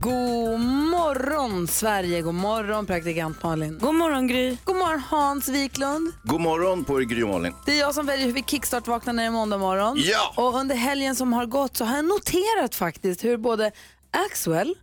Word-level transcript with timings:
God 0.00 0.60
morgon 0.60 1.68
Sverige, 1.68 2.22
god 2.22 2.34
morgon 2.34 2.86
praktikant 2.86 3.42
Malin. 3.42 3.78
God 3.78 3.94
morgon 3.94 4.26
Gry. 4.26 4.56
God 4.64 4.76
morgon 4.76 5.00
Hans 5.00 5.48
Wiklund. 5.48 6.12
God 6.24 6.40
morgon 6.40 6.84
på 6.84 7.00
er 7.00 7.04
Gry 7.04 7.24
Malin. 7.24 7.54
Det 7.66 7.72
är 7.72 7.80
jag 7.80 7.94
som 7.94 8.06
väljer 8.06 8.26
hur 8.26 8.32
vi 8.32 8.42
kickstart-vaknar 8.42 9.12
när 9.12 9.22
det 9.22 9.26
är 9.26 9.30
måndag 9.30 9.58
morgon. 9.58 9.94
Ja! 9.98 10.34
Och 10.36 10.54
under 10.60 10.74
helgen 10.74 11.16
som 11.16 11.32
har 11.32 11.46
gått 11.46 11.76
så 11.76 11.84
har 11.84 11.96
jag 11.96 12.04
noterat 12.04 12.74
faktiskt 12.74 13.24
hur 13.24 13.36
både 13.36 13.72
Axwell, 14.10 14.74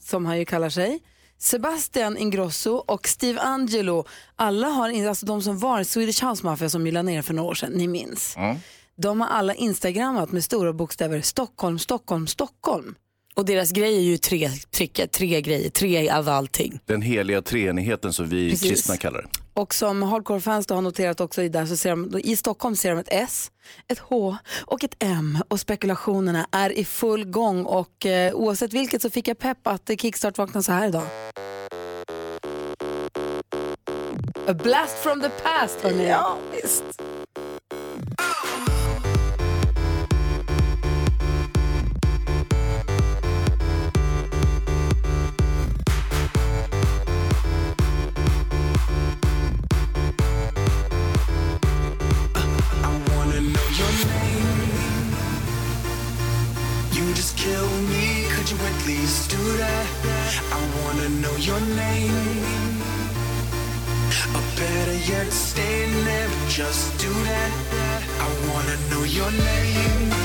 som 0.00 0.26
han 0.26 0.38
ju 0.38 0.44
kallar 0.44 0.70
sig, 0.70 1.02
Sebastian 1.38 2.16
Ingrosso 2.16 2.74
och 2.74 3.08
Steve 3.08 3.40
Angelo, 3.40 4.04
alla 4.36 4.66
har, 4.66 5.08
alltså 5.08 5.26
de 5.26 5.42
som 5.42 5.58
var 5.58 5.84
Swedish 5.84 6.24
House 6.24 6.46
Mafia 6.46 6.68
som 6.68 6.86
ju 6.86 7.02
ner 7.02 7.22
för 7.22 7.34
några 7.34 7.50
år 7.50 7.54
sedan, 7.54 7.72
ni 7.72 7.88
minns. 7.88 8.36
De 8.96 9.20
har 9.20 9.28
alla 9.28 9.54
instagrammat 9.54 10.32
med 10.32 10.44
stora 10.44 10.72
bokstäver 10.72 11.20
Stockholm, 11.20 11.78
Stockholm, 11.78 12.26
Stockholm. 12.26 12.94
Och 13.36 13.44
deras 13.44 13.72
grej 13.72 13.96
är 13.96 14.00
ju 14.00 14.16
tre, 14.18 14.50
tre, 14.70 15.06
tre 15.06 15.40
grejer, 15.40 15.70
tre 15.70 16.10
av 16.10 16.28
allting. 16.28 16.80
Den 16.86 17.02
heliga 17.02 17.42
treenigheten 17.42 18.12
som 18.12 18.28
vi 18.28 18.50
Precis. 18.50 18.70
kristna 18.70 18.96
kallar 18.96 19.22
det. 19.22 19.28
Och 19.54 19.74
som 19.74 20.02
hardcore-fans 20.02 20.70
har 20.70 20.80
noterat 20.80 21.20
också 21.20 21.42
i, 21.42 21.48
där 21.48 21.66
så 21.66 21.76
ser 21.76 21.90
de, 21.90 22.20
i 22.24 22.36
Stockholm 22.36 22.76
ser 22.76 22.90
de 22.90 22.98
ett 22.98 23.08
S, 23.10 23.50
ett 23.88 23.98
H 23.98 24.36
och 24.66 24.84
ett 24.84 24.96
M 24.98 25.38
och 25.48 25.60
spekulationerna 25.60 26.46
är 26.50 26.70
i 26.70 26.84
full 26.84 27.24
gång 27.24 27.64
och 27.64 28.06
eh, 28.06 28.34
oavsett 28.34 28.72
vilket 28.72 29.02
så 29.02 29.10
fick 29.10 29.28
jag 29.28 29.38
pepp 29.38 29.66
att 29.66 29.90
Kickstart 30.00 30.38
vaknar 30.38 30.62
så 30.62 30.72
här 30.72 30.88
idag. 30.88 31.06
A 34.46 34.54
blast 34.54 34.98
from 34.98 35.20
the 35.20 35.28
past 35.28 35.80
hörni. 35.82 36.08
Ja, 36.08 36.38
visst. 36.52 36.84
I 60.54 60.60
wanna 60.78 61.08
know 61.22 61.36
your 61.36 61.60
name. 61.60 62.82
Or 64.36 64.44
better 64.56 64.98
yet, 65.12 65.32
stay 65.32 65.84
and 65.84 66.48
just 66.48 66.96
do 66.98 67.12
that. 67.30 67.52
I 68.24 68.28
wanna 68.48 68.76
know 68.90 69.02
your 69.02 69.30
name. 69.30 70.23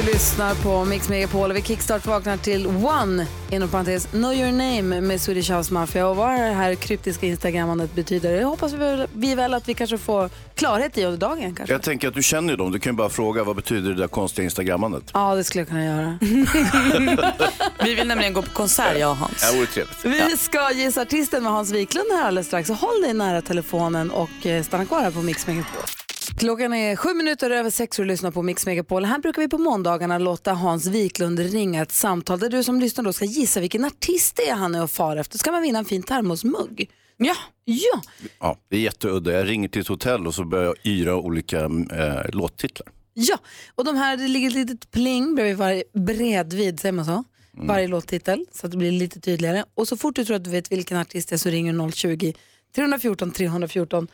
Du 0.00 0.06
lyssnar 0.06 0.54
på 0.54 0.84
Mix 0.84 1.08
Megapol 1.08 1.50
och 1.50 1.56
vi 1.56 1.62
kickstart 1.62 2.06
vaknar 2.06 2.36
till 2.36 2.66
One, 2.66 3.26
inom 3.50 3.68
parentes, 3.68 4.06
Know 4.06 4.32
Your 4.32 4.52
Name 4.52 5.00
med 5.00 5.20
Swedish 5.20 5.52
House 5.52 5.74
Mafia. 5.74 6.06
Och 6.06 6.16
vad 6.16 6.30
det 6.30 6.38
här 6.38 6.74
kryptiska 6.74 7.26
instagrammandet 7.26 7.94
betyder, 7.94 8.32
det 8.32 8.44
hoppas 8.44 8.72
vi 8.72 8.76
väl, 8.76 9.06
vi 9.12 9.34
väl 9.34 9.54
att 9.54 9.68
vi 9.68 9.74
kanske 9.74 9.98
får 9.98 10.30
klarhet 10.54 10.98
i 10.98 11.04
under 11.04 11.18
dagen 11.18 11.54
kanske. 11.54 11.74
Jag 11.74 11.82
tänker 11.82 12.08
att 12.08 12.14
du 12.14 12.22
känner 12.22 12.50
ju 12.50 12.56
dem. 12.56 12.72
Du 12.72 12.78
kan 12.78 12.92
ju 12.92 12.96
bara 12.96 13.08
fråga 13.08 13.44
vad 13.44 13.56
betyder 13.56 13.90
det 13.90 13.96
där 13.96 14.08
konstiga 14.08 14.44
instagrammandet? 14.44 15.04
Ja, 15.14 15.34
det 15.34 15.44
skulle 15.44 15.60
jag 15.60 15.68
kunna 15.68 15.84
göra. 15.84 16.18
Vi 17.84 17.94
vill 17.94 18.08
nämligen 18.08 18.32
gå 18.32 18.42
på 18.42 18.50
konsert 18.50 18.98
jag 18.98 19.10
och 19.10 19.16
Hans. 19.16 19.50
Det 19.50 19.56
vore 19.56 19.66
trevligt. 19.66 20.04
Vi 20.04 20.36
ska 20.36 20.70
gissa 20.72 21.00
artisten 21.00 21.42
med 21.42 21.52
Hans 21.52 21.70
Wiklund 21.70 22.06
här 22.12 22.26
alldeles 22.26 22.46
strax. 22.46 22.68
Så 22.68 22.74
håll 22.74 23.02
dig 23.02 23.14
nära 23.14 23.42
telefonen 23.42 24.10
och 24.10 24.46
eh, 24.46 24.62
stanna 24.62 24.86
kvar 24.86 25.00
här 25.00 25.10
på 25.10 25.22
Mix 25.22 25.46
Megapol. 25.46 25.99
Klockan 26.38 26.74
är 26.74 26.96
sju 26.96 27.14
minuter 27.14 27.50
över 27.50 27.70
sex 27.70 27.98
och 27.98 28.04
du 28.04 28.08
lyssnar 28.08 28.30
på 28.30 28.42
Mix 28.42 28.66
Megapol. 28.66 29.04
Här 29.04 29.18
brukar 29.18 29.42
vi 29.42 29.48
på 29.48 29.58
måndagarna 29.58 30.18
låta 30.18 30.52
Hans 30.52 30.86
Wiklund 30.86 31.38
ringa 31.38 31.82
ett 31.82 31.92
samtal 31.92 32.38
där 32.38 32.48
du 32.48 32.62
som 32.64 32.80
lyssnar 32.80 33.04
då 33.04 33.12
ska 33.12 33.24
gissa 33.24 33.60
vilken 33.60 33.84
artist 33.84 34.36
det 34.36 34.48
är 34.48 34.54
han 34.54 34.74
är 34.74 34.82
och 34.82 34.90
far 34.90 35.16
efter. 35.16 35.38
Så 35.38 35.44
kan 35.44 35.52
man 35.52 35.62
vinna 35.62 35.78
en 35.78 35.84
fin 35.84 36.02
termosmugg. 36.02 36.90
Ja. 37.16 37.34
Ja, 37.64 38.00
Ja, 38.40 38.58
det 38.68 38.76
är 38.76 38.80
jätteudda. 38.80 39.32
Jag 39.32 39.48
ringer 39.48 39.68
till 39.68 39.80
ett 39.80 39.88
hotell 39.88 40.26
och 40.26 40.34
så 40.34 40.44
börjar 40.44 40.64
jag 40.64 40.76
yra 40.86 41.16
olika 41.16 41.58
eh, 41.64 42.30
låttitlar. 42.32 42.88
ja. 43.14 43.38
Och 43.74 43.84
de 43.84 43.96
här, 43.96 44.16
det 44.16 44.28
ligger 44.28 44.48
ett 44.48 44.54
litet 44.54 44.90
pling 44.90 45.34
bredvid 45.34 45.56
varje, 45.56 45.84
bredvid, 45.94 46.80
säger 46.80 46.92
man 46.92 47.04
så? 47.04 47.24
Varje 47.52 47.88
låttitel 47.88 48.46
så 48.52 48.66
att 48.66 48.70
det 48.72 48.78
blir 48.78 48.92
lite 48.92 49.20
tydligare. 49.20 49.64
Och 49.74 49.88
så 49.88 49.96
fort 49.96 50.16
du 50.16 50.24
tror 50.24 50.36
att 50.36 50.44
du 50.44 50.50
vet 50.50 50.72
vilken 50.72 50.98
artist 50.98 51.28
det 51.28 51.34
är 51.34 51.38
så 51.38 51.48
ringer 51.48 51.72
du 51.86 51.92
020 51.92 52.34
314 52.74 53.30
314. 53.30 54.08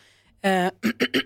Eh, 0.46 0.52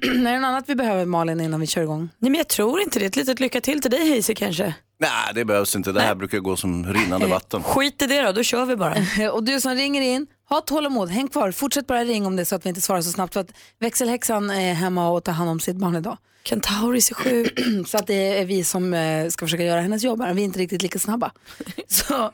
är 0.02 0.32
det 0.32 0.38
något 0.38 0.46
annat 0.46 0.64
vi 0.68 0.74
behöver 0.74 1.04
Malin 1.06 1.40
innan 1.40 1.60
vi 1.60 1.66
kör 1.66 1.82
igång? 1.82 2.08
Nej 2.18 2.30
men 2.30 2.38
jag 2.38 2.48
tror 2.48 2.80
inte 2.80 2.98
det. 2.98 3.04
Ett 3.06 3.16
litet 3.16 3.40
lycka 3.40 3.60
till 3.60 3.80
till 3.80 3.90
dig 3.90 4.08
Hayes 4.08 4.30
kanske. 4.36 4.74
Nej, 4.98 5.10
det 5.34 5.44
behövs 5.44 5.76
inte. 5.76 5.92
Det 5.92 6.00
här 6.00 6.14
brukar 6.14 6.38
gå 6.38 6.56
som 6.56 6.92
rinnande 6.92 7.26
vatten. 7.26 7.62
Skit 7.62 8.02
i 8.02 8.06
det 8.06 8.22
då, 8.22 8.32
då 8.32 8.42
kör 8.42 8.64
vi 8.64 8.76
bara. 8.76 8.94
Och 9.32 9.44
du 9.44 9.60
som 9.60 9.74
ringer 9.74 10.02
in, 10.02 10.26
ha 10.48 10.60
tålamod, 10.60 11.08
häng 11.08 11.28
kvar, 11.28 11.52
fortsätt 11.52 11.86
bara 11.86 12.04
ringa 12.04 12.26
om 12.26 12.36
det 12.36 12.44
så 12.44 12.54
att 12.54 12.64
vi 12.64 12.68
inte 12.68 12.80
svarar 12.80 13.02
så 13.02 13.10
snabbt 13.10 13.32
för 13.32 13.40
att 13.40 13.52
växelhäxan 13.78 14.50
är 14.50 14.74
hemma 14.74 15.08
och 15.08 15.24
tar 15.24 15.32
hand 15.32 15.50
om 15.50 15.60
sitt 15.60 15.76
barn 15.76 15.96
idag. 15.96 16.18
Kentauris 16.44 17.10
är 17.10 17.14
sjuk. 17.14 17.60
Så 17.86 17.98
att 17.98 18.06
det 18.06 18.38
är 18.38 18.44
vi 18.44 18.64
som 18.64 18.94
eh, 18.94 19.28
ska 19.28 19.46
försöka 19.46 19.64
göra 19.64 19.80
hennes 19.80 20.02
jobb 20.02 20.22
här. 20.22 20.34
Vi 20.34 20.40
är 20.40 20.44
inte 20.44 20.58
riktigt 20.58 20.82
lika 20.82 20.98
snabba. 20.98 21.32
Så 21.88 22.14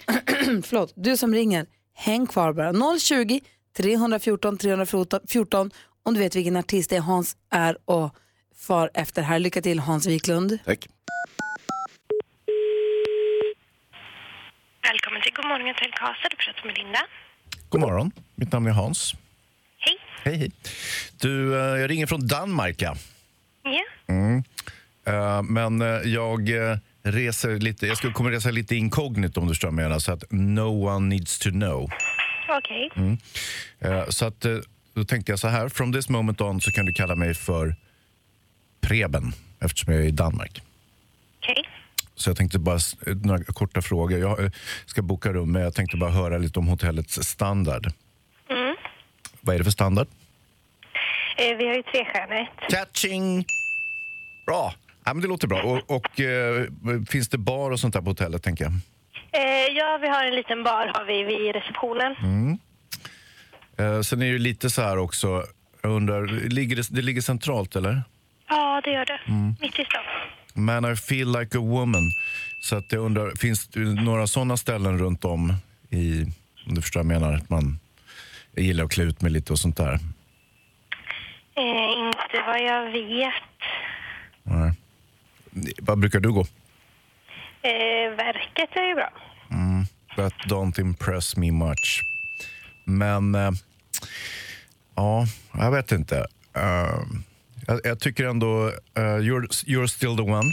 förlåt, 0.62 0.92
du 0.96 1.16
som 1.16 1.34
ringer, 1.34 1.66
häng 1.94 2.26
kvar 2.26 2.52
bara. 2.52 2.98
020 2.98 3.40
314 3.76 4.58
314 4.58 5.70
om 6.06 6.14
du 6.14 6.20
vet 6.20 6.36
vilken 6.36 6.56
artist 6.56 6.90
det 6.90 6.96
är 6.96 7.00
Hans 7.00 7.36
är 7.50 7.76
och 7.84 8.14
far 8.66 8.90
efter 8.94 9.22
här. 9.22 9.38
Lycka 9.38 9.62
till 9.62 9.78
Hans 9.78 10.06
Wiklund. 10.06 10.58
Tack. 10.64 10.86
Välkommen 14.82 15.22
till 15.22 15.32
Godmorgon 15.34 15.66
Hotell 15.68 15.92
Karlstad. 15.92 16.28
Du 16.30 16.36
pratar 16.36 16.66
med 16.66 16.78
Linda. 16.78 16.98
God 17.68 17.80
morgon, 17.80 18.10
mitt 18.34 18.52
namn 18.52 18.66
är 18.66 18.70
Hans. 18.70 19.14
Hej. 19.78 19.96
Hej, 20.24 20.36
hej. 20.36 20.50
Du, 21.20 21.54
eh, 21.54 21.80
jag 21.80 21.90
ringer 21.90 22.06
från 22.06 22.26
Danmark. 22.26 22.82
Ja. 22.82 22.96
Ja. 23.62 23.82
Eh, 25.12 25.42
Men 25.42 25.82
eh, 25.82 25.88
jag 25.88 26.50
reser 27.02 27.58
lite, 27.58 27.86
jag 27.86 27.96
skulle 27.96 28.12
kommer 28.12 28.30
resa 28.30 28.50
lite 28.50 28.76
inkognito 28.76 29.40
om 29.40 29.46
du 29.46 29.54
förstår 29.54 29.68
vad 29.68 29.72
jag 29.82 29.88
menar, 29.88 29.98
så 29.98 30.12
att 30.12 30.24
no 30.30 30.86
one 30.88 31.08
needs 31.08 31.38
to 31.38 31.50
know. 31.50 31.90
Okej. 32.48 32.90
Eh, 33.78 34.08
Så 34.08 34.26
att 34.26 34.46
då 34.96 35.04
tänkte 35.04 35.32
jag 35.32 35.38
så 35.38 35.48
här, 35.48 35.68
from 35.68 35.92
this 35.92 36.08
moment 36.08 36.40
on 36.40 36.60
så 36.60 36.72
kan 36.72 36.86
du 36.86 36.92
kalla 36.92 37.14
mig 37.14 37.34
för 37.34 37.74
Preben 38.80 39.32
eftersom 39.60 39.92
jag 39.92 40.02
är 40.02 40.06
i 40.06 40.10
Danmark. 40.10 40.62
Okej. 41.42 41.64
Så 42.14 42.30
jag 42.30 42.36
tänkte 42.36 42.58
bara, 42.58 42.78
några 43.24 43.44
korta 43.44 43.82
frågor. 43.82 44.18
Jag 44.18 44.44
eh, 44.44 44.50
ska 44.86 45.02
boka 45.02 45.32
rum, 45.32 45.52
men 45.52 45.62
jag 45.62 45.74
tänkte 45.74 45.96
bara 45.96 46.10
höra 46.10 46.38
lite 46.38 46.58
om 46.58 46.66
hotellets 46.66 47.22
standard. 47.22 47.92
Vad 49.40 49.54
är 49.54 49.58
det 49.58 49.64
för 49.64 49.70
standard? 49.70 50.06
Eh, 51.36 51.56
vi 51.56 51.66
har 51.66 51.74
ju 51.74 51.82
trestjärnigt. 51.82 52.52
Catching! 52.68 53.44
Bra. 54.46 54.74
Ja, 55.04 55.14
men 55.14 55.22
det 55.22 55.28
låter 55.28 55.48
bra. 55.48 55.62
Och, 55.62 55.96
och 55.96 56.20
eh, 56.20 56.64
finns 57.08 57.28
det 57.28 57.38
bar 57.38 57.70
och 57.70 57.80
sånt 57.80 57.94
där 57.94 58.00
på 58.00 58.10
hotellet, 58.10 58.42
tänker 58.42 58.64
jag? 58.64 58.72
Eh, 59.32 59.76
ja, 59.76 59.98
vi 60.02 60.08
har 60.08 60.24
en 60.24 60.34
liten 60.34 60.62
bar 60.62 60.92
har 60.94 61.04
vi 61.04 61.22
vid 61.22 61.54
receptionen. 61.54 62.14
Eh, 63.78 64.00
sen 64.00 64.22
är 64.22 64.26
det 64.26 64.32
ju 64.32 64.38
lite 64.38 64.70
så 64.70 64.82
här 64.82 64.98
också, 64.98 65.44
jag 65.82 65.92
undrar, 65.92 66.26
ligger 66.26 66.76
det, 66.76 66.88
det 66.90 67.02
ligger 67.02 67.20
centralt 67.20 67.76
eller? 67.76 68.02
Ja, 68.48 68.80
det 68.84 68.90
gör 68.90 69.04
det. 69.06 69.20
Mitt 69.60 69.78
i 69.78 69.84
stan. 69.84 70.02
Man 70.54 70.92
I 70.92 70.96
feel 70.96 71.32
like 71.40 71.58
a 71.58 71.60
woman. 71.60 72.10
Så 72.62 72.76
att 72.76 72.92
jag 72.92 73.00
undrar, 73.02 73.30
finns 73.36 73.68
det 73.68 73.80
några 73.80 74.26
sådana 74.26 74.56
ställen 74.56 74.98
runt 74.98 75.24
om 75.24 75.54
i, 75.90 76.22
om 76.66 76.74
du 76.74 76.82
förstår 76.82 77.02
vad 77.04 77.14
jag 77.14 77.20
menar, 77.20 77.34
att 77.34 77.50
man 77.50 77.78
jag 78.54 78.64
gillar 78.64 78.84
att 78.84 78.90
klä 78.90 79.04
ut 79.04 79.20
mig 79.22 79.30
lite 79.32 79.52
och 79.52 79.58
sånt 79.58 79.76
där? 79.76 79.92
Eh, 81.54 81.98
inte 81.98 82.42
vad 82.46 82.60
jag 82.62 82.90
vet. 82.90 83.34
Nej. 84.42 84.72
Vad 85.78 85.98
brukar 85.98 86.20
du 86.20 86.32
gå? 86.32 86.40
Eh, 87.62 88.16
verket 88.16 88.76
är 88.76 88.88
ju 88.88 88.94
bra. 88.94 89.12
But 90.16 90.34
don't 90.34 90.80
impress 90.80 91.36
me 91.36 91.52
much. 91.52 92.02
Men, 92.86 93.34
eh, 93.34 93.50
ja, 94.94 95.26
jag 95.52 95.70
vet 95.70 95.92
inte. 95.92 96.26
Eh, 96.56 97.00
jag, 97.66 97.80
jag 97.84 98.00
tycker 98.00 98.24
ändå, 98.26 98.66
eh, 98.96 99.00
you're, 99.00 99.64
you're 99.66 99.86
still 99.86 100.16
the 100.16 100.22
one. 100.22 100.50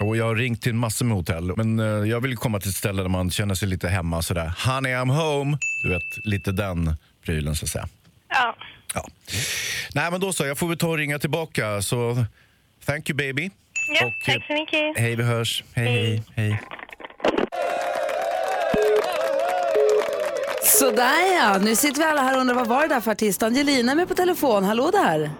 Och 0.00 0.16
jag 0.16 0.24
har 0.24 0.36
ringt 0.36 0.62
till 0.62 0.74
massor 0.74 1.04
med 1.06 1.16
hotell, 1.16 1.52
men 1.56 1.80
eh, 1.80 1.86
jag 1.86 2.20
vill 2.20 2.36
komma 2.36 2.60
till 2.60 2.68
ett 2.70 2.74
ställe 2.76 3.02
där 3.02 3.08
man 3.08 3.30
känner 3.30 3.54
sig 3.54 3.68
lite 3.68 3.88
hemma. 3.88 4.22
Sådär. 4.22 4.52
Honey, 4.66 4.92
I'm 4.92 5.10
home. 5.12 5.58
Du 5.82 5.88
vet, 5.88 6.26
lite 6.26 6.52
den 6.52 6.94
prylen 7.24 7.56
så 7.56 7.64
att 7.64 7.70
säga. 7.70 7.88
Ja. 8.28 8.56
Ja. 8.94 9.08
Nej, 9.94 10.10
men 10.10 10.20
då 10.20 10.32
så. 10.32 10.46
Jag 10.46 10.58
får 10.58 10.68
väl 10.68 10.78
ta 10.78 10.88
och 10.88 10.96
ringa 10.98 11.18
tillbaka. 11.18 11.82
Så 11.82 12.24
thank 12.84 13.10
you 13.10 13.16
baby. 13.16 13.50
Ja, 14.00 14.06
Och, 14.06 14.12
tack 14.26 14.46
så 14.46 14.52
mycket. 14.52 14.98
Hej, 14.98 15.16
vi 15.16 15.22
hörs. 15.22 15.64
Hej, 15.72 15.86
hej, 15.86 16.22
hej. 16.36 16.60
Sådär 20.78 21.34
ja, 21.38 21.58
nu 21.58 21.76
sitter 21.76 22.00
vi 22.00 22.04
alla 22.06 22.22
här 22.22 22.34
och 22.34 22.40
undrar 22.40 22.54
vad 22.54 22.66
var 22.66 22.82
det 22.82 22.88
där 22.88 23.00
för 23.00 23.10
artist? 23.10 23.42
Angelina 23.42 23.92
är 23.92 23.96
med 23.96 24.08
på 24.08 24.14
telefon, 24.14 24.64
hallå 24.64 24.90
där. 24.90 25.30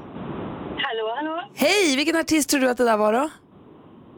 Hallå, 0.78 1.14
hallå. 1.16 1.42
Hej, 1.54 1.96
vilken 1.96 2.16
artist 2.16 2.50
tror 2.50 2.60
du 2.60 2.70
att 2.70 2.76
det 2.76 2.84
där 2.84 2.96
var 2.96 3.12
då? 3.12 3.30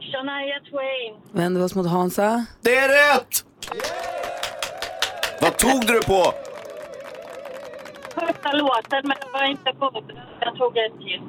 Shania 0.00 0.61
Twain. 0.70 1.14
Vänder 1.32 1.61
vi 1.61 1.67
oss 1.67 1.75
mot 1.75 1.87
Hansa. 1.87 2.44
Det 2.61 2.76
är 2.76 2.88
rätt! 2.88 3.44
Vad 5.43 5.56
tog 5.56 5.87
du 5.87 6.00
på? 6.02 6.32
Första 8.14 8.52
låten, 8.52 9.00
men 9.02 9.16
det 9.20 9.28
var 9.32 9.50
inte 9.50 9.73
på. 9.78 10.02
Jag 10.40 10.56
tog 10.56 10.76
en 10.76 10.99
till. 10.99 11.20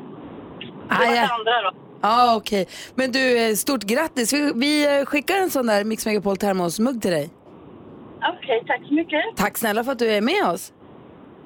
Det 0.90 0.96
Ah, 0.96 0.98
var 1.00 1.06
ja. 1.06 1.12
det 1.12 1.22
andra 1.34 1.62
då. 1.72 1.78
Ja, 2.02 2.36
okej. 2.36 2.68
Men 2.96 3.12
du, 3.12 3.38
eh, 3.50 3.56
stort 3.56 3.84
grattis. 3.84 4.34
Vi, 4.34 4.52
vi 4.56 5.00
eh, 5.00 5.06
skickar 5.06 5.36
en 5.36 5.50
sån 5.50 5.68
där 5.68 5.84
Mix 5.84 6.06
Megapol 6.06 6.38
termosmugg 6.38 7.02
till 7.02 7.12
dig. 7.12 7.30
Okej, 8.30 8.64
tack 8.68 8.82
så 8.88 8.94
mycket. 8.94 9.22
Tack 9.36 9.58
snälla 9.58 9.84
för 9.84 9.92
att 9.92 10.00
du 10.00 10.12
är 10.12 10.22
med 10.22 10.44
oss. 10.46 10.72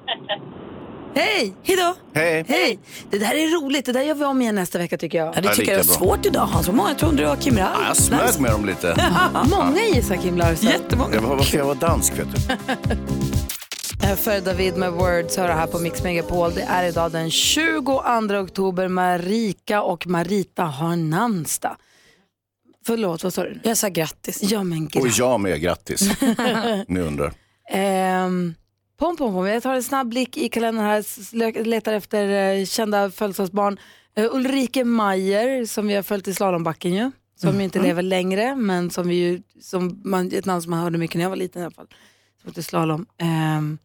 Hej! 1.14 1.54
Hejdå. 1.62 1.94
Hej. 2.14 2.44
Hej! 2.48 2.78
Det 3.10 3.18
där 3.18 3.34
är 3.34 3.60
roligt. 3.62 3.86
Det 3.86 3.92
där 3.92 4.02
gör 4.02 4.14
vi 4.14 4.24
om 4.24 4.42
igen 4.42 4.54
nästa 4.54 4.78
vecka 4.78 4.98
tycker 4.98 5.18
jag. 5.18 5.36
Ja, 5.36 5.40
det 5.40 5.48
tycker 5.48 5.72
jag 5.72 5.80
är 5.80 5.84
svårt 5.84 6.26
idag 6.26 6.46
Hans. 6.46 6.68
Hur 6.68 6.72
många 6.72 6.94
tror 6.94 7.12
du 7.12 7.26
har 7.26 7.36
Kim 7.36 7.56
Rahl? 7.58 7.68
Ja, 7.80 7.86
jag 7.86 7.96
smög 7.96 8.40
med 8.40 8.50
dem 8.50 8.64
lite. 8.66 8.96
Många 9.50 9.80
gissar 9.94 10.16
Kim 10.16 10.36
Larsson. 10.36 10.70
Jättemånga. 10.70 11.14
Jag 11.14 11.20
var, 11.22 11.36
varför 11.36 11.58
jag 11.58 11.64
var 11.64 11.74
dansk 11.74 12.18
vet 12.18 12.28
du. 12.32 12.56
För 14.16 14.40
David 14.40 14.76
med 14.76 14.92
Words 14.92 15.36
hör 15.36 15.48
här 15.48 15.66
på 15.66 15.78
Mix 15.78 16.02
Megapol. 16.02 16.54
Det 16.54 16.62
är 16.62 16.84
idag 16.84 17.12
den 17.12 17.30
22 17.30 18.00
oktober. 18.42 18.88
Marika 18.88 19.82
och 19.82 20.06
Marita 20.06 20.62
har 20.62 20.96
namnsdag. 20.96 21.76
Förlåt, 22.86 23.24
vad 23.24 23.34
sa 23.34 23.42
du? 23.42 23.60
Jag 23.62 23.76
sa 23.76 23.88
grattis. 23.88 24.42
Ja, 24.42 24.64
men 24.64 24.84
Och 24.84 24.90
grattis. 24.90 25.18
jag 25.18 25.40
med, 25.40 25.60
grattis. 25.60 26.10
Ni 26.88 27.00
undrar. 27.00 27.32
Ehm, 27.70 28.54
pom, 28.98 29.16
pom, 29.16 29.32
pom. 29.32 29.46
Jag 29.46 29.62
tar 29.62 29.74
en 29.74 29.82
snabb 29.82 30.08
blick 30.08 30.36
i 30.36 30.48
kalendern 30.48 30.84
här, 30.84 31.64
letar 31.64 31.92
efter 31.92 32.54
eh, 32.58 32.64
kända 32.64 33.10
födelsedagsbarn. 33.10 33.78
Uh, 34.18 34.34
Ulrike 34.34 34.84
Mayer, 34.84 35.66
som 35.66 35.86
vi 35.86 35.94
har 35.94 36.02
följt 36.02 36.28
i 36.28 36.34
slalombacken 36.34 36.94
ju. 36.94 37.10
Som 37.36 37.58
ju 37.58 37.64
inte 37.64 37.82
lever 37.82 38.02
längre, 38.02 38.56
men 38.56 38.90
som 38.90 39.08
vi 39.08 39.14
ju, 39.14 39.42
som 39.60 40.00
man, 40.04 40.32
ett 40.32 40.44
namn 40.46 40.62
som 40.62 40.70
man 40.70 40.80
hörde 40.80 40.98
mycket 40.98 41.14
när 41.14 41.22
jag 41.22 41.30
var 41.30 41.36
liten 41.36 41.62
i 41.62 41.64
alla 41.64 41.74
fall. 41.74 41.88
Som 42.40 42.50
heter 42.50 42.62
slalom. 42.62 43.06
Ehm, 43.18 43.78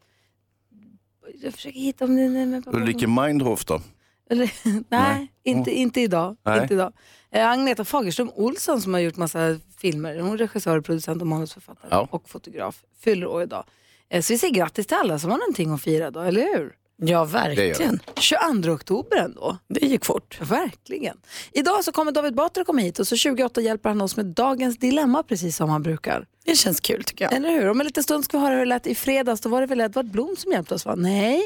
jag 1.42 1.54
försöker 1.54 1.80
hitta 1.80 2.06
om 2.06 2.16
det... 2.16 2.64
Ulrike 2.66 3.08
Mindhoff 3.08 3.66
då? 3.66 3.82
Nej, 4.30 4.54
Nej. 4.90 5.32
Inte, 5.44 5.72
inte 5.72 6.02
idag. 6.02 6.38
Nej. 6.46 6.62
Inte 6.62 6.74
idag. 6.74 6.94
Eh, 7.34 7.50
Agneta 7.50 7.86
Fagerström 7.86 8.32
Olsson 8.36 8.82
som 8.82 8.94
har 8.94 9.02
gjort 9.02 9.18
massa 9.18 9.60
filmer. 9.78 10.20
Hon 10.20 10.34
är 10.34 10.38
regissör, 10.38 10.82
producent 10.82 11.22
och 11.22 11.28
manusförfattare 11.28 11.88
Ja. 11.92 12.08
och 12.12 12.30
fotograf. 12.30 12.82
Fyller 13.04 13.28
år 13.28 13.44
idag. 13.44 13.64
Eh, 14.10 14.22
så 14.22 14.34
vi 14.34 14.38
säger 14.38 14.54
grattis 14.54 14.88
till 14.88 14.98
alla 14.98 15.20
som 15.20 15.32
har 15.32 15.38
någonting 15.38 15.72
att 15.74 15.82
fira 15.82 16.12
då, 16.12 16.20
eller 16.20 16.42
hur? 16.42 16.76
Ja, 17.04 17.26
verkligen. 17.26 18.00
22 18.16 18.72
oktober 18.72 19.18
ändå. 19.18 19.58
Det 19.68 19.86
gick 19.86 20.06
fort. 20.06 20.40
Verkligen. 20.42 21.18
Idag 21.52 21.84
så 21.84 21.92
kommer 21.92 22.12
David 22.12 22.36
Batra 22.36 22.64
komma 22.64 22.82
hit 22.82 23.00
och 23.00 23.08
så 23.08 23.16
28 23.16 23.62
hjälper 23.62 23.90
han 23.90 24.02
oss 24.02 24.18
med 24.18 24.26
dagens 24.26 24.78
dilemma 24.78 25.24
precis 25.24 25.56
som 25.58 25.70
han 25.70 25.84
brukar. 25.84 26.26
Det 26.46 26.56
känns 26.56 26.80
kul 26.80 27.04
tycker 27.04 27.26
jag. 27.26 27.34
Eller 27.34 27.50
hur? 27.52 27.70
Om 27.70 27.80
en 27.82 27.86
liten 27.88 28.04
stund 28.04 28.26
ska 28.26 28.38
vi 28.38 28.44
höra 28.44 28.54
hur 28.54 28.60
det 28.60 28.66
lät 28.66 28.88
i 28.88 28.96
fredags. 28.96 29.42
Då 29.42 29.50
var 29.50 29.62
det 29.62 29.68
väl 29.68 29.82
Edvard 29.82 30.06
Blom 30.12 30.36
som 30.38 30.52
hjälpte 30.52 30.74
oss 30.74 30.86
va? 30.86 30.96
Nej? 30.96 31.42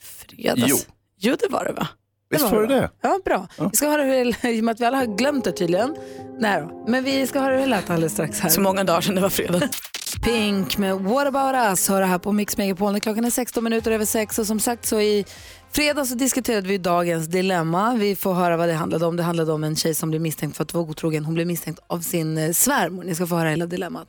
Fredags. 0.00 0.62
Jo. 0.66 0.76
jo, 1.18 1.36
det 1.40 1.48
var 1.48 1.64
det 1.64 1.72
va? 1.72 1.88
Visst 2.30 2.50
var 2.52 2.60
det 2.62 2.74
det? 2.74 2.90
Ja, 3.00 3.20
bra. 3.24 3.48
Vi 3.58 3.76
ska 3.76 3.88
höra 3.88 4.02
hur 4.02 4.24
det 4.42 4.50
i 4.50 4.60
och 4.60 4.64
med 4.64 4.72
att 4.72 4.80
vi 4.80 4.84
alla 4.84 4.96
har 4.96 5.16
glömt 5.16 5.44
det 5.44 5.52
tydligen. 5.52 5.96
Nej 6.38 6.60
då. 6.60 6.84
Men 6.88 7.04
vi 7.04 7.26
ska 7.26 7.40
höra 7.40 7.54
hur 7.54 7.60
det 7.60 7.66
lät 7.66 7.90
alldeles 7.90 8.12
strax 8.12 8.40
här. 8.40 8.50
Så 8.50 8.60
många 8.60 8.84
dagar 8.84 9.00
sedan 9.00 9.14
det 9.14 9.20
var 9.20 9.30
fredag. 9.30 9.68
Pink 10.22 10.78
med 10.78 10.96
What 10.96 11.26
about 11.26 11.54
us 11.70 11.88
hör 11.88 12.00
det 12.00 12.06
här 12.06 12.18
på 12.18 12.32
Mix 12.32 12.56
Megapol. 12.56 13.00
Klockan 13.00 13.24
är 13.24 13.30
16 13.30 13.64
minuter 13.64 13.90
över 13.90 14.04
6 14.04 14.38
och 14.38 14.46
som 14.46 14.60
sagt 14.60 14.86
så 14.86 15.00
i 15.00 15.24
fredags 15.72 16.08
så 16.08 16.14
diskuterade 16.14 16.68
vi 16.68 16.78
dagens 16.78 17.26
dilemma. 17.26 17.94
Vi 17.94 18.16
får 18.16 18.34
höra 18.34 18.56
vad 18.56 18.68
det 18.68 18.74
handlade 18.74 19.06
om. 19.06 19.16
Det 19.16 19.22
handlade 19.22 19.52
om 19.52 19.64
en 19.64 19.76
tjej 19.76 19.94
som 19.94 20.10
blev 20.10 20.22
misstänkt 20.22 20.56
för 20.56 20.64
att 20.64 20.74
vara 20.74 20.84
otrogen. 20.84 21.24
Hon 21.24 21.34
blev 21.34 21.46
misstänkt 21.46 21.80
av 21.86 22.00
sin 22.00 22.38
eh, 22.38 22.52
svärmor. 22.52 23.04
Ni 23.04 23.14
ska 23.14 23.26
få 23.26 23.36
höra 23.36 23.48
hela 23.48 23.66
dilemmat. 23.66 24.08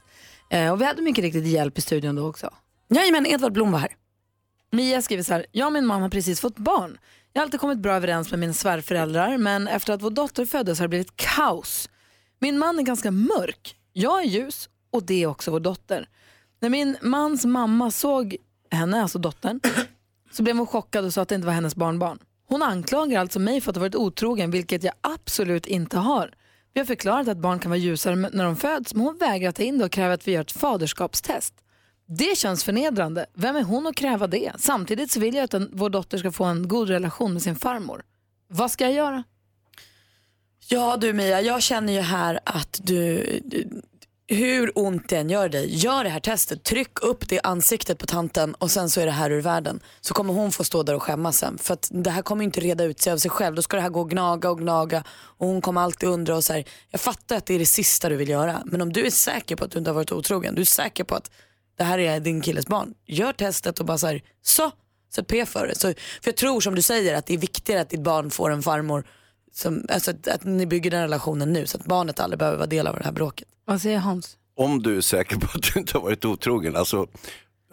Eh, 0.50 0.72
och 0.72 0.82
vi 0.82 0.86
hade 0.86 1.02
mycket 1.02 1.24
riktigt 1.24 1.46
hjälp 1.48 1.78
i 1.78 1.82
studion 1.82 2.16
då 2.16 2.28
också. 2.30 2.50
Jajamän, 2.90 3.26
Edvard 3.26 3.54
Blom 3.54 3.72
var 3.72 3.80
här. 3.80 3.92
Mia 4.72 5.02
skriver 5.02 5.24
så 5.24 5.34
här, 5.34 5.46
jag 5.52 5.66
och 5.66 5.74
min 5.74 5.86
man 5.86 6.02
har 6.02 6.10
precis 6.10 6.40
fått 6.42 6.58
barn. 6.58 6.98
Jag 7.34 7.42
har 7.42 7.44
alltid 7.44 7.60
kommit 7.60 7.78
bra 7.78 7.96
överens 7.96 8.32
med 8.32 8.40
mina 8.40 8.54
svärföräldrar 8.54 9.38
men 9.38 9.68
efter 9.68 9.94
att 9.94 10.02
vår 10.02 10.10
dotter 10.10 10.46
föddes 10.46 10.80
har 10.80 10.86
det 10.86 10.90
blivit 10.90 11.16
kaos. 11.16 11.90
Min 12.40 12.58
man 12.58 12.80
är 12.80 12.84
ganska 12.84 13.12
mörk, 13.12 13.76
jag 13.94 14.22
är 14.22 14.26
ljus 14.26 14.70
och 14.92 15.04
det 15.04 15.24
är 15.24 15.28
också 15.28 15.52
vår 15.52 15.60
dotter. 15.60 16.10
När 16.60 16.70
min 16.70 16.98
mans 17.02 17.46
mamma 17.46 17.92
såg 17.92 18.38
henne, 18.72 19.02
alltså 19.02 19.20
dottern, 19.20 19.60
så 20.32 20.44
blev 20.44 20.58
hon 20.58 20.68
chockad 20.68 21.06
och 21.06 21.14
sa 21.14 21.22
att 21.22 21.30
det 21.30 21.36
inte 21.36 21.48
var 21.48 21.54
hennes 21.54 21.76
barnbarn. 21.76 22.20
Hon 22.48 22.62
anklagar 22.62 23.20
alltså 23.20 23.40
mig 23.40 23.62
för 23.62 23.70
att 23.70 23.76
ha 23.76 23.82
varit 23.82 23.96
otrogen, 23.96 24.52
vilket 24.52 24.84
jag 24.84 24.94
absolut 25.02 25.66
inte 25.66 25.98
har. 25.98 26.34
Vi 26.74 26.80
har 26.80 26.86
förklarat 26.86 27.28
att 27.28 27.38
barn 27.38 27.60
kan 27.60 27.70
vara 27.72 27.80
ljusare 27.80 28.16
när 28.16 28.44
de 28.44 28.56
föds, 28.56 28.94
men 28.94 29.06
hon 29.06 29.18
vägrar 29.18 29.52
ta 29.52 29.64
in 29.64 29.78
det 29.78 29.86
och 29.86 29.92
kräver 29.92 30.14
att 30.14 30.28
vi 30.28 30.32
gör 30.32 30.42
ett 30.42 30.52
faderskapstest. 30.52 31.54
Det 32.14 32.38
känns 32.38 32.64
förnedrande. 32.64 33.26
Vem 33.34 33.56
är 33.56 33.64
hon 33.64 33.88
att 33.88 33.96
kräva 33.96 34.28
det? 34.28 34.52
Samtidigt 34.60 35.12
så 35.12 35.20
vill 35.20 35.36
jag 35.36 35.44
att 35.44 35.54
en, 35.54 35.70
vår 35.74 35.90
dotter 35.90 36.18
ska 36.18 36.32
få 36.32 36.44
en 36.44 36.68
god 36.68 36.90
relation 36.90 37.34
med 37.34 37.42
sin 37.42 37.56
farmor. 37.56 38.04
Vad 38.48 38.72
ska 38.72 38.84
jag 38.84 38.94
göra? 38.94 39.24
Ja 40.68 40.98
du 40.98 41.14
Mia, 41.14 41.42
jag 41.42 41.62
känner 41.62 41.94
ju 41.94 42.00
här 42.00 42.40
att 42.46 42.80
du, 42.84 43.24
du 43.46 43.82
hur 44.28 44.72
ont 44.76 45.10
det 45.10 45.18
än 45.18 45.30
gör 45.30 45.50
dig, 45.50 45.76
gör 45.76 46.04
det 46.04 46.10
här 46.10 46.20
testet, 46.20 46.64
tryck 46.64 47.02
upp 47.02 47.30
det 47.30 47.40
ansiktet 47.44 47.98
på 47.98 48.06
tanten 48.06 48.54
och 48.54 48.72
sen 48.72 48.90
så 48.90 49.02
är 49.02 49.06
det 49.06 49.12
här 49.12 49.32
ur 49.32 49.42
världen. 49.42 49.80
Så 50.02 50.14
kommer 50.14 50.34
hon 50.34 50.52
få 50.52 50.64
stå 50.64 50.84
där 50.84 50.96
och 50.96 51.04
skämmas 51.04 51.38
sen. 51.38 51.58
För 51.58 51.74
att 51.74 51.90
det 51.92 52.10
här 52.10 52.22
kommer 52.22 52.44
inte 52.44 52.60
reda 52.60 52.84
ut 52.84 53.02
sig 53.02 53.14
av 53.14 53.18
sig 53.18 53.32
själv. 53.32 53.56
Då 53.56 53.62
ska 53.62 53.78
det 53.78 53.84
här 53.84 53.90
gå 53.90 54.00
och 54.02 54.10
gnaga 54.10 54.50
och 54.50 54.60
gnaga 54.60 55.04
och 55.10 55.48
hon 55.48 55.62
kommer 55.62 55.82
alltid 55.82 56.10
undra 56.10 56.36
och 56.36 56.44
så 56.44 56.54
här, 56.54 56.66
jag 56.90 57.02
fattar 57.02 57.36
att 57.36 57.46
det 57.46 57.54
är 57.54 57.60
det 57.60 57.66
sista 57.66 58.10
du 58.10 58.16
vill 58.16 58.30
göra. 58.30 58.62
Men 58.66 58.82
om 58.82 58.94
du 58.94 59.06
är 59.06 59.10
säker 59.10 59.56
på 59.56 59.64
att 59.66 59.72
du 59.72 59.80
inte 59.80 59.90
har 59.90 59.96
varit 59.96 60.12
otrogen, 60.12 60.56
du 60.56 60.62
är 60.62 60.66
säker 60.66 61.04
på 61.04 61.16
att 61.16 61.32
det 61.82 61.86
här 61.86 62.00
är 62.00 62.20
din 62.20 62.42
killes 62.42 62.68
barn. 62.68 62.94
Gör 63.06 63.34
testet 63.34 63.80
och 63.80 63.86
bara 63.86 63.98
så 63.98 64.08
här, 64.08 64.22
så, 64.42 64.72
sätt 65.16 65.28
P 65.28 65.46
för 65.46 65.68
det. 65.68 65.76
Så, 65.76 65.88
för 65.88 66.32
jag 66.32 66.36
tror 66.36 66.62
som 66.62 66.76
du 66.76 66.82
säger 66.82 67.16
att 67.16 67.26
det 67.26 67.34
är 67.34 67.38
viktigare 67.38 67.82
att 67.82 67.90
ditt 67.90 68.02
barn 68.02 68.32
får 68.32 68.52
en 68.52 68.64
farmor, 68.64 69.04
som, 69.54 69.86
alltså 69.90 70.12
att, 70.12 70.28
att 70.28 70.44
ni 70.44 70.66
bygger 70.66 70.92
den 70.92 71.02
relationen 71.02 71.54
nu 71.54 71.66
så 71.68 71.78
att 71.78 71.86
barnet 71.86 72.20
aldrig 72.20 72.40
behöver 72.40 72.58
vara 72.58 72.68
del 72.68 72.88
av 72.88 72.96
det 72.96 73.04
här 73.04 73.12
bråket. 73.12 73.48
Vad 73.66 73.82
säger 73.82 73.98
Hans? 73.98 74.38
Om 74.58 74.84
du 74.84 74.98
är 74.98 75.02
säker 75.02 75.36
på 75.36 75.48
att 75.56 75.64
du 75.74 75.80
inte 75.80 75.98
har 75.98 76.02
varit 76.02 76.26
otrogen, 76.26 76.76
alltså 76.76 77.08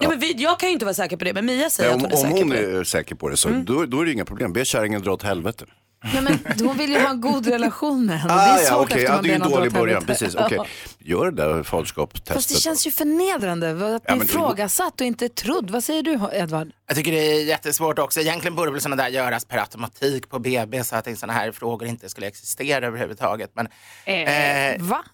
Ja. 0.00 0.08
men 0.08 0.18
vi, 0.20 0.32
jag 0.32 0.60
kan 0.60 0.68
ju 0.68 0.72
inte 0.72 0.84
vara 0.84 0.94
säker 0.94 1.16
på 1.16 1.24
det 1.24 1.32
men 1.34 1.46
Mia 1.46 1.70
säger 1.70 1.94
om, 1.94 2.04
att 2.04 2.12
hon 2.12 2.12
är 2.12 2.16
om 2.16 2.22
säker 2.22 2.38
hon 2.38 2.48
på 2.50 2.54
det. 2.56 2.78
är 2.78 2.84
säker 2.84 3.14
på 3.14 3.28
det 3.28 3.36
så 3.36 3.48
då, 3.48 3.86
då 3.86 4.00
är 4.00 4.04
det 4.04 4.12
inga 4.12 4.24
problem. 4.24 4.52
Be 4.52 4.64
kärringen 4.64 5.02
dra 5.02 5.12
åt 5.12 5.22
helvete. 5.22 5.64
Nej, 6.04 6.22
men 6.22 6.38
hon 6.68 6.76
vill 6.76 6.90
ju 6.90 6.98
ha 7.00 7.10
en 7.10 7.20
god 7.20 7.46
relation 7.46 8.06
med 8.06 8.20
henne. 8.20 8.34
Ah, 8.34 8.36
det 8.56 8.60
är 8.60 8.64
ja, 8.64 8.70
svårt 8.70 8.84
okej. 8.84 8.96
efter 8.96 9.08
ja, 9.08 9.14
man 9.14 9.24
det 9.24 9.30
är 9.30 9.34
en 9.34 9.50
dålig 9.50 9.72
början. 9.72 10.04
Precis, 10.04 10.34
okej. 10.34 10.58
Gör 10.98 11.24
det 11.30 11.30
där 11.30 11.48
Fast 11.52 11.64
det 11.64 11.70
faderskapstestet. 11.70 12.58
känns 12.60 12.86
ju 12.86 12.90
förnedrande 12.90 13.70
att 13.96 14.02
Ja, 14.06 14.16
bli 14.16 14.18
det- 14.18 14.24
ifrågasatt 14.32 15.00
och 15.00 15.06
inte 15.06 15.28
trodd. 15.28 15.70
Vad 15.70 15.84
säger 15.84 16.02
du 16.02 16.18
Edvard? 16.32 16.68
Jag 16.86 16.96
tycker 16.96 17.12
det 17.12 17.18
är 17.18 17.44
jättesvårt 17.44 17.98
också. 17.98 18.20
Egentligen 18.20 18.54
borde 18.54 18.70
väl 18.70 18.80
sådana 18.80 19.02
där 19.02 19.08
göras 19.10 19.44
per 19.44 19.58
automatik 19.58 20.28
på 20.28 20.38
BB 20.38 20.84
så 20.84 20.96
att 20.96 21.18
sådana 21.18 21.32
här 21.32 21.52
frågor 21.52 21.88
inte 21.88 22.08
skulle 22.08 22.26
existera 22.26 22.86
överhuvudtaget. 22.86 23.50
Men 23.54 23.66
eh, 24.04 24.82
Va? 24.82 25.04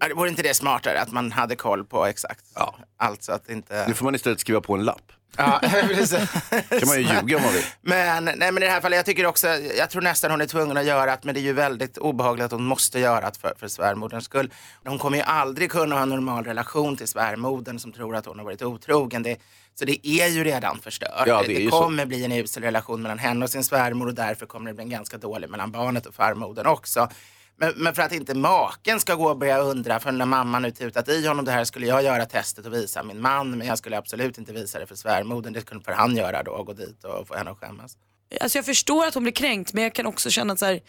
ja, 0.00 0.08
det 0.08 0.14
vore 0.14 0.28
inte 0.28 0.42
det 0.42 0.54
smartare 0.54 1.00
att 1.00 1.12
man 1.12 1.32
hade 1.32 1.56
koll 1.56 1.84
på 1.84 2.06
exakt 2.06 2.44
Ja. 2.54 2.74
allt 2.96 3.22
så 3.22 3.32
att 3.32 3.50
inte... 3.50 3.84
Nu 3.88 3.94
får 3.94 4.04
man 4.04 4.14
istället 4.14 4.40
skriva 4.40 4.60
på 4.60 4.74
en 4.74 4.84
lapp. 4.84 5.12
Ja, 5.36 5.60
precis. 5.88 6.30
kan 6.50 6.88
man 6.88 6.96
ju 6.96 7.02
ljuga 7.02 7.36
om 7.36 7.42
man 7.42 7.52
vill. 7.52 7.64
Men, 7.80 8.24
nej, 8.24 8.52
men 8.52 8.56
i 8.62 8.66
det 8.66 8.72
här 8.72 8.80
fallet, 8.80 8.96
jag 8.96 9.06
tycker 9.06 9.26
också, 9.26 9.48
jag 9.48 9.90
tror 9.90 10.02
nästan 10.02 10.30
hon 10.30 10.40
är 10.40 10.46
tvungen 10.46 10.76
att 10.76 10.84
göra 10.84 11.06
det, 11.06 11.18
men 11.22 11.34
det 11.34 11.40
är 11.40 11.42
ju 11.42 11.52
väldigt 11.52 11.98
obehagligt 11.98 12.44
att 12.44 12.52
hon 12.52 12.64
måste 12.64 12.98
göra 12.98 13.30
det 13.30 13.38
för, 13.40 13.54
för 13.58 13.68
svärmoderns 13.68 14.24
skull. 14.24 14.50
Hon 14.84 14.98
kommer 14.98 15.16
ju 15.16 15.22
aldrig 15.22 15.70
kunna 15.70 15.94
ha 15.94 16.02
en 16.02 16.08
normal 16.08 16.44
relation 16.44 16.96
till 16.96 17.08
svärmodern 17.08 17.78
som 17.78 17.92
tror 17.92 18.16
att 18.16 18.26
hon 18.26 18.38
har 18.38 18.44
varit 18.44 18.62
otrogen. 18.62 19.22
Det, 19.22 19.36
så 19.74 19.84
det 19.84 20.08
är 20.08 20.28
ju 20.28 20.44
redan 20.44 20.78
förstört. 20.78 21.24
Ja, 21.26 21.42
det 21.46 21.56
är 21.56 21.60
ju 21.60 21.70
så. 21.70 21.80
kommer 21.80 22.06
bli 22.06 22.24
en 22.24 22.32
usel 22.32 22.62
relation 22.62 23.02
mellan 23.02 23.18
henne 23.18 23.44
och 23.44 23.50
sin 23.50 23.64
svärmor 23.64 24.06
och 24.06 24.14
därför 24.14 24.46
kommer 24.46 24.70
det 24.70 24.74
bli 24.74 24.84
en 24.84 24.90
ganska 24.90 25.18
dålig 25.18 25.50
mellan 25.50 25.72
barnet 25.72 26.06
och 26.06 26.14
farmodern 26.14 26.66
också. 26.66 27.08
Men, 27.56 27.72
men 27.76 27.94
för 27.94 28.02
att 28.02 28.12
inte 28.12 28.34
maken 28.34 29.00
ska 29.00 29.14
gå 29.14 29.28
och 29.28 29.38
börja 29.38 29.58
undra, 29.58 30.00
för 30.00 30.12
när 30.12 30.26
mamman 30.26 30.62
nu 30.62 30.70
tutat 30.70 31.08
i 31.08 31.26
honom 31.26 31.44
det 31.44 31.52
här 31.52 31.64
skulle 31.64 31.86
jag 31.86 32.02
göra 32.02 32.26
testet 32.26 32.66
och 32.66 32.74
visa 32.74 33.02
min 33.02 33.20
man, 33.20 33.58
men 33.58 33.66
jag 33.66 33.78
skulle 33.78 33.98
absolut 33.98 34.38
inte 34.38 34.52
visa 34.52 34.78
det 34.78 34.86
för 34.86 34.94
svärmodern. 34.94 35.52
Det 35.52 35.60
kunde 35.60 35.84
för 35.84 35.92
han 35.92 36.16
göra 36.16 36.42
då, 36.42 36.52
och 36.52 36.66
gå 36.66 36.72
dit 36.72 37.04
och 37.04 37.28
få 37.28 37.34
henne 37.34 37.50
att 37.50 37.58
skämmas. 37.58 37.96
Alltså 38.40 38.58
jag 38.58 38.64
förstår 38.64 39.06
att 39.06 39.14
hon 39.14 39.22
blir 39.22 39.32
kränkt 39.32 39.72
men 39.72 39.82
jag 39.82 39.94
kan 39.94 40.06
också 40.06 40.30
känna 40.30 40.52
att 40.52 40.58
så 40.58 40.64
här, 40.66 40.80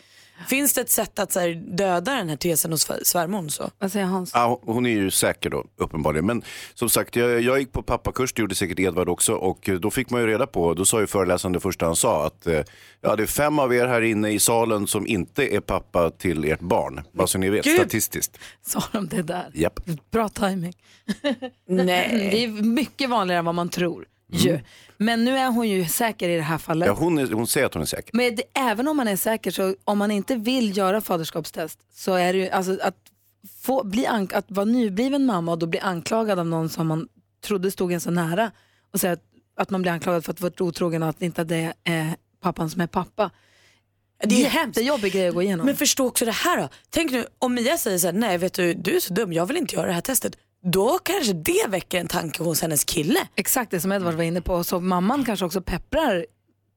finns 0.48 0.74
det 0.74 0.82
ett 0.82 0.90
sätt 0.90 1.20
att 1.20 1.32
så 1.32 1.40
här, 1.40 1.50
döda 1.78 2.14
den 2.16 2.30
här 2.30 2.36
tesen 2.36 2.72
hos 2.72 2.88
svär- 2.90 3.04
svärmor? 3.04 3.48
Så? 3.48 3.72
Vad 3.80 3.92
säger 3.92 4.06
Hans? 4.06 4.32
Ja, 4.34 4.60
hon 4.64 4.86
är 4.86 4.90
ju 4.90 5.12
säker 5.12 5.50
då, 5.50 5.66
uppenbarligen. 5.78 6.26
Men 6.26 6.44
som 6.74 6.90
sagt, 6.90 7.16
jag, 7.16 7.42
jag 7.42 7.60
gick 7.60 7.72
på 7.72 7.84
pappakurs, 7.84 8.34
det 8.34 8.42
gjorde 8.42 8.56
säkert 8.56 8.80
Edvard 8.80 9.10
också. 9.10 9.34
Och 9.34 9.70
eh, 9.70 9.76
då 9.76 9.92
fick 9.92 10.10
man 10.10 10.22
ju 10.22 10.28
reda 10.28 10.48
på, 10.48 10.74
då 10.74 10.86
sa 10.86 11.00
ju 11.00 11.08
föreläsaren 11.08 11.54
det 11.54 11.60
första 11.60 11.86
han 11.86 11.96
sa, 11.96 12.26
att 12.26 12.48
eh, 12.48 12.62
ja, 13.02 13.16
det 13.16 13.24
är 13.24 13.28
fem 13.28 13.60
av 13.60 13.74
er 13.74 13.88
här 13.88 14.02
inne 14.02 14.30
i 14.32 14.40
salen 14.40 14.88
som 14.88 15.08
inte 15.08 15.56
är 15.56 15.60
pappa 15.60 16.10
till 16.10 16.44
ert 16.46 16.60
barn. 16.60 17.02
Bara 17.12 17.28
så 17.28 17.38
ni 17.38 17.50
vet, 17.50 17.64
Gud. 17.66 17.76
statistiskt. 17.80 18.38
Sa 18.66 18.84
de 18.92 19.08
det 19.08 19.22
där? 19.22 19.52
Japp. 19.54 19.80
Bra 20.12 20.30
timing. 20.30 20.74
Nej. 21.68 22.30
Det 22.32 22.44
är 22.44 22.48
mycket 22.64 23.10
vanligare 23.10 23.40
än 23.40 23.46
vad 23.46 23.56
man 23.56 23.70
tror. 23.70 24.06
Ju. 24.34 24.60
Men 24.98 25.26
nu 25.26 25.38
är 25.38 25.48
hon 25.48 25.70
ju 25.70 25.86
säker 25.86 26.30
i 26.30 26.36
det 26.36 26.42
här 26.42 26.58
fallet. 26.58 26.88
Ja, 26.88 26.94
hon, 26.94 27.18
är, 27.18 27.28
hon 27.32 27.48
säger 27.48 27.66
att 27.66 27.74
hon 27.74 27.82
är 27.82 27.88
säker. 27.88 28.10
Men 28.14 28.36
det, 28.36 28.44
även 28.54 28.88
om 28.88 28.98
man 28.98 29.08
är 29.08 29.16
säker 29.16 29.52
så 29.52 29.76
om 29.84 29.98
man 29.98 30.12
inte 30.12 30.36
vill 30.36 30.78
göra 30.78 31.02
faderskapstest 31.02 31.80
så 31.94 32.14
är 32.14 32.34
det 32.34 32.40
ju 32.40 32.50
alltså 32.50 32.78
att, 32.82 32.96
få, 33.62 33.84
bli 33.84 34.06
ank- 34.08 34.34
att 34.34 34.46
vara 34.48 34.66
nybliven 34.66 35.26
mamma 35.26 35.52
och 35.52 35.60
då 35.60 35.66
bli 35.66 35.80
anklagad 35.80 36.40
av 36.40 36.46
någon 36.46 36.70
som 36.70 36.88
man 36.88 37.08
trodde 37.44 37.72
stod 37.72 37.92
en 37.92 38.02
så 38.02 38.12
nära 38.12 38.52
och 38.94 39.00
säga 39.00 39.14
att, 39.14 39.24
att 39.58 39.70
man 39.70 39.82
blir 39.82 39.92
anklagad 39.92 40.26
för 40.26 40.32
att 40.32 40.42
vara 40.42 40.54
otrogen 40.60 41.04
och 41.04 41.10
att 41.10 41.22
inte 41.22 41.44
det 41.44 41.74
är 41.84 42.16
pappan 42.42 42.70
som 42.70 42.82
är 42.82 42.88
pappa. 42.88 43.32
Det 44.26 44.36
är 44.36 44.58
en 44.60 44.68
jättejobbig 44.68 45.14
grej 45.14 45.28
att 45.28 45.34
gå 45.34 45.42
igenom. 45.42 45.66
Men 45.66 45.76
förstå 45.76 46.08
också 46.08 46.26
det 46.26 46.32
här 46.32 46.58
då. 46.58 46.70
Tänk 46.90 47.12
nu 47.12 47.26
om 47.40 47.54
Mia 47.54 47.78
säger 47.78 47.98
så 47.98 48.08
här, 48.08 48.14
nej 48.14 48.38
vet 48.38 48.54
du, 48.54 48.74
du 48.74 48.96
är 48.96 49.00
så 49.00 49.14
dum, 49.14 49.34
jag 49.34 49.46
vill 49.46 49.58
inte 49.58 49.76
göra 49.76 49.88
det 49.88 49.94
här 49.94 50.02
testet. 50.02 50.36
Då 50.66 51.00
kanske 51.04 51.34
det 51.34 51.66
väcker 51.70 52.00
en 52.00 52.08
tanke 52.08 52.44
hos 52.44 52.62
hennes 52.62 52.84
kille. 52.84 53.20
Exakt 53.36 53.72
det 53.72 53.80
som 53.82 53.92
Edvard 53.92 54.14
var 54.14 54.24
inne 54.24 54.42
på. 54.42 54.64
Så 54.64 54.80
mamman 54.80 55.26
kanske 55.26 55.46
också 55.46 55.62
pepprar 55.62 56.26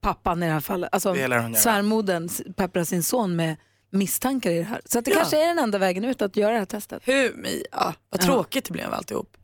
pappan 0.01 0.43
i 0.43 0.47
det 0.47 0.53
här 0.53 0.61
fallet. 0.61 0.89
Alltså 0.93 1.15
svärmodern 1.55 2.29
pepprar 2.55 2.85
sin 2.85 3.03
son 3.03 3.37
med 3.37 3.57
misstankar 3.91 4.51
i 4.51 4.59
det 4.59 4.65
här. 4.65 4.81
Så 4.85 4.99
att 4.99 5.05
det 5.05 5.11
Ja. 5.11 5.17
kanske 5.17 5.43
är 5.45 5.47
den 5.49 5.59
enda 5.59 5.79
vägen 5.79 6.05
ut 6.05 6.23
att 6.23 6.37
göra 6.37 6.53
det 6.53 6.59
här 6.59 6.65
testet. 6.65 7.03
Hur 7.05 7.35
Mia? 7.37 7.95
Vad 8.11 8.21
tråkigt 8.21 8.65
det 8.65 8.73
blev 8.73 8.95
alltihop. 8.95 9.37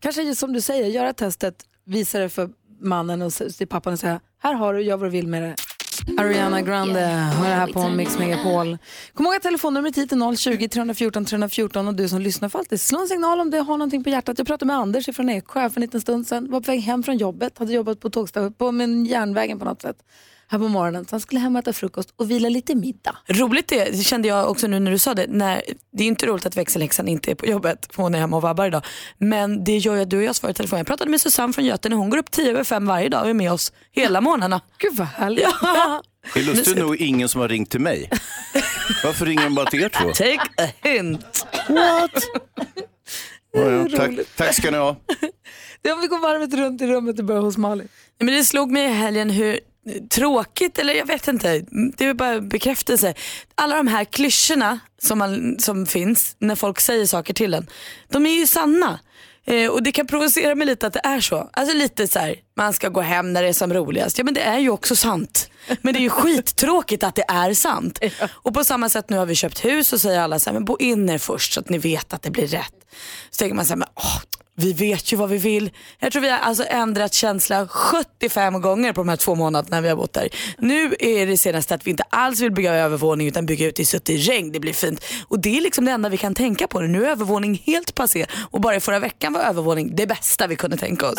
Kanske 0.00 0.22
just 0.22 0.40
som 0.40 0.52
du 0.52 0.60
säger, 0.60 0.86
göra 0.86 1.12
testet, 1.12 1.54
visa 1.84 2.18
det 2.18 2.28
för 2.28 2.50
mannen 2.80 3.22
och 3.22 3.32
till 3.32 3.66
pappan 3.68 3.92
och 3.92 3.98
säga 3.98 4.20
här 4.38 4.54
har 4.54 4.74
du, 4.74 4.82
gör 4.82 4.96
vad 4.96 5.06
du 5.06 5.10
vill 5.10 5.26
med 5.26 5.42
det. 5.42 5.54
Ariana 6.18 6.62
Grande 6.62 7.00
det 7.00 7.48
här 7.48 7.66
på 7.66 7.88
Mix 7.88 8.18
Megapol. 8.18 8.78
Kom 9.14 9.26
ihåg 9.26 9.34
att 9.34 9.42
telefonnumret 9.42 9.96
hit 9.96 10.12
är 10.12 10.16
020-314 10.16 11.24
314 11.24 11.88
och 11.88 11.94
du 11.94 12.08
som 12.08 12.20
lyssnar 12.20 12.48
får 12.48 12.58
alltid 12.58 12.80
slå 12.80 13.00
en 13.00 13.08
signal 13.08 13.40
om 13.40 13.50
du 13.50 13.58
har 13.58 13.78
någonting 13.78 14.04
på 14.04 14.10
hjärtat. 14.10 14.38
Jag 14.38 14.46
pratade 14.46 14.66
med 14.66 14.76
Anders 14.76 15.16
från 15.16 15.28
Eksjö 15.28 15.70
för 15.70 15.80
en 15.80 15.82
liten 15.82 16.00
stund 16.00 16.26
sedan. 16.26 16.50
Var 16.50 16.60
på 16.60 16.70
väg 16.70 16.80
hem 16.80 17.02
från 17.02 17.16
jobbet, 17.16 17.58
hade 17.58 17.72
jobbat 17.72 18.00
på 18.00 18.10
tågstation, 18.10 18.52
på 18.52 18.72
järnvägen 19.06 19.58
på 19.58 19.64
något 19.64 19.82
sätt. 19.82 19.96
Här 20.48 20.58
på 20.58 20.68
morgonen. 20.68 21.04
Så 21.04 21.10
han 21.10 21.20
skulle 21.20 21.40
hem 21.40 21.56
och 21.56 21.62
äta 21.62 21.72
frukost 21.72 22.14
och 22.16 22.30
vila 22.30 22.48
lite 22.48 22.74
middag. 22.74 23.16
Roligt 23.26 23.68
det, 23.68 23.84
det 23.84 24.02
kände 24.02 24.28
jag 24.28 24.50
också 24.50 24.66
nu 24.66 24.80
när 24.80 24.90
du 24.90 24.98
sa 24.98 25.14
det. 25.14 25.26
När, 25.28 25.62
det 25.92 26.04
är 26.04 26.08
inte 26.08 26.26
roligt 26.26 26.46
att 26.46 26.56
växelhäxan 26.56 27.08
inte 27.08 27.30
är 27.30 27.34
på 27.34 27.46
jobbet, 27.46 27.88
för 27.92 28.02
hon 28.02 28.14
är 28.14 28.18
hemma 28.18 28.36
och 28.36 28.42
vabbar 28.42 28.66
idag. 28.66 28.84
Men 29.18 29.64
det 29.64 29.76
gör 29.76 29.94
ju 29.94 30.02
att 30.02 30.10
du 30.10 30.16
och 30.16 30.22
jag 30.22 30.36
svarar 30.36 30.50
i 30.50 30.54
telefon. 30.54 30.78
Jag 30.78 30.86
pratade 30.86 31.10
med 31.10 31.20
Susanne 31.20 31.52
från 31.52 31.64
Götene, 31.64 31.94
hon 31.94 32.10
går 32.10 32.18
upp 32.18 32.30
10 32.30 32.50
över 32.50 32.64
5 32.64 32.86
varje 32.86 33.08
dag 33.08 33.22
och 33.22 33.30
är 33.30 33.34
med 33.34 33.52
oss 33.52 33.72
hela 33.92 34.20
månaderna. 34.20 34.60
Gud 34.78 34.96
vad 34.96 35.06
härligt. 35.06 35.48
Ja. 35.62 36.02
Det 36.34 36.40
är 36.40 36.44
lustigt 36.44 36.78
nog 36.78 36.96
ingen 36.96 37.28
som 37.28 37.40
har 37.40 37.48
ringt 37.48 37.70
till 37.70 37.80
mig. 37.80 38.10
Varför 39.04 39.26
ringer 39.26 39.42
de 39.42 39.54
bara 39.54 39.66
till 39.66 39.82
er 39.82 39.88
två? 39.88 40.08
Take 40.12 40.40
a 40.58 40.68
hint. 40.82 41.46
What? 41.68 42.24
Ja, 43.52 43.70
ja, 43.70 43.96
tack, 43.96 44.10
tack 44.36 44.54
ska 44.54 44.70
ni 44.70 44.76
ha. 44.78 44.96
Det 45.82 45.94
vi 45.94 46.06
går 46.06 46.18
varvet 46.18 46.54
runt 46.54 46.82
i 46.82 46.86
rummet 46.86 47.18
och 47.18 47.24
börjar 47.24 47.42
hos 47.42 47.56
Malin. 47.56 47.88
Men 48.18 48.26
det 48.26 48.44
slog 48.44 48.70
mig 48.70 48.84
i 48.84 48.88
helgen 48.88 49.30
hur 49.30 49.60
tråkigt, 50.10 50.78
eller 50.78 50.94
jag 50.94 51.06
vet 51.06 51.28
inte, 51.28 51.64
det 51.96 52.04
är 52.04 52.14
bara 52.14 52.40
bekräftelse. 52.40 53.14
Alla 53.54 53.76
de 53.76 53.86
här 53.86 54.04
klyschorna 54.04 54.80
som, 55.02 55.18
man, 55.18 55.56
som 55.58 55.86
finns 55.86 56.36
när 56.38 56.54
folk 56.54 56.80
säger 56.80 57.06
saker 57.06 57.34
till 57.34 57.54
en, 57.54 57.66
de 58.08 58.26
är 58.26 58.34
ju 58.34 58.46
sanna. 58.46 59.00
Eh, 59.44 59.70
och 59.70 59.82
det 59.82 59.92
kan 59.92 60.06
provocera 60.06 60.54
mig 60.54 60.66
lite 60.66 60.86
att 60.86 60.92
det 60.92 61.00
är 61.04 61.20
så. 61.20 61.50
Alltså 61.52 61.76
lite 61.76 62.08
så 62.08 62.18
här, 62.18 62.36
man 62.56 62.72
ska 62.72 62.88
gå 62.88 63.00
hem 63.00 63.32
när 63.32 63.42
det 63.42 63.48
är 63.48 63.52
som 63.52 63.74
roligast. 63.74 64.18
Ja 64.18 64.24
men 64.24 64.34
det 64.34 64.40
är 64.40 64.58
ju 64.58 64.70
också 64.70 64.96
sant. 64.96 65.50
Men 65.80 65.94
det 65.94 66.00
är 66.00 66.02
ju 66.02 66.10
skittråkigt 66.10 67.02
att 67.04 67.14
det 67.14 67.24
är 67.28 67.54
sant. 67.54 67.98
Och 68.32 68.54
på 68.54 68.64
samma 68.64 68.88
sätt 68.88 69.10
nu 69.10 69.16
har 69.16 69.26
vi 69.26 69.34
köpt 69.34 69.64
hus 69.64 69.92
och 69.92 70.00
säger 70.00 70.20
alla 70.20 70.38
så 70.38 70.50
här, 70.50 70.54
men 70.54 70.64
bo 70.64 70.76
in 70.78 71.10
er 71.10 71.18
först 71.18 71.52
så 71.52 71.60
att 71.60 71.68
ni 71.68 71.78
vet 71.78 72.12
att 72.12 72.22
det 72.22 72.30
blir 72.30 72.46
rätt. 72.46 72.74
Så 73.30 73.38
tänker 73.38 73.54
man 73.54 73.64
så 73.64 73.72
här, 73.72 73.78
men 73.78 73.88
åh, 73.94 74.20
vi 74.56 74.72
vet 74.72 75.12
ju 75.12 75.16
vad 75.16 75.28
vi 75.28 75.38
vill. 75.38 75.70
Jag 75.98 76.12
tror 76.12 76.22
vi 76.22 76.30
har 76.30 76.38
alltså 76.38 76.64
ändrat 76.68 77.14
känsla 77.14 77.68
75 77.68 78.60
gånger 78.60 78.92
på 78.92 79.00
de 79.00 79.08
här 79.08 79.16
två 79.16 79.34
månaderna 79.34 79.80
vi 79.80 79.88
har 79.88 79.96
bott 79.96 80.12
där. 80.12 80.28
Nu 80.58 80.94
är 80.98 81.26
det 81.26 81.36
senaste 81.36 81.74
att 81.74 81.86
vi 81.86 81.90
inte 81.90 82.02
alls 82.10 82.40
vill 82.40 82.52
bygga 82.52 82.74
övervåning 82.74 83.28
utan 83.28 83.46
bygga 83.46 83.66
ut 83.66 83.80
i 83.80 83.84
suttig 83.84 84.28
regn. 84.28 84.52
Det 84.52 84.60
blir 84.60 84.72
fint. 84.72 85.04
Och 85.28 85.40
det 85.40 85.56
är 85.56 85.60
liksom 85.60 85.84
det 85.84 85.90
enda 85.90 86.08
vi 86.08 86.16
kan 86.16 86.34
tänka 86.34 86.66
på 86.66 86.80
nu. 86.80 86.88
Nu 86.88 87.06
är 87.06 87.10
övervåning 87.10 87.62
helt 87.66 87.94
passé 87.94 88.26
och 88.50 88.60
bara 88.60 88.76
i 88.76 88.80
förra 88.80 88.98
veckan 88.98 89.32
var 89.32 89.40
övervåning 89.40 89.96
det 89.96 90.06
bästa 90.06 90.46
vi 90.46 90.56
kunde 90.56 90.76
tänka 90.76 91.06
oss. 91.08 91.18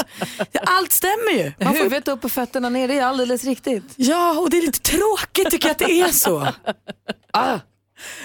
Allt 0.62 0.92
stämmer 0.92 1.32
ju. 1.32 1.52
Man 1.60 1.74
får... 1.74 1.84
Huvudet 1.84 2.08
upp 2.08 2.25
och 2.25 2.32
fötterna 2.32 2.70
ner, 2.70 2.88
det 2.88 3.00
är 3.00 3.04
alldeles 3.06 3.44
riktigt. 3.44 3.84
Ja, 3.96 4.40
och 4.40 4.50
det 4.50 4.58
är 4.58 4.62
lite 4.62 4.80
tråkigt 4.80 5.52
tycker 5.52 5.68
jag 5.68 5.72
att 5.72 5.80
det 5.80 6.02
är 6.02 6.12
så. 6.12 6.48
Ah. 7.36 7.60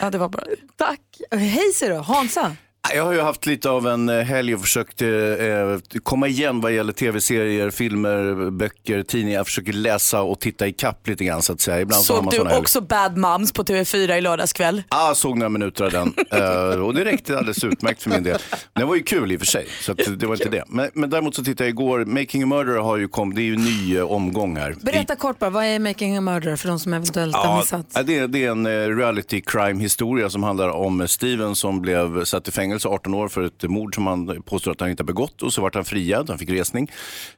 Ja, 0.01 0.11
det 0.11 0.19
var 0.19 0.29
bra. 0.29 0.43
Tack. 0.77 1.01
Hej 1.31 1.73
ser 1.73 1.91
du, 1.91 1.97
Hansa. 1.97 2.57
Jag 2.95 3.05
har 3.05 3.13
ju 3.13 3.21
haft 3.21 3.47
lite 3.47 3.71
av 3.71 3.87
en 3.87 4.09
eh, 4.09 4.25
helg 4.25 4.55
och 4.55 4.61
försökt 4.61 5.03
eh, 5.03 5.09
eh, 5.09 5.79
komma 6.03 6.29
igen 6.29 6.61
vad 6.61 6.73
gäller 6.73 6.93
tv-serier, 6.93 7.71
filmer, 7.71 8.51
böcker, 8.51 9.03
tidningar. 9.03 9.39
Jag 9.39 9.47
försöker 9.47 9.73
läsa 9.73 10.23
och 10.23 10.41
titta 10.41 10.67
i 10.67 10.73
kapp 10.73 11.09
lite 11.09 11.25
grann 11.25 11.43
så 11.43 11.53
att 11.53 11.61
säga. 11.61 11.81
Ibland 11.81 12.05
så 12.05 12.13
har 12.15 12.23
Såg 12.33 12.45
man 12.45 12.53
du 12.53 12.57
också 12.59 12.81
Bad 12.81 13.17
Moms 13.17 13.53
på 13.53 13.65
TV4 13.65 14.15
i 14.17 14.21
lördags 14.21 14.53
kväll? 14.53 14.83
Ja, 14.91 15.07
jag 15.07 15.17
såg 15.17 15.39
några 15.39 15.49
minuter 15.49 15.85
av 15.85 15.91
den 15.91 16.15
Eh, 16.31 16.81
och 16.81 16.95
det 16.95 17.05
räckte 17.05 17.39
alldeles 17.39 17.65
utmärkt 17.65 18.03
för 18.03 18.11
min 18.11 18.23
del. 18.23 18.39
Det 18.73 18.85
var 18.85 18.95
ju 18.97 19.03
kul 19.03 19.33
i 19.33 19.37
och 19.37 19.41
för 19.41 19.47
sig, 19.47 19.67
så 19.81 19.93
att 19.93 19.99
det 20.21 20.27
var 20.27 20.35
inte 20.35 20.49
det. 20.49 20.65
Men, 20.69 20.91
men 20.95 21.11
däremot 21.11 21.35
så 21.35 21.45
tittade 21.45 21.65
jag 21.65 21.71
igår, 21.71 22.05
Making 22.05 22.43
a 22.43 22.47
Murderer 22.47 22.79
har 22.79 22.97
ju 22.97 23.09
kommit, 23.09 23.37
det 23.37 23.43
är 23.43 23.45
ju 23.45 23.55
en 23.55 23.65
ny 23.65 24.01
omgång 24.01 24.57
här. 24.57 24.75
Berätta 24.83 25.17
kort 25.17 25.39
bara, 25.39 25.51
vad 25.51 25.65
är 25.65 25.79
Making 25.79 26.17
a 26.17 26.21
Murderer 26.21 26.57
för 26.57 26.69
de 26.69 26.79
som 26.79 26.93
eventuellt 26.93 27.37
har 27.37 27.45
Ja, 27.45 27.59
missat? 27.61 28.07
det, 28.07 28.19
är, 28.19 28.29
det 28.29 28.45
är 28.45 28.51
en 28.51 28.97
reality 28.97 29.41
crime 29.41 29.81
historia 29.83 30.31
som 30.31 30.43
handlar 30.43 30.69
om 30.69 31.09
Steven 31.09 31.55
som 31.55 31.81
blev 31.83 32.25
satt 32.25 32.49
i 32.49 32.51
fängelse 32.51 32.68
18 32.73 33.15
år 33.15 33.29
för 33.29 33.43
ett 33.43 33.63
mord 33.63 33.95
som 33.95 34.07
han 34.07 34.43
påstår 34.43 34.73
att 34.73 34.81
han 34.81 34.91
inte 34.91 35.03
har 35.03 35.07
begått 35.07 35.43
och 35.43 35.53
så 35.53 35.63
vart 35.63 35.75
han 35.75 35.85
friad, 35.85 36.29
han 36.29 36.39
fick 36.39 36.51
resning, 36.51 36.91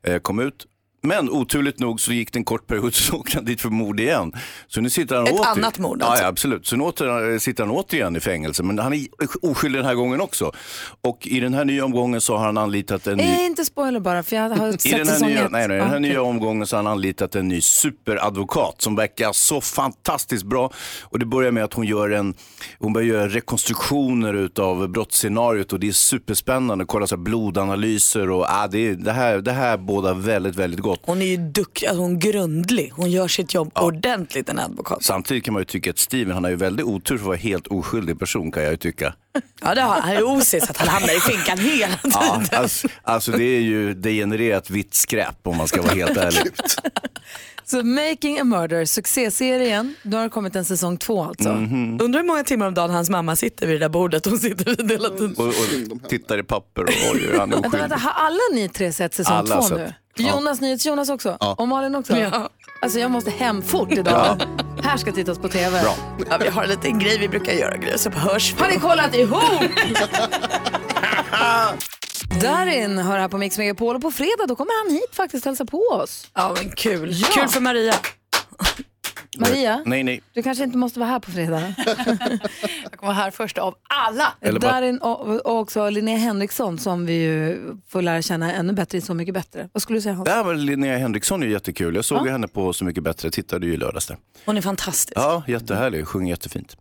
eh, 0.02 0.18
kom 0.18 0.38
ut. 0.38 0.66
Men 1.02 1.30
oturligt 1.30 1.78
nog 1.78 2.00
så 2.00 2.12
gick 2.12 2.32
det 2.32 2.38
en 2.38 2.44
kort 2.44 2.66
period 2.66 2.94
så 2.94 3.16
åkte 3.16 3.36
han 3.36 3.44
dit 3.44 3.60
för 3.60 3.68
mord 3.68 4.00
igen. 4.00 4.32
Så 4.68 4.80
nu 4.80 4.90
sitter 4.90 5.16
han 5.16 5.26
Ett 5.26 5.32
åter... 5.32 5.50
annat 5.50 5.78
mord 5.78 6.02
alltså? 6.02 6.22
ja, 6.24 6.28
absolut. 6.28 6.66
Så 6.66 6.76
nu 6.76 6.84
åter, 6.84 7.38
sitter 7.38 7.64
han 7.64 7.76
återigen 7.76 8.16
i 8.16 8.20
fängelse. 8.20 8.62
Men 8.62 8.78
han 8.78 8.92
är 8.92 9.06
oskyldig 9.42 9.78
den 9.78 9.86
här 9.86 9.94
gången 9.94 10.20
också. 10.20 10.52
Och 11.00 11.26
i 11.26 11.40
den 11.40 11.54
här 11.54 11.64
nya 11.64 11.84
omgången 11.84 12.20
så 12.20 12.36
har 12.36 12.46
han 12.46 12.58
anlitat 12.58 13.06
en 13.06 13.16
ny... 13.16 13.24
Eh, 13.24 13.44
inte 13.44 13.64
spoiler 13.64 14.00
bara, 14.00 14.22
för 14.22 14.36
jag 14.36 14.50
har 14.50 14.68
I 14.68 14.78
sett 14.78 14.96
den 14.96 15.08
här, 15.08 15.20
nya, 15.20 15.48
nej, 15.48 15.68
nej, 15.68 15.76
i 15.76 15.80
den 15.80 15.88
här 15.88 15.96
Ah, 15.96 15.98
nya 15.98 16.22
omgången 16.22 16.66
så 16.66 16.76
har 16.76 16.82
han 16.82 16.92
anlitat 16.92 17.34
en 17.34 17.48
ny 17.48 17.60
superadvokat 17.60 18.82
som 18.82 18.96
verkar 18.96 19.32
så 19.32 19.60
fantastiskt 19.60 20.44
bra. 20.44 20.72
Och 21.02 21.18
det 21.18 21.26
börjar 21.26 21.50
med 21.52 21.64
att 21.64 21.72
hon 21.74 21.86
gör 21.86 22.10
en, 22.10 22.34
hon 22.78 22.92
börjar 22.92 23.08
göra 23.08 23.28
rekonstruktioner 23.28 24.34
utav 24.34 24.88
brottsscenariot 24.88 25.72
och 25.72 25.80
det 25.80 25.88
är 25.88 25.92
superspännande. 25.92 26.84
Kolla 26.84 27.06
så 27.06 27.16
här 27.16 27.22
blodanalyser 27.22 28.30
och 28.30 28.46
ah, 28.48 28.66
det, 28.66 28.78
är, 28.88 28.94
det, 28.94 29.12
här, 29.12 29.38
det 29.38 29.52
här 29.52 29.76
båda 29.76 30.14
väldigt, 30.14 30.56
väldigt 30.56 30.80
gott. 30.80 30.89
Hon 31.02 31.22
är 31.22 31.26
ju 31.26 31.36
duktig, 31.36 31.86
alltså 31.86 32.02
hon 32.02 32.12
är 32.16 32.20
grundlig. 32.20 32.92
Hon 32.94 33.10
gör 33.10 33.28
sitt 33.28 33.54
jobb 33.54 33.70
ordentligt 33.74 34.48
en 34.48 34.58
advokat. 34.58 35.04
Samtidigt 35.04 35.44
kan 35.44 35.54
man 35.54 35.60
ju 35.60 35.64
tycka 35.64 35.90
att 35.90 35.98
Steven, 35.98 36.34
han 36.34 36.44
har 36.44 36.50
ju 36.50 36.56
väldigt 36.56 36.86
otur 36.86 37.16
för 37.16 37.22
att 37.22 37.26
vara 37.26 37.36
helt 37.36 37.66
oskyldig 37.66 38.18
person 38.18 38.52
kan 38.52 38.62
jag 38.62 38.70
ju 38.72 38.76
tycka. 38.76 39.14
Ja 39.62 39.74
det 39.74 39.80
har. 39.80 40.00
Han 40.00 40.10
är 40.16 40.22
osis 40.22 40.70
att 40.70 40.76
han 40.76 40.88
hamnar 40.88 41.16
i 41.16 41.20
finkan 41.20 41.58
hela 41.58 41.96
tiden. 42.02 42.46
Ja, 42.50 42.58
alltså, 42.58 42.88
alltså 43.02 43.32
det 43.32 43.44
är 43.44 43.60
ju 43.60 43.94
degenererat 43.94 44.70
vitt 44.70 44.94
skräp 44.94 45.36
om 45.42 45.56
man 45.56 45.68
ska 45.68 45.82
vara 45.82 45.94
helt 45.94 46.16
ärlig. 46.16 46.52
Så 47.70 47.82
Making 47.82 48.38
a 48.40 48.44
Murderer, 48.44 48.84
succéserien. 48.84 49.94
Nu 50.02 50.16
har 50.16 50.22
det 50.24 50.30
kommit 50.30 50.56
en 50.56 50.64
säsong 50.64 50.96
två 50.96 51.24
alltså. 51.24 51.48
Mhm. 51.52 51.98
Undrar 52.02 52.20
hur 52.20 52.26
många 52.26 52.44
timmar 52.44 52.66
om 52.66 52.74
dagen 52.74 52.90
hans 52.90 53.10
mamma 53.10 53.36
sitter 53.36 53.66
vid 53.66 53.74
det 53.76 53.84
där 53.84 53.88
bordet. 53.88 54.26
Hon 54.26 54.38
sitter 54.38 54.64
vid 54.64 54.90
hela 54.92 55.08
tiden. 55.08 55.34
Och, 55.38 55.46
och 56.02 56.08
tittar 56.08 56.38
i 56.38 56.42
papper 56.42 56.82
och 56.82 56.88
oj, 57.12 57.28
han 57.38 57.52
är 57.52 57.56
Vänta, 57.56 57.58
oskyldig. 57.58 57.78
vänta, 57.80 57.96
har 57.96 58.26
alla 58.26 58.38
ni 58.54 58.68
tre 58.68 58.92
sett 58.92 59.14
säsong 59.14 59.36
Alla 59.36 59.56
två 59.56 59.62
sett. 59.62 59.78
nu? 59.78 59.94
Ja. 60.16 60.28
Jonas, 60.36 60.60
NyhetsJonas 60.60 61.10
också? 61.10 61.36
Ja. 61.40 61.54
Och 61.58 61.68
Malin 61.68 61.94
också? 61.94 62.16
Ja. 62.16 62.48
Alltså 62.82 62.98
jag 62.98 63.10
måste 63.10 63.30
hem 63.30 63.62
fort 63.62 63.92
idag. 63.92 64.42
Här 64.82 64.96
ska 64.96 65.12
tittas 65.12 65.38
på 65.38 65.48
TV. 65.48 65.82
Bra. 65.82 65.94
Ja, 66.30 66.38
vi 66.42 66.48
har 66.48 66.62
en 66.62 66.68
liten 66.68 66.98
grej 66.98 67.18
vi 67.18 67.28
brukar 67.28 67.52
göra, 67.52 67.76
grejer 67.76 67.96
så 67.96 68.10
hörs 68.10 68.54
vi. 68.56 68.62
Har 68.62 68.68
ni 68.70 68.76
kollat 68.80 69.14
ihop? 69.16 69.42
Darin 72.38 72.98
hör 72.98 73.18
här 73.18 73.28
på 73.28 73.38
Mix 73.38 73.58
Megapol 73.58 73.96
och 73.96 74.02
på 74.02 74.10
fredag 74.10 74.46
då 74.48 74.56
kommer 74.56 74.84
han 74.88 74.96
hit 74.96 75.14
faktiskt 75.14 75.44
hälsa 75.44 75.64
på 75.64 75.78
oss. 75.78 76.30
Ja 76.34 76.54
men 76.56 76.70
kul. 76.70 77.14
Kul 77.34 77.48
för 77.48 77.60
Maria. 77.60 77.94
Maria? 79.38 79.82
Nej, 79.86 80.02
nej. 80.02 80.22
Du 80.32 80.42
kanske 80.42 80.64
inte 80.64 80.78
måste 80.78 81.00
vara 81.00 81.10
här 81.10 81.18
på 81.20 81.30
fredag. 81.30 81.74
Jag 82.82 82.92
kommer 82.96 83.12
här 83.12 83.30
först 83.30 83.58
av 83.58 83.74
alla. 83.88 84.32
Eller 84.40 84.60
bara- 84.60 84.72
Darin 84.72 84.98
och, 84.98 85.20
och 85.46 85.58
också 85.58 85.90
Linnea 85.90 86.16
Henriksson 86.18 86.78
som 86.78 87.06
vi 87.06 87.12
ju 87.22 87.58
får 87.88 88.02
lära 88.02 88.22
känna 88.22 88.52
ännu 88.52 88.72
bättre 88.72 88.98
i 88.98 89.00
Så 89.00 89.14
mycket 89.14 89.34
bättre. 89.34 89.68
Vad 89.72 89.82
skulle 89.82 89.98
du 89.98 90.02
säga 90.02 90.14
Hans? 90.14 90.28
Ja, 90.28 90.44
men 90.44 90.66
Linnea 90.66 90.98
Henriksson 90.98 91.42
är 91.42 91.46
jättekul. 91.46 91.94
Jag 91.94 92.04
såg 92.04 92.28
henne 92.28 92.48
på 92.48 92.72
Så 92.72 92.84
mycket 92.84 93.02
bättre, 93.04 93.30
tittade 93.30 93.66
ju 93.66 93.74
i 93.74 93.76
lördags 93.76 94.06
där. 94.06 94.16
Hon 94.44 94.56
är 94.56 94.60
fantastisk. 94.62 95.12
Ja, 95.16 95.42
jättehärlig, 95.48 96.06
sjunger 96.06 96.30
jättefint. 96.30 96.76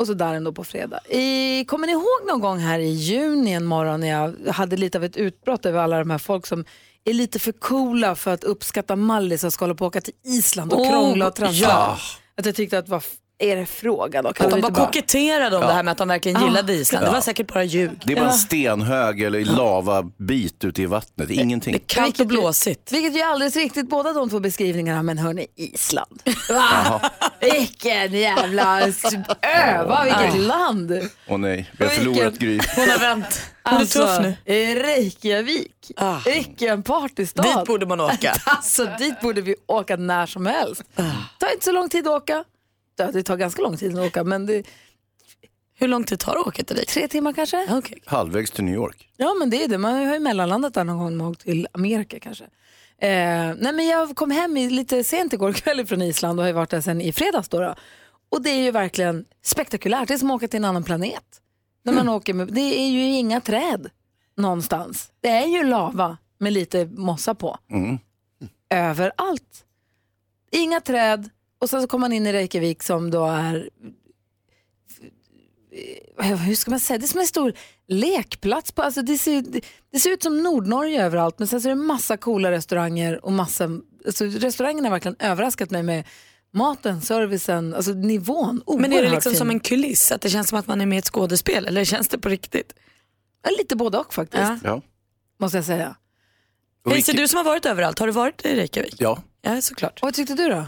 Och 0.00 0.06
så 0.06 0.14
Darin 0.14 0.44
då 0.44 0.52
på 0.52 0.64
fredag. 0.64 1.00
I, 1.08 1.64
kommer 1.64 1.86
ni 1.86 1.92
ihåg 1.92 2.28
någon 2.28 2.40
gång 2.40 2.58
här 2.58 2.78
i 2.78 2.88
juni 2.90 3.52
en 3.52 3.64
morgon 3.64 4.00
när 4.00 4.08
jag 4.08 4.52
hade 4.52 4.76
lite 4.76 4.98
av 4.98 5.04
ett 5.04 5.16
utbrott 5.16 5.66
över 5.66 5.78
alla 5.80 5.98
de 5.98 6.10
här 6.10 6.18
folk 6.18 6.46
som 6.46 6.64
är 7.04 7.12
lite 7.12 7.38
för 7.38 7.52
coola 7.52 8.14
för 8.14 8.30
att 8.34 8.44
uppskatta 8.44 8.96
Mallis 8.96 9.44
och 9.44 9.52
ska 9.52 9.64
hålla 9.64 9.74
på 9.74 9.84
att 9.86 9.90
åka 9.90 10.00
till 10.00 10.14
Island 10.24 10.72
och 10.72 10.80
Åh, 10.80 10.90
krångla 10.90 11.26
och 11.26 11.34
tramsa. 11.34 11.62
ja. 11.62 11.96
Att 12.36 12.46
jag 12.46 12.54
tyckte 12.54 12.78
att 12.78 12.92
f- 12.92 13.12
är 13.40 13.56
det 13.56 13.66
frågan 13.66 14.24
då? 14.24 14.32
Kan 14.32 14.46
Att 14.46 14.52
de 14.52 14.60
bara 14.60 14.86
koketterade 14.86 15.56
om 15.56 15.62
det 15.62 15.72
här 15.72 15.82
med 15.82 15.92
att 15.92 15.98
de 15.98 16.08
verkligen 16.08 16.42
gillade 16.42 16.72
Island. 16.72 17.06
Det 17.06 17.10
var 17.10 17.20
säkert 17.20 17.52
bara 17.52 17.64
ljug. 17.64 17.90
Det 18.04 18.12
är 18.12 18.16
bara 18.16 18.26
en 18.26 18.32
stenhög 18.32 19.22
eller 19.22 19.44
lavabit 19.44 20.64
ute 20.64 20.82
i 20.82 20.86
vattnet, 20.86 21.30
ingenting. 21.30 21.80
Kallt 21.86 22.20
och 22.20 22.26
blåsigt. 22.26 22.92
Vilket 22.92 23.16
ju 23.16 23.20
är 23.20 23.26
alldeles 23.26 23.56
riktigt 23.56 23.88
båda 23.88 24.12
de 24.12 24.30
två 24.30 24.40
beskrivningarna, 24.40 25.02
men 25.02 25.18
hörni, 25.18 25.46
Island. 25.56 26.22
Vilken 27.40 28.12
jävla 28.12 28.80
ö, 29.42 29.84
va? 29.84 30.04
vilket 30.04 30.34
Nej. 30.34 30.40
land. 30.40 31.00
Åh 31.28 31.38
nej, 31.38 31.70
vi 31.78 31.84
har 31.84 31.90
förlorat 31.90 32.34
Gry. 32.34 32.60
Hon 32.76 32.88
har 32.88 32.98
vänt. 32.98 33.40
Hon 33.64 33.80
är 33.80 33.84
tuff 33.84 34.20
nu. 34.20 34.36
Reykjavik, 34.74 35.90
vilken 36.24 36.82
partystad. 36.82 37.42
Dit 37.42 37.66
borde 37.66 37.86
man 37.86 38.00
åka. 38.00 38.32
alltså 38.44 38.88
dit 38.98 39.20
borde 39.20 39.40
vi 39.40 39.54
åka 39.66 39.96
när 39.96 40.26
som 40.26 40.46
helst. 40.46 40.82
tar 41.38 41.52
inte 41.52 41.64
så 41.64 41.72
lång 41.72 41.88
tid 41.88 42.06
att 42.08 42.22
åka. 42.22 42.44
Ja, 43.00 43.10
Det 43.12 43.22
tar 43.22 43.36
ganska 43.36 43.62
lång 43.62 43.76
tid 43.76 43.98
att 43.98 44.06
åka, 44.06 44.24
men 44.24 44.46
det, 44.46 44.62
Hur 45.74 45.88
lång 45.88 46.04
tid 46.04 46.18
tar 46.18 46.34
det 46.34 46.40
att 46.40 46.46
åka 46.46 46.62
till 46.64 46.76
dit? 46.76 46.88
tre 46.88 47.08
timmar 47.08 47.32
kanske. 47.32 47.76
Okay. 47.76 47.98
Halvvägs 48.06 48.50
till 48.50 48.64
New 48.64 48.74
York. 48.74 49.08
Ja, 49.16 49.34
men 49.38 49.50
det 49.50 49.64
är 49.64 49.68
det. 49.68 49.78
Man 49.78 50.06
har 50.06 50.14
ju 50.14 50.20
mellanlandat 50.20 50.74
där 50.74 50.84
någon 50.84 50.98
gång 50.98 51.16
man 51.16 51.26
åkt 51.26 51.40
till 51.40 51.68
Amerika 51.72 52.20
kanske. 52.20 52.44
Eh, 52.98 53.54
nej, 53.58 53.72
men 53.72 53.86
jag 53.86 54.16
kom 54.16 54.30
hem 54.30 54.56
i, 54.56 54.70
lite 54.70 55.04
sent 55.04 55.32
igår 55.32 55.52
kväll 55.52 55.86
från 55.86 56.02
Island 56.02 56.38
och 56.38 56.42
har 56.44 56.48
ju 56.48 56.52
varit 56.54 56.70
där 56.70 56.80
sen 56.80 57.00
i 57.00 57.12
fredags. 57.12 57.48
Då, 57.48 57.60
då. 57.60 57.74
Och 58.28 58.42
det 58.42 58.50
är 58.50 58.62
ju 58.62 58.70
verkligen 58.70 59.24
spektakulärt. 59.42 60.08
Det 60.08 60.14
är 60.14 60.18
som 60.18 60.30
att 60.30 60.34
åka 60.36 60.48
till 60.48 60.56
en 60.58 60.64
annan 60.64 60.84
planet. 60.84 61.40
När 61.82 61.92
man 61.92 62.08
åker 62.08 62.34
med, 62.34 62.48
det 62.52 62.60
är 62.80 62.88
ju 62.90 63.02
inga 63.02 63.40
träd 63.40 63.90
någonstans. 64.36 65.12
Det 65.20 65.28
är 65.28 65.46
ju 65.46 65.62
lava 65.64 66.18
med 66.38 66.52
lite 66.52 66.84
mossa 66.86 67.34
på. 67.34 67.58
Mm. 67.70 67.98
Överallt. 68.70 69.64
Inga 70.52 70.80
träd 70.80 71.30
och 71.60 71.70
sen 71.70 71.82
så 71.82 71.88
kommer 71.88 72.00
man 72.00 72.12
in 72.12 72.26
i 72.26 72.32
Reykjavik 72.32 72.82
som 72.82 73.10
då 73.10 73.26
är 73.26 73.70
eh, 76.22 76.36
hur 76.36 76.54
ska 76.54 76.70
man 76.70 76.80
säga, 76.80 76.98
det 76.98 77.04
är 77.06 77.08
som 77.08 77.20
en 77.20 77.26
stor 77.26 77.52
lekplats. 77.88 78.72
På, 78.72 78.82
alltså 78.82 79.02
det, 79.02 79.18
ser, 79.18 79.44
det, 79.92 79.98
ser 80.00 80.10
ut 80.10 80.22
som 80.22 80.42
Nordnorge 80.42 81.04
överallt 81.04 81.38
men 81.38 81.48
sen 81.48 81.60
så 81.60 81.68
är 81.68 81.74
det 81.74 81.80
massa 81.82 82.16
coola 82.16 82.50
restauranger 82.50 83.24
och 83.24 83.32
massa, 83.32 83.68
alltså 84.06 84.24
restaurangerna 84.24 84.88
har 84.88 84.94
verkligen 84.94 85.16
överraskat 85.18 85.70
mig 85.70 85.82
med 85.82 86.04
maten, 86.52 87.00
servicen, 87.02 87.74
alltså 87.74 87.92
nivån. 87.92 88.62
Men 88.66 88.84
är 88.84 88.88
det 88.88 88.94
Oerhört 88.96 89.12
liksom 89.14 89.32
fin. 89.32 89.38
som 89.38 89.50
en 89.50 89.60
kuliss? 89.60 90.12
Att 90.12 90.20
det 90.20 90.30
känns 90.30 90.48
som 90.48 90.58
att 90.58 90.66
man 90.66 90.80
är 90.80 90.86
med 90.86 90.96
i 90.96 90.98
ett 90.98 91.04
skådespel? 91.06 91.66
Eller 91.66 91.84
känns 91.84 92.08
det 92.08 92.18
på 92.18 92.28
riktigt? 92.28 92.74
Ja, 93.44 93.50
Lite 93.58 93.76
både 93.76 93.98
och 93.98 94.14
faktiskt, 94.14 94.42
Ja. 94.42 94.58
Ja. 94.64 94.82
måste 95.40 95.58
jag 95.58 95.64
säga. 95.64 95.96
Och 96.84 96.90
Hayes, 96.90 97.08
vilket- 97.08 97.22
du 97.22 97.28
som 97.28 97.36
har 97.36 97.44
varit 97.44 97.66
överallt, 97.66 97.98
har 97.98 98.06
du 98.06 98.12
varit 98.12 98.44
i 98.46 98.56
Reykjavik? 98.56 98.94
Ja. 98.98 99.22
Ja, 99.42 99.62
såklart. 99.62 99.92
Och 100.02 100.06
vad 100.06 100.14
tyckte 100.14 100.34
du 100.34 100.48
då? 100.48 100.66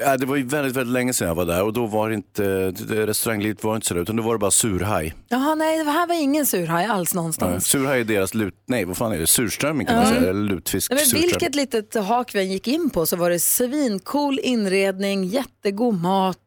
Ja, 0.00 0.16
det 0.16 0.26
var 0.26 0.36
ju 0.36 0.42
väldigt, 0.46 0.76
väldigt 0.76 0.92
länge 0.92 1.12
sedan 1.12 1.28
jag 1.28 1.34
var 1.34 1.44
där 1.44 1.62
och 1.62 1.72
då 1.72 1.86
var 1.86 2.08
det 2.08 2.14
inte, 2.14 2.70
restauranglivet 3.06 3.64
var 3.64 3.74
inte 3.76 3.86
sådär 3.86 4.00
utan 4.02 4.16
då 4.16 4.22
var 4.22 4.32
det 4.32 4.38
bara 4.38 4.50
surhaj. 4.50 5.14
Jaha, 5.28 5.54
nej, 5.54 5.84
det 5.84 5.90
här 5.90 6.06
var 6.06 6.14
ingen 6.14 6.46
surhaj 6.46 6.84
alls 6.86 7.14
någonstans. 7.14 7.66
Surhaj 7.66 8.00
är 8.00 8.04
deras 8.04 8.34
lut, 8.34 8.54
nej 8.66 8.84
vad 8.84 8.96
fan 8.96 9.12
är 9.12 9.18
det, 9.18 9.26
surströmming 9.26 9.86
kan 9.86 9.96
man 9.96 10.04
Ja. 10.04 10.10
säga, 10.14 10.30
eller 10.30 10.42
lutfisk 10.54 10.92
Nej, 10.92 11.04
men 11.12 11.20
vilket 11.22 11.54
litet 11.54 11.94
hak 11.94 12.34
vi 12.34 12.42
gick 12.42 12.68
in 12.68 12.90
på 12.90 13.06
så 13.06 13.16
var 13.16 13.30
det 13.30 13.38
svincool 13.38 14.38
inredning, 14.42 15.24
jättegod 15.24 15.94
mat, 16.00 16.38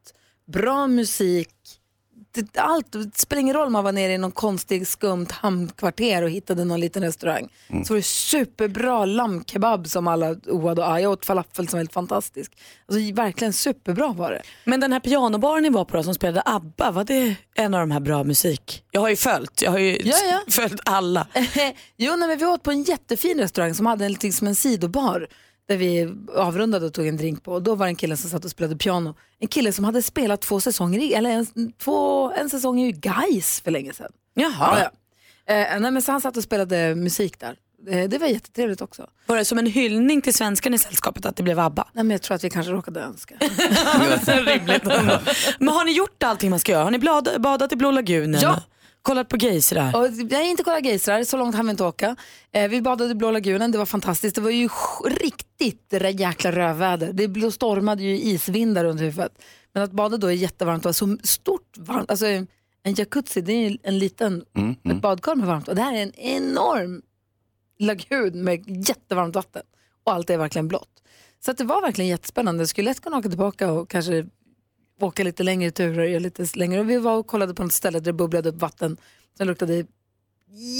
bra 0.53 0.87
musik. 0.87 1.49
Det, 2.35 2.57
allt, 2.57 2.91
det 2.91 3.17
spelar 3.17 3.41
ingen 3.41 3.55
roll 3.55 3.67
om 3.67 3.73
man 3.73 3.83
var 3.83 3.91
nere 3.91 4.13
i 4.13 4.17
någon 4.17 4.31
konstig 4.31 4.87
skumt 4.87 5.27
hamnkvarter 5.31 6.21
och 6.21 6.29
hittade 6.29 6.65
någon 6.65 6.79
liten 6.79 7.03
restaurang. 7.03 7.49
Mm. 7.67 7.85
Så 7.85 7.93
var 7.93 7.97
det 7.97 8.03
superbra 8.03 9.05
lammkebab 9.05 9.87
som 9.87 10.07
alla 10.07 10.35
oade 10.47 10.85
och 10.85 11.01
jag 11.01 11.11
åt 11.11 11.25
falafel 11.25 11.67
som 11.67 11.77
var 11.77 11.79
helt 11.79 11.93
fantastisk. 11.93 12.51
Alltså, 12.87 13.13
verkligen 13.13 13.53
superbra 13.53 14.13
var 14.13 14.31
det. 14.31 14.41
Men 14.63 14.79
den 14.79 14.93
här 14.93 14.99
pianobaren 14.99 15.63
ni 15.63 15.69
var 15.69 15.85
på 15.85 15.97
då, 15.97 16.03
som 16.03 16.13
spelade 16.13 16.41
ABBA, 16.45 16.91
var 16.91 17.03
det 17.03 17.35
en 17.55 17.73
av 17.73 17.79
de 17.79 17.91
här 17.91 17.99
bra 17.99 18.23
musik? 18.23 18.83
Jag 18.91 19.01
har 19.01 19.09
ju 19.09 19.15
följt, 19.15 19.61
jag 19.61 19.71
har 19.71 19.79
ju 19.79 19.97
Ja, 20.03 20.17
ja. 20.29 20.39
följt 20.51 20.81
alla. 20.85 21.27
jo, 21.97 22.15
nej, 22.15 22.27
men 22.27 22.37
vi 22.37 22.45
åt 22.45 22.63
på 22.63 22.71
en 22.71 22.83
jättefin 22.83 23.39
restaurang 23.39 23.73
som 23.73 23.85
hade 23.85 24.05
en, 24.05 24.13
liksom 24.13 24.47
en 24.47 24.55
sidobar 24.55 25.27
där 25.67 25.77
vi 25.77 26.13
avrundade 26.35 26.85
och 26.85 26.93
tog 26.93 27.07
en 27.07 27.17
drink 27.17 27.43
på. 27.43 27.53
Och 27.53 27.61
då 27.63 27.75
var 27.75 27.85
det 27.85 27.89
en 27.89 27.95
kille 27.95 28.17
som 28.17 28.29
satt 28.29 28.45
och 28.45 28.51
spelade 28.51 28.75
piano. 28.77 29.15
En 29.39 29.47
kille 29.47 29.71
som 29.73 29.85
hade 29.85 30.01
spelat 30.01 30.41
två 30.41 30.59
säsonger 30.59 30.99
i, 30.99 31.13
eller 31.13 31.29
en, 31.29 31.71
två, 31.83 32.31
en 32.31 32.49
säsong 32.49 32.81
i 32.81 32.91
Guys 32.91 33.61
för 33.61 33.71
länge 33.71 33.93
sedan. 33.93 34.11
Jaha. 34.33 34.51
Ja, 34.59 34.79
ja. 34.79 34.89
Eh, 35.53 35.79
nej, 35.79 35.91
men 35.91 36.01
så 36.01 36.11
han 36.11 36.21
satt 36.21 36.37
och 36.37 36.43
spelade 36.43 36.95
musik 36.95 37.39
där. 37.39 37.55
Eh, 37.89 38.09
det 38.09 38.17
var 38.17 38.27
jättetrevligt 38.27 38.81
också. 38.81 39.07
Var 39.25 39.37
det 39.37 39.45
som 39.45 39.57
en 39.57 39.67
hyllning 39.67 40.21
till 40.21 40.33
svenskan 40.33 40.73
i 40.73 40.77
sällskapet 40.77 41.25
att 41.25 41.35
det 41.35 41.43
blev 41.43 41.59
ABBA? 41.59 41.87
Nej, 41.93 42.03
men 42.03 42.11
jag 42.11 42.21
tror 42.21 42.35
att 42.35 42.43
vi 42.43 42.49
kanske 42.49 42.71
råkade 42.71 42.99
önska. 43.01 43.35
Rimligt. 44.27 44.83
Men 45.59 45.67
har 45.67 45.85
ni 45.85 45.91
gjort 45.91 46.23
allting 46.23 46.49
man 46.49 46.59
ska 46.59 46.71
göra? 46.71 46.83
Har 46.83 46.91
ni 46.91 46.99
blad, 46.99 47.29
badat 47.39 47.71
i 47.71 47.75
Blå 47.75 47.91
lagunen? 47.91 48.41
Ja. 48.41 48.61
Kollat 49.01 49.29
på 49.29 49.37
Geysrar? 49.37 49.95
Och 49.95 50.07
jag 50.29 50.37
har 50.37 50.43
inte 50.45 50.63
kollat 50.63 50.85
Geysrar, 50.85 51.23
så 51.23 51.37
långt 51.37 51.55
hann 51.55 51.65
vi 51.65 51.71
inte 51.71 51.83
åka. 51.83 52.15
Eh, 52.51 52.69
vi 52.69 52.81
badade 52.81 53.11
i 53.11 53.15
Blå 53.15 53.31
lagunen, 53.31 53.71
det 53.71 53.77
var 53.77 53.85
fantastiskt. 53.85 54.35
Det 54.35 54.41
var 54.41 54.49
ju 54.49 54.67
sj- 54.67 55.17
riktigt 55.59 56.19
jäkla 56.19 56.51
rövväder. 56.51 57.13
Det 57.13 57.27
blå- 57.27 57.51
stormade 57.51 58.03
ju 58.03 58.17
isvindar 58.19 58.83
runt 58.83 59.01
huvudet. 59.01 59.31
Men 59.73 59.83
att 59.83 59.91
bada 59.91 60.17
då 60.17 60.27
är 60.27 60.31
jättevarmt 60.31 60.85
och 60.85 60.95
så 60.95 61.17
stort 61.23 61.77
varmt. 61.77 62.09
Alltså, 62.11 62.25
en 62.25 62.93
jacuzzi 62.95 63.41
det 63.41 63.53
är 63.53 63.77
en 63.83 63.99
liten, 63.99 64.45
Mm, 64.57 64.75
ett 64.83 65.01
badkar 65.01 65.35
med 65.35 65.47
varmt. 65.47 65.67
Och 65.67 65.75
det 65.75 65.81
här 65.81 65.95
är 65.95 66.03
en 66.03 66.15
enorm 66.15 67.01
lagun 67.79 68.43
med 68.43 68.87
jättevarmt 68.87 69.35
vatten. 69.35 69.63
Och 70.03 70.13
allt 70.13 70.29
är 70.29 70.37
verkligen 70.37 70.67
blått. 70.67 70.89
Så 71.45 71.53
det 71.53 71.63
var 71.63 71.81
verkligen 71.81 72.09
jättespännande. 72.09 72.61
Jag 72.61 72.69
skulle 72.69 72.89
lätt 72.89 72.99
kunna 73.01 73.17
åka 73.17 73.29
tillbaka 73.29 73.71
och 73.71 73.89
kanske 73.89 74.25
åka 75.01 75.23
lite 75.23 75.43
längre 75.43 75.71
turer. 75.71 76.19
Lite 76.19 76.45
längre. 76.55 76.79
Och 76.79 76.89
vi 76.89 76.97
var 76.97 77.17
och 77.17 77.27
kollade 77.27 77.53
på 77.53 77.63
något 77.63 77.73
ställe 77.73 77.99
där 77.99 78.05
det 78.05 78.13
bubblade 78.13 78.49
upp 78.49 78.55
vatten. 78.55 78.97
Som 79.37 79.47
luktade 79.47 79.85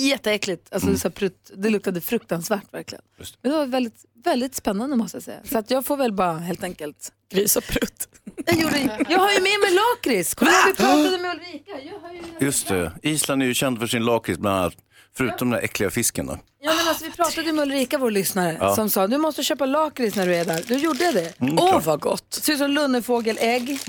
jätteäckligt. 0.10 0.68
Alltså, 0.74 0.98
så 0.98 1.04
här 1.08 1.10
prutt, 1.10 1.52
det 1.58 1.70
luktade 1.70 2.02
fruktansvärt 2.02 2.74
verkligen. 2.74 3.04
Men 3.42 3.52
det 3.52 3.58
var 3.58 3.66
väldigt, 3.66 4.06
väldigt 4.24 4.56
spännande 4.56 4.96
måste 4.96 5.16
jag 5.18 5.24
säga. 5.24 5.40
Så 5.44 5.58
att 5.58 5.72
jag 5.72 5.86
får 5.86 5.98
väl 5.98 6.14
bara 6.14 6.34
helt 6.38 6.64
enkelt... 6.64 7.12
Gris 7.32 7.56
och 7.56 7.64
prutt. 7.64 8.08
Jag, 8.46 8.56
gjorde, 8.62 9.06
jag 9.10 9.20
har 9.20 9.32
ju 9.32 9.42
med 9.42 9.60
mig 9.60 9.72
lakrits. 9.74 10.36
Kommer 10.36 10.52
du 10.52 10.70
vi 10.72 10.76
pratade 10.76 11.18
med 11.18 11.32
Ulrika? 11.36 11.72
Jag 11.72 12.14
ju... 12.40 12.46
Just 12.46 12.68
det, 12.68 12.92
Island 13.04 13.42
är 13.42 13.46
ju 13.46 13.54
känd 13.54 13.80
för 13.80 13.88
sin 13.88 14.06
lakrits 14.06 14.40
bland 14.40 14.58
annat, 14.58 14.74
förutom 15.18 15.50
den 15.50 15.60
där 15.60 15.66
äckliga 15.66 15.90
fisken 15.90 16.26
då. 16.26 16.40
Ja, 16.62 16.74
men 16.78 16.88
alltså, 16.88 17.06
vi 17.06 17.12
pratade 17.12 17.54
med 17.54 17.62
Ulrika, 17.64 17.98
vår 17.98 18.12
lyssnare, 18.12 18.58
Ja. 18.60 18.76
som 18.76 18.90
sa 18.90 19.08
du 19.08 19.18
måste 19.18 19.44
köpa 19.44 19.66
lakrits 19.66 20.16
när 20.16 20.28
du 20.28 20.36
är 20.36 20.46
där. 20.46 20.64
Du 20.68 20.76
gjorde 20.78 21.12
det. 21.12 21.34
Åh, 21.40 21.48
Mm, 21.48 21.58
klart. 21.58 21.86
vad 21.86 22.00
gott. 22.00 22.34
Ser 22.34 22.54
ut 22.54 22.60
som 22.60 22.72
lunnefågelägg 22.72 23.80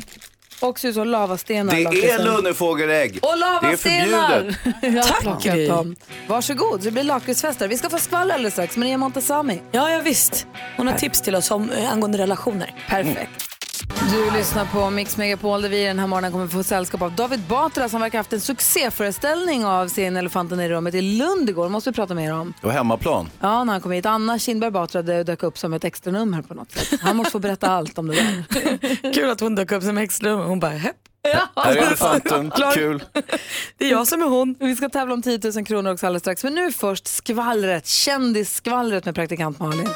ut 0.85 0.95
som 0.95 1.09
lavastenar. 1.09 1.75
Det 1.75 2.11
är 2.11 2.25
lunnefågelägg! 2.25 3.19
Och 3.23 3.29
Det 3.29 3.33
är 3.33 3.37
lavastenar! 3.37 4.39
förbjudet! 4.41 4.95
Jag 4.95 5.03
har 5.03 5.23
Tack, 5.35 5.43
Gry. 5.43 5.71
Varsågod, 6.29 6.81
det 6.83 6.91
blir 6.91 7.03
lakritsfester. 7.03 7.69
Vi 7.69 7.77
ska 7.79 7.91
få 7.91 7.99
skvaller 7.99 8.35
alldeles 8.35 8.55
strax. 8.55 8.77
Maria 8.77 8.99
Montazami. 8.99 9.61
Ja, 9.73 9.91
ja 9.91 10.01
visst. 10.01 10.47
Hon 10.77 10.87
har 10.87 10.95
tips 10.95 11.21
till 11.21 11.35
oss 11.35 11.51
om, 11.51 11.71
eh, 11.71 11.93
angående 11.93 12.19
relationer. 12.19 12.75
Perfekt. 12.89 13.54
Du 14.11 14.31
lyssnar 14.31 14.65
på 14.65 14.91
Mix 14.91 15.17
Megapol 15.17 15.63
där 15.63 15.69
vi 15.69 15.85
den 15.85 15.99
här 15.99 16.07
morgonen 16.07 16.33
kommer 16.33 16.47
få 16.49 16.63
sällskap 16.63 17.03
av 17.03 17.13
David 17.15 17.41
Batra 17.41 17.89
som 17.89 18.01
verkar 18.01 18.19
ha 18.19 18.21
haft 18.21 18.33
en 18.33 18.41
succéföreställning 18.41 19.65
av 19.65 19.89
sin 19.89 20.17
Elefanten 20.17 20.61
i 20.61 20.69
rummet 20.69 20.95
i 20.95 21.03
Lund 21.03 21.51
igår. 21.51 21.69
måste 21.69 21.91
vi 21.91 21.95
prata 21.95 22.15
mer 22.15 22.33
om. 22.33 22.55
Det 22.61 22.67
var 22.67 22.75
hemmaplan. 22.75 23.31
Ja, 23.41 23.65
när 23.65 23.73
han 23.73 23.83
kom 23.83 23.93
hit. 23.93 24.07
Anna 24.07 24.39
Kinberg 24.39 24.71
Batra 24.71 25.03
dök 25.03 25.43
upp 25.43 25.59
som 25.59 25.73
ett 25.73 25.85
extra 25.85 26.13
nummer 26.13 26.43
på 26.43 26.55
något 26.55 26.73
sätt. 26.73 27.01
Han 27.01 27.17
måste 27.17 27.31
få 27.31 27.39
berätta 27.39 27.69
allt 27.69 27.99
om 27.99 28.07
det 28.07 28.15
där. 28.15 29.13
Kul 29.15 29.31
att 29.31 29.41
hon 29.41 29.55
dök 29.55 29.73
upp 29.73 29.83
som 29.83 29.99
extra 29.99 30.35
Hon 30.35 30.61
bara, 30.61 30.71
hepp. 30.71 30.97
Här 31.57 31.77
är 31.77 31.87
elefanten, 31.87 32.53
kul. 32.75 33.05
Det 33.79 33.85
är 33.85 33.91
jag 33.91 34.07
som 34.07 34.23
är 34.23 34.27
hon. 34.27 34.57
Vi 34.61 34.77
ska 34.77 34.89
tävla 34.89 35.15
om 35.15 35.23
10 35.23 35.41
000 35.55 35.67
kronor 35.67 35.93
också 35.93 36.07
alldeles 36.07 36.23
strax. 36.23 36.45
Men 36.45 36.55
nu 36.55 36.73
först 36.73 37.07
skvallret, 37.07 37.87
kändisskvallret 37.87 39.05
med 39.05 39.15
praktikant 39.15 39.59
Malin. 39.59 39.89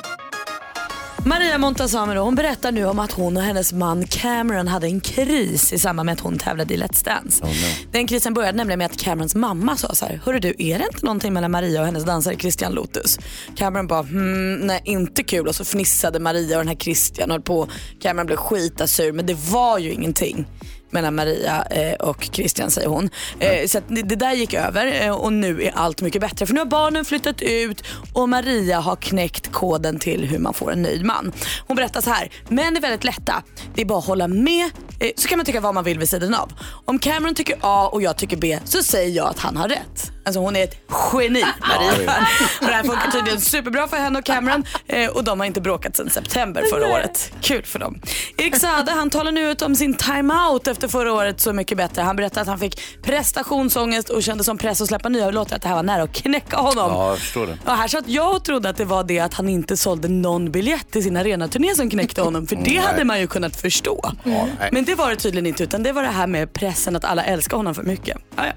Maria 1.29 1.59
Montazami 1.59 2.17
hon 2.17 2.35
berättar 2.35 2.73
nu 2.73 2.85
om 2.85 2.99
att 2.99 3.13
hon 3.13 3.37
och 3.37 3.43
hennes 3.43 3.73
man 3.73 4.07
Cameron 4.07 4.69
hade 4.69 4.87
en 4.87 5.01
kris 5.01 5.73
i 5.73 5.79
samband 5.79 6.07
med 6.07 6.13
att 6.13 6.21
hon 6.21 6.39
tävlade 6.39 6.75
i 6.75 6.77
Let's 6.77 7.05
Dance. 7.05 7.45
Den 7.93 8.07
krisen 8.07 8.35
började 8.35 8.57
nämligen 8.57 8.79
med 8.79 8.87
att 8.87 8.99
Camerons 8.99 9.35
mamma 9.35 9.77
sa 9.77 9.95
så 9.95 10.07
här, 10.07 10.21
hörru 10.25 10.39
du, 10.39 10.55
är 10.59 10.79
det 10.79 10.85
inte 10.93 11.05
någonting 11.05 11.33
mellan 11.33 11.51
Maria 11.51 11.81
och 11.81 11.87
hennes 11.87 12.05
dansare 12.05 12.37
Christian 12.37 12.73
Lotus? 12.73 13.19
Cameron 13.57 13.87
bara, 13.87 14.03
hmm, 14.03 14.55
nej 14.55 14.81
inte 14.85 15.23
kul 15.23 15.47
och 15.47 15.55
så 15.55 15.65
fnissade 15.65 16.21
Maria 16.21 16.59
och 16.59 16.65
den 16.65 16.69
här 16.69 16.77
Christian 16.77 17.31
höll 17.31 17.43
på. 17.43 17.69
Cameron 18.01 18.27
blev 18.27 18.37
skitasur 18.37 19.13
men 19.13 19.27
det 19.27 19.37
var 19.51 19.79
ju 19.79 19.93
ingenting 19.93 20.47
mellan 20.91 21.15
Maria 21.15 21.65
eh, 21.71 21.95
och 21.95 22.29
Christian 22.33 22.71
säger 22.71 22.89
hon. 22.89 23.11
Eh, 23.39 23.67
så 23.67 23.81
det, 23.89 24.03
där 24.03 24.33
gick 24.33 24.55
över 24.55 25.07
eh, 25.07 25.11
och 25.11 25.33
nu 25.33 25.63
är 25.63 25.73
allt 25.75 26.03
mycket 26.03 26.21
bättre. 26.21 26.47
För 26.47 26.55
nu 26.55 26.61
har 26.61 26.67
barnen 26.67 27.05
flyttat 27.05 27.43
ut 27.43 27.85
och 28.13 28.29
Maria 28.29 28.81
har 28.81 28.97
knäckt 28.97 29.53
koden 29.53 29.99
till 29.99 30.25
hur 30.25 30.39
man 30.39 30.55
får 30.55 30.73
en 30.73 30.83
nöjd 30.83 31.05
man. 31.05 31.33
Hon 31.67 31.77
berättar 31.77 32.01
så 32.01 32.11
här, 32.11 32.33
män 32.49 32.77
är 32.77 32.81
väldigt 32.81 33.05
lätta. 33.05 33.43
Det 33.75 33.81
är 33.81 33.87
bara 33.87 33.99
att 33.99 34.07
hålla 34.07 34.29
med 34.29 34.71
så 35.17 35.29
kan 35.29 35.39
man 35.39 35.47
tycka 35.47 35.61
vad 35.61 35.75
man 35.75 35.85
vill 35.85 35.99
vid 35.99 36.09
sidan 36.09 36.35
av. 36.35 36.53
Om 36.85 36.99
Cameron 36.99 37.35
tycker 37.35 37.57
A 37.61 37.89
och 37.93 38.03
jag 38.03 38.17
tycker 38.17 38.37
B 38.37 38.59
så 38.65 38.83
säger 38.83 39.17
jag 39.17 39.29
att 39.29 39.39
han 39.39 39.57
har 39.57 39.69
rätt. 39.69 40.18
Alltså 40.29 40.41
hon 40.41 40.57
är 40.57 40.65
ett 40.65 40.77
geni 41.13 41.45
Maria. 41.61 42.15
Och 42.61 42.67
det 42.67 42.73
här 42.73 42.83
funkar 42.85 43.11
tydligen 43.11 43.41
superbra 43.41 43.89
för 43.89 43.97
henne 43.97 44.19
och 44.19 44.25
Cameron 44.25 44.65
eh, 44.87 45.11
och 45.11 45.25
de 45.25 45.41
har 45.41 45.47
inte 45.47 45.61
bråkat 45.61 45.97
sedan 45.97 46.11
september 46.11 46.65
förra 46.71 46.87
året. 46.87 47.33
Kul 47.41 47.63
för 47.65 47.79
dem. 47.79 48.01
Erik 48.37 48.57
Saade 48.57 48.93
han 48.93 49.11
talar 49.11 49.33
nu 49.33 49.51
ut 49.51 49.63
om 49.63 49.75
sin 49.75 49.95
timeout 49.95 50.69
efter 50.69 50.89
förra 50.89 51.13
året 51.13 51.41
Så 51.41 51.53
mycket 51.53 51.77
bättre. 51.77 52.03
Han 52.03 52.17
berättade 52.17 52.41
att 52.41 52.47
han 52.47 52.59
fick 52.59 53.03
prestationsångest 53.03 54.09
och 54.09 54.23
kände 54.23 54.45
som 54.45 54.59
press 54.59 54.81
att 54.81 54.89
släppa 54.89 55.09
nya 55.09 55.31
låtar 55.31 55.57
att 55.57 55.63
det 55.63 55.69
här 55.69 55.75
var 55.77 55.83
nära 55.83 56.03
att 56.03 56.13
knäcka 56.13 56.57
honom. 56.57 56.91
Ja, 56.93 57.09
jag 57.09 57.19
förstår 57.19 57.47
det. 57.47 57.59
Och 57.65 57.77
här 57.77 57.89
satt 57.89 58.09
jag 58.09 58.37
och 58.37 58.45
trodde 58.45 58.69
att 58.69 58.77
det 58.77 58.85
var 58.85 59.05
det 59.05 59.21
att 59.21 59.35
han 59.35 59.49
inte 59.49 59.77
sålde 59.77 60.09
någon 60.09 60.51
biljett 60.51 60.91
till 60.91 61.03
sin 61.03 61.17
arenaturné 61.17 61.75
som 61.75 61.91
knäckte 61.91 62.23
honom. 62.23 62.47
För 62.47 62.57
det 62.57 62.63
Nej. 62.63 62.77
hade 62.77 63.05
man 63.05 63.21
ju 63.21 63.27
kunnat 63.27 63.57
förstå. 63.57 64.13
nej. 64.25 64.69
Men 64.73 64.85
det 64.85 64.95
var 64.95 65.11
det 65.11 65.17
tydligen 65.17 65.47
inte 65.47 65.63
utan 65.65 65.83
det 65.83 65.93
var 65.93 66.03
det 66.03 66.09
här 66.09 66.27
med 66.27 66.53
pressen 66.53 66.97
att 66.97 67.05
alla 67.05 67.25
älskar 67.25 67.57
honom 67.57 67.75
för 67.75 67.83
mycket. 67.83 68.17
Ja, 68.37 68.47
ja. 68.47 68.53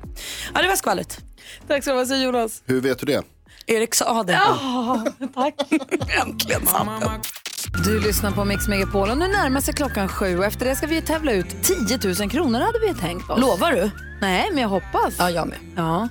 ja 0.53 0.61
det 0.61 0.67
var 0.67 0.75
skvallret. 0.75 1.19
Tack 1.67 1.83
så 1.83 1.95
mycket 1.95 2.21
Jonas. 2.21 2.61
Hur 2.65 2.81
vet 2.81 2.99
du 2.99 3.05
det? 3.05 3.23
Erik 3.67 3.95
sa 3.95 4.23
det. 4.23 4.33
Ja, 4.33 5.05
tack. 5.35 5.55
Äntligen 6.25 6.65
satt 6.65 7.01
den. 7.01 7.21
Du 7.85 7.99
lyssnar 7.99 8.31
på 8.31 8.45
Mix 8.45 8.67
Megapol 8.67 9.09
och 9.09 9.17
nu 9.17 9.27
närmar 9.27 9.61
sig 9.61 9.73
klockan 9.73 10.07
sju 10.07 10.37
och 10.37 10.45
efter 10.45 10.65
det 10.65 10.75
ska 10.75 10.87
vi 10.87 11.01
tävla 11.01 11.31
ut 11.31 11.45
10 11.63 12.13
000 12.19 12.29
kronor 12.29 12.59
hade 12.59 12.79
vi 12.79 12.93
tänkt 12.93 13.29
oss. 13.29 13.39
Lovar 13.41 13.71
du? 13.71 13.91
Nej, 14.21 14.49
men 14.51 14.61
jag 14.61 14.69
hoppas. 14.69 15.15
Ja, 15.17 15.29
jag 15.29 15.47
med. 15.47 15.57
Ja. 15.75 16.07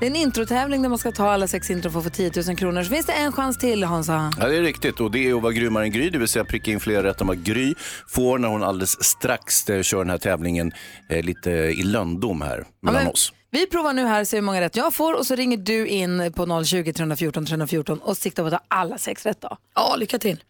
Det 0.00 0.06
är 0.06 0.10
en 0.10 0.16
introtävling 0.16 0.82
där 0.82 0.88
man 0.88 0.98
ska 0.98 1.12
ta 1.12 1.30
alla 1.30 1.46
sex 1.46 1.70
intron 1.70 1.92
för 1.92 1.98
att 1.98 2.04
få 2.04 2.10
10 2.10 2.30
000 2.46 2.56
kronor. 2.56 2.82
Så 2.82 2.90
finns 2.90 3.06
det 3.06 3.12
en 3.12 3.32
chans 3.32 3.58
till 3.58 3.84
Hansa. 3.84 4.32
Ja, 4.40 4.48
det 4.48 4.56
är 4.56 4.62
riktigt. 4.62 5.00
Och 5.00 5.10
det 5.10 5.28
är 5.30 5.34
att 5.36 5.42
vara 5.42 5.52
grymmare 5.52 5.84
än 5.84 5.92
Gry, 5.92 6.10
det 6.10 6.18
vill 6.18 6.28
säga 6.28 6.44
pricka 6.44 6.70
in 6.70 6.80
fler 6.80 7.02
rätt 7.02 7.20
än 7.20 7.26
vad 7.26 7.44
Gry 7.44 7.74
får 8.08 8.38
när 8.38 8.48
hon 8.48 8.62
alldeles 8.62 9.04
strax 9.04 9.68
eh, 9.70 9.82
kör 9.82 9.98
den 9.98 10.10
här 10.10 10.18
tävlingen 10.18 10.72
eh, 11.10 11.22
lite 11.24 11.50
i 11.50 11.82
lönndom 11.82 12.40
här 12.40 12.64
mellan 12.82 13.02
men- 13.02 13.12
oss. 13.12 13.32
Vi 13.54 13.66
provar 13.66 13.92
nu 13.92 14.04
här, 14.06 14.24
ser 14.24 14.36
hur 14.36 14.42
många 14.42 14.60
rätt 14.60 14.76
jag 14.76 14.94
får 14.94 15.12
och 15.18 15.26
så 15.26 15.34
ringer 15.34 15.56
du 15.56 15.86
in 15.86 16.32
på 16.32 16.64
020 16.64 16.92
314 16.92 17.46
314 17.46 17.98
och 17.98 18.16
siktar 18.16 18.42
på 18.42 18.46
att 18.46 18.52
ta 18.52 18.60
alla 18.68 18.98
sex 18.98 19.26
rätt 19.26 19.40
då. 19.40 19.56
Ja, 19.74 19.96
lycka 19.96 20.18
till. 20.18 20.44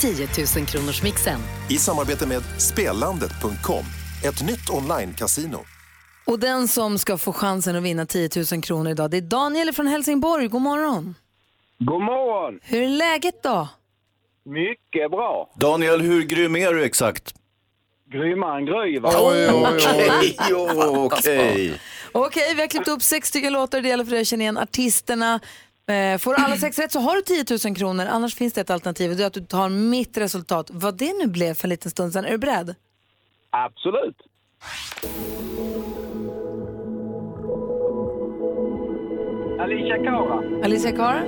10 0.00 0.28
000 0.56 0.66
kronors 0.66 1.02
mixen. 1.02 1.40
I 1.70 1.78
samarbete 1.78 2.26
med 2.26 2.42
Spelandet.com, 2.58 3.84
ett 4.24 4.42
nytt 4.42 4.70
online-casino. 4.70 5.58
Och 6.26 6.38
den 6.38 6.68
som 6.68 6.98
ska 6.98 7.18
få 7.18 7.32
chansen 7.32 7.76
att 7.76 7.82
vinna 7.82 8.06
10 8.06 8.30
000 8.52 8.62
kronor 8.62 8.90
idag, 8.90 9.10
det 9.10 9.16
är 9.16 9.20
Daniel 9.20 9.72
från 9.72 9.86
Helsingborg. 9.86 10.48
God 10.48 10.62
morgon. 10.62 11.14
God 11.78 12.02
morgon! 12.02 12.60
Hur 12.62 12.82
är 12.82 12.88
läget 12.88 13.42
då? 13.42 13.68
Mycket 14.44 15.10
bra. 15.10 15.50
Daniel, 15.56 16.00
hur 16.00 16.22
grym 16.22 16.56
är 16.56 16.72
du 16.72 16.84
exakt? 16.84 17.34
Grymmare 18.10 18.58
än 18.58 18.66
Gry 18.66 18.98
va? 18.98 19.08
Okej, 19.18 19.50
okej. 20.98 21.80
Okej, 22.12 22.54
vi 22.54 22.60
har 22.60 22.68
klippt 22.68 22.88
upp 22.88 23.02
sex 23.02 23.28
stycken 23.28 23.52
låtar. 23.52 23.80
Det 23.80 23.88
gäller 23.88 24.04
för 24.04 24.10
dig 24.12 24.20
att 24.20 24.26
känna 24.26 24.42
igen 24.42 24.58
artisterna. 24.58 25.40
Eh, 25.88 26.18
Får 26.18 26.34
du 26.34 26.42
alla 26.44 26.56
sex 26.56 26.78
rätt 26.78 26.92
så 26.92 27.00
har 27.00 27.16
du 27.16 27.22
10 27.22 27.44
000 27.66 27.76
kronor. 27.76 28.06
Annars 28.06 28.34
finns 28.34 28.52
det 28.52 28.60
ett 28.60 28.70
alternativ 28.70 29.16
det 29.16 29.22
är 29.22 29.26
att 29.26 29.32
du 29.32 29.40
tar 29.40 29.68
mitt 29.68 30.16
resultat. 30.16 30.70
Vad 30.72 30.98
det 30.98 31.12
nu 31.18 31.26
blev 31.26 31.54
för 31.54 31.64
en 31.64 31.70
liten 31.70 31.90
stund 31.90 32.12
sedan. 32.12 32.24
Är 32.24 32.30
du 32.30 32.38
beredd? 32.38 32.74
Absolut. 33.50 34.16
Alicia 39.60 39.96
Cara. 40.04 40.42
Alicia 40.64 40.92
Cara, 40.92 41.22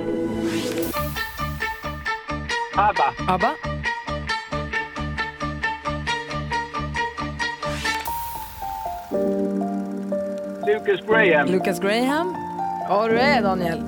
ABBA. 2.75 3.13
ABBA, 3.27 3.51
Lucas 9.11 11.01
Graham. 11.05 11.47
Lucas 11.47 11.79
Graham. 11.79 12.35
Ja, 12.87 13.07
du 13.07 13.19
är 13.19 13.41
Daniel. 13.41 13.83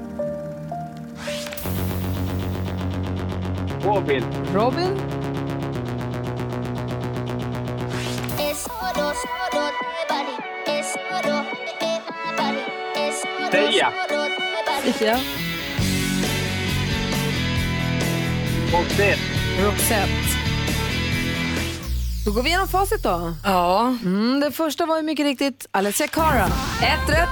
Robin. 3.83 4.23
Robin. 4.53 4.99
Sia. 13.51 13.91
Sia. 14.93 15.19
Roxette. 18.71 19.19
Roxette. 19.65 20.32
Då 22.25 22.31
går 22.31 22.43
vi 22.43 22.49
igenom 22.49 22.67
facit 22.67 23.03
då. 23.03 23.33
Ja. 23.43 23.95
Mm, 24.03 24.39
det 24.39 24.51
första 24.51 24.85
var 24.85 24.97
ju 24.97 25.03
mycket 25.03 25.23
riktigt 25.25 25.67
Alessia 25.71 26.07
Cara. 26.07 26.45
Ett 26.81 27.09
rätt. 27.09 27.29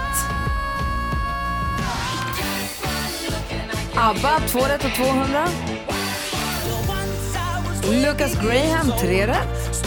ABBA, 3.96 4.40
två 4.48 4.60
rätt 4.60 4.86
och 4.86 4.92
200. 4.96 5.48
Lucas 7.92 8.34
Graham, 8.34 8.92
tre 9.00 9.28
rätt. 9.28 9.86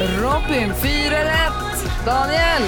Robin, 0.00 0.72
fyra 0.82 1.24
rätt. 1.24 1.84
Daniel. 2.06 2.62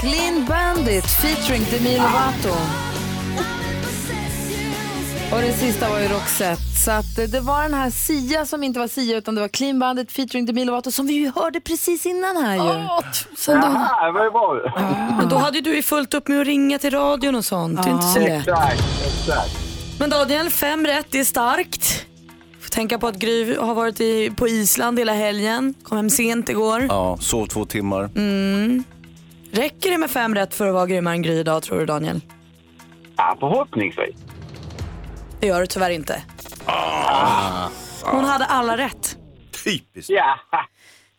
Clean 0.00 0.46
Bandit 0.48 1.06
featuring 1.06 1.66
Demi 1.70 1.96
Lovato. 1.96 2.85
Och 5.36 5.42
det 5.42 5.52
sista 5.52 5.90
var 5.90 5.98
ju 6.00 6.08
Roxette. 6.08 6.62
Så 6.84 6.90
att 6.90 7.32
det 7.32 7.40
var 7.40 7.62
den 7.62 7.74
här 7.74 7.90
Sia 7.90 8.46
som 8.46 8.62
inte 8.62 8.80
var 8.80 8.88
Sia 8.88 9.18
utan 9.18 9.34
det 9.34 9.40
var 9.40 9.48
Clean 9.48 9.78
Bandit 9.78 10.12
featuring 10.12 10.46
Demi 10.46 10.64
Lovato 10.64 10.90
som 10.90 11.06
vi 11.06 11.12
ju 11.14 11.32
hörde 11.34 11.60
precis 11.60 12.06
innan 12.06 12.36
här 12.36 12.54
ju. 12.54 12.60
Då, 12.62 13.00
Jaha, 13.46 14.06
det 14.06 14.12
var 14.12 14.24
ju 14.24 14.30
bra. 14.30 14.72
men 15.18 15.28
då 15.28 15.36
hade 15.36 15.56
ju 15.58 15.62
du 15.62 15.76
ju 15.76 15.82
fullt 15.82 16.14
upp 16.14 16.28
med 16.28 16.40
att 16.40 16.46
ringa 16.46 16.78
till 16.78 16.90
radion 16.90 17.34
och 17.34 17.44
sånt. 17.44 17.82
Det 17.82 17.88
är 17.88 17.92
inte 17.92 18.06
så 18.06 18.20
lätt. 18.20 18.48
Exakt, 18.48 18.82
exakt. 19.06 19.58
Men 19.98 20.10
Daniel, 20.10 20.50
fem 20.50 20.86
rätt, 20.86 21.06
det 21.10 21.20
är 21.20 21.24
starkt. 21.24 22.06
Får 22.60 22.68
tänka 22.68 22.98
på 22.98 23.06
att 23.06 23.16
Gry 23.16 23.56
har 23.56 23.74
varit 23.74 24.00
i, 24.00 24.30
på 24.30 24.48
Island 24.48 24.98
hela 24.98 25.12
helgen. 25.12 25.74
Kom 25.82 25.96
hem 25.96 26.10
sent 26.10 26.48
igår. 26.48 26.86
Ja, 26.88 27.16
sov 27.20 27.46
två 27.46 27.64
timmar. 27.64 28.10
Mm. 28.16 28.84
Räcker 29.52 29.90
det 29.90 29.98
med 29.98 30.10
fem 30.10 30.34
rätt 30.34 30.54
för 30.54 30.66
att 30.66 30.74
vara 30.74 30.86
grymmare 30.86 31.14
än 31.14 31.22
Gry 31.22 31.38
idag 31.38 31.62
tror 31.62 31.78
du 31.78 31.86
Daniel? 31.86 32.20
Ja, 33.16 33.36
förhoppningsvis. 33.40 34.25
Det 35.40 35.46
gör 35.46 35.60
det 35.60 35.66
tyvärr 35.66 35.90
inte. 35.90 36.22
Hon 38.02 38.24
hade 38.24 38.44
alla 38.44 38.76
rätt. 38.76 39.16
Typiskt. 39.64 40.10
Ja. 40.10 40.38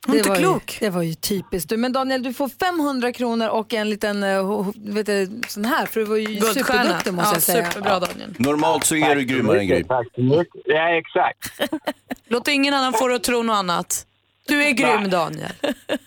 Hon 0.06 0.16
är 0.16 0.18
inte 0.18 0.30
var 0.30 0.36
klok. 0.38 0.78
Ju, 0.82 0.86
det 0.88 0.90
var 0.96 1.02
ju 1.02 1.14
typiskt. 1.14 1.70
Du, 1.70 1.78
Men 1.78 1.94
Daniel, 1.94 2.24
du 2.24 2.34
får 2.34 2.50
500 2.50 3.12
kronor 3.12 3.48
och 3.48 3.74
en 3.74 3.90
liten 3.90 4.24
uh, 4.24 4.30
ho- 4.30 4.94
vet 4.94 5.06
du, 5.06 5.42
sån 5.48 5.66
här, 5.66 5.86
för 5.86 6.00
du 6.00 6.06
var 6.06 6.16
ju 6.18 6.26
Guldstjärna. 6.26 6.66
superduktig 6.84 7.14
måste 7.14 7.30
ja, 7.30 7.34
jag 7.36 7.44
säga. 7.44 7.72
Superbra 7.72 8.00
Daniel. 8.00 8.34
Normalt 8.38 8.84
så 8.84 8.96
är 8.96 9.16
du 9.16 9.24
grymmare 9.24 9.60
än 9.60 9.68
Gry. 9.68 9.84
Tack 9.84 10.08
så 10.16 10.22
mycket. 10.22 10.62
Ja, 10.66 10.98
exakt. 10.98 11.72
Låt 12.28 12.48
ingen 12.48 12.74
annan 12.74 12.94
få 12.94 13.08
dig 13.08 13.16
att 13.16 13.24
tro 13.24 13.44
något 13.44 13.54
annat. 13.54 14.06
Du 14.48 14.64
är 14.64 14.72
grym 14.72 15.10
Daniel. 15.10 15.52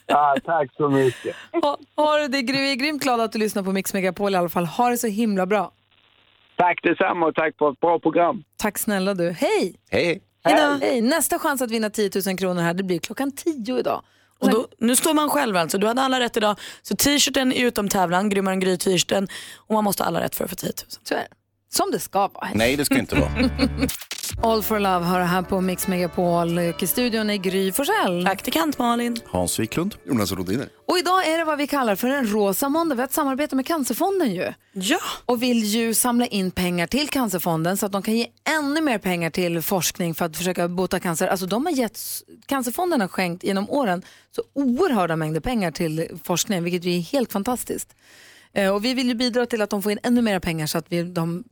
Ja, 0.07 0.37
tack 0.45 0.75
så 0.77 0.89
mycket. 0.89 1.37
Ha, 1.63 1.79
har 1.95 2.19
du 2.19 2.29
det? 2.29 2.53
Vi 2.53 2.73
är 2.73 2.77
grymt 2.77 3.03
glada 3.03 3.25
att 3.25 3.33
du 3.33 3.39
lyssnar 3.39 3.63
på 3.63 3.73
Mix 3.73 3.95
Megapol 3.95 4.35
i 4.35 4.37
alla 4.37 4.49
fall. 4.49 4.67
Ha 4.67 4.91
det 4.91 4.99
så 4.99 5.07
himla 5.07 5.47
bra. 5.47 5.73
Tack 6.61 6.83
detsamma 6.83 7.27
och 7.27 7.35
tack 7.35 7.55
för 7.59 7.73
ett 7.73 7.81
bra 7.81 7.99
program. 7.99 8.45
Tack 8.57 8.79
snälla 8.79 9.15
du. 9.15 9.31
Hej! 9.31 9.75
Hej. 9.91 10.23
Hej. 10.45 10.79
Hej. 10.81 11.01
Nästa 11.01 11.39
chans 11.39 11.63
att 11.63 11.71
vinna 11.71 11.91
10 11.91 12.11
000 12.27 12.39
kronor 12.39 12.63
här, 12.63 12.75
det 12.75 12.83
blir 12.83 12.99
klockan 12.99 13.33
10 13.33 13.79
idag. 13.79 14.03
Och 14.39 14.51
då, 14.51 14.69
nu 14.79 14.97
står 14.97 15.15
man 15.15 15.31
själv 15.31 15.57
alltså. 15.57 15.79
Du 15.79 15.87
hade 15.87 16.03
alla 16.03 16.21
rätt 16.21 16.37
idag. 16.37 16.59
Så 16.83 16.97
t-shirten 16.97 17.53
är 17.53 17.67
utom 17.67 17.89
tävlan, 17.89 18.29
grymmare 18.29 18.55
än 18.55 18.61
Gry-t-shirten. 18.61 19.29
Och 19.57 19.75
man 19.75 19.85
måste 19.85 20.03
ha 20.03 20.09
alla 20.09 20.21
rätt 20.21 20.35
för 20.37 20.45
att 20.45 20.51
få 20.51 20.57
10 20.57 20.67
000. 20.67 20.75
Så 21.03 21.15
är 21.15 21.19
det. 21.19 21.27
Som 21.69 21.91
det 21.91 21.99
ska 21.99 22.29
vara. 22.29 22.49
Nej, 22.55 22.77
det 22.77 22.85
ska 22.85 22.99
inte 22.99 23.15
vara. 23.15 23.31
All 24.43 24.63
for 24.63 24.79
love 24.79 25.05
har 25.05 25.19
det 25.19 25.25
här 25.25 25.43
på 25.43 25.61
Mix 25.61 25.89
Megapol. 25.89 26.59
Och 26.59 26.83
I 26.83 26.87
studion 26.87 27.31
är 27.31 27.37
Gry 27.37 27.73
Forssell. 27.73 28.25
Praktikant 28.25 28.79
Malin. 28.79 29.17
Hans 29.27 29.59
Wiklund. 29.61 29.95
Jonas 30.07 30.33
Rodiner. 30.33 30.69
Och 30.89 30.99
idag 30.99 31.29
är 31.29 31.39
det 31.39 31.45
vad 31.45 31.59
vi 31.59 31.67
kallar 31.67 31.97
för 31.97 32.09
en 32.09 32.27
rosa 32.33 32.69
måndag. 32.69 32.95
Vi 32.95 33.01
har 33.01 33.07
ett 33.07 33.13
samarbete 33.13 33.57
med 33.57 33.67
Cancerfonden 33.67 34.35
ju. 34.35 34.53
Ja. 34.73 34.99
Och 35.27 35.43
vill 35.43 35.65
ju 35.65 35.95
samla 35.95 36.27
in 36.27 36.51
pengar 36.51 36.87
till 36.87 37.09
Cancerfonden 37.09 37.77
så 37.77 37.87
att 37.87 37.93
de 37.93 38.03
kan 38.03 38.17
ge 38.17 38.27
ännu 38.59 38.81
mer 38.81 38.99
pengar 38.99 39.31
till 39.31 39.63
forskning 39.63 40.15
för 40.15 40.25
att 40.25 40.37
försöka 40.37 40.69
bota 40.69 41.01
cancer. 41.01 41.27
Alltså 41.29 41.47
de 41.47 41.67
har 41.67 41.73
gett, 41.73 41.99
Cancerfonden 42.47 43.01
har 43.01 43.09
skänkt 43.09 43.45
genom 43.45 43.71
åren 43.71 44.03
så 44.37 44.43
oerhörda 44.55 45.17
mängder 45.17 45.41
pengar 45.41 45.71
till 45.71 46.09
forskning, 46.25 46.63
vilket 46.63 46.85
ju 46.85 46.97
är 46.97 47.01
helt 47.01 47.33
fantastiskt. 47.33 47.97
Eh, 48.53 48.75
Och 48.75 48.85
vi 48.85 48.95
vill 48.95 49.09
ju 49.09 49.15
bidra 49.15 49.47
till 49.47 49.63
att 49.63 49.71
de 49.71 49.83
får 49.83 49.93
in 49.93 49.99
ännu 50.03 50.23
mer 50.23 50.39
pengar 50.41 50.67
så 50.67 50.79
att 50.79 50.87
vi, 50.89 51.03
de, 51.03 51.45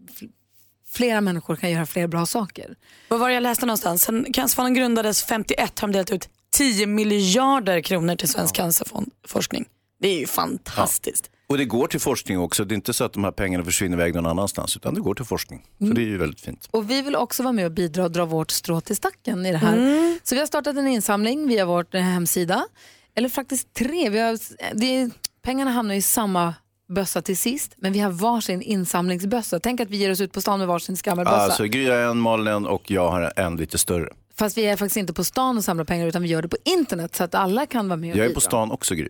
flera 0.90 1.20
människor 1.20 1.56
kan 1.56 1.70
göra 1.70 1.86
fler 1.86 2.06
bra 2.06 2.26
saker. 2.26 2.74
Vad 3.08 3.20
var 3.20 3.28
det 3.28 3.34
jag 3.34 3.42
läste 3.42 3.66
någonstans? 3.66 4.02
Sen 4.02 4.32
Cancerfonden 4.32 4.74
grundades 4.74 5.22
51 5.22 5.78
har 5.78 5.88
de 5.88 5.92
delat 5.92 6.10
ut 6.10 6.28
10 6.50 6.86
miljarder 6.86 7.80
kronor 7.80 8.16
till 8.16 8.28
svensk 8.28 8.54
cancerforskning. 8.54 9.64
Det 10.00 10.08
är 10.08 10.18
ju 10.18 10.26
fantastiskt. 10.26 11.30
Och 11.48 11.58
det 11.58 11.64
går 11.64 11.86
till 11.86 12.00
forskning 12.00 12.38
också. 12.38 12.64
Det 12.64 12.72
är 12.72 12.76
inte 12.76 12.92
så 12.92 13.04
att 13.04 13.12
de 13.12 13.24
här 13.24 13.30
pengarna 13.30 13.64
försvinner 13.64 13.96
iväg 13.96 14.14
någon 14.14 14.26
annanstans, 14.26 14.76
utan 14.76 14.94
det 14.94 15.00
går 15.00 15.14
till 15.14 15.24
forskning. 15.24 15.66
Mm. 15.80 15.90
Så 15.90 15.96
det 15.96 16.02
är 16.02 16.06
ju 16.06 16.18
väldigt 16.18 16.40
fint. 16.40 16.68
Och 16.70 16.90
vi 16.90 17.02
vill 17.02 17.16
också 17.16 17.42
vara 17.42 17.52
med 17.52 17.66
och 17.66 17.72
bidra 17.72 18.04
och 18.04 18.10
dra 18.10 18.24
vårt 18.24 18.50
strå 18.50 18.80
till 18.80 18.96
stacken 18.96 19.46
i 19.46 19.52
det 19.52 19.58
här. 19.58 19.76
Mm. 19.76 20.18
Så 20.22 20.34
vi 20.34 20.38
har 20.38 20.46
startat 20.46 20.76
en 20.76 20.86
insamling 20.86 21.48
via 21.48 21.66
vår 21.66 21.86
eh, 21.92 22.02
hemsida. 22.02 22.66
Eller 23.14 23.28
faktiskt 23.28 23.74
tre. 23.74 24.10
Vi 24.10 24.18
har, 24.18 24.38
det 24.74 24.86
är, 24.86 25.10
pengarna 25.42 25.70
hamnar 25.70 25.94
i 25.94 26.02
samma 26.02 26.54
bössa 26.88 27.22
till 27.22 27.36
sist, 27.36 27.74
men 27.76 27.92
vi 27.92 27.98
har 27.98 28.10
varsin 28.10 28.62
insamlingsbössa. 28.62 29.60
Tänk 29.60 29.80
att 29.80 29.90
vi 29.90 29.96
ger 29.96 30.10
oss 30.10 30.20
ut 30.20 30.32
på 30.32 30.40
stan 30.40 30.58
med 30.58 30.68
varsin 30.68 30.96
skrammelbössa. 30.96 31.36
Alltså, 31.36 31.64
Gry 31.64 31.88
har 31.88 31.96
en, 31.96 32.18
Malin 32.18 32.66
och 32.66 32.90
jag 32.90 33.10
har 33.10 33.32
en 33.36 33.56
lite 33.56 33.78
större. 33.78 34.08
Fast 34.34 34.58
vi 34.58 34.66
är 34.66 34.76
faktiskt 34.76 34.96
inte 34.96 35.12
på 35.12 35.24
stan 35.24 35.56
och 35.56 35.64
samlar 35.64 35.84
pengar 35.84 36.06
utan 36.06 36.22
vi 36.22 36.28
gör 36.28 36.42
det 36.42 36.48
på 36.48 36.56
internet 36.64 37.16
så 37.16 37.24
att 37.24 37.34
alla 37.34 37.66
kan 37.66 37.88
vara 37.88 37.96
med 37.96 38.12
och 38.12 38.18
Jag 38.18 38.26
är 38.26 38.34
på 38.34 38.40
stan 38.40 38.70
också, 38.70 38.94
Gry. 38.94 39.08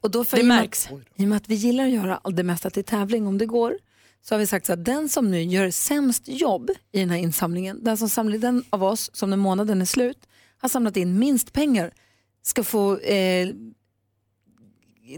Och 0.00 0.10
då 0.10 0.24
för, 0.24 0.36
Det 0.36 0.40
i 0.40 0.44
och 0.44 0.46
med- 0.48 0.56
märks. 0.60 0.88
I 1.16 1.24
och 1.24 1.28
med 1.28 1.36
att 1.36 1.48
vi 1.48 1.54
gillar 1.54 1.84
att 1.84 1.90
göra 1.90 2.20
det 2.30 2.42
mesta 2.42 2.70
till 2.70 2.84
tävling 2.84 3.26
om 3.26 3.38
det 3.38 3.46
går 3.46 3.78
så 4.22 4.34
har 4.34 4.38
vi 4.40 4.46
sagt 4.46 4.66
så 4.66 4.72
att 4.72 4.84
den 4.84 5.08
som 5.08 5.30
nu 5.30 5.42
gör 5.42 5.70
sämst 5.70 6.22
jobb 6.26 6.70
i 6.92 7.00
den 7.00 7.10
här 7.10 7.18
insamlingen, 7.18 7.84
den 7.84 7.96
som 7.96 8.08
samlar 8.08 8.38
den 8.38 8.64
av 8.70 8.84
oss 8.84 9.10
som 9.14 9.30
när 9.30 9.36
månaden 9.36 9.80
är 9.80 9.84
slut 9.84 10.18
har 10.60 10.68
samlat 10.68 10.96
in 10.96 11.18
minst 11.18 11.52
pengar 11.52 11.90
ska 12.42 12.64
få 12.64 12.98
eh, 12.98 13.48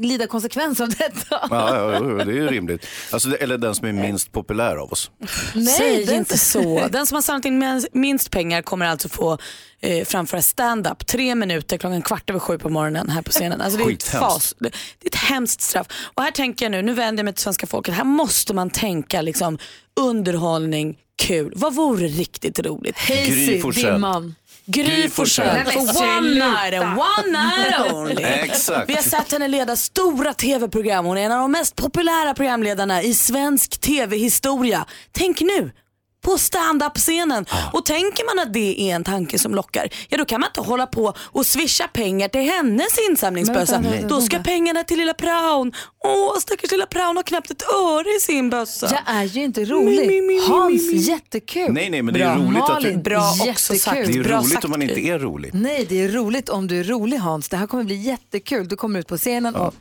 lida 0.00 0.26
konsekvens 0.26 0.80
av 0.80 0.88
detta. 0.88 1.24
Ja, 1.30 1.48
ja, 1.50 1.92
ja, 1.92 2.24
det 2.24 2.32
är 2.32 2.34
ju 2.34 2.48
rimligt. 2.48 2.86
Alltså, 3.12 3.28
det, 3.28 3.36
eller 3.36 3.58
den 3.58 3.74
som 3.74 3.86
är 3.88 3.92
minst 3.92 4.32
populär 4.32 4.76
av 4.76 4.92
oss. 4.92 5.10
Nej, 5.54 5.66
Säg 5.66 6.04
det 6.04 6.12
är 6.12 6.16
inte 6.16 6.38
så. 6.38 6.88
Den 6.90 7.06
som 7.06 7.14
har 7.14 7.22
samlat 7.22 7.44
in 7.44 7.58
min- 7.58 7.86
minst 7.92 8.30
pengar 8.30 8.62
kommer 8.62 8.86
alltså 8.86 9.08
få 9.08 9.38
eh, 9.80 10.04
framföra 10.04 10.42
stand-up 10.42 11.06
tre 11.06 11.34
minuter 11.34 11.78
klockan 11.78 12.02
kvart 12.02 12.30
över 12.30 12.40
sju 12.40 12.58
på 12.58 12.68
morgonen 12.68 13.08
här 13.08 13.22
på 13.22 13.30
scenen. 13.30 13.60
Alltså 13.60 13.78
det, 13.78 13.84
är 13.84 13.92
ett 13.92 14.02
Skithemskt. 14.02 14.32
fas, 14.32 14.54
det, 14.58 14.68
det 14.98 15.06
är 15.06 15.08
ett 15.08 15.14
hemskt 15.14 15.60
straff. 15.60 15.86
Och 16.14 16.22
här 16.22 16.30
tänker 16.30 16.64
jag 16.64 16.70
nu, 16.72 16.82
nu 16.82 16.92
vänder 16.94 17.20
jag 17.20 17.24
mig 17.24 17.34
till 17.34 17.42
svenska 17.42 17.66
folket, 17.66 17.94
här 17.94 18.04
måste 18.04 18.54
man 18.54 18.70
tänka 18.70 19.22
liksom 19.22 19.58
underhållning, 20.00 20.96
kul. 21.22 21.52
Vad 21.56 21.74
vore 21.74 22.06
riktigt 22.06 22.58
roligt? 22.60 22.96
Hazy, 22.98 23.62
dimman. 23.74 24.34
Gry 24.72 25.08
Forssell. 25.08 25.64
Forssell. 25.64 25.92
For 25.92 26.04
one 26.04 26.34
night 26.38 26.74
and 26.74 26.98
one 26.98 27.32
night 27.32 27.92
only. 27.92 28.24
Exakt. 28.42 28.88
Vi 28.88 28.94
har 28.94 29.02
sett 29.02 29.32
henne 29.32 29.48
leda 29.48 29.76
stora 29.76 30.34
tv-program. 30.34 31.04
Hon 31.04 31.18
är 31.18 31.22
en 31.22 31.32
av 31.32 31.40
de 31.40 31.52
mest 31.52 31.76
populära 31.76 32.34
programledarna 32.34 33.02
i 33.02 33.14
svensk 33.14 33.80
tv-historia. 33.80 34.86
Tänk 35.12 35.40
nu 35.40 35.72
på 36.20 36.38
stand-up-scenen. 36.38 37.46
Och 37.72 37.86
tänker 37.86 38.36
man 38.36 38.46
att 38.46 38.52
det 38.54 38.80
är 38.90 38.94
en 38.94 39.04
tanke 39.04 39.38
som 39.38 39.54
lockar, 39.54 39.88
ja 40.08 40.18
då 40.18 40.24
kan 40.24 40.40
man 40.40 40.48
inte 40.48 40.60
hålla 40.60 40.86
på 40.86 41.14
och 41.18 41.46
swisha 41.46 41.88
pengar 41.88 42.28
till 42.28 42.40
hennes 42.40 42.98
insamlingsbössa. 43.10 43.80
Men 43.80 44.08
Då 44.08 44.20
ska 44.20 44.38
pengarna 44.38 44.84
till 44.84 44.98
lilla 44.98 45.14
Praun. 45.14 45.72
Åh, 46.04 46.38
stackars 46.38 46.70
lilla 46.70 46.86
Praun 46.86 47.16
har 47.16 47.22
knappt 47.22 47.50
ett 47.50 47.62
öre 47.62 48.16
i 48.16 48.20
sin 48.20 48.50
bössa. 48.50 48.86
Jag 48.90 49.14
är 49.16 49.24
ju 49.24 49.44
inte 49.44 49.64
rolig. 49.64 50.40
Hans, 50.48 50.92
jättekul. 50.92 51.72
Nej, 51.72 51.90
nej, 51.90 52.02
men 52.02 52.14
det 52.14 52.20
är 52.22 52.34
Bra. 52.36 52.44
roligt 52.44 52.62
att 52.62 52.80
du- 52.82 52.96
Bra 52.96 53.30
också 53.30 53.46
jättekul. 53.46 53.78
sagt. 53.80 54.06
Det 54.06 54.18
är 54.18 54.22
Bra 54.24 54.38
roligt 54.38 54.52
sagt, 54.52 54.64
om 54.64 54.70
man 54.70 54.82
inte 54.82 55.00
är 55.00 55.18
rolig. 55.18 55.50
Nej, 55.54 55.86
det 55.88 56.04
är 56.04 56.08
roligt 56.08 56.48
om 56.48 56.66
du 56.66 56.80
är 56.80 56.84
rolig 56.84 57.16
Hans. 57.16 57.48
Det 57.48 57.56
här 57.56 57.66
kommer 57.66 57.84
bli 57.84 57.94
jättekul. 57.96 58.68
Du 58.68 58.76
kommer 58.76 59.00
ut 59.00 59.06
på 59.08 59.16
scenen 59.16 59.56
och 59.56 59.74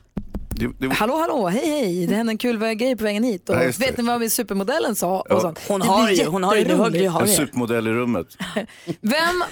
Det, 0.60 0.88
det, 0.88 0.94
hallå 0.94 1.18
hallå, 1.18 1.48
hej 1.48 1.68
hej, 1.70 2.08
det 2.08 2.16
hände 2.16 2.32
en 2.32 2.38
kul 2.38 2.58
grej 2.76 2.96
på 2.98 3.04
vägen 3.04 3.24
hit. 3.24 3.50
Och 3.50 3.56
Ja, 3.56 3.72
vet 3.80 3.98
ni 3.98 4.04
vad 4.04 4.32
supermodellen 4.32 4.96
sa? 4.96 5.20
Och 5.20 5.26
Ja. 5.30 5.40
sånt. 5.42 5.60
Hon 5.68 5.82
har 5.82 6.10
ju, 6.10 6.26
hon 6.26 6.44
har 6.44 6.56
ju, 6.56 6.62
jätteroligt. 6.62 7.12
har 7.12 7.22
en 7.22 7.28
ju. 7.28 7.34
supermodell 7.34 7.88
i 7.88 7.92
rummet. 7.92 8.28
Vem, 9.02 9.44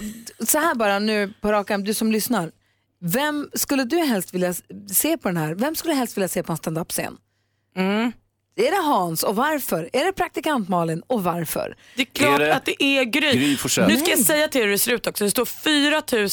så 0.47 0.57
här 0.59 0.75
bara 0.75 0.99
nu 0.99 1.33
på 1.41 1.51
rak 1.51 1.71
arm, 1.71 1.83
du 1.83 1.93
som 1.93 2.11
lyssnar. 2.11 2.51
Vem 3.01 3.49
skulle 3.53 3.83
du 3.83 3.97
helst 3.97 4.33
vilja 4.33 4.53
se 4.91 5.17
på 5.17 5.27
den 5.29 5.37
här? 5.37 5.55
Vem 5.55 5.75
skulle 5.75 5.93
du 5.93 5.97
helst 5.97 6.17
vilja 6.17 6.27
se 6.27 6.43
på 6.43 6.51
en 6.51 6.57
standup-scen? 6.57 7.17
Mm. 7.75 8.11
Är 8.59 8.71
det 8.71 8.87
Hans 8.87 9.23
och 9.23 9.35
varför? 9.35 9.89
Är 9.93 10.05
det 10.05 10.11
praktikant 10.13 10.69
Malin 10.69 11.01
och 11.07 11.23
varför? 11.23 11.75
Det 11.95 12.01
är 12.01 12.05
klart 12.05 12.39
Är 12.39 12.45
det 12.45 12.55
att 12.55 12.65
det 12.65 12.83
är 12.83 13.03
Gry. 13.03 13.31
Gry 13.31 13.57
Forssell? 13.57 13.87
Nu 13.87 13.97
ska 13.97 14.09
jag 14.09 14.19
säga 14.19 14.47
till 14.47 14.61
er 14.61 14.65
hur 14.65 14.71
det 14.71 14.77
ser 14.79 14.91
ut 14.93 15.07
också. 15.07 15.23
Det 15.23 15.31
står 15.31 15.45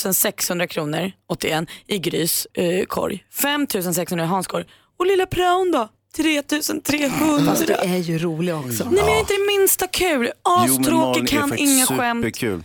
4 0.03 0.15
600 0.15 0.67
kronor, 0.67 1.13
81, 1.29 1.69
i 1.87 1.99
Grys 1.99 2.47
eh, 2.55 2.85
korg. 2.85 3.25
5 3.33 3.67
600 3.95 4.25
i 4.25 4.29
Hans 4.29 4.47
korg. 4.47 4.65
Och 4.99 5.07
lilla 5.07 5.27
Praun 5.27 5.73
då? 5.73 5.89
3 6.17 6.43
300. 6.43 7.45
Fast 7.47 7.67
du 7.67 7.73
är 7.73 7.97
ju 7.97 8.19
rolig 8.19 8.55
också. 8.55 8.85
Nej 8.85 8.93
men 8.93 8.97
jag 9.05 9.17
är 9.17 9.21
inte 9.21 9.33
det 9.33 9.47
minsta 9.59 9.87
kul. 9.87 10.27
Jo, 10.27 10.33
men 10.45 10.67
Malin 10.69 10.81
Astråkig, 10.81 11.23
är 11.23 11.27
kan 11.27 11.49
faktiskt 11.49 11.73
inga 11.73 11.87
skämt. 11.87 12.25
superkul. 12.25 12.63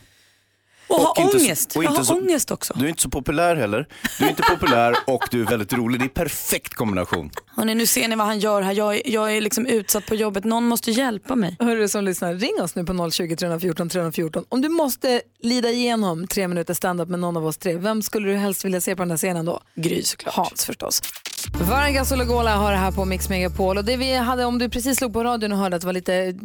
Och 0.90 0.96
ha 1.02 1.14
inte 1.18 1.40
så- 1.40 1.46
ångest. 1.46 1.76
och 1.76 1.84
jag 1.84 1.90
har 1.90 2.04
så- 2.04 2.14
ångest 2.14 2.52
också. 2.52 2.74
Du 2.78 2.86
är 2.86 2.90
inte 2.90 3.02
så 3.02 3.10
populär 3.10 3.56
heller. 3.56 3.88
Du 4.20 4.26
är 4.26 4.30
inte 4.30 4.42
populär 4.44 4.96
och 5.08 5.28
du 5.32 5.42
är 5.42 5.46
väldigt 5.46 5.74
rolig. 5.74 6.00
Det 6.02 6.06
är 6.06 6.10
perfekt 6.10 6.74
kombination. 6.74 7.32
Hörrni, 7.56 7.76
nu 7.76 7.86
ser 7.86 8.08
ni 8.08 8.16
vad 8.16 8.28
han 8.28 8.40
gör 8.40 8.62
här. 8.62 8.74
Jag 8.74 8.96
är, 8.96 9.02
jag 9.06 9.38
är 9.38 9.42
liksom 9.42 9.66
utsatt 9.66 10.06
på 10.06 10.16
jobbet. 10.16 10.44
Någon 10.44 10.66
måste 10.68 10.92
hjälpa 10.92 11.36
mig. 11.36 11.56
Hörru 11.60 11.88
som 11.88 12.04
lyssnar, 12.04 12.34
ring 12.34 12.62
oss 12.62 12.76
nu 12.76 12.84
på 12.86 13.12
020 13.12 13.36
314 13.36 13.90
314. 13.90 14.46
Om 14.50 14.62
du 14.62 14.70
måste 14.70 15.22
lida 15.40 15.70
igenom 15.70 16.28
tre 16.28 16.48
minuter 16.48 16.74
standup 16.74 17.10
med 17.10 17.20
någon 17.20 17.38
av 17.38 17.46
oss 17.46 17.58
tre, 17.58 17.78
vem 17.78 18.02
skulle 18.02 18.30
du 18.30 18.36
helst 18.36 18.66
vilja 18.66 18.82
se 18.82 18.96
på 18.96 19.02
den 19.02 19.10
här 19.12 19.18
scenen 19.18 19.46
då? 19.46 19.60
Gry 19.76 20.04
såklart. 20.04 20.36
Hans 20.36 20.66
förstås. 20.66 21.02
Vargas 21.48 22.12
och 22.12 22.18
Lagola 22.18 22.56
har 22.56 22.72
det 22.72 22.78
här 22.78 22.92
på 22.92 23.06
Mix 23.06 23.30
Megapol. 23.30 23.78
Och 23.78 23.86
det 23.86 23.98
vi 23.98 24.16
hade, 24.16 24.46
om 24.46 24.60
du 24.60 24.70
precis 24.70 24.98
slog 24.98 25.14
på 25.14 25.24
radion 25.24 25.52
och 25.52 25.58
hörde 25.58 25.76
att 25.76 25.82
det 25.82 25.86
var 25.86 25.94
lite, 25.94 26.36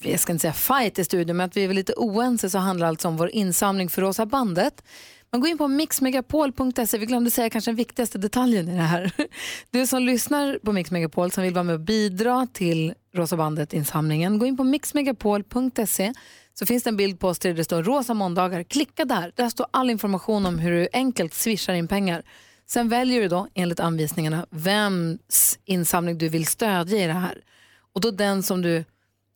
jag 0.00 0.20
ska 0.20 0.32
inte 0.32 0.42
säga 0.42 0.52
fight 0.52 0.98
i 0.98 1.04
studion, 1.04 1.36
men 1.36 1.46
att 1.46 1.56
vi 1.56 1.64
är 1.64 1.74
lite 1.74 1.92
oense 1.96 2.50
så 2.50 2.58
handlar 2.58 2.86
det 2.86 2.88
alltså 2.88 3.08
om 3.08 3.16
vår 3.16 3.30
insamling 3.30 3.88
för 3.88 4.02
Rosa 4.02 4.26
bandet. 4.26 4.82
Man 5.32 5.40
går 5.40 5.50
in 5.50 5.58
på 5.58 5.68
mixmegapol.se, 5.68 6.98
vi 6.98 7.06
glömde 7.06 7.30
säga 7.30 7.50
kanske 7.50 7.70
den 7.70 7.76
viktigaste 7.76 8.18
detaljen 8.18 8.68
i 8.68 8.76
det 8.76 8.82
här. 8.82 9.12
Du 9.70 9.86
som 9.86 10.02
lyssnar 10.02 10.58
på 10.64 10.72
Mix 10.72 10.90
Megapol 10.90 11.30
som 11.30 11.42
vill 11.42 11.54
vara 11.54 11.64
med 11.64 11.74
och 11.74 11.80
bidra 11.80 12.46
till 12.52 12.94
Rosa 13.14 13.36
bandet-insamlingen, 13.36 14.38
gå 14.38 14.46
in 14.46 14.56
på 14.56 14.64
mixmegapol.se 14.64 16.12
så 16.54 16.66
finns 16.66 16.82
det 16.82 16.90
en 16.90 16.96
bild 16.96 17.20
på 17.20 17.28
oss 17.28 17.38
där 17.38 17.54
det 17.54 17.64
står 17.64 17.82
Rosa 17.82 18.14
måndagar. 18.14 18.62
Klicka 18.62 19.04
där, 19.04 19.32
där 19.34 19.48
står 19.48 19.66
all 19.70 19.90
information 19.90 20.46
om 20.46 20.58
hur 20.58 20.70
du 20.70 20.88
enkelt 20.92 21.34
swishar 21.34 21.74
in 21.74 21.88
pengar. 21.88 22.22
Sen 22.66 22.88
väljer 22.88 23.20
du 23.20 23.28
då 23.28 23.48
enligt 23.54 23.80
anvisningarna 23.80 24.46
vems 24.50 25.58
insamling 25.64 26.18
du 26.18 26.28
vill 26.28 26.46
stödja 26.46 26.98
i 27.04 27.06
det 27.06 27.12
här. 27.12 27.38
Och 27.94 28.00
då 28.00 28.10
den 28.10 28.42
som, 28.42 28.62
du, 28.62 28.76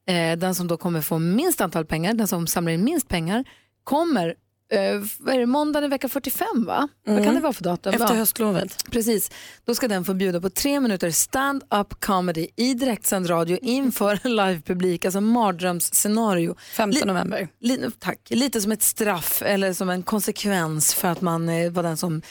eh, 0.08 0.38
den 0.38 0.54
som 0.54 0.66
då 0.66 0.76
kommer 0.76 1.00
få 1.02 1.18
minst 1.18 1.60
antal 1.60 1.84
pengar, 1.84 2.14
den 2.14 2.28
som 2.28 2.46
samlar 2.46 2.72
in 2.72 2.84
minst 2.84 3.08
pengar, 3.08 3.44
kommer 3.84 4.34
eh, 4.72 5.02
vad 5.18 5.34
är 5.34 5.38
det, 5.38 5.46
måndag 5.46 5.84
i 5.84 5.88
vecka 5.88 6.08
45 6.08 6.46
va? 6.66 6.88
Vad 7.06 7.16
kan 7.16 7.22
Mm. 7.22 7.34
det 7.34 7.40
vara 7.40 7.52
för 7.52 7.64
datum? 7.64 7.92
Efter 7.94 8.08
Ja. 8.08 8.14
höstlovet. 8.14 8.84
Precis, 8.90 9.30
då 9.64 9.74
ska 9.74 9.88
den 9.88 10.04
få 10.04 10.14
bjuda 10.14 10.40
på 10.40 10.50
tre 10.50 10.80
minuter 10.80 11.10
stand-up 11.10 12.00
comedy 12.00 12.48
i 12.56 12.74
direktsänd 12.74 13.30
radio 13.30 13.58
inför 13.62 14.20
en 14.22 14.36
livepublik, 14.36 15.04
alltså 15.04 15.20
mardrömsscenario. 15.20 16.56
15 16.72 17.08
november. 17.08 17.48
Li, 17.60 17.90
tack, 17.98 18.18
lite 18.30 18.60
som 18.60 18.72
ett 18.72 18.82
straff 18.82 19.42
eller 19.42 19.72
som 19.72 19.90
en 19.90 20.02
konsekvens 20.02 20.94
för 20.94 21.08
att 21.08 21.20
man 21.20 21.48
eh, 21.48 21.70
var 21.70 21.82
den 21.82 21.96
som 21.96 22.22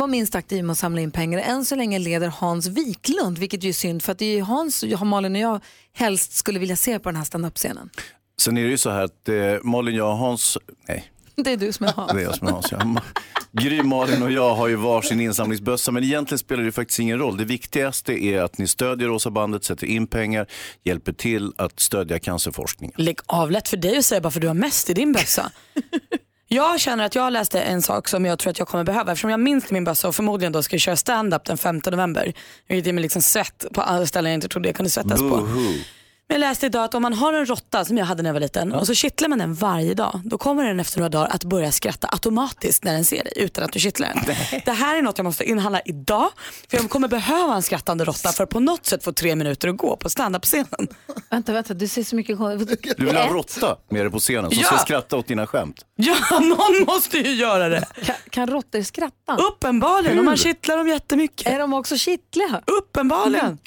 var 0.00 0.06
minst 0.06 0.34
aktiv 0.34 0.64
med 0.64 0.72
att 0.72 0.78
samla 0.78 1.00
in 1.00 1.10
pengar. 1.10 1.38
Än 1.38 1.64
så 1.64 1.74
länge 1.74 1.98
leder 1.98 2.28
Hans 2.28 2.66
Wiklund, 2.66 3.38
vilket 3.38 3.64
ju 3.64 3.68
är 3.68 3.72
synd 3.72 4.02
för 4.02 4.12
att 4.12 4.18
det 4.18 4.24
är 4.24 4.36
ju 4.36 4.42
Hans, 4.42 4.84
Malin 5.04 5.34
och 5.34 5.40
jag 5.40 5.60
helst 5.92 6.32
skulle 6.32 6.58
vilja 6.58 6.76
se 6.76 6.98
på 6.98 7.08
den 7.08 7.16
här 7.16 7.24
stand-up-scenen. 7.24 7.90
Sen 8.40 8.56
är 8.56 8.62
det 8.62 8.68
ju 8.68 8.78
så 8.78 8.90
här 8.90 9.04
att 9.04 9.28
eh, 9.28 9.34
Malin, 9.62 9.94
jag 9.94 10.10
och 10.10 10.16
Hans, 10.16 10.58
nej, 10.88 11.12
Det 11.44 11.52
är 11.52 11.56
du 11.56 11.72
som 11.72 11.86
är 11.86 11.92
Hans. 11.92 12.12
det 12.12 12.20
är 12.20 12.24
jag 12.24 12.34
som 12.34 12.46
är 12.48 12.52
Hans. 12.52 12.72
Ja. 12.72 13.02
Gry, 13.52 13.82
Malin 13.82 14.22
och 14.22 14.30
jag 14.30 14.54
har 14.54 14.68
ju 14.68 14.76
varsin 14.76 15.20
insamlingsbössa, 15.20 15.92
men 15.92 16.04
egentligen 16.04 16.38
spelar 16.38 16.62
det 16.62 16.72
faktiskt 16.72 16.98
ingen 16.98 17.18
roll. 17.18 17.36
Det 17.36 17.44
viktigaste 17.44 18.24
är 18.24 18.42
att 18.42 18.58
ni 18.58 18.66
stödjer 18.66 19.08
Rosa 19.08 19.30
bandet, 19.30 19.64
sätter 19.64 19.86
in 19.86 20.06
pengar, 20.06 20.46
hjälper 20.84 21.12
till 21.12 21.52
att 21.56 21.80
stödja 21.80 22.18
cancerforskningen. 22.18 22.94
Lägg 22.96 23.18
av, 23.26 23.50
lätt 23.50 23.68
för 23.68 23.76
dig 23.76 23.98
att 23.98 24.04
säga 24.04 24.20
bara 24.20 24.30
för 24.30 24.40
du 24.40 24.46
har 24.46 24.54
mest 24.54 24.90
i 24.90 24.94
din 24.94 25.12
bössa. 25.12 25.52
Jag 26.52 26.80
känner 26.80 27.04
att 27.04 27.14
jag 27.14 27.32
läste 27.32 27.60
en 27.60 27.82
sak 27.82 28.08
som 28.08 28.24
jag 28.24 28.38
tror 28.38 28.50
att 28.50 28.58
jag 28.58 28.68
kommer 28.68 28.84
behöva 28.84 29.12
eftersom 29.12 29.30
jag 29.30 29.40
minns 29.40 29.70
min 29.70 29.84
bössa 29.84 30.08
och 30.08 30.14
förmodligen 30.14 30.52
då 30.52 30.62
ska 30.62 30.78
köra 30.78 30.96
stand-up 30.96 31.44
den 31.44 31.58
5 31.58 31.80
november. 31.86 32.32
Vilket 32.68 32.86
ger 32.86 32.92
mig 32.92 33.02
liksom 33.02 33.22
svett 33.22 33.64
på 33.72 33.82
alla 33.82 34.06
ställen 34.06 34.30
jag 34.30 34.36
inte 34.36 34.48
trodde 34.48 34.68
jag 34.68 34.76
kunde 34.76 34.90
svettas 34.90 35.20
på. 35.20 35.28
Boohoo. 35.28 35.74
Men 36.30 36.40
jag 36.40 36.48
läste 36.48 36.66
idag 36.66 36.84
att 36.84 36.94
om 36.94 37.02
man 37.02 37.12
har 37.14 37.32
en 37.32 37.46
råtta 37.46 37.84
som 37.84 37.98
jag 37.98 38.04
hade 38.06 38.22
när 38.22 38.28
jag 38.30 38.34
var 38.34 38.40
liten 38.40 38.72
och 38.72 38.86
så 38.86 38.94
kittlar 38.94 39.28
man 39.28 39.38
den 39.38 39.54
varje 39.54 39.94
dag, 39.94 40.20
då 40.24 40.38
kommer 40.38 40.64
den 40.64 40.80
efter 40.80 40.98
några 40.98 41.08
dagar 41.08 41.28
att 41.34 41.44
börja 41.44 41.72
skratta 41.72 42.08
automatiskt 42.12 42.84
när 42.84 42.92
den 42.92 43.04
ser 43.04 43.24
dig 43.24 43.32
utan 43.36 43.64
att 43.64 43.72
du 43.72 43.78
kittlar 43.80 44.08
den. 44.14 44.34
Det 44.64 44.72
här 44.72 44.96
är 44.96 45.02
något 45.02 45.18
jag 45.18 45.24
måste 45.24 45.44
inhandla 45.44 45.80
idag 45.84 46.30
för 46.70 46.76
jag 46.76 46.90
kommer 46.90 47.08
behöva 47.08 47.54
en 47.54 47.62
skrattande 47.62 48.04
råtta 48.04 48.32
för 48.32 48.44
att 48.44 48.50
på 48.50 48.60
något 48.60 48.86
sätt 48.86 49.04
få 49.04 49.12
tre 49.12 49.36
minuter 49.36 49.68
att 49.68 49.76
gå 49.76 49.96
på 49.96 50.10
standup-scenen. 50.10 50.88
Vänta, 51.30 51.52
vänta, 51.52 51.74
du 51.74 51.88
ser 51.88 52.02
så 52.02 52.16
mycket 52.16 52.38
Du 52.96 53.04
vill 53.04 53.16
ha 53.16 53.22
en 53.24 53.32
råtta 53.34 53.76
med 53.90 54.00
dig 54.04 54.10
på 54.10 54.18
scenen 54.18 54.50
som 54.50 54.58
Ja. 54.60 54.66
ska 54.66 54.76
skratta 54.78 55.16
åt 55.16 55.26
dina 55.26 55.46
skämt. 55.46 55.84
Ja, 55.96 56.16
någon 56.40 56.84
måste 56.86 57.18
ju 57.18 57.32
göra 57.34 57.68
det. 57.68 57.84
Kan, 58.04 58.14
kan 58.30 58.46
råttor 58.50 58.82
skratta? 58.82 59.36
Uppenbarligen, 59.36 60.18
om 60.18 60.24
man 60.24 60.32
Hur? 60.32 60.38
kittlar 60.38 60.76
dem 60.76 60.88
jättemycket. 60.88 61.46
Är 61.46 61.58
de 61.58 61.72
också 61.74 61.96
kittliga? 61.96 62.60
Uppenbarligen. 62.78 63.58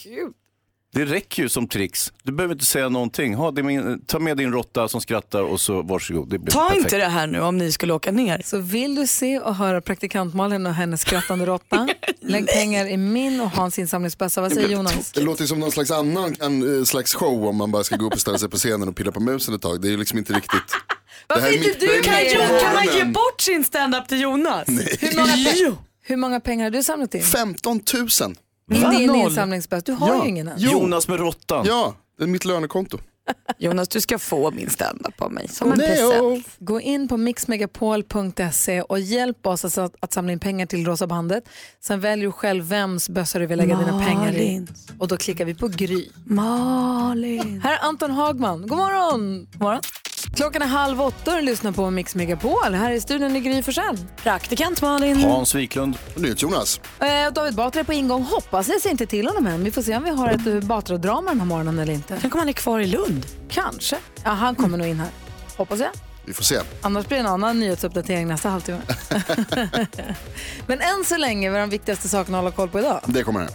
Det 0.94 1.06
räcker 1.06 1.44
ju 1.44 1.50
som 1.50 1.68
tricks. 1.68 2.14
Du 2.24 2.32
behöver 2.32 2.54
inte 2.56 2.66
säga 2.66 2.90
någonting. 2.90 3.36
Ha, 3.36 3.52
det 3.52 3.64
med, 3.64 4.08
ta 4.08 4.20
med 4.20 4.38
din 4.38 4.52
råtta 4.52 4.88
som 4.88 5.02
skrattar 5.02 5.42
och 5.42 5.62
så 5.62 5.82
varsågod. 5.82 6.30
Det 6.30 6.40
blir 6.40 6.54
Ta 6.54 6.60
perfekt. 6.70 6.84
inte 6.84 6.98
det 6.98 7.06
här 7.08 7.28
nu 7.28 7.40
om 7.42 7.58
ni 7.58 7.72
skulle 7.72 7.94
åka 7.94 8.12
ner. 8.12 8.42
Så 8.46 8.58
vill 8.58 8.96
du 8.96 9.08
se 9.08 9.40
och 9.40 9.56
höra 9.56 9.82
praktikant 9.82 10.34
Malin 10.34 10.66
och 10.66 10.74
hennes 10.74 11.02
skrattande 11.02 11.46
råtta, 11.46 11.88
lägg 12.22 12.48
pengar 12.48 12.88
i 12.88 12.98
min 12.98 13.42
och 13.42 13.50
Hans 13.50 13.80
insamlingsbössa. 13.80 14.42
Vad 14.42 14.52
säger 14.52 14.70
Jonas? 14.70 15.12
Det 15.12 15.22
låter 15.22 15.46
som 15.46 15.60
någon 15.60 15.72
slags 15.72 15.92
annan 15.92 16.36
en, 16.40 16.78
eh, 16.80 16.84
slags 16.84 17.14
show 17.16 17.48
om 17.48 17.56
man 17.56 17.72
bara 17.72 17.84
ska 17.84 17.96
gå 17.96 18.06
upp 18.06 18.14
och 18.14 18.22
ställa 18.22 18.38
sig 18.38 18.50
på 18.50 18.58
scenen 18.58 18.88
och 18.88 18.96
pilla 18.96 19.12
på 19.12 19.20
musen 19.20 19.56
ett 19.56 19.62
tag. 19.62 19.82
Det 19.82 19.88
är 19.88 19.92
ju 19.92 19.98
liksom 19.98 20.18
inte 20.18 20.34
riktigt. 20.34 20.62
Det 21.28 21.40
här 21.42 21.48
är 21.50 22.04
Kan, 22.04 22.20
ju, 22.20 22.60
kan 22.60 22.74
man 22.74 22.86
ge 22.96 23.06
bort 23.06 23.42
sin 23.42 23.64
stand-up 23.64 24.08
till 24.08 24.22
Jonas? 24.22 24.68
Hur 24.68 25.18
många, 25.18 25.76
hur 26.02 26.18
många 26.18 26.40
pengar 26.40 26.64
har 26.64 26.72
du 26.72 26.84
samlat 26.84 27.16
in? 27.16 27.24
15 27.24 27.82
000. 28.22 28.36
I 28.72 28.98
din 28.98 29.08
Noll. 29.08 29.18
insamlingsbössa. 29.20 29.84
Du 29.86 29.92
har 29.92 30.24
ju 30.24 30.30
ingen 30.30 30.48
än. 30.48 30.60
Jonas 30.60 31.08
med 31.08 31.20
råttan. 31.20 31.66
Ja, 31.68 31.96
det 32.18 32.24
är 32.24 32.28
mitt 32.28 32.46
lönekonto. 32.46 32.98
Jonas, 33.58 33.88
du 33.88 34.02
ska 34.02 34.20
få 34.20 34.52
min 34.52 34.70
stand-up 34.70 35.22
av 35.22 35.32
mig 35.32 35.48
som 35.48 35.72
en 35.72 35.78
Nej, 35.78 35.88
present. 35.88 36.48
Gå 36.60 36.82
in 36.82 37.08
på 37.08 37.18
mixmegapol.se 37.18 38.82
och 38.82 39.00
hjälp 39.00 39.46
oss 39.48 39.64
alltså 39.66 39.82
att, 39.82 39.96
att 40.00 40.14
samla 40.14 40.32
in 40.32 40.40
pengar 40.40 40.66
till 40.66 40.86
Rosa 40.86 41.08
bandet. 41.08 41.44
Sen 41.80 42.00
väljer 42.00 42.26
du 42.26 42.32
själv 42.32 42.64
vems 42.66 43.10
bössa 43.10 43.40
du 43.40 43.46
vill 43.46 43.58
lägga 43.58 43.78
dina 43.78 44.06
pengar 44.06 44.34
i. 44.34 44.68
Och 45.00 45.08
då 45.08 45.18
klickar 45.18 45.46
vi 45.46 45.56
på 45.56 45.68
Gry. 45.68 46.10
Malin. 46.26 47.62
Här 47.64 47.74
är 47.74 47.80
Anton 47.88 48.12
Hagman. 48.12 48.68
God 48.68 48.78
morgon! 48.78 49.48
God 49.54 49.62
morgon. 49.62 49.82
Klockan 50.36 50.62
är 50.62 50.66
halv 50.66 51.02
åtta 51.02 51.32
och 51.32 51.38
du 51.38 51.44
lyssnar 51.44 51.72
på 51.72 51.90
Mix 51.90 52.16
Megapol. 52.16 52.74
Här 52.74 52.92
i 52.92 53.02
studion 53.02 53.36
är 53.36 53.40
Gry 53.40 53.64
Forssell. 53.64 53.98
Praktikant 54.24 54.82
Malin. 54.82 55.24
Hans 55.24 55.56
Wiklund. 55.56 55.98
Jonas. 56.38 56.82
Eh, 57.00 57.34
David 57.34 57.56
Batra 57.56 57.80
är 57.80 57.84
på 57.84 57.94
ingång. 57.94 58.24
Hoppas 58.24 58.68
jag 58.68 58.82
ser 58.82 58.90
inte 58.90 59.06
till 59.06 59.28
honom 59.28 59.48
än. 59.48 59.64
Vi 59.64 59.72
får 59.72 59.82
se 59.82 59.98
om 59.98 60.04
vi 60.04 60.10
har 60.10 60.30
ett 60.30 60.48
uh, 60.48 60.62
Batra-drama 60.62 61.30
den 61.30 61.40
här 61.40 61.48
morgonen 61.48 61.80
eller 61.80 61.94
inte. 61.94 62.18
Tänk 62.22 62.34
om 62.36 62.40
han 62.40 62.50
är 62.50 62.54
kvar 62.54 62.80
i 62.80 62.88
Lund. 62.88 63.26
Kanske. 63.50 63.98
Ja, 64.24 64.30
han 64.30 64.56
kommer 64.56 64.78
nog 64.78 64.88
in 64.88 65.00
här. 65.00 65.10
Hoppas 65.58 65.80
jag. 65.80 65.90
Vi 66.26 66.34
får 66.34 66.44
se. 66.44 66.60
Annars 66.82 67.08
blir 67.08 67.18
det 67.18 67.24
en 67.24 67.28
annan 67.30 67.60
nyhetsuppdatering 67.60 68.28
nästa 68.28 68.50
halvtimme. 68.50 68.82
Men 70.68 70.82
än 70.82 71.04
så 71.06 71.18
länge 71.18 71.50
var 71.50 71.60
de 71.60 71.70
viktigaste 71.70 72.10
sakerna 72.10 72.38
att 72.38 72.44
hålla 72.44 72.56
koll 72.56 72.70
på 72.70 72.80
idag. 72.80 73.02
Det 73.06 73.24
kommer 73.24 73.40
här. 73.40 73.50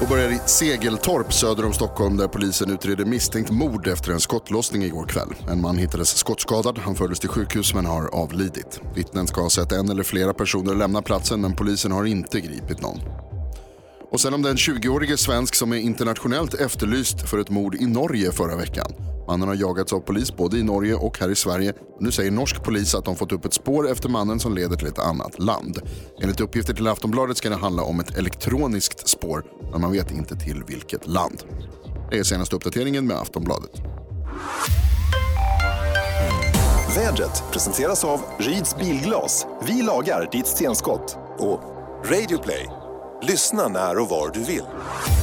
Och 0.00 0.08
börjar 0.08 0.30
i 0.30 0.38
Segeltorp 0.46 1.32
söder 1.32 1.64
om 1.64 1.72
Stockholm 1.72 2.16
där 2.16 2.28
polisen 2.28 2.70
utreder 2.70 3.04
misstänkt 3.04 3.50
mord 3.50 3.86
efter 3.86 4.12
en 4.12 4.20
skottlossning 4.20 4.82
igår 4.82 5.06
kväll. 5.06 5.28
En 5.48 5.60
man 5.60 5.78
hittades 5.78 6.16
skottskadad, 6.16 6.78
han 6.78 6.94
fördes 6.94 7.20
till 7.20 7.28
sjukhus 7.28 7.74
men 7.74 7.86
har 7.86 8.14
avlidit. 8.14 8.80
Vittnen 8.94 9.26
ska 9.26 9.40
ha 9.40 9.50
sett 9.50 9.72
en 9.72 9.90
eller 9.90 10.02
flera 10.02 10.34
personer 10.34 10.74
lämna 10.74 11.02
platsen 11.02 11.40
men 11.40 11.56
polisen 11.56 11.92
har 11.92 12.04
inte 12.04 12.40
gripit 12.40 12.80
någon. 12.80 13.25
Och 14.10 14.20
sen 14.20 14.34
om 14.34 14.42
den 14.42 14.56
20-årige 14.56 15.16
svensk 15.16 15.54
som 15.54 15.72
är 15.72 15.76
internationellt 15.76 16.54
efterlyst 16.54 17.28
för 17.28 17.38
ett 17.38 17.50
mord 17.50 17.74
i 17.74 17.86
Norge 17.86 18.32
förra 18.32 18.56
veckan. 18.56 18.92
Mannen 19.28 19.48
har 19.48 19.54
jagats 19.54 19.92
av 19.92 20.00
polis 20.00 20.36
både 20.36 20.58
i 20.58 20.62
Norge 20.62 20.94
och 20.94 21.18
här 21.18 21.28
i 21.28 21.34
Sverige. 21.34 21.72
Nu 22.00 22.12
säger 22.12 22.30
norsk 22.30 22.62
polis 22.62 22.94
att 22.94 23.04
de 23.04 23.16
fått 23.16 23.32
upp 23.32 23.44
ett 23.44 23.54
spår 23.54 23.90
efter 23.90 24.08
mannen 24.08 24.40
som 24.40 24.54
leder 24.54 24.76
till 24.76 24.86
ett 24.86 24.98
annat 24.98 25.38
land. 25.38 25.78
Enligt 26.22 26.40
uppgifter 26.40 26.74
till 26.74 26.86
Aftonbladet 26.86 27.36
ska 27.36 27.48
det 27.48 27.56
handla 27.56 27.82
om 27.82 28.00
ett 28.00 28.18
elektroniskt 28.18 29.08
spår, 29.08 29.44
men 29.72 29.80
man 29.80 29.92
vet 29.92 30.10
inte 30.10 30.36
till 30.36 30.62
vilket 30.66 31.06
land. 31.06 31.42
Det 32.10 32.18
är 32.18 32.22
senaste 32.22 32.56
uppdateringen 32.56 33.06
med 33.06 33.16
Aftonbladet. 33.16 33.70
Vädret 36.96 37.42
presenteras 37.52 38.04
av 38.04 38.20
Ryds 38.38 38.76
Bilglas. 38.76 39.46
Vi 39.66 39.82
lagar 39.82 40.28
ditt 40.32 40.46
stenskott. 40.46 41.16
Och 41.38 41.60
Radio 42.10 42.38
Play. 42.38 42.85
Lyssna 43.22 43.68
när 43.68 43.98
och 43.98 44.08
var 44.08 44.30
du 44.34 44.40
vill. 44.40 44.62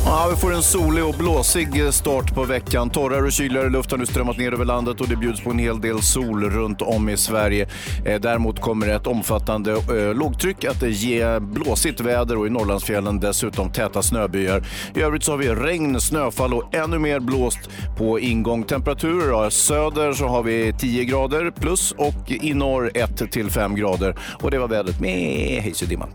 Ja, 0.05 0.27
vi 0.31 0.35
får 0.35 0.53
en 0.53 0.63
solig 0.63 1.05
och 1.05 1.13
blåsig 1.13 1.93
start 1.93 2.35
på 2.35 2.43
veckan. 2.43 2.89
Torrare 2.89 3.25
och 3.25 3.31
kyligare 3.31 3.69
luft 3.69 3.91
har 3.91 3.97
nu 3.97 4.05
strömmat 4.05 4.37
ner 4.37 4.53
över 4.53 4.65
landet 4.65 5.01
och 5.01 5.07
det 5.07 5.15
bjuds 5.15 5.41
på 5.41 5.49
en 5.49 5.59
hel 5.59 5.81
del 5.81 6.01
sol 6.01 6.49
runt 6.49 6.81
om 6.81 7.09
i 7.09 7.17
Sverige. 7.17 7.69
Eh, 8.05 8.21
däremot 8.21 8.61
kommer 8.61 8.87
ett 8.87 9.07
omfattande 9.07 9.71
eh, 9.71 10.15
lågtryck 10.15 10.65
att 10.65 10.83
eh, 10.83 10.89
ge 10.89 11.39
blåsigt 11.39 11.99
väder 11.99 12.37
och 12.37 12.47
i 12.47 12.49
Norrlandsfjällen 12.49 13.19
dessutom 13.19 13.71
täta 13.71 14.01
snöbyar. 14.01 14.63
I 14.95 15.01
övrigt 15.01 15.23
så 15.23 15.31
har 15.31 15.37
vi 15.37 15.49
regn, 15.49 16.01
snöfall 16.01 16.53
och 16.53 16.75
ännu 16.75 16.99
mer 16.99 17.19
blåst 17.19 17.69
på 17.97 18.19
ingång. 18.19 18.63
Temperaturer 18.63 19.31
då, 19.31 19.49
söder 19.49 20.13
så 20.13 20.27
har 20.27 20.43
vi 20.43 20.73
10 20.79 21.05
grader 21.05 21.51
plus 21.51 21.91
och 21.91 22.31
i 22.31 22.53
norr 22.53 22.91
1 22.93 23.31
till 23.31 23.49
5 23.49 23.75
grader. 23.75 24.15
Och 24.41 24.51
det 24.51 24.59
var 24.59 24.67
vädret 24.67 24.99
med 24.99 25.19
hejs 25.61 25.81
och 25.81 25.87
Dimman. 25.87 26.09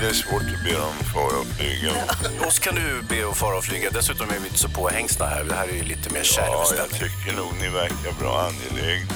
Det 0.00 0.06
är 0.08 0.12
svårt 0.12 0.42
att 0.42 0.64
be 0.64 0.72
dem 0.72 0.92
fara 1.14 1.40
och 1.40 1.46
flyga. 1.46 1.90
Oss 2.46 2.58
kan 2.58 2.74
du 2.74 3.02
be 3.08 3.28
att 3.30 3.36
fara 3.36 3.56
och 3.58 3.64
flyga. 3.64 3.90
Dessutom 3.90 4.30
är 4.30 4.38
vi 4.38 4.46
inte 4.46 4.58
så 4.58 4.68
påhängsna 4.68 5.26
här. 5.26 5.44
Det 5.44 5.54
här 5.54 5.68
är 5.68 5.72
ju 5.72 5.82
lite 5.84 6.10
mer 6.10 6.18
Ja, 6.18 6.24
kärvställt. 6.24 6.80
jag 7.00 7.10
tycker 7.10 7.36
nog 7.36 7.52
ni 7.60 7.68
verkar 7.68 8.12
bra 8.20 8.40
angelägna. 8.48 9.12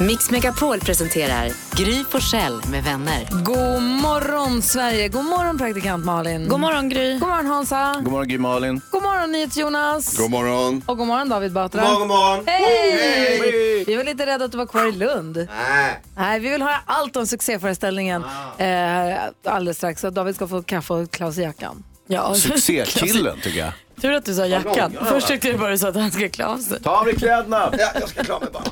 Mix 0.00 0.30
Megapol 0.30 0.80
presenterar 0.80 1.50
Gry 1.72 2.04
Forssell 2.10 2.62
med 2.70 2.84
vänner. 2.84 3.28
God 3.30 3.82
morgon 3.82 4.62
Sverige, 4.62 5.08
god 5.08 5.24
morgon 5.24 5.58
praktikant 5.58 6.04
Malin. 6.04 6.48
God 6.48 6.60
morgon 6.60 6.88
Gry. 6.88 7.18
God 7.18 7.28
morgon 7.28 7.46
Hansa. 7.46 7.94
God 8.02 8.12
morgon 8.12 8.28
Gry 8.28 8.38
Malin. 8.38 8.80
God 8.90 8.97
morgon 9.08 9.32
NyhetsJonas. 9.32 10.16
God 10.16 10.30
morgon. 10.30 10.82
Och 10.86 10.96
god 10.98 11.06
morgon 11.06 11.28
David 11.28 11.52
Batra. 11.52 11.80
God 11.80 11.90
morgon, 11.90 12.08
god 12.08 12.08
morgon. 12.08 12.44
Hej! 12.46 13.84
Vi 13.86 13.96
var 13.96 14.04
lite 14.04 14.26
rädda 14.26 14.44
att 14.44 14.52
du 14.52 14.58
var 14.58 14.66
kvar 14.66 14.86
i 14.86 14.92
Lund. 14.92 15.36
Nej. 15.36 16.00
Nej, 16.16 16.40
vi 16.40 16.48
vill 16.48 16.62
höra 16.62 16.76
allt 16.86 17.16
om 17.16 17.26
succéföreställningen 17.26 18.24
eh, 18.58 19.18
alldeles 19.44 19.76
strax. 19.76 20.00
Så 20.00 20.10
David 20.10 20.34
ska 20.34 20.48
få 20.48 20.62
kaffe 20.62 20.94
och 20.94 21.10
Klaus 21.10 21.38
i 21.38 21.42
jackan. 21.42 21.84
Ja, 22.06 22.34
Succékillen 22.34 23.40
tycker 23.42 23.58
jag. 23.58 23.72
Tur 24.00 24.12
att 24.12 24.24
du 24.24 24.34
sa 24.34 24.46
jackan. 24.46 24.96
Först 25.08 25.28
tyckte 25.28 25.48
jag 25.48 25.60
bara 25.60 25.70
du 25.70 25.78
sa 25.78 25.88
att 25.88 25.96
han 25.96 26.10
ska 26.10 26.28
klä 26.28 26.46
av 26.46 26.58
sig. 26.58 26.82
Ta 26.82 26.90
av 26.90 27.04
dig 27.04 27.16
kläderna. 27.16 27.74
Ja, 27.78 27.90
jag 27.94 28.08
ska 28.08 28.24
klara 28.24 28.40
mig 28.40 28.48
bara. 28.52 28.64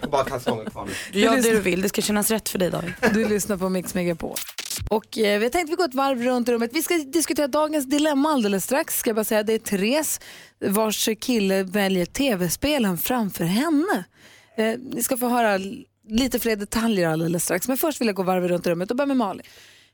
Har 0.00 0.08
bara 0.08 0.24
kalsonger 0.24 0.64
kvar 0.64 0.86
nu. 0.86 0.92
Du 1.12 1.20
gör 1.20 1.36
det 1.36 1.42
du 1.42 1.60
vill, 1.60 1.82
det 1.82 1.88
ska 1.88 2.02
kännas 2.02 2.30
rätt 2.30 2.48
för 2.48 2.58
dig 2.58 2.70
David. 2.70 2.92
Du 3.14 3.28
lyssnar 3.28 3.56
på 3.56 3.68
Mix 3.68 3.94
Megapol. 3.94 4.36
Och 4.90 5.18
eh, 5.18 5.40
vi 5.40 5.50
tänkte 5.50 5.70
vi 5.70 5.76
går 5.76 5.84
ett 5.84 5.94
varv 5.94 6.22
runt 6.22 6.48
rummet. 6.48 6.70
Vi 6.72 6.82
ska 6.82 6.94
diskutera 6.94 7.48
dagens 7.48 7.86
dilemma 7.86 8.30
alldeles 8.30 8.64
strax. 8.64 8.98
Ska 8.98 9.10
jag 9.10 9.16
bara 9.16 9.24
säga 9.24 9.42
det 9.42 9.52
är 9.52 9.58
Therese 9.58 10.20
vars 10.66 11.08
kille 11.20 11.62
väljer 11.62 12.06
tv-spelen 12.06 12.98
framför 12.98 13.44
henne. 13.44 14.04
Eh, 14.56 14.78
ni 14.92 15.02
ska 15.02 15.16
få 15.16 15.28
höra 15.28 15.58
lite 16.08 16.38
fler 16.38 16.56
detaljer 16.56 17.08
alldeles 17.08 17.44
strax. 17.44 17.68
Men 17.68 17.76
först 17.76 18.00
vill 18.00 18.08
jag 18.08 18.14
gå 18.14 18.22
varv 18.22 18.48
runt 18.48 18.66
rummet 18.66 18.90
och 18.90 18.96
börja 18.96 19.06
med 19.06 19.16
Malin. 19.16 19.42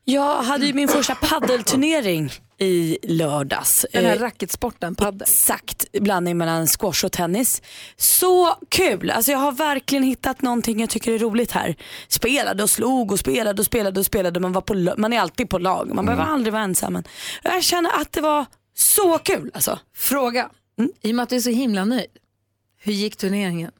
Jag 0.03 0.41
hade 0.43 0.65
ju 0.65 0.73
min 0.73 0.87
första 0.87 1.15
paddelturnering 1.15 2.31
i 2.57 2.97
lördags. 3.03 3.85
Den 3.93 4.05
här 4.05 4.15
Eh, 4.15 4.19
racketsporten, 4.19 4.95
paddel. 4.95 5.21
Exakt, 5.21 5.91
blandning 5.91 6.37
mellan 6.37 6.67
squash 6.67 7.05
och 7.05 7.11
tennis. 7.11 7.61
Så 7.97 8.55
kul, 8.69 9.11
alltså 9.11 9.31
jag 9.31 9.39
har 9.39 9.51
verkligen 9.51 10.03
hittat 10.03 10.41
någonting 10.41 10.79
jag 10.79 10.89
tycker 10.89 11.11
är 11.11 11.19
roligt 11.19 11.51
här. 11.51 11.75
Spelade 12.07 12.63
och 12.63 12.69
slog 12.69 13.11
och 13.11 13.19
spelade 13.19 13.61
och 13.61 13.65
spelade 13.65 13.99
och 13.99 14.05
spelade. 14.05 14.39
Man, 14.39 14.53
var 14.53 14.61
på, 14.61 14.93
man 14.97 15.13
är 15.13 15.19
alltid 15.19 15.49
på 15.49 15.57
lag, 15.57 15.93
man 15.93 16.05
behöver 16.05 16.23
aldrig 16.23 16.53
vara 16.53 16.63
ensam. 16.63 16.93
Men 16.93 17.03
jag 17.43 17.63
känner 17.63 18.01
att 18.01 18.11
det 18.11 18.21
var 18.21 18.45
så 18.75 19.17
kul 19.17 19.51
alltså. 19.53 19.79
Fråga, 19.95 20.49
i 21.01 21.11
och 21.11 21.15
med 21.15 21.23
att 21.23 21.29
du 21.29 21.35
är 21.35 21.39
så 21.39 21.49
himla 21.49 21.85
nöjd. 21.85 22.09
Hur 22.77 22.93
gick 22.93 23.15
turneringen? 23.15 23.71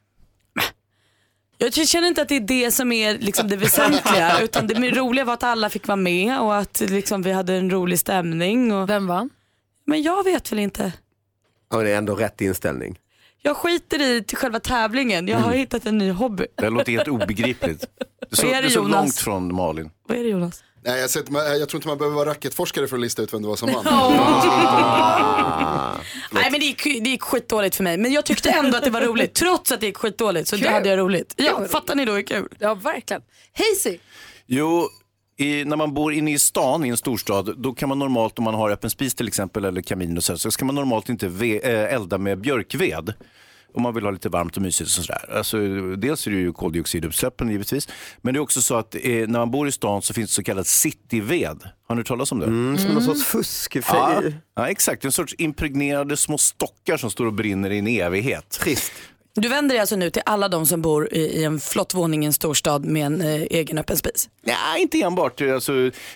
Jag 1.57 1.73
känner 1.73 2.07
inte 2.07 2.21
att 2.21 2.29
det 2.29 2.35
är 2.35 2.39
det 2.39 2.71
som 2.71 2.91
är 2.91 3.17
liksom 3.17 3.47
det 3.47 3.55
väsentliga 3.55 4.39
utan 4.43 4.67
det 4.67 4.73
roliga 4.73 5.25
var 5.25 5.33
att 5.33 5.43
alla 5.43 5.69
fick 5.69 5.87
vara 5.87 5.95
med 5.95 6.39
och 6.39 6.55
att 6.57 6.79
liksom 6.79 7.21
vi 7.21 7.31
hade 7.31 7.53
en 7.53 7.69
rolig 7.71 7.99
stämning. 7.99 8.73
Och... 8.73 8.89
Vem 8.89 9.07
vann? 9.07 9.29
Men 9.85 10.01
jag 10.01 10.23
vet 10.23 10.51
väl 10.51 10.59
inte. 10.59 10.93
Ja, 11.71 11.77
det 11.77 11.89
är 11.89 11.97
ändå 11.97 12.15
rätt 12.15 12.41
inställning. 12.41 12.99
Jag 13.41 13.57
skiter 13.57 14.01
i 14.01 14.23
till 14.23 14.37
själva 14.37 14.59
tävlingen, 14.59 15.27
jag 15.27 15.37
har 15.37 15.51
hittat 15.53 15.85
en 15.85 15.97
ny 15.97 16.11
hobby. 16.11 16.45
Det 16.55 16.69
låter 16.69 16.91
helt 16.91 17.07
obegripligt. 17.07 17.85
Det 18.29 18.35
såg, 18.35 18.45
Vad 18.45 18.57
är 18.57 18.61
det, 18.61 18.67
det 18.67 18.73
såg 18.73 18.83
Jonas? 18.83 19.01
långt 19.01 19.15
från 19.15 19.55
Malin. 19.55 19.89
Vad 20.07 20.17
är 20.17 20.23
det 20.23 20.29
Jonas? 20.29 20.63
Nej, 20.85 20.99
jag, 21.01 21.09
sätter, 21.09 21.31
mig- 21.31 21.59
jag 21.59 21.69
tror 21.69 21.77
inte 21.77 21.87
man 21.87 21.97
behöver 21.97 22.15
vara 22.15 22.29
racketforskare 22.29 22.87
för 22.87 22.95
att 22.95 23.01
lista 23.01 23.21
ut 23.21 23.33
vem 23.33 23.41
det 23.41 23.47
var 23.47 23.55
som 23.55 23.73
vann. 23.73 23.85
Nej 26.31 26.51
men 26.51 26.59
det 26.59 26.65
gick, 26.65 26.83
det 26.83 27.09
gick 27.09 27.21
skitdåligt 27.23 27.75
för 27.75 27.83
mig 27.83 27.97
men 27.97 28.11
jag 28.13 28.25
tyckte 28.25 28.49
ändå 28.49 28.77
att 28.77 28.83
det 28.83 28.89
var 28.89 29.01
roligt 29.01 29.33
trots 29.33 29.71
att 29.71 29.79
det 29.79 29.85
gick 29.85 29.97
skitdåligt 29.97 30.47
så 30.47 30.55
Kul. 30.55 30.65
då 30.65 30.71
hade 30.71 30.89
jag 30.89 30.99
roligt. 30.99 31.33
Ja, 31.37 31.57
Kul. 31.57 31.67
fattar 31.67 31.95
ni 31.95 32.05
då 32.05 32.11
hur 32.13 32.21
kul? 32.21 32.47
Ja, 32.59 32.73
verkligen. 32.73 33.21
Hazy, 33.57 33.97
Jo, 34.45 34.89
I, 35.37 35.65
när 35.65 35.77
man 35.77 35.93
bor 35.93 36.13
inne 36.13 36.33
i 36.33 36.39
stan 36.39 36.85
i 36.85 36.89
en 36.89 36.97
storstad, 36.97 37.53
då 37.57 37.73
kan 37.73 37.89
man 37.89 37.99
normalt 37.99 38.37
om 38.39 38.43
man 38.43 38.53
har 38.53 38.69
öppen 38.69 38.89
spis 38.89 39.15
till 39.15 39.27
exempel 39.27 39.65
eller 39.65 39.81
kamin 39.81 40.17
och 40.17 40.23
så, 40.23 40.37
så 40.37 40.51
ska 40.51 40.65
man 40.65 40.75
normalt 40.75 41.09
inte 41.09 41.27
ve, 41.27 41.59
eh, 41.59 41.93
elda 41.93 42.17
med 42.17 42.41
björkved. 42.41 43.13
Om 43.75 43.81
man 43.83 43.93
vill 43.93 44.03
ha 44.03 44.11
lite 44.11 44.29
varmt 44.29 44.55
och 44.55 44.61
mysigt 44.61 44.87
och 44.87 45.03
sådär. 45.05 45.37
Alltså, 45.37 45.57
dels 45.95 46.27
är 46.27 46.31
det 46.31 46.37
ju 46.37 46.53
koldioxidutsläppen 46.53 47.49
givetvis, 47.49 47.89
men 48.21 48.33
det 48.33 48.37
är 48.37 48.41
också 48.41 48.61
så 48.61 48.75
att 48.75 48.95
eh, 48.95 49.01
när 49.03 49.39
man 49.39 49.51
bor 49.51 49.67
i 49.67 49.71
stan 49.71 50.01
så 50.01 50.13
finns 50.13 50.29
det 50.29 50.33
så 50.33 50.43
kallad 50.43 50.67
cityved. 50.67 51.63
Har 51.87 51.95
ni 51.95 51.99
hört 51.99 52.07
talas 52.07 52.31
om 52.31 52.39
det? 52.39 52.45
Mm, 52.45 52.77
som 52.77 52.91
någon 52.91 53.03
sorts 53.03 53.23
fusk. 53.23 53.75
Ja, 53.75 54.21
ja, 54.55 54.69
exakt. 54.69 55.05
En 55.05 55.11
sorts 55.11 55.35
impregnerade 55.37 56.17
små 56.17 56.37
stockar 56.37 56.97
som 56.97 57.11
står 57.11 57.25
och 57.25 57.33
brinner 57.33 57.69
i 57.69 57.79
en 57.79 57.87
evighet. 57.87 58.49
Trist. 58.49 58.91
Du 59.37 59.47
vänder 59.47 59.75
dig 59.75 59.79
alltså 59.79 59.95
nu 59.95 60.09
till 60.09 60.21
alla 60.25 60.49
de 60.49 60.65
som 60.65 60.81
bor 60.81 61.13
i, 61.13 61.43
en 61.43 61.59
flott 61.59 61.93
våning 61.93 62.23
i 62.23 62.25
en 62.25 62.33
storstad 62.33 62.85
med 62.85 63.05
en 63.05 63.21
eh, 63.21 63.41
egen 63.41 63.77
öppen 63.77 63.97
spis? 63.97 64.29
Nej, 64.43 64.81
inte 64.81 65.01
enbart. 65.01 65.41
Alltså, 65.41 65.71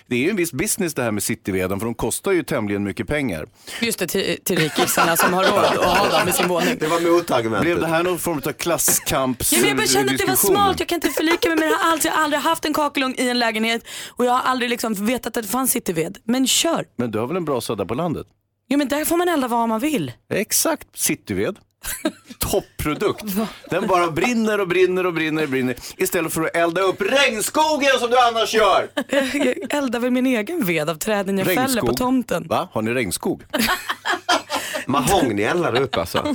det 0.06 0.16
är 0.16 0.18
ju 0.18 0.30
en 0.30 0.36
viss 0.36 0.52
business 0.52 0.94
det 0.94 1.02
här 1.02 1.10
med 1.10 1.22
cityveden, 1.22 1.78
för 1.78 1.86
de 1.86 1.94
kostar 1.94 2.32
ju 2.32 2.42
tämligen 2.42 2.84
mycket 2.84 3.06
pengar. 3.06 3.46
Just 3.80 3.98
det, 3.98 4.06
till, 4.06 4.38
till 4.44 4.58
rikisarna 4.58 5.16
som 5.16 5.34
har 5.34 5.44
råd 5.44 5.64
att 5.64 5.84
ha 5.84 6.18
dem 6.18 6.28
i 6.28 6.32
sin 6.32 6.48
våning. 6.48 6.76
Det 6.80 6.86
var 6.86 7.00
motargumentet. 7.00 7.64
Blev 7.64 7.80
det 7.80 7.86
här 7.86 8.02
någon 8.02 8.18
form 8.18 8.42
av 8.46 8.52
klasskamps 8.52 9.52
Ja, 9.52 9.58
men 9.58 9.68
jag 9.68 9.76
bara 9.76 9.86
kände 9.86 10.12
att 10.12 10.18
det 10.18 10.26
var 10.26 10.36
smalt, 10.36 10.80
jag 10.80 10.88
kan 10.88 10.96
inte 10.96 11.08
förlika 11.08 11.48
mig 11.48 11.58
med 11.58 11.68
det 11.68 11.74
här 11.76 11.92
alls. 11.92 12.04
Jag 12.04 12.12
har 12.12 12.24
aldrig 12.24 12.42
haft 12.42 12.64
en 12.64 12.74
kakelugn 12.74 13.14
i 13.18 13.28
en 13.28 13.38
lägenhet 13.38 13.84
och 14.08 14.24
jag 14.24 14.32
har 14.32 14.42
aldrig 14.42 14.70
liksom 14.70 15.06
vetat 15.06 15.36
att 15.36 15.42
det 15.44 15.48
fanns 15.48 15.70
cityved. 15.70 16.18
Men 16.24 16.46
kör! 16.46 16.84
Men 16.96 17.10
du 17.10 17.18
har 17.18 17.26
väl 17.26 17.36
en 17.36 17.44
bra 17.44 17.60
sudda 17.60 17.86
på 17.86 17.94
landet? 17.94 18.26
Jo 18.68 18.78
men 18.78 18.88
där 18.88 19.04
får 19.04 19.16
man 19.16 19.28
elda 19.28 19.48
vad 19.48 19.68
man 19.68 19.80
vill. 19.80 20.12
Exakt, 20.34 20.88
cityved. 20.94 21.58
Topprodukt. 22.38 23.24
Den 23.70 23.86
bara 23.86 24.10
brinner 24.10 24.60
och 24.60 24.68
brinner 24.68 25.06
och 25.06 25.14
brinner 25.14 25.42
och 25.42 25.48
brinner. 25.48 25.76
Istället 25.96 26.32
för 26.32 26.42
att 26.42 26.56
elda 26.56 26.80
upp 26.80 27.00
regnskogen 27.00 27.98
som 27.98 28.10
du 28.10 28.18
annars 28.18 28.54
gör. 28.54 28.88
Jag 29.08 29.56
eldar 29.70 30.00
väl 30.00 30.10
min 30.10 30.26
egen 30.26 30.64
ved 30.64 30.90
av 30.90 30.94
träden 30.94 31.38
jag 31.38 31.46
fäller 31.46 31.82
på 31.82 31.94
tomten. 31.94 32.46
Va? 32.48 32.68
Har 32.72 32.82
ni 32.82 32.94
regnskog? 32.94 33.42
Mahogny 34.86 35.42
eldar 35.42 35.72
du 35.72 35.78
upp 35.80 35.96
alltså? 35.96 36.18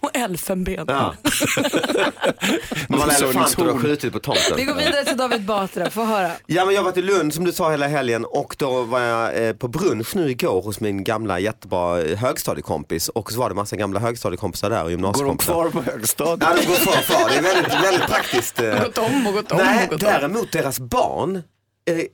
Och 0.00 0.10
elfenben. 0.16 0.84
Ja. 0.88 1.14
Man 2.88 3.00
har 3.00 3.08
elefanter 3.22 3.68
och 3.74 3.80
skjutit 3.80 4.12
på 4.12 4.18
tomten. 4.18 4.56
Vi 4.56 4.64
går 4.64 4.74
vidare 4.74 5.04
till 5.04 5.16
David 5.16 5.44
Batra, 5.44 5.90
få 5.90 6.04
höra. 6.04 6.30
Ja 6.46 6.64
men 6.64 6.74
jag 6.74 6.80
har 6.82 6.84
varit 6.84 6.96
i 6.96 7.02
Lund 7.02 7.34
som 7.34 7.44
du 7.44 7.52
sa 7.52 7.70
hela 7.70 7.86
helgen 7.88 8.24
och 8.24 8.56
då 8.58 8.82
var 8.82 9.00
jag 9.00 9.46
eh, 9.46 9.52
på 9.52 9.68
brunch 9.68 10.16
nu 10.16 10.30
igår 10.30 10.62
hos 10.62 10.80
min 10.80 11.04
gamla 11.04 11.38
jättebra 11.40 12.02
eh, 12.02 12.18
högstadiekompis 12.18 13.08
och 13.08 13.32
så 13.32 13.38
var 13.40 13.48
det 13.48 13.54
massa 13.54 13.76
gamla 13.76 14.00
högstadiekompisar 14.00 14.70
där 14.70 14.76
och 14.76 14.82
Går 14.82 14.88
de 14.88 14.90
gymnasiekompisar. 14.92 15.52
kvar 15.52 15.70
på 15.70 15.82
högstadiet? 15.82 16.48
Ja 16.50 16.56
de 16.62 16.66
går 16.66 16.74
kvar 16.76 17.02
kvar, 17.02 17.28
det 17.30 17.36
är 17.38 17.42
väldigt, 17.42 17.74
väldigt 17.84 18.06
praktiskt. 18.08 18.60
eh. 18.60 18.82
Gått 18.84 18.98
om 18.98 19.26
och 19.26 19.32
gått 19.32 19.52
om 19.52 19.58
Nej, 19.58 19.84
och 19.84 19.90
gått 19.90 20.02
om. 20.02 20.08
däremot 20.08 20.52
deras 20.52 20.78
barn 20.80 21.42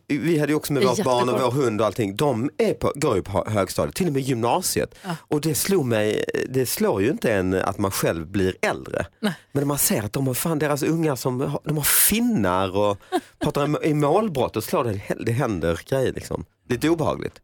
vi 0.07 0.39
hade 0.39 0.53
ju 0.53 0.57
också 0.57 0.73
med 0.73 0.83
vårt 0.83 1.05
barn 1.05 1.29
och 1.29 1.41
vår 1.41 1.51
hund 1.51 1.81
och 1.81 1.87
allting. 1.87 2.17
De 2.17 2.51
är 2.59 2.75
på, 2.75 2.93
går 2.95 3.17
ju 3.17 3.23
på 3.23 3.45
högstadiet, 3.49 3.95
till 3.95 4.07
och 4.07 4.13
med 4.13 4.23
gymnasiet. 4.23 4.95
Och 5.19 5.41
det 5.41 5.55
slog 5.55 5.85
mig, 5.87 6.25
det 6.49 6.67
slår 6.67 7.03
ju 7.03 7.11
inte 7.11 7.33
en 7.33 7.55
att 7.55 7.79
man 7.79 7.91
själv 7.91 8.27
blir 8.27 8.57
äldre. 8.63 9.07
Men 9.53 9.67
man 9.67 9.79
ser 9.79 10.03
att 10.03 10.13
de 10.13 10.27
har 10.27 10.35
fan 10.35 10.59
deras 10.59 10.83
ungar 10.83 11.17
som 11.17 11.59
de 11.65 11.77
har 11.77 11.85
finnar 11.85 12.77
och 12.77 12.99
pratar 13.39 13.85
i 13.85 13.95
målbrott 13.95 14.57
och 14.57 14.65
slår 14.65 14.85
det, 14.85 15.01
det 15.25 15.33
händer 15.33 15.81
grejer 15.89 16.13
liksom. 16.13 16.45
Lite 16.69 16.89
obehagligt. 16.89 17.41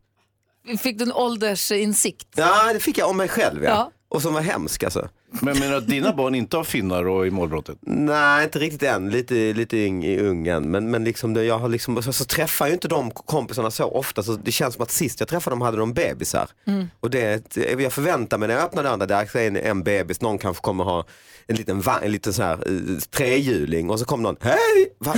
Fick 0.78 0.98
du 0.98 1.04
en 1.04 1.12
åldersinsikt? 1.12 2.28
Ja, 2.36 2.72
det 2.72 2.80
fick 2.80 2.98
jag 2.98 3.10
om 3.10 3.16
mig 3.16 3.28
själv 3.28 3.64
ja. 3.64 3.70
Ja. 3.70 3.90
Och 4.14 4.22
som 4.22 4.34
var 4.34 4.40
hemsk 4.40 4.82
alltså. 4.82 5.08
Men 5.30 5.58
menar 5.58 5.70
du 5.72 5.76
att 5.76 5.86
dina 5.88 6.12
barn 6.12 6.34
inte 6.34 6.56
har 6.56 6.64
finnar 6.64 7.06
och 7.08 7.26
i 7.26 7.30
målbrottet? 7.30 7.76
Nej, 7.80 8.44
inte 8.44 8.58
riktigt 8.58 8.82
än. 8.82 9.10
Lite, 9.10 9.34
lite 9.34 9.76
yng, 9.76 10.04
i 10.04 10.18
ungen. 10.18 10.70
Men, 10.70 10.90
men 10.90 11.04
liksom 11.04 11.34
det, 11.34 11.44
jag 11.44 11.58
har 11.58 11.68
liksom, 11.68 12.02
så, 12.02 12.12
så 12.12 12.24
träffar 12.24 12.64
jag 12.66 12.70
ju 12.70 12.74
inte 12.74 12.88
de 12.88 13.10
kompisarna 13.10 13.70
så 13.70 13.84
ofta. 13.84 14.22
Så 14.22 14.32
det 14.32 14.52
känns 14.52 14.74
som 14.74 14.82
att 14.82 14.90
sist 14.90 15.20
jag 15.20 15.28
träffade 15.28 15.52
dem 15.52 15.60
hade 15.60 15.76
de 15.76 15.92
bebisar. 15.92 16.48
Mm. 16.66 16.86
Och 17.00 17.10
det, 17.10 17.50
det- 17.54 17.80
jag 17.82 17.92
förväntar 17.92 18.38
mig 18.38 18.48
när 18.48 18.54
jag 18.54 18.64
öppnar 18.64 18.82
dörren 18.82 18.98
där 18.98 19.36
är 19.36 19.46
en, 19.46 19.56
en 19.56 19.82
bebis, 19.82 20.20
någon 20.20 20.38
kanske 20.38 20.62
kommer 20.62 20.84
ha 20.84 21.04
en 21.46 21.56
liten, 21.56 21.82
en 22.02 22.12
liten 22.12 22.32
så 22.32 22.42
här, 22.42 22.52
eh, 22.66 22.98
trehjuling 23.10 23.90
och 23.90 23.98
så 23.98 24.04
kommer 24.04 24.22
någon, 24.22 24.36
hej! 24.40 24.56
Va? 24.98 25.14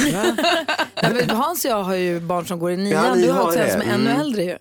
Hans 1.35 1.65
och 1.65 1.71
jag 1.71 1.83
har 1.83 1.95
ju 1.95 2.21
barn 2.21 2.47
som 2.47 2.59
går 2.59 2.71
i 2.71 2.77
nian, 2.77 3.05
Ja, 3.05 3.15
ni 3.15 3.23
du 3.23 3.33
har 3.33 3.43
också 3.43 3.59
en 3.59 3.65
det. 3.67 3.73
som 3.73 3.81
är 3.81 3.95
ännu 3.95 4.11
Mm. 4.11 4.21
äldre 4.21 4.43
ju. 4.43 4.57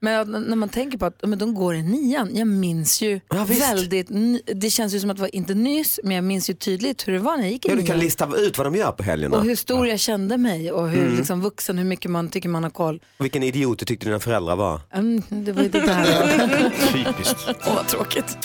Men 0.00 0.30
när 0.32 0.56
man 0.56 0.68
tänker 0.68 0.98
på 0.98 1.06
att 1.06 1.20
men 1.22 1.38
de 1.38 1.54
går 1.54 1.74
i 1.74 1.82
nian, 1.82 2.30
jag 2.36 2.46
minns 2.46 3.02
ju 3.02 3.20
Ja, 3.28 3.44
väldigt, 3.48 4.08
det 4.54 4.70
känns 4.70 4.94
ju 4.94 5.00
som 5.00 5.10
att 5.10 5.16
det 5.16 5.20
var 5.20 5.34
inte 5.34 5.54
nyss, 5.54 6.00
men 6.04 6.14
jag 6.14 6.24
minns 6.24 6.50
ju 6.50 6.54
tydligt 6.54 7.08
hur 7.08 7.12
det 7.12 7.18
var 7.18 7.36
när 7.36 7.42
jag 7.44 7.52
gick 7.52 7.66
i 7.66 7.68
Ja, 7.68 7.74
du 7.74 7.80
kan 7.82 7.96
nian. 7.96 8.04
lista 8.04 8.28
ut 8.36 8.58
vad 8.58 8.66
de 8.66 8.74
gör 8.74 8.92
på 8.92 9.02
helgerna. 9.02 9.36
Och 9.36 9.44
hur 9.44 9.56
stor 9.56 9.86
jag 9.88 9.98
kände 10.00 10.38
mig 10.38 10.72
och 10.72 10.88
hur 10.88 11.02
Mm. 11.04 11.16
liksom 11.16 11.40
vuxen, 11.40 11.78
hur 11.78 11.84
mycket 11.84 12.10
man 12.10 12.28
tycker 12.28 12.48
man 12.48 12.62
har 12.62 12.70
koll. 12.70 13.00
Vilken 13.18 13.42
idiot 13.42 13.78
du 13.78 13.84
tyckte 13.84 14.06
dina 14.06 14.20
föräldrar 14.20 14.56
var. 14.56 14.80
Mm, 14.94 15.22
det 15.28 15.52
var 15.52 15.62
ju 15.62 15.68
det 15.68 15.80
där. 15.80 16.72
Typiskt. 16.92 17.36
Åh 17.66 17.74
vad 17.74 17.86
tråkigt. 17.88 18.38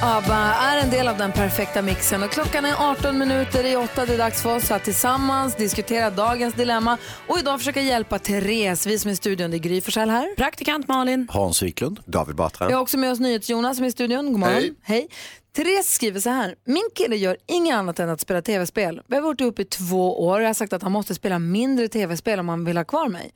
ABBA 0.00 0.54
är 0.54 0.82
en 0.82 0.90
del 0.90 1.08
av 1.08 1.18
den 1.18 1.32
perfekta 1.32 1.82
mixen 1.82 2.22
och 2.22 2.30
klockan 2.30 2.64
är 2.64 2.90
18 2.90 3.18
minuter 3.18 3.64
i 3.66 3.76
8. 3.76 4.06
Det 4.06 4.14
är 4.14 4.18
dags 4.18 4.42
för 4.42 4.56
oss 4.56 4.70
att 4.70 4.84
tillsammans 4.84 5.54
diskutera 5.54 6.10
dagens 6.10 6.54
dilemma 6.54 6.98
och 7.28 7.38
idag 7.38 7.58
försöka 7.58 7.80
hjälpa 7.80 8.18
Therese. 8.18 8.86
Vi 8.86 8.98
som 8.98 9.08
är 9.08 9.12
i 9.12 9.16
studion, 9.16 9.50
det 9.50 9.56
är 9.56 9.58
Gry 9.58 9.80
Forssell 9.80 10.10
här. 10.10 10.34
Praktikant 10.36 10.88
Malin. 10.88 11.28
Hans 11.30 11.62
Wiklund. 11.62 12.00
David 12.06 12.36
Batra. 12.36 12.66
Vi 12.66 12.72
har 12.72 12.80
också 12.80 12.98
med 12.98 13.12
oss 13.12 13.20
NyhetsJonas 13.20 13.76
som 13.76 13.84
är 13.84 13.88
i 13.88 13.92
studion. 13.92 14.32
God 14.32 14.40
morgon. 14.40 14.54
Hej. 14.54 14.74
Hej. 14.82 15.08
Therese 15.56 15.94
skriver 15.94 16.20
så 16.20 16.30
här. 16.30 16.54
Min 16.64 16.88
kille 16.94 17.16
gör 17.16 17.36
inget 17.46 17.74
annat 17.74 17.98
än 17.98 18.08
att 18.10 18.20
spela 18.20 18.42
tv-spel. 18.42 19.02
Vi 19.06 19.14
har 19.16 19.22
varit 19.22 19.40
ihop 19.40 19.58
i 19.58 19.64
två 19.64 20.26
år 20.26 20.34
och 20.34 20.42
jag 20.42 20.48
har 20.48 20.54
sagt 20.54 20.72
att 20.72 20.82
han 20.82 20.92
måste 20.92 21.14
spela 21.14 21.38
mindre 21.38 21.88
tv-spel 21.88 22.40
om 22.40 22.48
han 22.48 22.64
vill 22.64 22.76
ha 22.76 22.84
kvar 22.84 23.08
mig. 23.08 23.30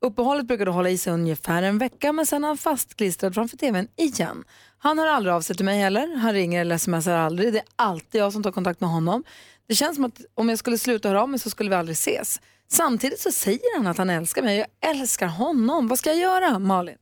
Uppehållet 0.00 0.46
brukar 0.46 0.66
då 0.66 0.72
hålla 0.72 0.90
i 0.90 0.98
sig 0.98 1.12
ungefär 1.12 1.62
en 1.62 1.78
vecka 1.78 2.12
men 2.12 2.26
sen 2.26 2.44
är 2.44 2.48
han 2.48 2.58
fastklistrad 2.58 3.34
framför 3.34 3.56
tvn 3.56 3.88
igen. 3.96 4.44
Han 4.78 4.98
hör 4.98 5.06
aldrig 5.06 5.34
av 5.34 5.40
sig 5.40 5.56
till 5.56 5.64
mig 5.64 5.80
heller. 5.80 6.16
Han 6.16 6.32
ringer 6.32 6.60
eller 6.60 6.78
smsar 6.78 7.16
aldrig. 7.16 7.52
Det 7.52 7.58
är 7.58 7.64
alltid 7.76 8.20
jag 8.20 8.32
som 8.32 8.42
tar 8.42 8.52
kontakt 8.52 8.80
med 8.80 8.90
honom. 8.90 9.24
Det 9.68 9.74
känns 9.74 9.94
som 9.94 10.04
att 10.04 10.20
om 10.34 10.48
jag 10.48 10.58
skulle 10.58 10.78
sluta 10.78 11.08
höra 11.08 11.22
av 11.22 11.28
mig 11.28 11.40
så 11.40 11.50
skulle 11.50 11.70
vi 11.70 11.76
aldrig 11.76 11.94
ses. 11.94 12.40
Samtidigt 12.68 13.20
så 13.20 13.32
säger 13.32 13.76
han 13.76 13.86
att 13.86 13.98
han 13.98 14.10
älskar 14.10 14.42
mig. 14.42 14.58
Jag 14.58 14.90
älskar 14.90 15.26
honom. 15.26 15.88
Vad 15.88 15.98
ska 15.98 16.10
jag 16.10 16.18
göra, 16.18 16.58
Malin? 16.58 16.96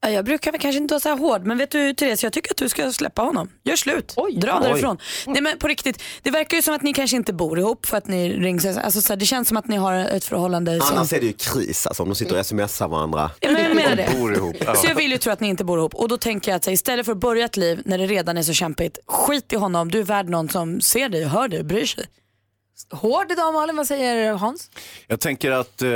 Ja, 0.00 0.10
Jag 0.10 0.24
brukar 0.24 0.52
väl 0.52 0.60
kanske 0.60 0.78
inte 0.78 0.94
vara 0.94 1.00
så 1.00 1.08
här 1.08 1.16
hård 1.16 1.46
men 1.46 1.58
vet 1.58 1.70
du 1.70 1.94
Therese 1.94 2.22
jag 2.22 2.32
tycker 2.32 2.50
att 2.50 2.56
du 2.56 2.68
ska 2.68 2.92
släppa 2.92 3.22
honom. 3.22 3.48
Gör 3.64 3.76
slut, 3.76 4.14
dra 4.16 4.22
Oj. 4.22 4.68
därifrån. 4.68 4.98
Nej 5.26 5.42
men 5.42 5.58
på 5.58 5.68
riktigt, 5.68 6.02
det 6.22 6.30
verkar 6.30 6.56
ju 6.56 6.62
som 6.62 6.74
att 6.74 6.82
ni 6.82 6.92
kanske 6.92 7.16
inte 7.16 7.32
bor 7.32 7.58
ihop 7.58 7.86
för 7.86 7.96
att 7.96 8.06
ni 8.06 8.32
rings. 8.32 8.66
Alltså, 8.66 9.00
så 9.00 9.08
här, 9.08 9.16
det 9.16 9.26
känns 9.26 9.48
som 9.48 9.56
att 9.56 9.68
ni 9.68 9.76
har 9.76 9.94
ett 9.94 10.24
förhållande 10.24 10.80
som... 10.80 10.96
Annars 10.96 11.12
är 11.12 11.20
det 11.20 11.26
ju 11.26 11.32
kris 11.32 11.86
alltså, 11.86 12.02
om 12.02 12.08
de 12.08 12.14
sitter 12.14 12.38
och 12.38 12.46
smsar 12.46 12.88
varandra. 12.88 13.30
Ja, 13.40 13.50
men 13.50 13.64
jag 13.64 13.76
menar 13.76 13.96
det. 13.96 14.08
Bor 14.18 14.34
ihop. 14.34 14.56
Så 14.76 14.86
jag 14.86 14.94
vill 14.94 15.12
ju 15.12 15.18
tro 15.18 15.32
att 15.32 15.40
ni 15.40 15.48
inte 15.48 15.64
bor 15.64 15.78
ihop 15.78 15.94
och 15.94 16.08
då 16.08 16.16
tänker 16.16 16.50
jag 16.50 16.56
att 16.56 16.66
här, 16.66 16.72
istället 16.72 17.06
för 17.06 17.12
att 17.12 17.18
börja 17.18 17.44
ett 17.44 17.56
liv 17.56 17.82
när 17.84 17.98
det 17.98 18.06
redan 18.06 18.38
är 18.38 18.42
så 18.42 18.52
kämpigt, 18.52 18.98
skit 19.06 19.52
i 19.52 19.56
honom, 19.56 19.90
du 19.90 19.98
är 19.98 20.04
värd 20.04 20.28
någon 20.28 20.48
som 20.48 20.80
ser 20.80 21.08
dig 21.08 21.24
hör 21.24 21.48
dig 21.48 21.60
och 21.60 21.66
bryr 21.66 21.86
sig. 21.86 22.04
Hård 22.90 23.32
idag 23.32 23.54
Malin, 23.54 23.76
vad 23.76 23.86
säger 23.86 24.32
Hans? 24.32 24.70
Jag 25.06 25.20
tänker 25.20 25.50
att 25.50 25.82
eh, 25.82 25.88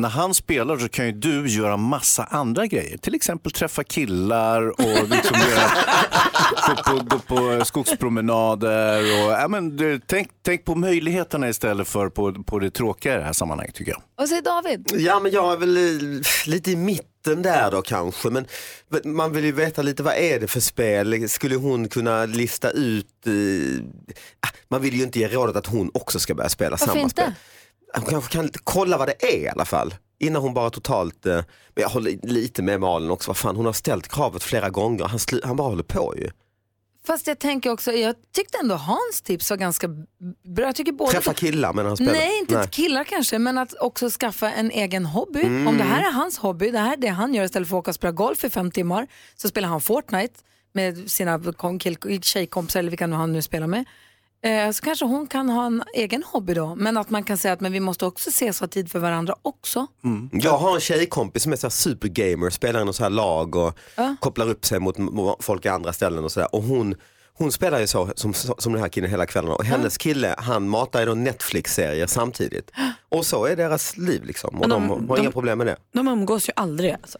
när 0.00 0.08
han 0.08 0.34
spelar 0.34 0.78
så 0.78 0.88
kan 0.88 1.06
ju 1.06 1.12
du 1.12 1.48
göra 1.48 1.76
massa 1.76 2.24
andra 2.24 2.66
grejer. 2.66 2.98
Till 2.98 3.14
exempel 3.14 3.52
träffa 3.52 3.84
killar 3.84 4.68
och 4.68 5.08
liksom 5.08 5.36
göra, 5.50 5.70
gå, 6.66 6.82
på, 6.82 7.04
gå 7.04 7.18
på 7.18 7.64
skogspromenader. 7.64 8.98
Och, 9.00 9.32
ja, 9.32 9.48
men, 9.48 9.76
du, 9.76 10.00
tänk, 10.06 10.28
tänk 10.42 10.64
på 10.64 10.74
möjligheterna 10.74 11.48
istället 11.48 11.88
för 11.88 12.08
på, 12.08 12.32
på 12.44 12.58
det 12.58 12.70
tråkiga 12.70 13.14
i 13.14 13.18
det 13.18 13.24
här 13.24 13.32
sammanhanget 13.32 13.74
tycker 13.74 13.92
jag. 13.92 14.02
Vad 14.16 14.28
säger 14.28 14.42
David? 14.42 14.92
Ja 14.98 15.20
men 15.20 15.32
jag 15.32 15.52
är 15.52 15.56
väl 15.56 16.22
lite 16.46 16.70
i 16.70 16.76
mitten 16.76 17.42
där 17.42 17.70
då 17.70 17.82
kanske. 17.82 18.30
Men 18.30 18.46
man 19.04 19.32
vill 19.32 19.44
ju 19.44 19.52
veta 19.52 19.82
lite 19.82 20.02
vad 20.02 20.14
är 20.14 20.40
det 20.40 20.46
för 20.46 20.60
spel? 20.60 21.28
Skulle 21.28 21.56
hon 21.56 21.88
kunna 21.88 22.26
lista 22.26 22.70
ut? 22.70 23.26
Eh, 23.26 23.32
ah, 24.40 24.48
man 24.68 24.82
vill 24.82 24.94
ju 24.94 25.02
inte 25.02 25.18
ge 25.18 25.28
rådet 25.28 25.56
att 25.56 25.66
hon 25.66 25.90
också 25.94 26.18
ska 26.18 26.34
börja 26.34 26.48
spela 26.48 26.70
Varför 26.70 26.86
samma 26.86 27.00
inte? 27.00 27.22
spel. 27.22 27.32
Hon 27.94 28.04
kanske 28.04 28.32
kan 28.32 28.50
kolla 28.64 28.98
vad 28.98 29.08
det 29.08 29.24
är 29.34 29.38
i 29.38 29.48
alla 29.48 29.64
fall. 29.64 29.94
Innan 30.18 30.42
hon 30.42 30.54
bara 30.54 30.70
totalt, 30.70 31.26
eh, 31.26 31.34
men 31.34 31.82
jag 31.82 31.88
håller 31.88 32.18
lite 32.22 32.62
med 32.62 32.80
Malin 32.80 33.10
också, 33.10 33.30
vad 33.30 33.36
fan 33.36 33.56
hon 33.56 33.66
har 33.66 33.72
ställt 33.72 34.08
kravet 34.08 34.42
flera 34.42 34.70
gånger, 34.70 35.04
han, 35.04 35.18
slu- 35.18 35.40
han 35.44 35.56
bara 35.56 35.68
håller 35.68 35.82
på 35.82 36.14
ju. 36.16 36.30
Fast 37.06 37.26
jag 37.26 37.38
tänker 37.38 37.70
också, 37.70 37.92
jag 37.92 38.14
tyckte 38.34 38.58
ändå 38.62 38.74
Hans 38.74 39.22
tips 39.22 39.50
var 39.50 39.56
ganska 39.56 39.88
bra. 40.48 40.64
Jag 40.66 40.76
tycker 40.76 40.92
både 40.92 41.12
Träffa 41.12 41.34
killar 41.34 41.72
medan 41.72 41.86
han 41.86 41.96
spelar. 41.96 42.12
Nej, 42.12 42.38
inte 42.40 42.68
killar 42.70 43.04
kanske, 43.04 43.38
men 43.38 43.58
att 43.58 43.74
också 43.80 44.10
skaffa 44.10 44.52
en 44.52 44.70
egen 44.70 45.06
hobby. 45.06 45.40
Mm. 45.42 45.66
Om 45.68 45.78
det 45.78 45.84
här 45.84 46.08
är 46.08 46.12
hans 46.12 46.38
hobby, 46.38 46.70
det 46.70 46.78
här 46.78 46.92
är 46.92 46.96
det 46.96 47.08
han 47.08 47.34
gör 47.34 47.44
istället 47.44 47.68
för 47.68 47.76
att 47.76 47.80
åka 47.80 47.90
och 47.90 47.94
spela 47.94 48.12
golf 48.12 48.44
i 48.44 48.50
fem 48.50 48.70
timmar, 48.70 49.06
så 49.36 49.48
spelar 49.48 49.68
han 49.68 49.80
Fortnite 49.80 50.34
med 50.72 51.10
sina 51.10 51.38
kill- 51.38 52.22
tjejkompisar 52.22 52.80
eller 52.80 52.90
vilka 52.90 53.06
han 53.06 53.32
nu 53.32 53.42
spelar 53.42 53.66
med. 53.66 53.84
Eh, 54.42 54.70
så 54.70 54.82
kanske 54.82 55.04
hon 55.04 55.26
kan 55.26 55.48
ha 55.50 55.66
en 55.66 55.82
egen 55.94 56.22
hobby 56.26 56.54
då, 56.54 56.74
men 56.74 56.96
att 56.96 57.10
man 57.10 57.22
kan 57.24 57.38
säga 57.38 57.54
att 57.54 57.60
men 57.60 57.72
vi 57.72 57.80
måste 57.80 58.06
också 58.06 58.30
ses 58.30 58.60
och 58.60 58.66
ha 58.66 58.68
tid 58.72 58.90
för 58.90 58.98
varandra 58.98 59.34
också. 59.42 59.86
Jag 60.32 60.58
har 60.58 60.74
en 60.74 60.80
tjejkompis 60.80 61.42
som 61.42 61.52
är 61.52 61.56
så 61.56 61.66
här 61.66 61.70
supergamer, 61.70 62.50
spelar 62.50 62.80
i 62.80 62.84
något 62.84 62.96
så 62.96 63.02
här 63.02 63.10
lag 63.10 63.56
och 63.56 63.78
Ja. 63.96 64.16
kopplar 64.20 64.48
upp 64.48 64.64
sig 64.64 64.80
mot 64.80 64.96
folk 65.40 65.64
i 65.64 65.68
andra 65.68 65.92
ställen 65.92 66.24
och 66.24 66.32
sådär. 66.32 66.54
Och 66.54 66.62
hon, 66.62 66.94
hon 67.34 67.52
spelar 67.52 67.80
ju 67.80 67.86
så 67.86 68.08
som, 68.16 68.34
som 68.34 68.72
den 68.72 68.82
här 68.82 68.88
killen 68.88 69.10
hela 69.10 69.26
kvällen 69.26 69.50
och 69.50 69.64
hennes 69.64 69.98
kille 69.98 70.34
han 70.38 70.68
matar 70.68 71.00
ju 71.00 71.06
då 71.06 71.14
Netflix-serier 71.14 72.06
samtidigt. 72.06 72.70
Och 73.08 73.26
så 73.26 73.44
är 73.44 73.56
deras 73.56 73.96
liv 73.96 74.24
liksom. 74.24 74.60
Och 74.60 74.68
de, 74.68 74.88
de- 74.88 75.08
har 75.08 75.16
de- 75.16 75.22
inga 75.22 75.30
problem 75.32 75.58
med 75.58 75.66
det. 75.66 75.76
De 75.92 76.08
umgås 76.08 76.48
ju 76.48 76.52
aldrig 76.56 76.92
alltså. 76.92 77.18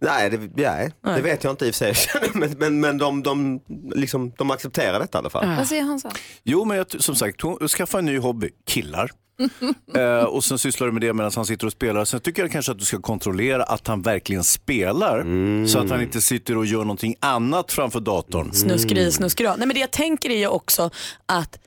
Nej, 0.00 0.30
det, 0.30 0.38
nej, 0.38 0.48
det 0.56 0.92
Nej. 1.02 1.22
vet 1.22 1.44
jag 1.44 1.52
inte 1.52 1.66
i 1.66 1.70
och 1.70 1.74
för 1.74 1.94
sig. 1.94 2.20
men 2.34 2.50
men, 2.58 2.80
men 2.80 2.98
de, 2.98 3.22
de, 3.22 3.60
liksom, 3.94 4.32
de 4.38 4.50
accepterar 4.50 5.00
detta 5.00 5.18
i 5.18 5.20
alla 5.20 5.30
fall. 5.30 5.56
Vad 5.56 5.66
säger 5.66 5.82
Hansa? 5.82 6.10
Jo, 6.42 6.64
men 6.64 6.76
jag, 6.76 7.02
som 7.02 7.14
sagt, 7.14 7.40
skaffa 7.76 7.98
en 7.98 8.04
ny 8.04 8.18
hobby, 8.18 8.50
killar. 8.66 9.10
eh, 9.96 10.24
och 10.24 10.44
sen 10.44 10.58
sysslar 10.58 10.86
du 10.86 10.92
med 10.92 11.02
det 11.02 11.12
medan 11.12 11.32
han 11.34 11.46
sitter 11.46 11.66
och 11.66 11.72
spelar. 11.72 12.04
Sen 12.04 12.20
tycker 12.20 12.42
jag 12.42 12.52
kanske 12.52 12.72
att 12.72 12.78
du 12.78 12.84
ska 12.84 13.00
kontrollera 13.00 13.62
att 13.62 13.86
han 13.86 14.02
verkligen 14.02 14.44
spelar. 14.44 15.66
Så 15.66 15.78
att 15.78 15.90
han 15.90 16.02
inte 16.02 16.20
sitter 16.20 16.56
och 16.56 16.66
gör 16.66 16.78
någonting 16.78 17.14
annat 17.20 17.72
framför 17.72 18.00
datorn. 18.00 18.52
Snuskeri, 18.52 19.12
snuskeri. 19.12 19.48
Nej 19.48 19.66
men 19.66 19.68
det 19.68 19.80
jag 19.80 19.90
tänker 19.90 20.30
är 20.30 20.38
ju 20.38 20.46
också 20.46 20.90
att 21.26 21.58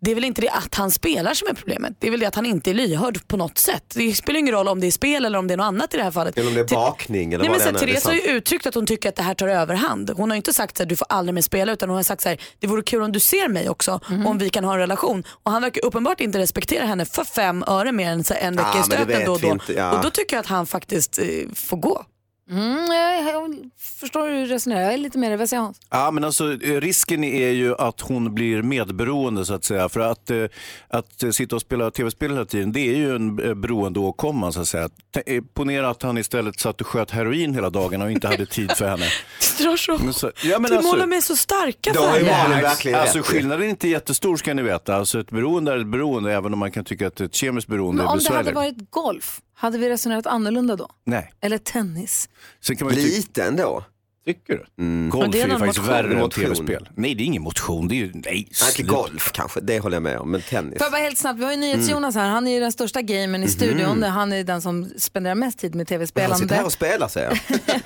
det 0.00 0.10
är 0.10 0.14
väl 0.14 0.24
inte 0.24 0.40
det 0.40 0.48
att 0.50 0.74
han 0.74 0.90
spelar 0.90 1.34
som 1.34 1.48
är 1.48 1.54
problemet. 1.54 1.92
Det 1.98 2.06
är 2.06 2.10
väl 2.10 2.20
det 2.20 2.26
att 2.26 2.34
han 2.34 2.46
inte 2.46 2.70
är 2.70 2.74
lyhörd 2.74 3.28
på 3.28 3.36
något 3.36 3.58
sätt. 3.58 3.84
Det 3.94 4.14
spelar 4.14 4.40
ingen 4.40 4.54
roll 4.54 4.68
om 4.68 4.80
det 4.80 4.86
är 4.86 4.90
spel 4.90 5.24
eller 5.24 5.38
om 5.38 5.46
det 5.46 5.54
är 5.54 5.56
något 5.56 5.64
annat 5.64 5.94
i 5.94 5.96
det 5.96 6.02
här 6.02 6.10
fallet. 6.10 6.38
Eller 6.38 6.48
om 6.48 6.54
det 6.54 6.60
är 6.60 6.64
bakning 6.74 7.32
eller 7.32 7.44
Nej, 7.44 7.48
vad 7.48 7.58
men 7.58 7.78
så 7.78 7.84
är. 7.84 7.86
Det 7.86 7.92
Therese 7.92 8.04
har 8.04 8.12
ju 8.12 8.20
uttryckt 8.20 8.66
att 8.66 8.74
hon 8.74 8.86
tycker 8.86 9.08
att 9.08 9.16
det 9.16 9.22
här 9.22 9.34
tar 9.34 9.48
överhand. 9.48 10.10
Hon 10.16 10.30
har 10.30 10.34
ju 10.34 10.36
inte 10.36 10.52
sagt 10.52 10.80
att 10.80 10.88
du 10.88 10.96
får 10.96 11.06
aldrig 11.10 11.34
mer 11.34 11.42
spela 11.42 11.72
utan 11.72 11.88
hon 11.88 11.96
har 11.96 12.02
sagt 12.02 12.22
så 12.22 12.28
här, 12.28 12.40
det 12.58 12.66
vore 12.66 12.82
kul 12.82 13.02
om 13.02 13.12
du 13.12 13.20
ser 13.20 13.48
mig 13.48 13.68
också 13.68 14.00
om 14.26 14.38
vi 14.38 14.50
kan 14.50 14.64
ha 14.64 14.72
en 14.72 14.78
relation. 14.78 15.24
Och 15.42 15.52
han 15.52 15.62
verkar 15.62 15.84
uppenbart 15.84 16.20
inte 16.20 16.38
respektera 16.38 16.86
henne 16.86 17.04
för 17.04 17.24
fem 17.24 17.64
öre 17.66 17.92
mer 17.92 18.10
än 18.10 18.24
så 18.24 18.34
här 18.34 18.40
en 18.40 18.56
vecka 18.56 18.68
Ja, 18.74 18.84
i 18.84 18.88
men 18.88 18.98
det 18.98 19.04
stöten 19.04 19.26
då 19.26 19.32
och 19.32 19.40
då. 19.40 19.48
inte, 19.48 19.72
ja. 19.72 19.92
Och 19.92 20.02
då 20.02 20.10
tycker 20.10 20.36
jag 20.36 20.40
att 20.40 20.46
han 20.46 20.66
faktiskt 20.66 21.18
eh, 21.18 21.24
får 21.54 21.76
gå. 21.76 22.04
Mm, 22.50 22.86
jag, 22.92 23.24
jag 23.34 23.54
förstår 24.00 24.28
hur 24.28 24.34
du 24.36 24.46
resonerar. 24.46 24.80
Jag 24.80 24.92
är 24.92 24.98
lite 24.98 25.18
mer, 25.18 25.36
vad 25.36 25.48
säger 25.48 25.62
Hans? 25.62 25.80
Ja, 25.90 26.10
men 26.10 26.24
alltså, 26.24 26.52
eh, 26.52 26.80
risken 26.80 27.24
är 27.24 27.50
ju 27.50 27.74
att 27.78 28.00
hon 28.00 28.34
blir 28.34 28.62
medberoende 28.62 29.44
så 29.44 29.54
att 29.54 29.64
säga. 29.64 29.88
För 29.88 30.00
att, 30.00 30.30
eh, 30.30 30.44
att 30.88 31.24
sitta 31.34 31.56
och 31.56 31.62
spela 31.62 31.90
tv-spel 31.90 32.30
hela 32.30 32.44
tiden, 32.44 32.72
det 32.72 32.80
är 32.80 32.96
ju 32.96 33.16
en 33.16 33.38
eh, 33.48 33.54
beroendeåkomma 33.54 34.52
så 34.52 34.60
att 34.60 34.68
säga. 34.68 34.88
T- 35.14 35.40
Ponera 35.54 35.88
att 35.90 36.02
han 36.02 36.18
istället 36.18 36.60
satt 36.60 36.80
och 36.80 36.86
sköt 36.86 37.10
heroin 37.10 37.54
hela 37.54 37.70
dagen 37.70 38.02
och 38.02 38.10
inte 38.10 38.28
hade 38.28 38.46
tid 38.46 38.70
för 38.72 38.88
henne. 38.88 39.06
Drar 39.58 39.76
så. 39.76 39.98
Men 40.04 40.12
så, 40.14 40.30
ja, 40.44 40.58
men 40.58 40.70
du 40.70 40.76
alltså- 40.76 40.92
målar 40.92 41.06
med 41.06 41.24
så 41.24 41.36
starka. 41.36 41.92
Malin 41.94 42.26
verkligen 42.62 43.00
Alltså 43.00 43.22
skillnaden 43.22 43.66
är 43.66 43.70
inte 43.70 43.88
jättestor 43.88 44.36
ska 44.36 44.54
ni 44.54 44.62
veta. 44.62 44.96
Alltså 44.96 45.20
ett 45.20 45.30
beroende 45.30 45.72
är 45.72 45.78
ett 45.78 45.86
beroende 45.86 46.32
även 46.32 46.52
om 46.52 46.58
man 46.58 46.72
kan 46.72 46.84
tycka 46.84 47.06
att 47.06 47.20
ett 47.20 47.34
kemiskt 47.34 47.68
beroende 47.68 48.02
Men 48.02 48.06
är 48.08 48.12
om 48.12 48.18
det 48.18 48.24
hade 48.34 48.44
besvärligt. 48.52 48.76
varit 48.78 48.90
golf, 48.90 49.40
hade 49.60 49.78
vi 49.78 49.90
resonerat 49.90 50.26
annorlunda 50.26 50.76
då? 50.76 50.88
Nej. 51.04 51.32
Eller 51.40 51.58
tennis? 51.58 52.28
Sen 52.60 52.76
kan 52.76 52.86
man 52.86 52.94
ju 52.96 53.02
tycka- 53.02 53.16
Lite 53.16 53.44
ändå. 53.44 53.84
Tycker 54.26 54.54
du? 54.76 54.82
Mm. 54.84 55.10
Golf 55.10 55.32
det 55.32 55.38
är 55.38 55.42
är, 55.42 55.46
ju 55.46 55.52
någon 55.52 55.58
faktiskt 55.60 55.78
motion. 55.78 55.94
värre 55.94 56.12
än 56.12 56.18
Motion. 56.18 56.30
tv-spel. 56.44 56.88
Nej, 56.96 57.14
det 57.14 57.22
är 57.22 57.24
ingen 57.24 57.42
motion. 57.42 57.88
Det 57.88 57.94
är 57.94 57.96
ju, 57.96 58.10
nej, 58.14 58.22
Nej, 58.24 58.46
inte 58.68 58.82
golf 58.82 59.32
kanske, 59.32 59.60
det 59.60 59.78
håller 59.80 59.96
jag 59.96 60.02
med 60.02 60.18
om. 60.18 60.30
Men 60.30 60.42
tennis. 60.42 60.78
Får 60.78 60.84
jag 60.84 60.92
bara 60.92 61.02
helt 61.02 61.18
snabbt, 61.18 61.40
vi 61.40 61.44
har 61.44 61.50
ju 61.52 61.56
Mm. 61.56 61.68
NyhetsJonas 61.68 62.14
här, 62.14 62.28
han 62.28 62.46
är 62.46 62.50
ju 62.54 62.60
den 62.60 62.72
största 62.72 63.02
gamern 63.02 63.42
i 63.42 63.48
studion. 63.48 64.02
Han 64.02 64.32
är 64.32 64.44
den 64.44 64.62
som 64.62 64.90
spenderar 64.98 65.34
mest 65.34 65.58
tid 65.58 65.74
med 65.74 65.90
Han 65.90 66.06
sitter 66.06 66.20
här 66.20 66.26
tv-spelande. 66.26 66.62
och 66.64 66.72
spelar 66.72 67.08
säger 67.08 67.26
jag. 67.28 67.38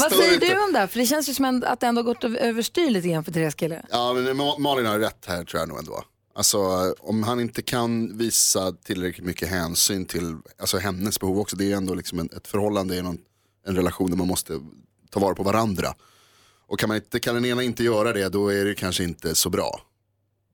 Vad 0.00 0.12
säger 0.12 0.40
du 0.40 0.64
om 0.64 0.72
det? 0.72 0.88
För 0.88 0.98
det 0.98 1.06
känns 1.06 1.28
ju 1.28 1.34
som 1.34 1.44
en, 1.44 1.64
att 1.64 1.80
det 1.80 1.86
ändå 1.86 1.98
har 1.98 2.04
gått 2.04 2.24
över- 2.24 2.38
överstyr 2.38 2.90
lite 2.90 3.08
grann 3.08 3.24
för 3.24 3.32
Therese 3.32 3.54
kille. 3.54 3.82
Ja, 3.90 4.12
men 4.12 4.24
Ma- 4.40 4.58
Malin 4.58 4.86
har 4.86 4.98
rätt 4.98 5.24
här 5.28 5.44
tror 5.44 5.60
jag 5.60 5.68
nog 5.68 5.78
ändå. 5.78 6.02
Alltså 6.34 6.92
om 6.98 7.22
han 7.22 7.40
inte 7.40 7.62
kan 7.62 8.18
visa 8.18 8.72
tillräckligt 8.72 9.26
mycket 9.26 9.48
hänsyn 9.48 10.06
till 10.06 10.36
alltså, 10.58 10.78
hennes 10.78 11.20
behov 11.20 11.38
också. 11.38 11.56
Det 11.56 11.72
är 11.72 11.76
ändå 11.76 11.94
liksom 11.94 12.18
en, 12.18 12.28
ett 12.36 12.48
förhållande, 12.48 12.96
är 12.96 13.02
någon, 13.02 13.18
en 13.66 13.76
relation 13.76 14.10
där 14.10 14.16
man 14.16 14.26
måste 14.26 14.60
ta 15.10 15.20
vara 15.20 15.34
på 15.34 15.42
varandra. 15.42 15.94
Och 16.66 16.78
kan, 16.78 16.88
man 16.88 16.96
inte, 16.96 17.20
kan 17.20 17.34
den 17.34 17.44
ena 17.44 17.62
inte 17.62 17.84
göra 17.84 18.12
det 18.12 18.28
då 18.28 18.48
är 18.48 18.64
det 18.64 18.74
kanske 18.74 19.04
inte 19.04 19.34
så 19.34 19.50
bra. 19.50 19.80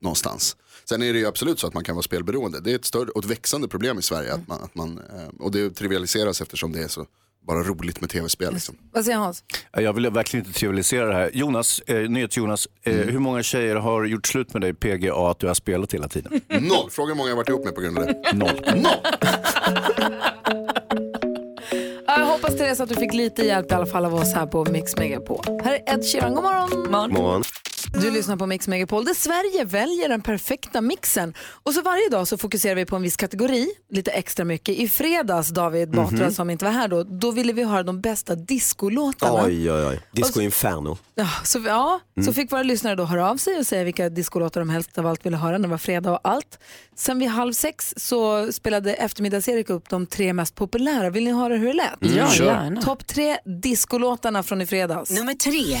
Någonstans. 0.01 0.57
Sen 0.85 1.03
är 1.03 1.13
det 1.13 1.19
ju 1.19 1.25
absolut 1.25 1.59
så 1.59 1.67
att 1.67 1.73
man 1.73 1.83
kan 1.83 1.95
vara 1.95 2.03
spelberoende. 2.03 2.59
Det 2.59 2.71
är 2.71 2.75
ett 2.75 2.85
större 2.85 3.09
och 3.09 3.23
ett 3.23 3.31
växande 3.31 3.67
problem 3.67 3.99
i 3.99 4.01
Sverige. 4.01 4.33
Att 4.33 4.47
man, 4.47 4.63
att 4.63 4.75
man, 4.75 4.97
eh, 4.97 5.27
och 5.39 5.51
det 5.51 5.69
trivialiseras 5.69 6.41
eftersom 6.41 6.71
det 6.71 6.83
är 6.83 6.87
så 6.87 7.05
bara 7.47 7.63
roligt 7.63 8.01
med 8.01 8.09
tv-spel. 8.09 8.53
Liksom. 8.53 8.75
Vad 8.93 9.05
säger 9.05 9.17
Hans? 9.17 9.43
Ja, 9.71 9.81
Jag 9.81 9.93
vill 9.93 10.09
verkligen 10.09 10.45
inte 10.45 10.59
trivialisera 10.59 11.05
det 11.05 11.13
här. 11.13 11.31
Jonas, 11.33 11.79
eh, 11.79 12.09
NyhetsJonas, 12.09 12.67
eh, 12.83 12.93
Mm. 12.93 13.09
hur 13.09 13.19
många 13.19 13.43
tjejer 13.43 13.75
har 13.75 14.05
gjort 14.05 14.27
slut 14.27 14.53
med 14.53 14.61
dig 14.61 14.73
PGA 14.73 15.29
att 15.31 15.39
du 15.39 15.47
har 15.47 15.53
spelat 15.53 15.93
hela 15.93 16.07
tiden? 16.07 16.41
Noll, 16.49 16.89
fråga 16.89 17.07
hur 17.09 17.15
många 17.17 17.29
jag 17.29 17.35
har 17.35 17.37
varit 17.43 17.49
ihop 17.49 17.65
med 17.65 17.75
på 17.75 17.81
grund 17.81 17.97
av 17.99 18.05
det. 18.05 18.33
Noll. 18.33 18.61
Ja, 22.07 22.19
Jag 22.19 22.25
hoppas 22.25 22.57
Therese 22.57 22.79
att 22.79 22.89
du 22.89 22.95
fick 22.95 23.13
lite 23.13 23.45
hjälp 23.45 23.71
i 23.71 23.75
alla 23.75 23.85
fall 23.85 24.05
av 24.05 24.15
oss 24.15 24.33
här 24.33 24.45
på 24.45 24.65
Mix 24.65 24.97
Megapol. 24.97 25.43
Här 25.63 25.73
är 25.85 25.93
Ed 25.93 26.05
Sheeran, 26.05 26.35
god 26.35 26.43
morgon! 26.43 27.11
Morgon. 27.13 27.43
Du 27.93 28.11
lyssnar 28.11 28.35
på 28.37 28.45
Mix 28.45 28.67
Megapol 28.67 29.05
där 29.05 29.13
Sverige 29.13 29.63
väljer 29.65 30.09
den 30.09 30.21
perfekta 30.21 30.81
mixen. 30.81 31.33
Och 31.63 31.73
så 31.73 31.81
varje 31.81 32.09
dag 32.09 32.27
så 32.27 32.37
fokuserar 32.37 32.75
vi 32.75 32.85
på 32.85 32.95
en 32.95 33.01
viss 33.01 33.17
kategori, 33.17 33.69
lite 33.89 34.11
extra 34.11 34.45
mycket. 34.45 34.75
I 34.75 34.87
fredags, 34.89 35.49
David 35.49 35.89
Batra 35.91 36.17
Mhm. 36.17 36.31
som 36.31 36.49
inte 36.49 36.65
var 36.65 36.71
här 36.71 36.87
då, 36.87 37.03
då 37.03 37.31
ville 37.31 37.53
vi 37.53 37.63
höra 37.63 37.83
de 37.83 38.01
bästa 38.01 38.35
discolåtarna. 38.35 39.43
Oj, 39.45 39.71
oj, 39.71 39.85
oj. 39.85 39.99
Disco 40.11 40.41
Inferno. 40.41 40.97
Ja, 41.15 41.27
så, 41.43 41.59
ja, 41.65 41.99
så 42.15 42.21
Mm. 42.21 42.33
fick 42.33 42.51
våra 42.51 42.63
lyssnare 42.63 42.95
då 42.95 43.03
höra 43.03 43.29
av 43.29 43.37
sig 43.37 43.57
och 43.57 43.65
säga 43.67 43.83
vilka 43.83 44.09
discolåtar 44.09 44.61
de 44.61 44.69
helst 44.69 44.97
av 44.97 45.07
allt 45.07 45.25
ville 45.25 45.37
höra 45.37 45.51
när 45.57 45.67
det 45.67 45.71
var 45.71 45.77
fredag 45.77 46.11
och 46.11 46.19
allt. 46.23 46.59
Sen 46.95 47.19
vid 47.19 47.27
halv 47.29 47.53
sex 47.53 47.93
så 47.97 48.51
spelade 48.51 48.93
eftermiddags-Erik 48.93 49.69
upp 49.69 49.89
de 49.89 50.05
tre 50.07 50.33
mest 50.33 50.55
populära. 50.55 51.09
Vill 51.09 51.23
ni 51.23 51.31
höra 51.33 51.55
hur 51.57 51.67
det 51.67 51.73
lät? 51.73 52.01
Mm, 52.01 52.17
Ja, 52.17 52.33
gärna. 52.45 52.81
Topp 52.81 53.07
tre 53.07 53.37
discolåtarna 53.61 54.43
från 54.43 54.61
i 54.61 54.65
fredags. 54.65 55.09
Nummer 55.11 55.33
tre. 55.33 55.77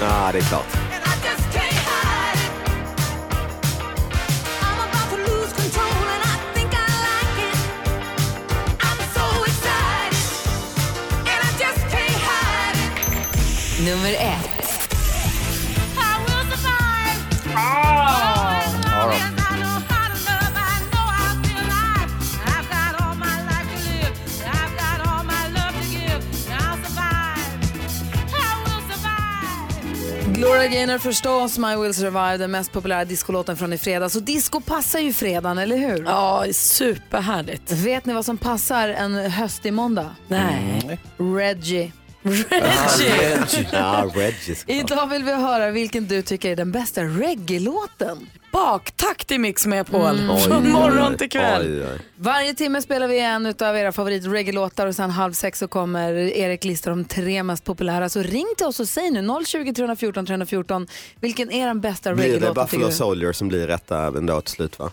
Ja, 0.00 0.28
ah, 0.28 0.32
det 0.32 0.38
er 0.38 0.42
är 0.42 0.42
klart. 0.42 0.91
Nummer 13.84 14.10
ett. 14.10 14.18
I 14.18 16.14
will 16.24 16.46
survive. 16.50 17.52
Ja, 17.54 18.62
då. 18.84 19.12
Gloria 30.34 30.66
Gaynor 30.68 30.98
förstås, 30.98 31.58
My 31.58 31.76
Will 31.76 31.94
Survive, 31.94 32.36
den 32.36 32.50
mest 32.50 32.72
populära 32.72 33.04
discolåten 33.04 33.56
från 33.56 33.72
i 33.72 33.78
fredags. 33.78 34.16
Och 34.16 34.22
disco 34.22 34.60
passar 34.60 34.98
ju 34.98 35.12
fredagen, 35.12 35.58
eller 35.58 35.76
hur? 35.76 36.04
Ja, 36.04 36.44
superhärligt. 36.52 37.72
Vet 37.72 38.04
ni 38.06 38.14
vad 38.14 38.24
som 38.24 38.38
passar 38.38 38.88
en 38.88 39.14
höstig 39.14 39.72
måndag? 39.72 40.10
Nej. 40.28 41.00
Reggie. 41.18 41.92
Reggie. 42.22 43.66
Ja, 43.72 44.10
Reggie. 44.14 44.54
såklart. 44.54 44.76
Idag 44.90 45.06
vill 45.06 45.24
vi 45.24 45.32
höra 45.32 45.70
vilken 45.70 46.06
du 46.08 46.22
tycker 46.22 46.50
är 46.50 46.56
den 46.56 46.72
bästa 46.72 47.02
reggae-låten. 47.02 48.28
Baktakt 48.52 49.30
i 49.30 49.38
Mix 49.38 49.66
med 49.66 49.86
Paul. 49.90 50.18
Mm. 50.18 50.30
Oj, 50.30 50.40
Från 50.40 50.62
oj, 50.66 50.68
morgon 50.72 51.12
oj. 51.12 51.18
till 51.18 51.30
kväll. 51.30 51.62
Oj, 51.66 51.82
oj. 51.92 51.98
Varje 52.16 52.54
timme 52.54 52.82
spelar 52.82 53.08
vi 53.08 53.20
en 53.20 53.46
av 53.46 53.76
era 53.76 53.92
favorit 53.92 54.24
reggae-låtar 54.26 54.86
och 54.86 54.94
sen 54.94 55.10
halv 55.10 55.32
sex 55.32 55.58
så 55.58 55.68
kommer 55.68 56.12
Erik 56.14 56.64
lista 56.64 56.90
de 56.90 57.04
tre 57.04 57.42
mest 57.42 57.64
populära. 57.64 58.08
Så 58.08 58.22
ring 58.22 58.46
till 58.56 58.66
oss 58.66 58.80
och 58.80 58.88
säg 58.88 59.10
nu 59.10 59.44
020 59.46 59.72
314 59.74 60.26
314 60.26 60.86
vilken 61.20 61.50
är 61.52 61.66
den 61.66 61.80
bästa 61.80 62.14
Blir 62.14 62.24
det 62.24 62.30
reggae-låten 62.32 62.54
tycker 62.66 62.76
Buffalo 62.76 62.86
du? 62.86 62.92
Soldier 62.96 63.32
som 63.32 63.48
blir 63.48 63.66
rätta 63.66 64.06
ändå 64.06 64.40
till 64.40 64.52
slut 64.54 64.78
va? 64.78 64.90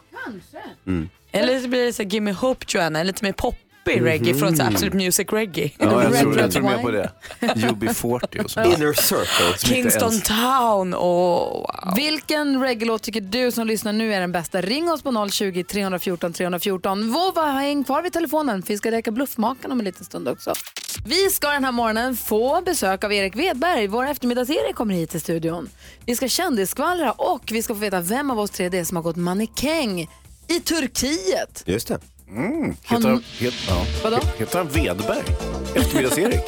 Mm. 0.87 1.09
Eller 1.31 1.59
så 1.59 1.67
blir 1.67 1.85
det 1.85 1.93
så 1.93 2.03
här, 2.03 2.09
Gimme 2.09 2.31
Hope 2.31 2.65
Joanna, 2.69 3.03
lite 3.03 3.23
mer 3.25 3.31
poppig 3.83 4.05
reggae 4.05 4.33
från 4.33 4.55
så 4.55 4.63
här 4.63 4.71
Absolute 4.71 4.97
Music 4.97 5.27
Reggae. 5.31 5.71
Ja, 5.77 6.03
jag, 6.03 6.19
tror, 6.19 6.39
jag 6.39 6.51
tror 6.51 6.63
mer 6.63 6.77
på 6.77 6.91
det. 6.91 7.11
UB40 7.41 8.43
och 8.43 8.51
så. 8.51 8.63
Inner 8.63 8.93
Circle. 8.93 9.57
Kingston 9.57 10.21
Town 10.21 10.93
och 10.93 11.39
wow. 11.51 11.93
Vilken 11.95 12.61
reggae-låt 12.61 13.03
tycker 13.03 13.21
du 13.21 13.51
som 13.51 13.67
lyssnar 13.67 13.93
nu 13.93 14.13
är 14.13 14.19
den 14.19 14.31
bästa? 14.31 14.61
Ring 14.61 14.91
oss 14.91 15.01
på 15.01 15.29
020 15.31 15.63
314 15.63 16.33
314. 16.33 17.11
Vova, 17.11 17.45
häng 17.45 17.83
kvar 17.83 18.01
vid 18.01 18.13
telefonen 18.13 18.61
för 18.61 18.67
vi 18.67 18.77
ska 18.77 18.89
leka 18.89 19.11
Bluffmakarna 19.11 19.73
om 19.73 19.79
en 19.79 19.85
liten 19.85 20.05
stund 20.05 20.27
också. 20.27 20.53
Vi 21.05 21.29
ska 21.29 21.49
den 21.49 21.63
här 21.63 21.71
morgonen 21.71 22.15
få 22.15 22.61
besök 22.61 23.03
av 23.03 23.13
Erik 23.13 23.35
Wedberg. 23.35 23.87
Vår 23.87 24.07
eftermiddags-Erik 24.07 24.75
kommer 24.75 24.93
hit 24.93 25.09
till 25.09 25.21
studion. 25.21 25.69
Vi 26.05 26.15
ska 26.15 26.27
kändisskvallra 26.27 27.11
och 27.11 27.49
vi 27.51 27.63
ska 27.63 27.73
få 27.73 27.79
veta 27.79 28.01
vem 28.01 28.31
av 28.31 28.39
oss 28.39 28.51
tre 28.51 28.69
det 28.69 28.77
är 28.77 28.83
som 28.83 28.95
har 28.97 29.03
gått 29.03 29.15
mannekäng 29.15 30.09
i 30.47 30.59
Turkiet. 30.59 31.63
Just 31.65 31.87
det. 31.87 31.99
Mm. 32.29 32.75
Han- 32.85 32.97
Heter, 32.97 33.09
han, 33.09 33.23
het, 33.39 33.53
ja. 33.69 33.85
Vadå? 34.03 34.19
heter 34.37 34.57
han 34.57 34.67
Vedberg? 34.67 35.23
Eftermiddags-Erik? 35.75 36.39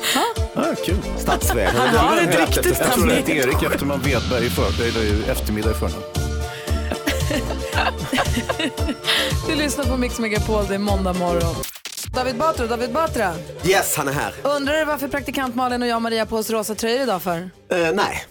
Ja, 0.55 0.65
kul. 0.85 0.95
Stadsved. 1.17 1.67
Han 1.69 1.87
har 1.95 2.17
ett 2.17 2.33
Jag 2.33 2.41
riktigt 2.41 2.75
tror 2.77 3.05
det 3.07 3.13
namn. 3.13 3.27
heter 3.27 3.33
Erik 3.49 3.63
efter 3.73 3.85
man 3.85 3.99
Vedberg 4.01 4.45
i 4.45 4.49
för, 4.49 4.67
eller 4.87 5.29
eftermiddag 5.31 5.71
i 5.71 5.73
förnamn. 5.73 6.03
Du 9.47 9.55
lyssnar 9.55 9.85
på 9.85 9.97
Mix 9.97 10.19
Megapol, 10.19 10.65
det 10.67 10.75
är 10.75 10.79
måndag 10.79 11.13
morgon. 11.13 11.55
David 12.13 12.35
Batra, 12.35 12.67
David 12.67 12.91
Batra. 12.91 13.33
Yes, 13.65 13.95
han 13.97 14.07
är 14.07 14.11
här. 14.11 14.33
Undrar 14.43 14.73
du 14.79 14.85
varför 14.85 15.07
praktikant 15.07 15.55
Malin 15.55 15.81
och 15.81 15.87
jag 15.87 15.95
och 15.95 16.01
Maria 16.01 16.25
på 16.25 16.37
oss 16.37 16.49
rosa 16.49 16.75
tröjor 16.75 17.01
idag 17.01 17.21
för? 17.21 17.37
Eh, 17.71 17.91
nej. 17.93 18.25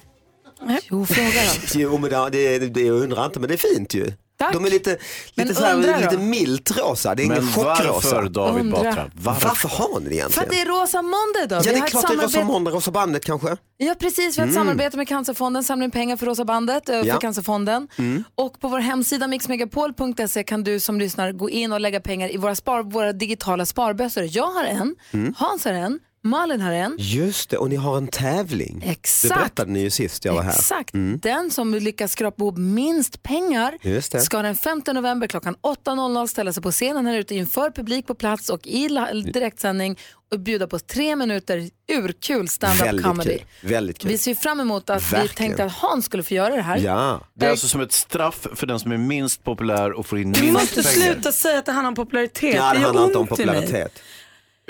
Jo, 0.90 1.06
fråga 1.06 1.28
då. 1.30 1.60
Jo, 1.74 1.98
men 1.98 2.10
det, 2.10 2.58
det, 2.58 2.58
det, 2.68 2.80
jag 2.82 2.96
undrar 2.96 3.24
inte, 3.26 3.40
men 3.40 3.48
det 3.48 3.54
är 3.54 3.74
fint 3.74 3.94
ju. 3.94 4.12
Tack. 4.40 4.52
De 4.52 4.64
är 4.64 4.70
lite, 4.70 4.96
Men 5.34 5.48
lite, 5.48 5.60
så 5.60 5.66
här, 5.66 6.00
lite 6.00 6.18
milt 6.18 6.78
rosa, 6.78 7.14
det 7.14 7.22
är 7.22 7.24
ingen 7.24 7.44
Men 7.44 7.52
chockrosa. 7.52 7.92
varför 7.92 8.28
David 8.28 8.60
Undra. 8.64 8.78
Batra? 8.82 9.10
Varför? 9.14 9.48
Varför 9.48 9.68
har 9.68 10.00
ni 10.00 10.04
det 10.04 10.10
För 10.10 10.12
egentligen? 10.14 10.44
att 10.44 10.50
det 10.50 10.60
är 10.60 10.66
rosa 10.82 11.02
måndag 11.02 11.40
idag. 11.44 11.62
Ja, 11.66 11.72
det 11.72 11.78
är 11.78 11.86
klart 11.86 12.08
det 12.08 12.14
är 12.14 12.18
Rosa 12.22 12.44
Måndag, 12.44 12.70
Rosa 12.70 12.90
bandet 12.90 13.24
kanske. 13.24 13.56
Ja, 13.76 13.94
precis. 13.98 14.38
Vi 14.38 14.40
har 14.40 14.48
ett 14.48 14.54
Mm. 14.54 14.66
samarbete 14.66 14.96
med 14.96 15.08
Cancerfonden, 15.08 15.64
samlar 15.64 15.84
in 15.84 15.90
pengar 15.90 16.16
för 16.16 16.26
Rosa 16.26 16.44
bandet, 16.44 16.88
eh, 16.88 17.00
för 17.00 17.08
Ja. 17.08 17.18
Cancerfonden. 17.18 17.88
Mm. 17.98 18.24
Och 18.34 18.60
på 18.60 18.68
vår 18.68 18.78
hemsida 18.78 19.26
mixmegapol.se 19.26 20.42
kan 20.42 20.64
du 20.64 20.80
som 20.80 20.98
lyssnar 21.00 21.32
gå 21.32 21.50
in 21.50 21.72
och 21.72 21.80
lägga 21.80 22.00
pengar 22.00 22.34
i 22.34 22.36
våra, 22.36 22.54
spar, 22.54 22.82
våra 22.82 23.12
digitala 23.12 23.66
sparbössor. 23.66 24.24
Jag 24.30 24.46
har 24.46 24.64
en, 24.64 24.96
Mm. 25.12 25.34
Hans 25.38 25.64
har 25.64 25.72
en, 25.72 25.98
Malin 26.22 26.60
har 26.60 26.72
en. 26.72 26.96
Just 26.98 27.50
det, 27.50 27.56
och 27.56 27.70
ni 27.70 27.76
har 27.76 27.96
en 27.96 28.08
tävling. 28.08 28.82
Exakt. 28.86 29.34
Det 29.34 29.40
berättade 29.40 29.70
ni 29.72 29.80
ju 29.80 29.90
sist 29.90 30.24
jag 30.24 30.32
var 30.34 30.42
här. 30.42 30.50
Exakt. 30.52 30.94
Mm. 30.94 31.18
Den 31.22 31.50
som 31.50 31.74
lyckas 31.74 32.12
skrapa 32.12 32.42
ihop 32.42 32.56
minst 32.58 33.22
pengar 33.22 33.78
Just 33.82 34.12
det. 34.12 34.20
ska 34.20 34.42
den 34.42 34.54
5 34.56 34.82
november 34.94 35.26
klockan 35.26 35.56
8.00 35.62 36.26
ställa 36.26 36.52
sig 36.52 36.62
på 36.62 36.70
scenen 36.72 37.06
här 37.06 37.18
ute 37.18 37.34
inför 37.34 37.70
publik 37.70 38.06
på 38.06 38.14
plats 38.14 38.48
och 38.50 38.66
i 38.66 38.88
direktsändning 39.34 39.98
och 40.32 40.40
bjuda 40.40 40.66
på 40.66 40.78
tre 40.78 41.16
minuter 41.16 41.70
urkul 41.92 42.48
stand-up 42.48 42.86
Väldigt 42.86 43.06
comedy. 43.06 43.30
kul. 43.38 43.70
Väldigt 43.70 43.98
kul. 43.98 44.10
Vi 44.10 44.18
ser 44.18 44.34
fram 44.34 44.60
emot 44.60 44.90
att 44.90 45.02
vi 45.02 45.16
Verkligen. 45.16 45.34
tänkte 45.36 45.64
att 45.64 45.72
Hans 45.72 46.04
skulle 46.04 46.22
få 46.22 46.34
göra 46.34 46.56
det 46.56 46.62
här. 46.62 46.76
Ja. 46.78 47.20
Det 47.34 47.46
är 47.46 47.50
alltså 47.50 47.68
som 47.68 47.80
ett 47.80 47.92
straff 47.92 48.46
för 48.54 48.66
den 48.66 48.80
som 48.80 48.92
är 48.92 48.96
minst 48.98 49.44
populär 49.44 49.92
och 49.92 50.06
får 50.06 50.18
in 50.18 50.32
Du 50.32 50.40
minst 50.40 50.52
måste 50.60 50.82
pengar. 50.82 51.12
sluta 51.12 51.32
säga 51.32 51.58
att 51.58 51.66
det 51.66 51.72
handlar 51.72 51.88
om 51.88 51.94
popularitet. 51.94 52.54
Ja, 52.54 52.72
det 52.72 52.78
gör 52.78 52.84
handlar 52.84 53.04
inte 53.04 53.18
om 53.18 53.26
popularitet. 53.26 53.98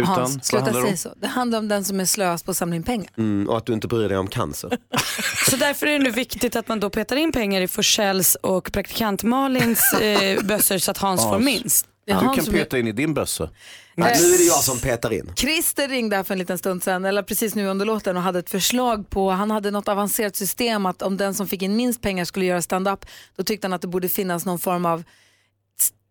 Utan, 0.03 0.15
Hans, 0.15 0.47
sluta 0.47 0.73
säga 0.73 0.97
så. 0.97 1.15
Det 1.21 1.27
handlar 1.27 1.59
om 1.59 1.69
den 1.69 1.85
som 1.85 2.01
är 2.01 2.05
slöast 2.05 2.45
på 2.45 2.51
att 2.51 2.57
samla 2.57 2.77
in 2.77 2.83
pengar. 2.83 3.11
Mm, 3.17 3.49
och 3.49 3.57
att 3.57 3.67
du 3.67 3.73
inte 3.73 3.89
bryr 3.89 4.09
dig 4.09 4.19
om 4.19 4.29
cancer. 4.29 4.79
Så 5.51 5.57
därför 5.57 5.87
är 5.87 5.93
det 5.93 5.99
nu 5.99 6.11
viktigt 6.11 6.57
att 6.57 6.69
man 6.69 6.81
då 6.81 6.91
petar 6.91 7.17
in 7.17 7.33
pengar 7.33 7.61
i 7.61 7.69
Forsells 7.69 8.35
och 8.35 8.73
praktikant 8.73 9.23
Malins 9.23 9.93
eh, 9.93 10.43
bössor 10.45 10.79
så 10.79 10.91
att 10.91 10.99
Hans 10.99 11.23
får 11.23 11.29
Hans. 11.31 11.45
minst. 11.45 11.87
Det 12.07 12.13
är 12.13 12.21
Du 12.21 12.27
Hans 12.27 12.45
kan 12.45 12.55
peta 12.55 12.79
in 12.79 12.87
i 12.89 12.93
din 12.93 13.15
bössa. 13.15 13.45
Att 13.45 14.21
nu 14.21 14.35
är 14.35 14.39
det 14.39 14.45
jag 14.45 14.63
som 14.65 14.79
petar 14.79 15.13
in. 15.13 15.33
Christer 15.37 15.89
ringde 15.89 16.17
här 16.17 16.23
för 16.23 16.35
en 16.35 16.39
liten 16.39 16.59
stund 16.59 16.83
sedan, 16.83 17.05
eller 17.05 17.23
precis 17.23 17.55
nu 17.55 17.67
under 17.67 17.87
låten 17.87 18.17
och 18.17 18.23
hade 18.23 18.39
ett 18.39 18.51
förslag 18.51 19.11
på, 19.11 19.31
han 19.31 19.51
hade 19.51 19.71
något 19.71 19.89
avancerat 19.89 20.37
system 20.37 20.87
att 20.87 21.03
om 21.03 21.17
den 21.17 21.35
som 21.35 21.47
fick 21.47 21.63
in 21.63 21.77
minst 21.77 22.03
pengar 22.03 22.25
skulle 22.25 22.45
göra 22.45 22.63
stand-up, 22.63 23.07
då 23.37 23.43
tyckte 23.43 23.67
han 23.67 23.73
att 23.73 23.83
det 23.83 23.89
borde 23.89 24.09
finnas 24.09 24.47
någon 24.47 24.59
form 24.59 24.87
av 24.87 25.05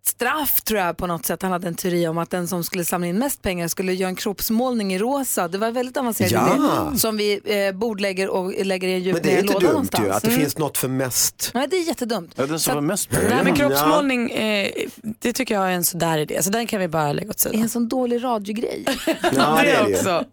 straff 0.04 0.62
tror 0.62 0.80
jag 0.80 0.98
på 0.98 1.08
något 1.08 1.26
sätt. 1.26 1.42
Han 1.42 1.52
hade 1.52 1.68
en 1.68 1.76
teori 1.76 2.08
om 2.08 2.18
att 2.18 2.30
den 2.30 2.48
som 2.48 2.64
skulle 2.64 2.86
samla 2.86 3.08
in 3.08 3.20
mest 3.20 3.42
pengar 3.42 3.68
skulle 3.68 3.94
göra 3.94 4.10
en 4.10 4.16
kroppsmålning 4.16 4.94
i 4.94 5.00
rosa. 5.00 5.48
Det 5.48 5.58
var 5.58 5.68
en 5.68 5.74
väldigt 5.74 5.98
avancerad 5.98 6.32
Ja. 6.32 6.88
idé 6.90 6.98
som 7.00 7.18
vi 7.18 7.40
eh, 7.46 7.76
bordlägger 7.78 8.30
och 8.30 8.66
lägger 8.66 8.88
i 8.88 8.94
en 8.94 9.04
djup 9.04 9.14
Men 9.14 9.24
det 9.24 9.32
är 9.36 9.40
inte 9.40 9.54
låda 9.54 9.60
dumt 9.66 9.72
någonstans. 9.74 10.06
ju, 10.08 10.12
att 10.12 10.22
det 10.22 10.28
Mm. 10.28 10.40
finns 10.42 10.58
något 10.58 10.78
för 10.78 10.88
mest. 10.88 11.52
Nej, 11.54 11.68
det 11.68 11.76
är 11.78 11.88
jättedumt. 11.88 12.32
Ja, 12.36 12.46
den 12.46 12.60
som 12.60 12.74
var 12.76 12.82
mest 12.82 13.10
Det 13.10 13.16
här 13.18 13.30
pengar. 13.30 13.44
med 13.44 13.56
kroppsmålning, 13.58 14.32
eh, 14.32 14.72
det 15.20 15.34
tycker 15.34 15.56
jag 15.56 15.66
är 15.68 15.72
en 15.72 15.86
sådär 15.86 16.18
idé. 16.18 16.44
Så 16.44 16.50
den 16.50 16.68
kan 16.68 16.80
vi 16.80 16.88
bara 16.88 17.14
lägga 17.14 17.30
åt 17.30 17.38
Det 17.38 17.48
är 17.48 17.52
sidan. 17.52 17.64
en 17.64 17.70
sån 17.70 17.90
dålig 17.90 18.24
radiogrej. 18.24 18.86
Ja, 19.36 19.60
det 19.64 19.72
är 19.72 19.92
också. 19.94 20.24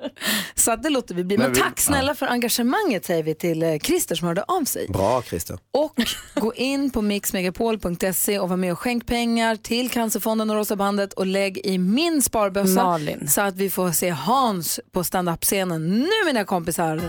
Så 0.55 0.71
att 0.73 0.83
det 0.83 0.91
låter 0.91 1.15
vi 1.15 1.25
bli. 1.25 1.39
Men, 1.39 1.47
Men 1.47 1.55
vi- 1.55 1.61
tack 1.61 1.81
snälla 1.81 2.15
för 2.15 2.27
engagemanget 2.27 3.05
säger 3.05 3.23
vi 3.23 3.35
till 3.35 3.63
eh, 3.63 3.79
Christer 3.79 4.15
som 4.15 4.29
hörde 4.29 4.43
av 4.43 4.65
sig. 4.65 4.87
Bra 4.89 5.23
Christer. 5.23 5.59
Och 5.73 6.01
gå 6.35 6.55
in 6.55 6.91
på 6.91 7.03
mixmegapol.se 7.03 8.39
och 8.39 8.49
var 8.49 8.57
med 8.57 8.73
och 8.73 8.79
skänk 8.79 9.07
pengar 9.07 9.57
till 9.67 9.91
Cancerfonden 9.91 10.51
och 10.51 10.57
Rosa 10.57 10.77
bandet 10.77 11.13
och 11.13 11.27
lägg 11.27 11.59
i 11.65 11.79
min 11.79 12.23
sparbössa 12.23 12.85
Malin. 12.85 13.29
så 13.29 13.41
att 13.41 13.57
vi 13.57 13.71
får 13.71 13.93
se 13.93 14.11
Hans 14.11 14.81
på 14.93 15.05
stand-up-scenen. 15.05 15.89
Nu 15.89 16.27
mina 16.27 16.45
kompisar! 16.45 17.01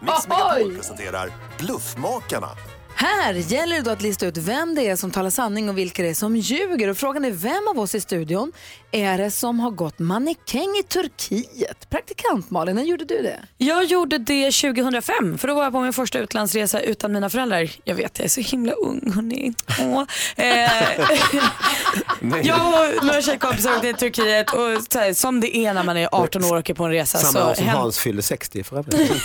Mix 0.00 0.28
Megapol 0.28 0.76
presenterar 0.76 1.32
Bluffmakarna. 1.58 2.48
Här 3.00 3.32
gäller 3.34 3.76
det 3.76 3.82
då 3.82 3.90
att 3.90 4.02
lista 4.02 4.26
ut 4.26 4.36
vem 4.36 4.74
det 4.74 4.88
är 4.88 4.96
som 4.96 5.10
talar 5.10 5.30
sanning 5.30 5.68
och 5.68 5.78
vilka 5.78 6.02
det 6.02 6.08
är 6.08 6.14
som 6.14 6.36
ljuger. 6.36 6.88
Och 6.88 6.96
frågan 6.96 7.24
är 7.24 7.30
vem 7.30 7.68
av 7.68 7.78
oss 7.78 7.94
i 7.94 8.00
studion 8.00 8.52
är 8.92 9.18
det 9.18 9.30
som 9.30 9.60
har 9.60 9.70
gått 9.70 9.98
mannekäng 9.98 10.68
i 10.80 10.82
Turkiet? 10.82 11.90
Praktikant 11.90 12.50
Malin, 12.50 12.76
när 12.76 12.82
gjorde 12.82 13.04
du 13.04 13.22
det? 13.22 13.40
Jag 13.58 13.84
gjorde 13.84 14.18
det 14.18 14.50
2005 14.52 15.38
för 15.38 15.48
då 15.48 15.54
var 15.54 15.62
jag 15.62 15.72
på 15.72 15.80
min 15.80 15.92
första 15.92 16.18
utlandsresa 16.18 16.80
utan 16.80 17.12
mina 17.12 17.30
föräldrar. 17.30 17.70
Jag 17.84 17.94
vet, 17.94 18.18
jag 18.18 18.24
är 18.24 18.28
så 18.28 18.40
himla 18.40 18.72
ung 18.72 19.12
hörni. 19.14 19.54
Åh. 19.80 20.02
Eh, 20.36 20.70
jag 22.42 22.66
och 22.98 23.04
några 23.06 23.22
tjejkompisar 23.22 23.70
åkte 23.76 23.92
till 23.92 24.12
Turkiet 24.12 24.52
och 24.52 24.82
så 24.92 24.98
här, 24.98 25.14
som 25.14 25.40
det 25.40 25.56
är 25.56 25.74
när 25.74 25.82
man 25.84 25.96
är 25.96 26.08
18 26.12 26.44
år 26.44 26.52
och 26.52 26.58
åker 26.58 26.74
på 26.74 26.84
en 26.84 26.90
resa 26.90 27.18
Samma 27.18 27.44
år 27.46 27.50
så 27.50 27.54
som 27.56 27.66
hän- 27.66 27.76
Hans 27.76 27.98
fyllde 27.98 28.22
60 28.22 28.64
för 28.64 28.76
övrigt. 28.78 29.24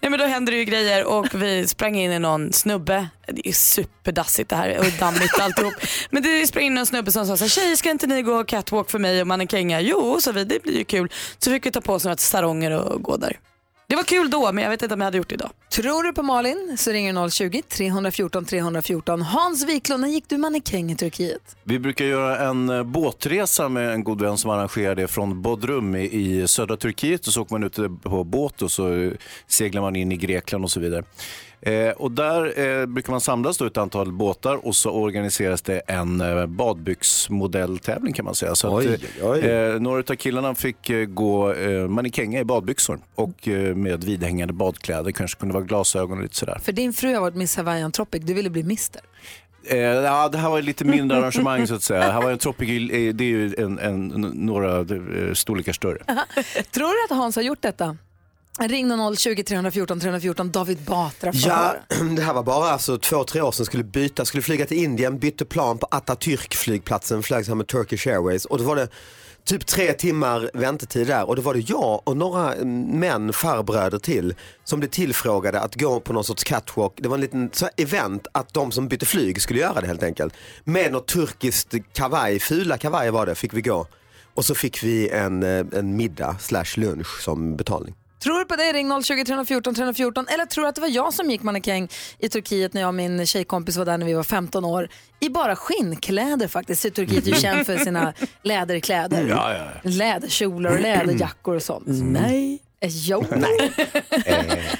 Nej 0.00 0.10
men 0.10 0.18
då 0.18 0.24
hände 0.26 0.52
det 0.52 0.58
ju 0.58 0.64
grejer 0.64 1.04
och 1.04 1.26
vi 1.34 1.66
sprang 1.66 1.96
in 1.96 2.12
i 2.12 2.18
någon 2.18 2.52
snubbe. 2.56 3.08
Det 3.26 3.48
är 3.48 3.52
superdassigt 3.52 4.50
det 4.50 4.56
här 4.56 4.78
och 4.78 4.84
dammigt 5.00 5.38
alltihop. 5.40 5.74
Men 6.10 6.22
det 6.22 6.46
sprang 6.46 6.64
in 6.64 6.78
en 6.78 6.86
snubbe 6.86 7.12
som 7.12 7.26
sa 7.26 7.36
så 7.36 7.44
här, 7.44 7.48
tjejer 7.48 7.76
ska 7.76 7.90
inte 7.90 8.06
ni 8.06 8.22
gå 8.22 8.44
catwalk 8.44 8.90
för 8.90 8.98
mig 8.98 9.20
och 9.20 9.26
mannekänga? 9.26 9.80
Jo, 9.80 10.20
så 10.20 10.32
vi, 10.32 10.44
det 10.44 10.62
blir 10.62 10.78
ju 10.78 10.84
kul. 10.84 11.08
Så 11.38 11.50
fick 11.50 11.66
vi 11.66 11.70
ta 11.70 11.80
på 11.80 11.92
oss 11.92 12.04
några 12.04 12.16
salonger 12.16 12.70
och 12.70 13.02
gå 13.02 13.16
där. 13.16 13.38
Det 13.88 13.96
var 13.96 14.02
kul 14.02 14.30
då 14.30 14.52
men 14.52 14.64
jag 14.64 14.70
vet 14.70 14.82
inte 14.82 14.94
om 14.94 15.00
jag 15.00 15.04
hade 15.04 15.16
gjort 15.18 15.28
det 15.28 15.34
idag. 15.34 15.50
Tror 15.70 16.02
du 16.02 16.12
på 16.12 16.22
Malin 16.22 16.76
så 16.78 16.90
ringer 16.90 17.12
020-314 17.12 18.44
314. 18.44 19.22
Hans 19.22 19.64
Wiklund, 19.64 20.00
när 20.00 20.08
gick 20.08 20.28
du 20.28 20.38
mannekäng 20.38 20.92
i 20.92 20.96
Turkiet? 20.96 21.56
Vi 21.62 21.78
brukar 21.78 22.04
göra 22.04 22.48
en 22.48 22.70
eh, 22.70 22.82
båtresa 22.82 23.68
med 23.68 23.90
en 23.90 24.04
god 24.04 24.22
vän 24.22 24.38
som 24.38 24.50
arrangerar 24.50 24.94
det 24.94 25.08
från 25.08 25.42
Bodrum 25.42 25.96
i, 25.96 26.04
i 26.04 26.48
södra 26.48 26.76
Turkiet 26.76 27.26
och 27.26 27.32
så 27.32 27.42
åker 27.42 27.54
man 27.54 27.64
ut 27.64 28.02
på 28.02 28.24
båt 28.24 28.62
och 28.62 28.70
så 28.70 28.92
eh, 28.92 29.12
seglar 29.46 29.82
man 29.82 29.96
in 29.96 30.12
i 30.12 30.16
Grekland 30.16 30.64
och 30.64 30.70
så 30.70 30.80
vidare. 30.80 31.04
Eh, 31.66 31.90
och 31.90 32.10
där 32.10 32.60
eh, 32.80 32.86
brukar 32.86 33.10
man 33.10 33.20
samlas 33.20 33.58
då 33.58 33.64
ett 33.66 33.76
antal 33.76 34.12
båtar 34.12 34.66
och 34.66 34.76
så 34.76 34.90
organiseras 34.90 35.62
det 35.62 35.78
en 35.78 36.20
eh, 36.20 36.46
badbyxmodelltävling 36.46 38.12
kan 38.12 38.24
man 38.24 38.34
säga. 38.34 38.54
Så 38.54 38.76
Oj, 38.76 38.94
att, 38.94 39.00
oj, 39.22 39.42
oj. 39.42 39.50
Eh, 39.50 39.80
några 39.80 39.98
av 39.98 40.16
killarna 40.16 40.54
fick 40.54 40.90
eh, 40.90 41.04
gå 41.04 41.52
eh, 41.52 41.88
mannekänga 41.88 42.40
i 42.40 42.44
badbyxor 42.44 42.98
och 43.14 43.48
eh, 43.48 43.74
med 43.74 44.04
vidhängande 44.04 44.54
badkläder, 44.54 45.12
kanske 45.12 45.40
kunde 45.40 45.54
vara 45.54 45.64
glasögon 45.64 46.18
och 46.18 46.22
lite 46.22 46.36
sådär. 46.36 46.60
För 46.62 46.72
din 46.72 46.92
fru 46.92 47.14
har 47.14 47.20
varit 47.20 47.34
Miss 47.36 47.56
Hawaiian 47.56 47.92
Tropic, 47.92 48.22
du 48.24 48.34
ville 48.34 48.50
bli 48.50 48.62
mister. 48.62 49.02
Eh, 49.64 49.78
ja, 49.78 50.28
det 50.28 50.38
här 50.38 50.50
var 50.50 50.62
lite 50.62 50.84
mindre 50.84 51.18
arrangemang 51.18 51.66
så 51.66 51.74
att 51.74 51.82
säga. 51.82 52.10
Här 52.12 52.22
var 52.22 52.30
en 52.30 52.38
Tropic, 52.38 52.68
eh, 52.68 53.14
det 53.14 53.24
är 53.24 53.28
ju 53.28 53.54
en, 53.58 53.78
en, 53.78 54.06
några 54.34 54.78
eh, 54.78 55.32
storlekar 55.34 55.72
större. 55.72 55.98
Tror 56.70 57.08
du 57.08 57.14
att 57.14 57.18
Hans 57.18 57.36
har 57.36 57.42
gjort 57.42 57.62
detta? 57.62 57.96
Ring 58.58 58.92
020-314 58.92 60.00
314, 60.00 60.50
David 60.50 60.78
Batra 60.78 61.30
Ja, 61.34 61.74
det 62.16 62.22
här 62.22 62.34
var 62.34 62.42
bara 62.42 62.70
alltså 62.70 62.98
två, 62.98 63.24
tre 63.24 63.40
år 63.40 63.52
sedan 63.52 63.66
skulle 63.66 63.84
byta, 63.84 64.24
skulle 64.24 64.42
flyga 64.42 64.66
till 64.66 64.76
Indien, 64.76 65.18
bytte 65.18 65.44
plan 65.44 65.78
på 65.78 65.86
Atatürk 65.86 66.54
flygplatsen, 66.54 67.22
flög 67.22 67.56
med 67.56 67.66
Turkish 67.66 68.08
Airways 68.08 68.44
och 68.44 68.58
då 68.58 68.64
var 68.64 68.76
det 68.76 68.88
typ 69.44 69.66
tre 69.66 69.92
timmar 69.92 70.50
väntetid 70.54 71.06
där 71.06 71.28
och 71.28 71.36
då 71.36 71.42
var 71.42 71.54
det 71.54 71.60
jag 71.60 72.00
och 72.04 72.16
några 72.16 72.64
män, 72.64 73.32
farbröder 73.32 73.98
till, 73.98 74.34
som 74.64 74.80
blev 74.80 74.88
tillfrågade 74.88 75.60
att 75.60 75.74
gå 75.74 76.00
på 76.00 76.12
någon 76.12 76.24
sorts 76.24 76.44
catwalk. 76.44 76.92
Det 76.96 77.08
var 77.08 77.16
en 77.16 77.20
liten 77.20 77.50
så 77.52 77.68
event 77.76 78.26
att 78.32 78.54
de 78.54 78.72
som 78.72 78.88
bytte 78.88 79.06
flyg 79.06 79.42
skulle 79.42 79.60
göra 79.60 79.80
det 79.80 79.86
helt 79.86 80.02
enkelt. 80.02 80.34
Med 80.64 80.92
något 80.92 81.06
turkiskt 81.06 81.74
kavaj, 81.92 82.40
fula 82.40 82.78
kavajer 82.78 83.10
var 83.10 83.26
det, 83.26 83.34
fick 83.34 83.54
vi 83.54 83.60
gå. 83.60 83.86
Och 84.34 84.44
så 84.44 84.54
fick 84.54 84.82
vi 84.84 85.08
en, 85.08 85.42
eh, 85.42 85.66
en 85.72 85.96
middag 85.96 86.36
slash 86.40 86.76
lunch 86.76 87.22
som 87.22 87.56
betalning. 87.56 87.94
Tror 88.22 88.38
du 88.38 88.44
på 88.44 88.56
det? 88.56 88.72
Ring 88.72 88.92
020-314 88.92 89.74
314. 89.74 90.26
Eller 90.28 90.46
tror 90.46 90.62
du 90.64 90.68
att 90.68 90.74
det 90.74 90.80
var 90.80 90.88
jag 90.88 91.14
som 91.14 91.30
gick 91.30 91.42
mannekäng 91.42 91.88
i 92.18 92.28
Turkiet 92.28 92.72
när 92.74 92.80
jag 92.80 92.88
och 92.88 92.94
min 92.94 93.26
tjejkompis 93.26 93.76
var 93.76 93.84
där 93.84 93.98
när 93.98 94.06
vi 94.06 94.14
var 94.14 94.22
15 94.22 94.64
år? 94.64 94.88
I 95.20 95.28
bara 95.28 95.56
skinnkläder 95.56 96.48
faktiskt. 96.48 96.82
Så 96.82 96.90
Turkiet 96.90 97.26
är 97.26 97.30
ju 97.30 97.34
känd 97.36 97.66
för 97.66 97.78
sina 97.78 98.12
läderkläder. 98.42 99.18
Mm. 99.18 99.30
Ja, 99.30 99.52
ja, 99.52 99.58
ja. 99.58 99.90
Läderkjolar 99.90 100.70
och 100.70 100.80
läderjackor 100.80 101.56
och 101.56 101.62
sånt. 101.62 101.84
Nej. 101.86 102.58
Eh, 102.80 102.88
Jo. 102.92 103.24
Nej. 103.30 103.72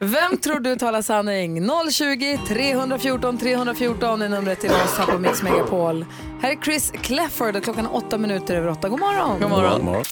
Vem 0.00 0.36
tror 0.38 0.60
du 0.60 0.76
talar 0.76 1.02
sanning? 1.02 1.68
020 1.90 2.38
314 2.48 3.38
314 3.38 4.22
är 4.22 4.28
numret 4.28 4.60
till 4.60 4.70
oss 4.70 4.98
här 4.98 5.06
på 5.06 5.18
Mix 5.18 5.42
Megapol. 5.42 6.06
Här 6.42 6.50
är 6.50 6.56
Chris 6.64 6.92
Clefford 7.02 7.56
och 7.56 7.64
klockan 7.64 7.86
är 7.86 7.94
åtta 7.96 8.18
minuter 8.18 8.56
över 8.56 8.68
åtta. 8.70 8.88
God 8.88 9.00
morgon. 9.00 9.40
God 9.40 9.50
morgon. 9.50 10.04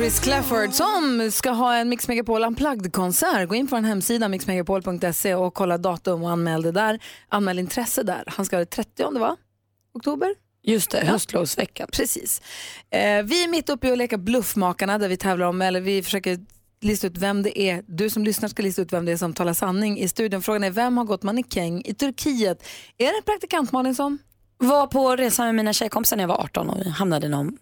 Chris 0.00 0.20
Clefford 0.20 0.72
som 0.72 1.30
ska 1.32 1.50
ha 1.50 1.74
en 1.74 1.88
Mix 1.88 2.08
Megapol 2.08 2.44
Unplugged-konsert. 2.44 3.48
Gå 3.48 3.54
in 3.54 3.68
på 3.68 3.76
vår 3.76 3.82
hemsida 3.82 4.28
mixmegapol.se 4.28 5.34
och 5.34 5.54
kolla 5.54 5.78
datum 5.78 6.22
och 6.22 6.30
anmäl 6.30 6.62
det 6.62 6.72
där. 6.72 7.02
Anmäl 7.28 7.58
intresse 7.58 8.02
där. 8.02 8.24
Han 8.26 8.46
ska 8.46 8.56
ha 8.56 8.60
det 8.60 8.70
30 8.70 9.18
va? 9.18 9.36
oktober. 9.94 10.34
Just 10.62 10.90
det, 10.90 11.04
höstlovsveckan. 11.06 11.88
Precis. 11.92 12.42
Eh, 12.90 13.22
vi 13.22 13.44
är 13.44 13.48
mitt 13.48 13.68
uppe 13.68 13.88
i 13.88 13.92
att 13.92 13.98
leka 13.98 14.18
Bluffmakarna 14.18 14.98
där 14.98 15.08
vi 15.08 15.16
tävlar 15.16 15.46
om, 15.46 15.62
eller 15.62 15.80
vi 15.80 16.02
försöker 16.02 16.38
lista 16.80 17.06
ut 17.06 17.18
vem 17.18 17.42
det 17.42 17.60
är. 17.60 17.84
Du 17.86 18.10
som 18.10 18.24
lyssnar 18.24 18.48
ska 18.48 18.62
lista 18.62 18.82
ut 18.82 18.92
vem 18.92 19.04
det 19.04 19.12
är 19.12 19.16
som 19.16 19.34
talar 19.34 19.52
sanning 19.52 19.98
i 19.98 20.08
studion. 20.08 20.42
Frågan 20.42 20.64
är 20.64 20.70
vem 20.70 20.96
har 20.96 21.04
gått 21.04 21.22
mannekäng 21.22 21.82
i 21.84 21.94
Turkiet? 21.94 22.66
Är 22.98 23.06
det 23.06 23.22
praktikant 23.26 23.72
Malin 23.72 23.94
som? 23.94 24.18
Var 24.58 24.86
på 24.86 25.16
resa 25.16 25.44
med 25.44 25.54
mina 25.54 25.72
tjejkompisar 25.72 26.16
när 26.16 26.24
jag 26.24 26.28
var 26.28 26.40
18 26.44 26.70
och 26.70 26.80
vi 26.80 26.90
hamnade 26.90 27.26
i 27.26 27.30
någon 27.30 27.56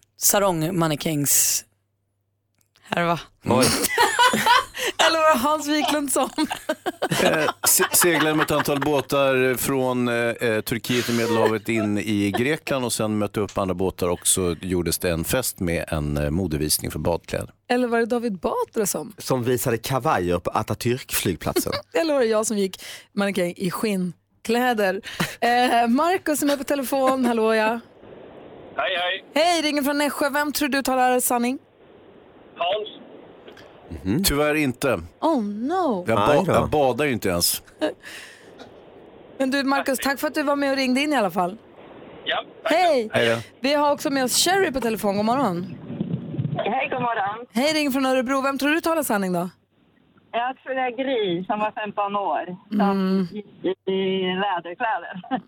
sarong-mannekängs 2.95 2.95
härva. 2.95 3.19
Eller 5.07 5.19
var 5.19 5.33
det 5.33 5.39
Hans 5.39 5.67
Wiklund 5.67 6.11
som? 6.11 6.29
Eh, 7.23 7.49
se- 7.67 7.83
seglade 7.91 8.35
med 8.35 8.43
ett 8.43 8.51
antal 8.51 8.79
båtar 8.79 9.57
från 9.57 10.07
eh, 10.07 10.13
eh, 10.15 10.61
Turkiet 10.61 11.09
och 11.09 11.15
Medelhavet 11.15 11.69
in 11.69 11.97
i 11.97 12.31
Grekland 12.37 12.85
och 12.85 12.93
sen 12.93 13.17
mötte 13.17 13.39
upp 13.39 13.57
andra 13.57 13.73
båtar 13.75 14.07
och 14.09 14.27
så 14.27 14.55
gjordes 14.61 14.97
det 14.97 15.09
en 15.09 15.23
fest 15.23 15.59
med 15.59 15.85
en 15.87 16.17
eh, 16.17 16.29
modevisning 16.29 16.91
för 16.91 16.99
badkläder. 16.99 17.49
Eller 17.69 17.87
var 17.87 17.99
det 17.99 18.05
David 18.05 18.39
Batra 18.39 18.85
som? 18.85 19.13
Som 19.17 19.43
visade 19.43 19.77
kavajer 19.77 20.39
på 20.39 20.51
Atatürk-flygplatsen. 20.51 21.71
Eller 21.93 22.13
var 22.13 22.19
det 22.19 22.25
jag 22.27 22.45
som 22.47 22.57
gick 22.57 22.81
mannekäng 23.13 23.53
i 23.57 23.71
skinnkläder? 23.71 25.01
Eh, 25.41 25.87
Markus 25.87 26.39
som 26.39 26.49
är 26.49 26.57
på 26.57 26.63
telefon, 26.63 27.25
hallå 27.25 27.53
ja. 27.55 27.79
Hej, 28.77 28.97
hej. 28.97 29.23
Hej, 29.45 29.61
ringer 29.61 29.81
från 29.81 29.97
Nässjö. 29.97 30.29
Vem 30.29 30.51
tror 30.51 30.69
du 30.69 30.81
talar 30.83 31.19
sanning? 31.19 31.59
Hans. 32.59 34.25
Tyvärr 34.27 34.55
inte. 34.55 34.99
Oh 35.21 35.43
no. 35.43 36.05
Jag, 36.07 36.19
Aj 36.19 36.37
ba- 36.37 36.43
då. 36.45 36.51
jag 36.53 36.69
badar 36.69 37.05
ju 37.05 37.11
inte 37.11 37.29
ens. 37.29 37.63
Men 39.37 39.51
du 39.51 39.63
Markus, 39.63 39.99
tack 39.99 40.19
för 40.19 40.27
att 40.27 40.33
du 40.33 40.43
var 40.43 40.55
med 40.55 40.71
och 40.71 40.77
ringde 40.77 41.01
in 41.01 41.13
i 41.13 41.15
alla 41.15 41.31
fall. 41.31 41.57
Ja. 42.25 42.43
Hej! 42.63 43.09
Hej 43.13 43.29
då. 43.29 43.41
Vi 43.59 43.73
har 43.73 43.91
också 43.91 44.09
med 44.09 44.23
oss 44.23 44.45
Sherry 44.45 44.71
på 44.71 44.81
telefon. 44.81 45.15
God 45.17 45.25
morgon. 45.25 45.65
Hej, 46.57 46.89
god 46.91 47.01
morgon. 47.01 47.45
Hej, 47.53 47.73
ringer 47.73 47.91
från 47.91 48.05
Örebro. 48.05 48.41
Vem 48.41 48.57
tror 48.57 48.69
du 48.69 48.81
talar 48.81 49.03
sanning 49.03 49.33
då? 49.33 49.49
Jag 50.31 50.57
tror 50.57 50.73
det 50.75 50.81
är 50.81 50.91
Gry 51.03 51.45
som 51.45 51.59
var 51.59 51.71
15 51.71 52.15
år 52.15 52.57
som 52.69 52.81
Mm. 52.81 53.27
gick 53.31 53.77
i 53.87 54.21
läderkläder. 54.43 55.21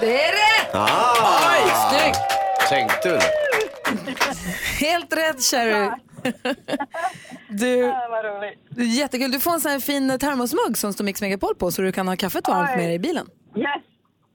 Det 0.00 0.22
är 0.24 0.32
det! 0.32 0.78
Ah! 0.78 1.52
Oj, 1.52 1.70
snyggt! 1.90 2.18
Tänkte 2.68 3.08
väl 3.10 3.20
Helt 4.80 5.12
rätt 5.16 5.42
Sherry. 5.42 5.90
Du, 7.48 7.82
vad 7.82 8.24
roligt. 8.24 8.58
det 8.70 8.82
är 8.82 8.86
jättekul. 8.86 9.30
Du 9.30 9.40
får 9.40 9.52
en 9.52 9.60
sån 9.60 9.70
här 9.70 9.80
fin 9.80 10.18
termosmugg 10.18 10.78
som 10.78 10.92
står 10.92 11.04
Mix 11.04 11.20
Megapol 11.20 11.54
på 11.54 11.70
så 11.70 11.82
du 11.82 11.92
kan 11.92 12.08
ha 12.08 12.16
kaffet 12.16 12.48
varmt 12.48 12.76
med 12.76 12.78
dig 12.88 12.94
i 12.94 12.98
bilen. 12.98 13.26
Yes! 13.56 13.66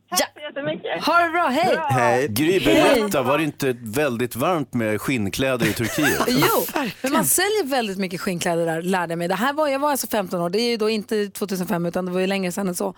Tack 0.10 0.32
så 0.34 0.40
jättemycket. 0.40 1.06
Ha 1.06 1.20
det 1.24 1.30
bra, 1.30 1.48
hej! 1.48 1.78
Hej. 1.90 2.28
Gry, 2.28 2.60
berätta, 2.60 3.22
var 3.24 3.38
det 3.38 3.44
inte 3.44 3.76
väldigt 3.82 4.36
varmt 4.36 4.74
med 4.74 5.02
skinnkläder 5.02 5.66
i 5.70 5.74
Turkiet? 5.74 6.22
Jo, 6.28 6.66
men 7.02 7.14
man 7.14 7.26
säljer 7.26 7.66
väldigt 7.66 7.98
mycket 7.98 8.22
skinnkläder 8.22 8.66
där, 8.66 8.82
lärde 8.82 9.12
jag 9.12 9.18
mig. 9.20 9.28
Det 9.28 9.36
här 9.36 9.54
var, 9.54 9.68
jag 9.68 9.80
var 9.80 9.92
alltså 9.92 10.08
15 10.08 10.42
år, 10.42 10.50
det 10.50 10.60
är 10.62 10.70
ju 10.70 10.78
då 10.78 10.90
inte 10.90 11.28
2005 11.30 11.86
utan 11.86 12.06
det 12.06 12.12
var 12.12 12.20
ju 12.20 12.28
längre 12.28 12.52
sedan 12.52 12.68
än 12.68 12.76
så. 12.76 12.94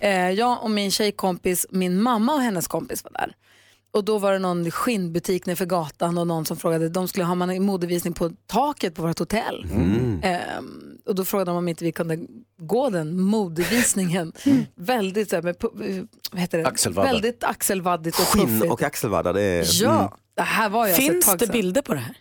Eh, 0.00 0.30
jag 0.30 0.62
och 0.62 0.70
min 0.70 0.90
tjejkompis, 0.90 1.66
min 1.70 2.02
mamma 2.02 2.34
och 2.34 2.40
hennes 2.40 2.68
kompis 2.68 3.04
var 3.04 3.12
där. 3.12 3.32
Och 3.94 4.04
då 4.04 4.18
var 4.18 4.32
det 4.32 4.38
någon 4.38 4.70
skinnbutik 4.70 5.46
nerför 5.46 5.66
gatan 5.66 6.18
och 6.18 6.26
någon 6.26 6.44
som 6.46 6.56
frågade, 6.56 6.88
de 6.88 7.08
skulle 7.08 7.24
ha 7.24 7.34
man 7.34 7.50
en 7.50 7.62
modevisning 7.62 8.12
på 8.12 8.30
taket 8.46 8.94
på 8.94 9.02
vårt 9.02 9.18
hotell. 9.18 9.66
Ehm, 10.22 10.98
och 11.06 11.14
då 11.14 11.24
frågade 11.24 11.50
de 11.50 11.56
om 11.56 11.68
inte 11.68 11.84
vi 11.84 11.92
kunde 11.92 12.18
gå 12.58 12.90
den 12.90 13.20
modevisningen. 13.20 14.32
Väldigt 14.74 15.30
så 15.30 15.36
här, 15.36 15.42
med, 15.42 15.56
vad 16.32 16.40
heter 16.40 16.58
det? 16.58 16.66
Axelvaddar. 16.66 17.12
Väldigt 17.12 17.44
axelvaddigt 17.44 18.18
och 18.20 18.24
Skinn 18.26 18.46
puffigt. 18.48 18.72
och 18.72 18.82
axelvaddar, 18.82 19.32
det 19.32 19.42
är... 19.42 19.82
Ja, 19.82 19.98
Mm. 19.98 20.10
det 20.36 20.42
här 20.42 20.68
var 20.68 20.86
ju 20.86 20.92
alltså 20.92 21.12
Finns 21.12 21.26
tag 21.26 21.38
det 21.38 21.46
bilder 21.52 21.82
på 21.82 21.94
det 21.94 22.00
här? 22.00 22.16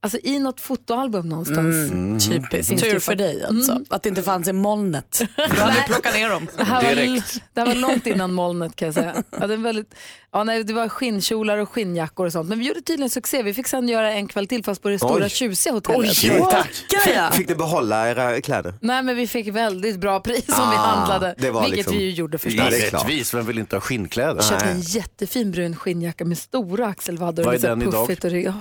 Alltså 0.00 0.18
i 0.22 0.38
något 0.38 0.60
fotoalbum 0.60 1.28
någonstans. 1.28 1.90
Mm, 1.90 2.18
typiskt. 2.18 2.68
Finns 2.68 2.82
det 2.82 2.90
Tur 2.90 2.98
för 2.98 3.14
dig 3.14 3.44
alltså. 3.44 3.72
Mm. 3.72 3.84
Att 3.90 4.02
det 4.02 4.08
inte 4.08 4.22
fanns 4.22 4.48
i 4.48 4.52
molnet. 4.52 5.22
Du 5.36 5.60
hade 5.60 5.82
plockat 5.86 6.14
ner 6.14 6.28
dem. 6.30 6.48
Det 6.56 6.64
här, 6.64 6.82
var, 6.84 6.94
Direkt. 6.94 7.42
det 7.54 7.60
här 7.60 7.66
var 7.66 7.74
långt 7.74 8.06
innan 8.06 8.32
molnet 8.34 8.76
kan 8.76 8.86
jag 8.86 8.94
säga. 8.94 9.22
Ja, 9.40 9.46
det, 9.46 9.54
är 9.54 9.58
väldigt, 9.58 9.94
ja, 10.32 10.44
nej, 10.44 10.64
det 10.64 10.72
var 10.72 10.88
skinnkjolar 10.88 11.58
och 11.58 11.68
skinnjackor 11.68 12.26
och 12.26 12.32
sånt. 12.32 12.48
Men 12.48 12.58
vi 12.58 12.66
gjorde 12.68 12.80
tydligen 12.80 13.10
succé. 13.10 13.42
Vi 13.42 13.54
fick 13.54 13.66
sen 13.68 13.88
göra 13.88 14.12
en 14.12 14.28
kväll 14.28 14.46
till 14.46 14.64
fast 14.64 14.82
på 14.82 14.88
det 14.88 14.98
stora 14.98 15.24
Oj. 15.24 15.30
tjusiga 15.30 15.72
hotellet. 15.72 16.00
Oj, 16.24 16.38
Tackar 16.40 17.14
jag. 17.14 17.32
Fick, 17.32 17.36
fick 17.40 17.48
ni 17.48 17.54
behålla 17.54 18.10
era 18.10 18.40
kläder? 18.40 18.74
Nej 18.80 19.02
men 19.02 19.16
vi 19.16 19.26
fick 19.26 19.48
väldigt 19.48 20.00
bra 20.00 20.20
pris 20.20 20.44
som 20.46 20.70
vi 20.70 20.76
Ah, 20.76 20.80
handlade. 20.80 21.34
det 21.38 21.50
var 21.50 21.60
vilket 21.60 21.76
liksom- 21.76 21.96
vi 21.96 22.02
ju 22.04 22.10
gjorde 22.10 22.38
förstås. 22.38 22.70
Rättvis, 22.70 23.34
vem 23.34 23.46
vill 23.46 23.58
inte 23.58 23.76
ha 23.76 23.80
skinnkläder? 23.80 24.34
Jag 24.34 24.44
köpte 24.44 24.64
en 24.68 24.80
jättefin 24.80 25.50
brun 25.50 25.76
skinnjacka 25.76 26.24
med 26.24 26.38
stora 26.38 26.86
axelvaddor. 26.86 27.44
Vad 27.44 27.54
och 27.54 27.64
är 27.64 27.68
den 27.68 27.82
idag? 27.82 28.02
Och, 28.02 28.10
rygg- 28.24 28.44
ja, 28.46 28.52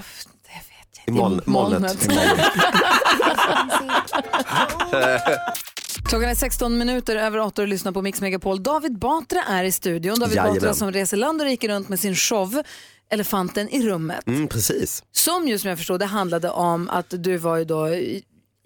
I 1.08 1.12
moln, 1.12 1.42
molnet. 1.46 2.08
Klockan 6.10 6.30
är 6.30 6.36
16 6.36 6.78
minuter 6.78 7.16
över 7.16 7.40
8 7.40 7.62
och 7.62 7.68
lyssnar 7.68 7.92
på 7.92 8.02
Mix 8.02 8.22
Megapol. 8.22 8.64
David 8.64 9.00
Batra 9.00 9.44
är 9.44 9.64
i 9.64 9.72
studion. 9.72 10.20
David 10.20 10.36
Jajamän. 10.36 10.56
Batra 10.56 10.74
som 10.74 10.92
reser 10.92 11.18
land 11.18 11.42
och 11.42 11.48
rike 11.48 11.68
runt 11.68 11.90
med 11.90 12.00
sin 12.00 12.16
show 12.16 12.62
Elefanten 13.10 13.70
i 13.70 13.88
rummet. 13.88 14.28
Mm, 14.28 14.48
precis. 14.48 15.04
Som 15.12 15.48
ju 15.48 15.60
som 15.60 15.70
jag 15.70 15.78
förstod 15.78 16.00
det 16.00 16.06
handlade 16.06 16.50
om 16.50 16.90
att 16.90 17.06
du 17.10 17.38
var 17.38 17.58
ju 17.58 17.66
då 17.66 17.88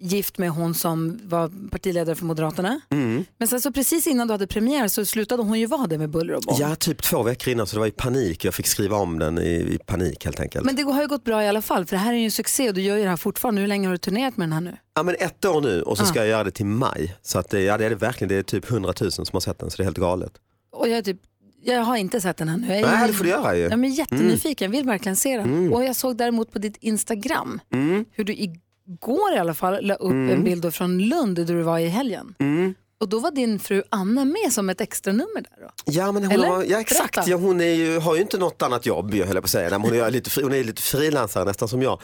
gift 0.02 0.38
med 0.38 0.50
hon 0.50 0.74
som 0.74 1.20
var 1.24 1.50
partiledare 1.70 2.14
för 2.14 2.24
Moderaterna. 2.24 2.80
Mm. 2.90 3.24
Men 3.38 3.48
sen 3.48 3.60
så 3.60 3.72
precis 3.72 4.06
innan 4.06 4.26
du 4.28 4.34
hade 4.34 4.46
premiär 4.46 4.88
så 4.88 5.04
slutade 5.04 5.42
hon 5.42 5.60
ju 5.60 5.66
vara 5.66 5.86
det 5.86 5.98
med 5.98 6.10
buller 6.10 6.34
och 6.34 6.42
bång. 6.42 6.56
Ja, 6.60 6.74
typ 6.74 7.02
två 7.02 7.22
veckor 7.22 7.52
innan 7.52 7.66
så 7.66 7.76
det 7.76 7.80
var 7.80 7.86
i 7.86 7.90
panik. 7.90 8.44
Jag 8.44 8.54
fick 8.54 8.66
skriva 8.66 8.96
om 8.96 9.18
den 9.18 9.38
i, 9.38 9.50
i 9.50 9.78
panik 9.86 10.24
helt 10.24 10.40
enkelt. 10.40 10.64
Men 10.64 10.76
det 10.76 10.82
har 10.82 11.02
ju 11.02 11.08
gått 11.08 11.24
bra 11.24 11.44
i 11.44 11.48
alla 11.48 11.62
fall 11.62 11.84
för 11.86 11.96
det 11.96 12.00
här 12.02 12.12
är 12.12 12.18
ju 12.18 12.24
en 12.24 12.30
succé 12.30 12.68
och 12.68 12.74
du 12.74 12.80
gör 12.82 12.96
ju 12.96 13.02
det 13.02 13.08
här 13.08 13.16
fortfarande. 13.16 13.60
Hur 13.60 13.68
länge 13.68 13.86
har 13.88 13.92
du 13.92 13.98
turnerat 13.98 14.36
med 14.36 14.48
den 14.48 14.52
här 14.52 14.60
nu? 14.60 14.76
Ja 14.94 15.02
men 15.02 15.14
ett 15.18 15.44
år 15.44 15.60
nu 15.60 15.82
och 15.82 15.98
så 15.98 16.04
ska 16.06 16.20
Ah. 16.20 16.22
jag 16.22 16.28
göra 16.30 16.44
det 16.44 16.50
till 16.50 16.66
maj. 16.66 17.16
Så 17.22 17.38
att 17.38 17.50
det, 17.50 17.60
ja, 17.62 17.78
det 17.78 17.84
är 17.84 17.90
det 17.90 17.96
verkligen, 17.96 18.28
det 18.28 18.34
är 18.36 18.42
typ 18.42 18.70
100 18.70 18.92
000 19.00 19.12
som 19.12 19.26
har 19.32 19.40
sett 19.40 19.58
den 19.58 19.70
så 19.70 19.76
det 19.76 19.82
är 19.82 19.84
helt 19.84 19.98
galet. 19.98 20.32
Och 20.72 20.88
jag, 20.88 21.04
typ, 21.04 21.16
jag 21.64 21.80
har 21.82 21.96
inte 21.96 22.20
sett 22.20 22.36
den 22.36 22.48
här 22.48 22.56
nu. 22.56 22.66
Jag 22.66 22.78
är 22.78 22.96
Nej, 22.96 23.06
det 23.08 23.14
får 23.14 23.24
du 23.24 23.30
göra 23.30 23.56
ju. 23.56 23.62
Jag 23.62 23.72
är 23.72 23.84
jättenyfiken, 23.88 24.70
vill 24.70 24.84
verkligen 24.86 25.16
se 25.16 25.36
den. 25.36 25.46
Mm. 25.46 25.72
Och 25.72 25.84
jag 25.84 25.96
såg 25.96 26.16
däremot 26.16 26.52
på 26.52 26.58
ditt 26.58 26.76
Instagram 26.80 27.60
Mm. 27.72 28.04
hur 28.12 28.24
du 28.24 28.32
igår 28.34 28.56
i 29.34 29.38
alla 29.38 29.54
fall 29.54 29.78
la 29.86 29.94
upp 29.94 30.10
Mm. 30.10 30.30
en 30.36 30.44
bild 30.44 30.74
från 30.74 30.98
Lund 30.98 31.36
där 31.36 31.44
du 31.44 31.62
var 31.62 31.78
i 31.78 31.88
helgen. 31.88 32.34
Mm. 32.38 32.74
Och 33.00 33.08
då 33.08 33.18
var 33.18 33.30
din 33.30 33.58
fru 33.58 33.82
Anna 33.88 34.24
med 34.24 34.52
som 34.52 34.70
ett 34.70 34.80
extra 34.80 35.12
nummer 35.12 35.34
där 35.40 35.62
då? 35.62 35.70
Ja, 35.84 36.12
men 36.12 36.22
hon 36.24 36.32
Eller? 36.32 36.46
har, 36.48 36.64
ja 36.64 36.80
exakt, 36.80 37.14
Berätta. 37.14 37.30
ja, 37.30 37.36
hon 37.36 37.60
är 37.60 37.64
ju, 37.74 37.98
har 37.98 38.14
ju 38.14 38.20
inte 38.20 38.38
något 38.38 38.62
annat 38.62 38.86
jobb 38.86 39.14
jag 39.14 39.26
höll 39.26 39.36
på 39.36 39.44
att 39.44 39.50
säga. 39.50 39.78
Hon 39.78 39.94
är, 39.94 40.10
lite, 40.10 40.30
fri- 40.30 40.42
hon 40.42 40.52
är 40.52 40.64
lite 40.64 40.82
frilansare 40.82 41.44
nästan 41.44 41.68
som 41.68 41.82
jag. 41.82 42.00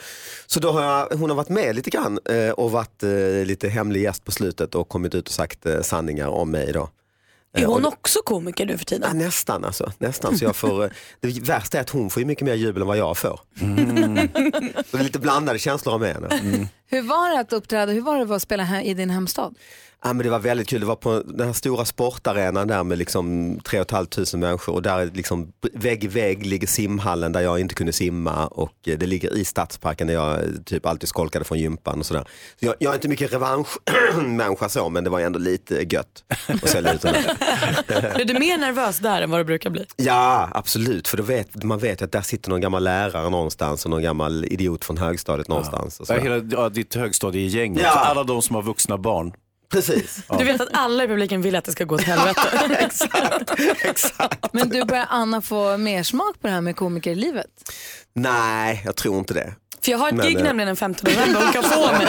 Så 0.47 0.59
då 0.59 0.71
har 0.71 0.81
jag, 0.83 1.07
hon 1.17 1.29
har 1.29 1.37
varit 1.37 1.49
med 1.49 1.75
lite 1.75 1.89
grann 1.89 2.19
eh, 2.25 2.49
och 2.49 2.71
varit 2.71 3.03
eh, 3.03 3.09
lite 3.45 3.69
hemlig 3.69 4.01
gäst 4.01 4.25
på 4.25 4.31
slutet 4.31 4.75
och 4.75 4.89
kommit 4.89 5.15
ut 5.15 5.27
och 5.27 5.33
sagt 5.33 5.65
eh, 5.65 5.81
sanningar 5.81 6.27
om 6.27 6.51
mig 6.51 6.71
då. 6.73 6.89
Är 7.53 7.61
Eh, 7.63 7.69
hon 7.69 7.81
det- 7.81 7.87
också 7.87 8.19
komiker 8.25 8.65
nu 8.65 8.77
för 8.77 8.85
tiden? 8.85 9.09
Ja, 9.19 9.25
nästan 9.25 9.65
alltså. 9.65 9.91
Nästan. 9.97 10.37
Så 10.37 10.43
jag 10.45 10.55
får, 10.55 10.83
eh, 10.83 10.89
det 11.19 11.39
värsta 11.41 11.77
är 11.77 11.81
att 11.81 11.89
hon 11.89 12.09
får 12.09 12.21
mycket 12.21 12.45
mer 12.45 12.53
jubel 12.53 12.81
än 12.81 12.87
vad 12.87 12.97
jag 12.97 13.17
får. 13.17 13.39
Är 14.99 15.03
lite 15.03 15.19
blandade 15.19 15.59
känslor 15.59 15.93
av 15.93 15.99
mig. 16.01 16.13
henne. 16.13 16.67
Hur 16.91 17.01
var 17.01 17.29
det 17.29 17.39
att 17.39 17.53
uppträda, 17.53 17.91
hur 17.91 18.01
var 18.01 18.25
det 18.25 18.35
att 18.35 18.41
spela 18.41 18.63
här 18.63 18.81
i 18.81 18.93
din 18.93 19.09
hemstad? 19.09 19.55
Ja, 20.03 20.13
men 20.13 20.23
det 20.23 20.29
var 20.29 20.39
väldigt 20.39 20.69
kul. 20.69 20.79
Det 20.79 20.85
var 20.85 20.95
på 20.95 21.23
den 21.25 21.47
här 21.47 21.53
stora 21.53 21.85
sportarenan 21.85 22.67
där 22.67 22.83
med 22.83 22.97
liksom 22.97 23.59
3 23.63 23.85
500 23.89 24.37
människor 24.37 24.73
och 24.73 24.81
där 24.81 25.11
liksom 25.13 25.51
vägg 25.73 26.03
i 26.03 26.07
vägg 26.07 26.45
ligger 26.45 26.67
simhallen 26.67 27.31
där 27.31 27.41
jag 27.41 27.59
inte 27.59 27.75
kunde 27.75 27.93
simma 27.93 28.47
och 28.47 28.73
eh, 28.87 28.97
det 28.97 29.05
ligger 29.05 29.37
i 29.37 29.45
stadsparken 29.45 30.07
där 30.07 30.13
jag 30.13 30.33
eh, 30.33 30.45
typ 30.65 30.85
alltid 30.85 31.09
skolkade 31.09 31.45
från 31.45 31.59
gympan 31.59 31.99
och 31.99 32.05
sådär. 32.05 32.27
Så 32.59 32.65
jag, 32.65 32.75
jag 32.79 32.91
är 32.91 32.95
inte 32.95 33.07
mycket 33.07 33.33
revanschmänniska 33.33 34.69
så 34.69 34.89
men 34.89 35.03
det 35.03 35.09
var 35.09 35.19
ändå 35.19 35.39
lite 35.39 35.85
gött 35.93 36.23
att 36.47 36.69
sälja 36.69 36.93
ut 36.93 37.01
den. 37.01 37.15
Är 37.15 38.25
du 38.33 38.33
mer 38.39 38.57
nervös 38.57 38.97
där 38.99 39.21
än 39.21 39.31
vad 39.31 39.39
du 39.39 39.43
brukar 39.43 39.69
bli? 39.69 39.85
Ja, 39.97 40.49
absolut. 40.51 41.07
För 41.07 41.17
då 41.17 41.23
vet, 41.23 41.63
man 41.63 41.79
vet 41.79 42.01
att 42.01 42.11
där 42.11 42.21
sitter 42.21 42.49
någon 42.49 42.61
gammal 42.61 42.83
lärare 42.83 43.29
någonstans 43.29 43.85
och 43.85 43.91
någon 43.91 44.01
gammal 44.01 44.45
idiot 44.45 44.85
från 44.85 44.97
högstadiet 44.97 45.47
någonstans. 45.47 45.99
Och 45.99 46.05
Ja, 46.09 46.19
hela, 46.19 46.37
ja, 46.51 46.69
ditt 46.79 46.95
högstadiegäng, 46.95 47.77
Ja. 47.79 47.87
alltså 47.87 47.99
alla 48.09 48.23
de 48.23 48.41
som 48.41 48.55
har 48.55 48.63
vuxna 48.63 48.97
barn. 48.97 49.33
Precis. 49.71 50.19
Du 50.37 50.43
vet 50.43 50.61
att 50.61 50.69
alla 50.73 51.03
i 51.03 51.07
publiken 51.07 51.41
vill 51.41 51.55
att 51.55 51.65
det 51.65 51.71
ska 51.71 51.83
gå 51.83 51.95
åt 51.95 52.01
helvete. 52.01 52.41
Men 54.51 54.69
du, 54.69 54.85
börjar 54.85 55.05
Anna 55.09 55.41
få 55.41 55.77
mer 55.77 56.03
smak 56.03 56.41
på 56.41 56.47
det 56.47 56.53
här 56.53 56.61
med 56.61 56.75
komikerlivet? 56.75 57.47
Nej, 58.15 58.81
jag 58.85 58.95
tror 58.95 59.17
inte 59.17 59.33
det. 59.33 59.53
För 59.81 59.91
jag 59.91 59.99
har 59.99 60.09
ett 60.09 60.15
Men, 60.15 60.27
gig 60.27 60.37
eh, 60.37 60.43
nämligen 60.43 60.67
den 60.67 60.75
15 60.75 61.11
november 61.13 61.47
och 61.47 61.53
kan 61.53 61.63
få 61.63 61.91
mig. 61.91 62.07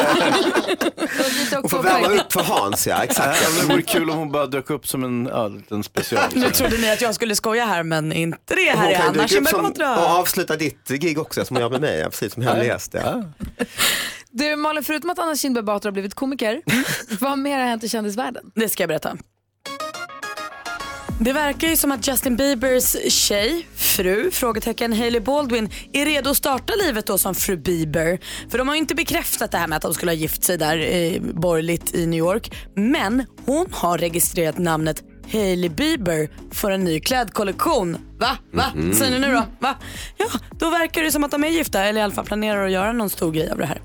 Hon 1.61 1.71
får 1.71 1.83
värma 1.83 2.09
upp 2.09 2.33
för 2.33 2.41
Hans, 2.43 2.87
ja. 2.87 3.05
Exakt. 3.05 3.39
Ja, 3.43 3.61
det 3.61 3.66
vore 3.73 3.83
kul 3.83 4.11
om 4.11 4.18
hon 4.18 4.33
bara 4.33 4.47
dök 4.47 4.71
upp 4.71 4.87
som 4.87 5.05
en 5.05 5.27
ja, 5.27 5.49
liten 5.49 5.85
special. 5.85 6.23
Nu 6.35 6.51
trodde 6.51 6.79
ni 6.79 6.91
att 6.93 7.01
jag 7.01 7.14
skulle 7.14 7.35
skoja 7.35 7.64
här 7.64 7.83
men 7.83 8.12
inte 8.12 8.55
det. 8.55 8.61
Här 8.61 8.77
Hon 8.77 8.87
är 8.87 8.95
kan 8.95 9.03
Anna 9.03 9.12
dyka 9.12 9.25
upp 9.25 9.31
Kinberg 9.31 9.51
som, 9.51 9.64
och 9.64 9.73
Batra. 9.73 10.07
avsluta 10.07 10.57
ditt 10.57 10.89
gig 10.89 11.18
också 11.18 11.45
som 11.45 11.57
hon 11.57 11.62
gör 11.62 11.71
med 11.71 11.81
mig, 11.81 11.99
ja, 11.99 12.11
precis 12.11 12.33
som 12.33 12.43
hemlig 12.43 12.66
gäst. 12.66 12.95
Ja. 12.95 13.23
Du 14.33 14.57
Malin, 14.57 14.85
förutom 14.85 15.11
att 15.11 15.18
Anna 15.18 15.37
Kinberg 15.37 15.64
Batra 15.64 15.89
har 15.89 15.93
blivit 15.93 16.14
komiker, 16.14 16.62
vad 17.20 17.39
mer 17.39 17.59
har 17.59 17.66
hänt 17.66 17.85
i 17.85 17.89
kändisvärlden? 17.89 18.51
Det 18.55 18.68
ska 18.68 18.83
jag 18.83 18.89
berätta. 18.89 19.16
Det 21.20 21.33
verkar 21.33 21.68
ju 21.68 21.76
som 21.76 21.93
att 21.93 22.09
Justin 22.09 22.37
Biebers 22.37 23.12
tjej 23.12 23.66
fru? 23.74 24.31
Frågetecken. 24.31 24.93
Hailey 24.93 25.20
Baldwin 25.20 25.70
är 25.93 26.05
redo 26.05 26.31
att 26.31 26.37
starta 26.37 26.72
livet 26.74 27.07
då 27.07 27.18
som 27.18 27.35
fru 27.35 27.57
Bieber. 27.57 28.18
För 28.51 28.59
de 28.59 28.68
har 28.68 28.74
ju 28.74 28.78
inte 28.78 28.95
bekräftat 28.95 29.51
det 29.51 29.59
här 29.59 29.66
med 29.66 29.76
att 29.76 29.83
de 29.83 29.95
skulle 29.95 30.11
ha 30.11 30.16
gift 30.16 30.45
sig 30.45 30.59
där 30.59 30.78
eh, 30.78 31.20
borgerligt 31.22 31.95
i 31.95 32.07
New 32.07 32.18
York. 32.18 32.53
Men 32.74 33.26
hon 33.47 33.66
har 33.72 33.99
registrerat 33.99 34.59
namnet 34.59 35.03
Hailey 35.33 35.70
Bieber 35.70 36.31
för 36.55 36.70
en 36.70 36.85
ny 36.85 37.01
klädkollektion. 37.01 38.10
Va? 38.21 38.37
Va? 38.53 38.64
Mhm. 38.75 38.95
Säger 38.95 39.11
ni 39.11 39.18
nu 39.18 39.33
då? 39.33 39.43
Va? 39.59 39.75
Ja, 40.16 40.27
då 40.59 40.71
verkar 40.71 41.03
det 41.03 41.12
som 41.12 41.25
att 41.25 41.31
de 41.31 41.45
är 41.45 41.49
gifta 41.49 41.85
eller 41.85 42.01
i 42.01 42.03
alla 42.03 42.14
fall 42.14 42.25
planerar 42.25 42.64
att 42.66 42.73
göra 42.73 42.93
någon 42.93 43.11
stor 43.11 43.33
grej 43.33 43.51
av 43.51 43.59
det 43.59 43.66
här. 43.66 43.81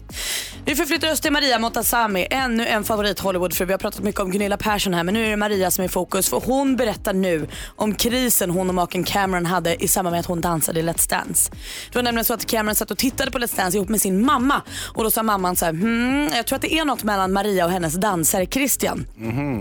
Vi 0.65 0.75
förflyttar 0.75 1.11
oss 1.11 1.21
till 1.21 1.31
Maria 1.31 1.59
Montazami, 1.59 2.27
ännu 2.29 2.67
en 2.67 2.83
favorit 2.83 3.19
Hollywoodfru. 3.19 3.65
Vi 3.65 3.73
har 3.73 3.77
pratat 3.77 4.03
mycket 4.03 4.21
om 4.21 4.31
Gunilla 4.31 4.57
Persson 4.57 4.93
här 4.93 5.03
men 5.03 5.13
nu 5.13 5.25
är 5.25 5.29
det 5.29 5.35
Maria 5.37 5.71
som 5.71 5.83
är 5.83 5.85
i 5.85 5.89
fokus 5.89 6.29
för 6.29 6.41
hon 6.45 6.75
berättar 6.75 7.13
nu 7.13 7.47
om 7.75 7.95
krisen 7.95 8.49
hon 8.49 8.69
och 8.69 8.75
maken 8.75 9.03
Cameron 9.03 9.45
hade 9.45 9.83
i 9.83 9.87
samband 9.87 10.11
med 10.13 10.19
att 10.19 10.25
hon 10.25 10.41
dansade 10.41 10.79
i 10.79 10.83
Let's 10.83 11.09
Dance. 11.09 11.51
Det 11.91 11.95
var 11.95 12.03
nämligen 12.03 12.25
så 12.25 12.33
att 12.33 12.45
Cameron 12.45 12.75
satt 12.75 12.91
och 12.91 12.97
tittade 12.97 13.31
på 13.31 13.37
Let's 13.37 13.57
Dance 13.57 13.77
ihop 13.77 13.89
med 13.89 14.01
sin 14.01 14.25
mamma 14.25 14.61
och 14.93 15.03
då 15.03 15.11
sa 15.11 15.23
mamman 15.23 15.55
så 15.55 15.65
här, 15.65 15.71
hmm, 15.71 16.29
jag 16.35 16.45
tror 16.45 16.55
att 16.55 16.61
det 16.61 16.73
är 16.73 16.85
något 16.85 17.03
mellan 17.03 17.33
Maria 17.33 17.65
och 17.65 17.71
hennes 17.71 17.93
dansare 17.93 18.45
Christian. 18.45 19.07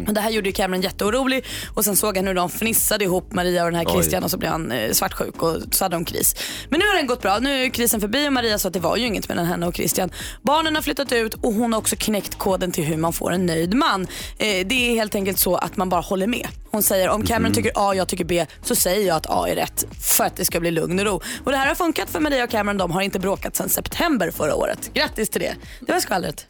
Och 0.09 0.14
det 0.14 0.20
här 0.20 0.31
gjorde 0.31 0.49
ju 0.49 0.53
Cameron 0.53 0.83
jätteorolig 0.83 1.45
och 1.75 1.85
sen 1.85 1.97
såg 1.97 2.16
han 2.16 2.27
hur 2.27 2.35
de 2.35 2.51
fnissade 2.51 3.05
ihop 3.05 3.33
Maria 3.33 3.64
och 3.64 3.70
den 3.70 3.79
här 3.79 3.87
Oj. 3.87 3.93
Christian 3.93 4.25
och 4.25 4.31
så 4.31 4.37
blev 4.39 4.51
han 4.51 4.64
eh, 4.73 4.93
svartsjuk 4.93 5.43
och 5.43 5.57
så 5.71 5.85
hade 5.85 5.97
de 5.97 6.05
kris. 6.05 6.35
Men 6.71 6.81
nu 6.81 6.87
har 6.87 6.97
den 6.97 7.07
gått 7.07 7.23
bra, 7.23 7.39
nu 7.39 7.65
är 7.65 7.69
krisen 7.69 8.01
förbi 8.01 8.29
och 8.29 8.33
Maria 8.33 8.59
sa 8.59 8.69
att 8.69 8.73
det 8.75 8.81
var 8.81 8.97
ju 8.97 9.07
inget 9.07 9.29
mellan 9.29 9.47
henne 9.47 9.67
och 9.67 9.75
Christian. 9.77 10.11
Barnen 10.43 10.75
har 10.75 10.83
flyttat 10.83 11.12
ut 11.12 11.35
och 11.35 11.53
hon 11.53 11.73
har 11.73 11.81
också 11.81 11.97
knäckt 11.99 12.39
koden 12.39 12.73
till 12.73 12.85
hur 12.85 12.97
man 12.97 13.12
får 13.12 13.33
en 13.33 13.47
nöjd 13.47 13.75
man. 13.75 14.03
Eh, 14.39 14.67
det 14.67 14.75
är 14.91 14.95
helt 14.95 15.15
enkelt 15.15 15.39
så 15.39 15.57
att 15.57 15.77
man 15.77 15.89
bara 15.89 16.01
håller 16.01 16.27
med. 16.27 16.49
Hon 16.71 16.83
säger 16.83 17.09
om 17.09 17.23
Cameron 17.27 17.43
Mhm. 17.45 17.53
tycker 17.55 17.73
A, 17.75 17.95
jag 17.95 18.09
tycker 18.09 18.25
B, 18.25 18.47
så 18.62 18.75
säger 18.75 19.07
jag 19.09 19.17
att 19.17 19.27
A 19.29 19.47
är 19.49 19.55
rätt 19.55 19.85
för 20.01 20.25
att 20.25 20.37
det 20.37 20.45
ska 20.45 20.61
bli 20.61 20.71
lugn 20.71 20.99
och 20.99 21.05
ro. 21.07 21.21
Och 21.45 21.51
det 21.53 21.57
här 21.57 21.67
har 21.69 21.75
funkat 21.75 22.11
för 22.11 22.21
Maria 22.21 22.45
och 22.45 22.51
Cameron, 22.51 22.79
de 22.79 22.91
har 22.91 23.03
inte 23.03 23.19
bråkat 23.19 23.57
sedan 23.57 23.69
september 23.69 24.31
förra 24.31 24.55
året. 24.55 24.91
Grattis 24.95 25.31
till 25.31 25.41
det. 25.41 25.55
Det 25.81 25.93
var 25.93 26.01
skvallret. 26.01 26.47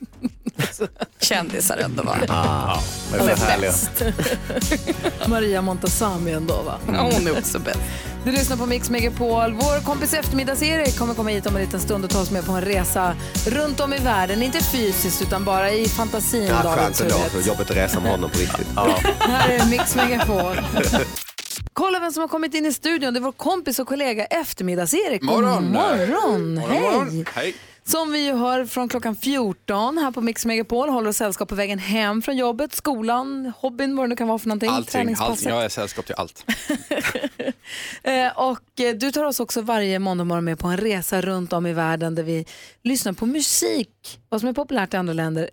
Kändisar 1.20 1.76
ändå 1.76 2.02
va? 2.02 2.16
Ja, 2.28 2.82
men 3.10 3.20
Hon 3.20 3.28
är 3.28 3.60
bäst. 3.60 3.90
Maria 5.26 5.62
Montazami 5.62 6.32
ändå 6.32 6.62
va? 6.62 6.78
Ja, 6.92 7.10
hon 7.12 7.26
är 7.26 7.38
också 7.38 7.58
bäst. 7.58 7.78
Du 8.24 8.32
lyssnar 8.32 8.56
på 8.56 8.66
Mix 8.66 8.90
Megapol. 8.90 9.52
Vår 9.52 9.84
kompis 9.84 10.14
eftermiddags-Erik 10.14 10.98
kommer 10.98 11.14
komma 11.14 11.30
hit 11.30 11.46
om 11.46 11.56
en 11.56 11.62
liten 11.62 11.80
stund 11.80 12.04
och 12.04 12.10
ta 12.10 12.20
oss 12.20 12.30
med 12.30 12.46
på 12.46 12.52
en 12.52 12.60
resa 12.60 13.16
runt 13.46 13.80
om 13.80 13.92
i 13.92 13.98
världen. 13.98 14.42
Inte 14.42 14.64
fysiskt 14.64 15.22
utan 15.22 15.44
bara 15.44 15.70
i 15.70 15.88
fantasin. 15.88 16.46
Ja, 16.46 16.76
skönt 16.76 17.00
ändå, 17.00 17.16
jobbigt 17.46 17.70
att 17.70 17.76
resa 17.76 18.00
med 18.00 18.10
honom 18.10 18.30
på 18.30 18.38
riktigt. 18.38 18.66
Här 19.20 19.48
är 19.48 19.66
Mix 19.70 19.94
Megapol. 19.96 20.60
Kolla 21.72 22.00
vem 22.00 22.12
som 22.12 22.20
har 22.20 22.28
kommit 22.28 22.54
in 22.54 22.66
i 22.66 22.72
studion. 22.72 23.14
Det 23.14 23.18
är 23.18 23.22
vår 23.22 23.32
kompis 23.32 23.78
och 23.78 23.86
kollega 23.86 24.26
eftermiddags-Erik. 24.26 25.20
God 25.20 25.30
Morgon. 25.30 25.72
morgon. 25.72 26.54
Morgon, 26.54 26.58
Hej. 26.58 26.80
morgon. 26.80 27.26
Hej. 27.34 27.54
Som 27.86 28.12
vi 28.12 28.24
ju 28.26 28.32
hör 28.32 28.64
från 28.64 28.88
klockan 28.88 29.16
14 29.16 29.98
här 29.98 30.10
på 30.10 30.20
Mix 30.20 30.46
Megapol. 30.46 30.88
Håller 30.88 31.10
oss 31.10 31.16
sällskap 31.16 31.48
på 31.48 31.54
vägen 31.54 31.78
hem 31.78 32.22
från 32.22 32.36
jobbet, 32.36 32.74
skolan, 32.74 33.52
hobbyn, 33.58 33.96
vad 33.96 34.04
det 34.04 34.08
nu 34.08 34.16
kan 34.16 34.28
vara 34.28 34.38
för 34.38 34.48
någonting. 34.48 34.70
Allting, 34.70 35.14
allting. 35.18 35.48
Jag 35.48 35.64
är 35.64 35.68
sällskap 35.68 36.06
till 36.06 36.14
allt. 36.18 36.44
Eh, 38.02 38.38
och 38.38 38.80
eh, 38.80 38.94
du 38.94 39.12
tar 39.12 39.24
oss 39.24 39.40
också 39.40 39.62
varje 39.62 39.98
måndag 39.98 40.24
morgon 40.24 40.44
med 40.44 40.58
på 40.58 40.66
en 40.68 40.76
resa 40.76 41.20
runt 41.20 41.52
om 41.52 41.66
i 41.66 41.72
världen 41.72 42.14
där 42.14 42.22
vi 42.22 42.46
lyssnar 42.82 43.12
på 43.12 43.26
musik, 43.26 44.20
vad 44.28 44.40
som 44.40 44.48
är 44.48 44.52
populärt 44.52 44.94
i 44.94 44.96
andra 44.96 45.12
länder. 45.12 45.50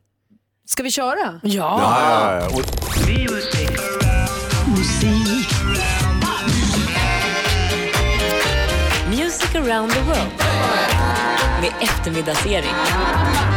Ska 0.65 0.83
vi 0.83 0.91
köra? 0.91 1.39
Ja! 1.43 2.49
Music 9.09 9.55
around 9.55 9.91
the 9.91 9.99
world 9.99 10.90
med 11.61 11.71
eftermiddagsserie. 11.81 13.50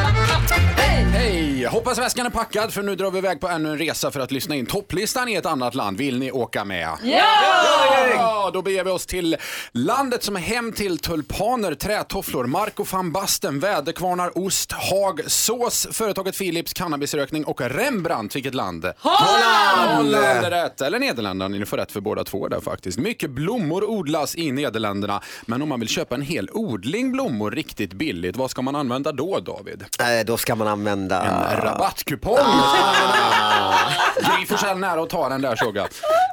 Hoppas 1.71 1.99
väskan 1.99 2.27
är 2.27 2.31
packad 2.31 2.73
för 2.73 2.83
nu 2.83 2.97
drar 2.97 3.11
vi 3.11 3.19
iväg 3.19 3.41
på 3.41 3.49
ännu 3.49 3.69
en 3.71 3.79
resa 3.79 4.11
för 4.11 4.21
att 4.21 4.31
lyssna 4.31 4.55
in 4.55 4.67
topplistan 4.67 5.29
i 5.29 5.35
ett 5.35 5.47
annat 5.47 5.75
land. 5.75 5.97
Vill 5.99 6.19
ni 6.19 6.33
åka 6.33 6.65
med? 6.65 6.89
Ja! 7.03 8.51
Då 8.53 8.63
beger 8.63 8.85
vi 8.85 8.91
oss 8.91 9.07
till 9.07 9.37
landet 9.73 10.23
som 10.23 10.37
är 10.37 10.41
hem 10.41 10.73
till 10.73 10.99
tulpaner, 10.99 11.75
trätofflor, 11.75 12.45
mark 12.47 12.81
och 12.81 12.89
fan 12.89 13.13
basten, 13.13 13.61
väderkvarnar, 13.61 14.39
ost, 14.39 14.73
hag, 14.73 15.21
sås, 15.27 15.87
företaget 15.93 16.39
Philips, 16.39 16.73
cannabisrökning 16.73 17.45
och 17.45 17.61
Rembrandt. 17.61 18.37
Vilket 18.37 18.55
land? 18.55 18.85
Holland! 18.99 19.97
Holland 20.07 20.45
är 20.45 20.51
rätt. 20.51 20.81
Eller 20.81 20.99
Nederländerna, 20.99 21.49
ni 21.59 21.67
får 21.67 21.77
rätt 21.77 21.93
för 21.93 22.01
båda 22.01 22.25
två 22.25 22.49
där 22.49 22.61
faktiskt. 22.61 22.99
Mycket 22.99 23.31
blommor 23.31 23.85
odlas 23.85 24.37
i 24.37 24.53
Nederländerna. 24.53 25.23
Men 25.47 25.63
om 25.63 25.69
man 25.69 25.81
vill 25.81 25.89
köpa 25.89 26.15
en 26.15 26.23
hel 26.23 26.49
odling 26.53 27.13
blommor 27.13 27.51
riktigt 27.51 27.93
billigt, 27.93 28.37
vad 28.37 28.51
ska 28.51 28.63
man 28.63 28.77
använda 28.77 29.13
då 29.13 29.41
David? 29.41 29.85
Eh, 30.01 30.27
Då 30.27 30.37
ska 30.37 30.55
man 30.55 30.69
använda... 30.69 31.51
Rabattkupong. 31.57 32.39
Gry 34.21 34.47
Forssell 34.47 34.79
nära 34.79 35.03
att 35.03 35.11
ta 35.11 35.29
den 35.29 35.41
där 35.43 35.57
såg 35.57 35.77
jag. 35.77 35.89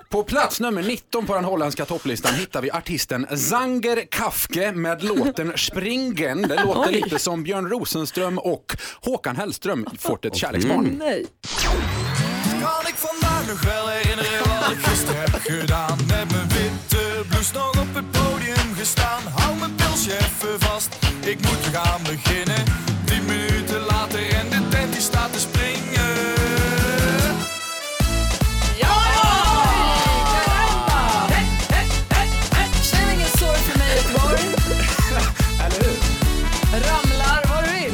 På 0.10 0.24
plats 0.24 0.60
nummer 0.60 0.82
19 0.84 1.26
på 1.26 1.36
den 1.36 1.44
holländska 1.46 1.86
topplistan 1.86 2.34
hittar 2.36 2.62
vi 2.62 2.72
artisten 2.72 3.38
Zanger 3.38 4.06
Kafke 4.12 4.72
med 4.72 5.04
låten 5.04 5.54
Springen. 5.58 6.42
Det 6.42 6.64
låter 6.64 6.90
Oj. 6.90 7.02
lite 7.04 7.20
som 7.20 7.44
Björn 7.44 7.68
Rosenström 7.70 8.38
och 8.38 8.76
Håkan 9.02 9.36
Hellström 9.36 9.86
fått 10.00 10.26
ett 10.26 10.36
kärleksbarn. 10.36 10.96
Nej. 11.00 11.26
Kan 12.62 12.88
ik 12.88 12.96
vandaag 12.96 13.48
nog 13.48 13.62
wel 13.62 13.88
herinneren 13.88 14.62
wat 14.62 14.72
ik 14.72 14.86
gisteren 14.86 15.22
heb 15.22 15.42
gedaan? 15.42 15.98
Met 15.98 16.32
mijn 16.32 16.48
witte 16.48 17.24
blouse 17.30 17.54
nog 17.54 17.70
op 17.70 17.96
het 17.96 18.12
podium 18.12 18.76
gestaan. 18.78 19.22
Hou 19.38 19.56
mijn 19.60 19.76
pilsje 19.76 20.12
even 20.18 20.60
vast, 20.60 20.90
ik 21.26 21.42
moet 21.42 21.76
gaan 21.76 22.02
beginnen. 22.04 22.91
De 25.02 25.08
tent 25.08 25.34
die 25.34 25.34
staat 25.34 25.34
te 25.34 25.40
springen. 25.40 25.82
Känn 32.84 33.14
ingen 33.14 33.28
sorg 33.28 33.58
för 33.58 33.80
mig 33.80 33.96
Göteborg. 33.96 34.42
Eller 35.66 35.86
hur? 35.86 35.98
Ramlar 36.74 37.44
vad 37.50 37.64
du 37.64 37.72
vill. 37.80 37.94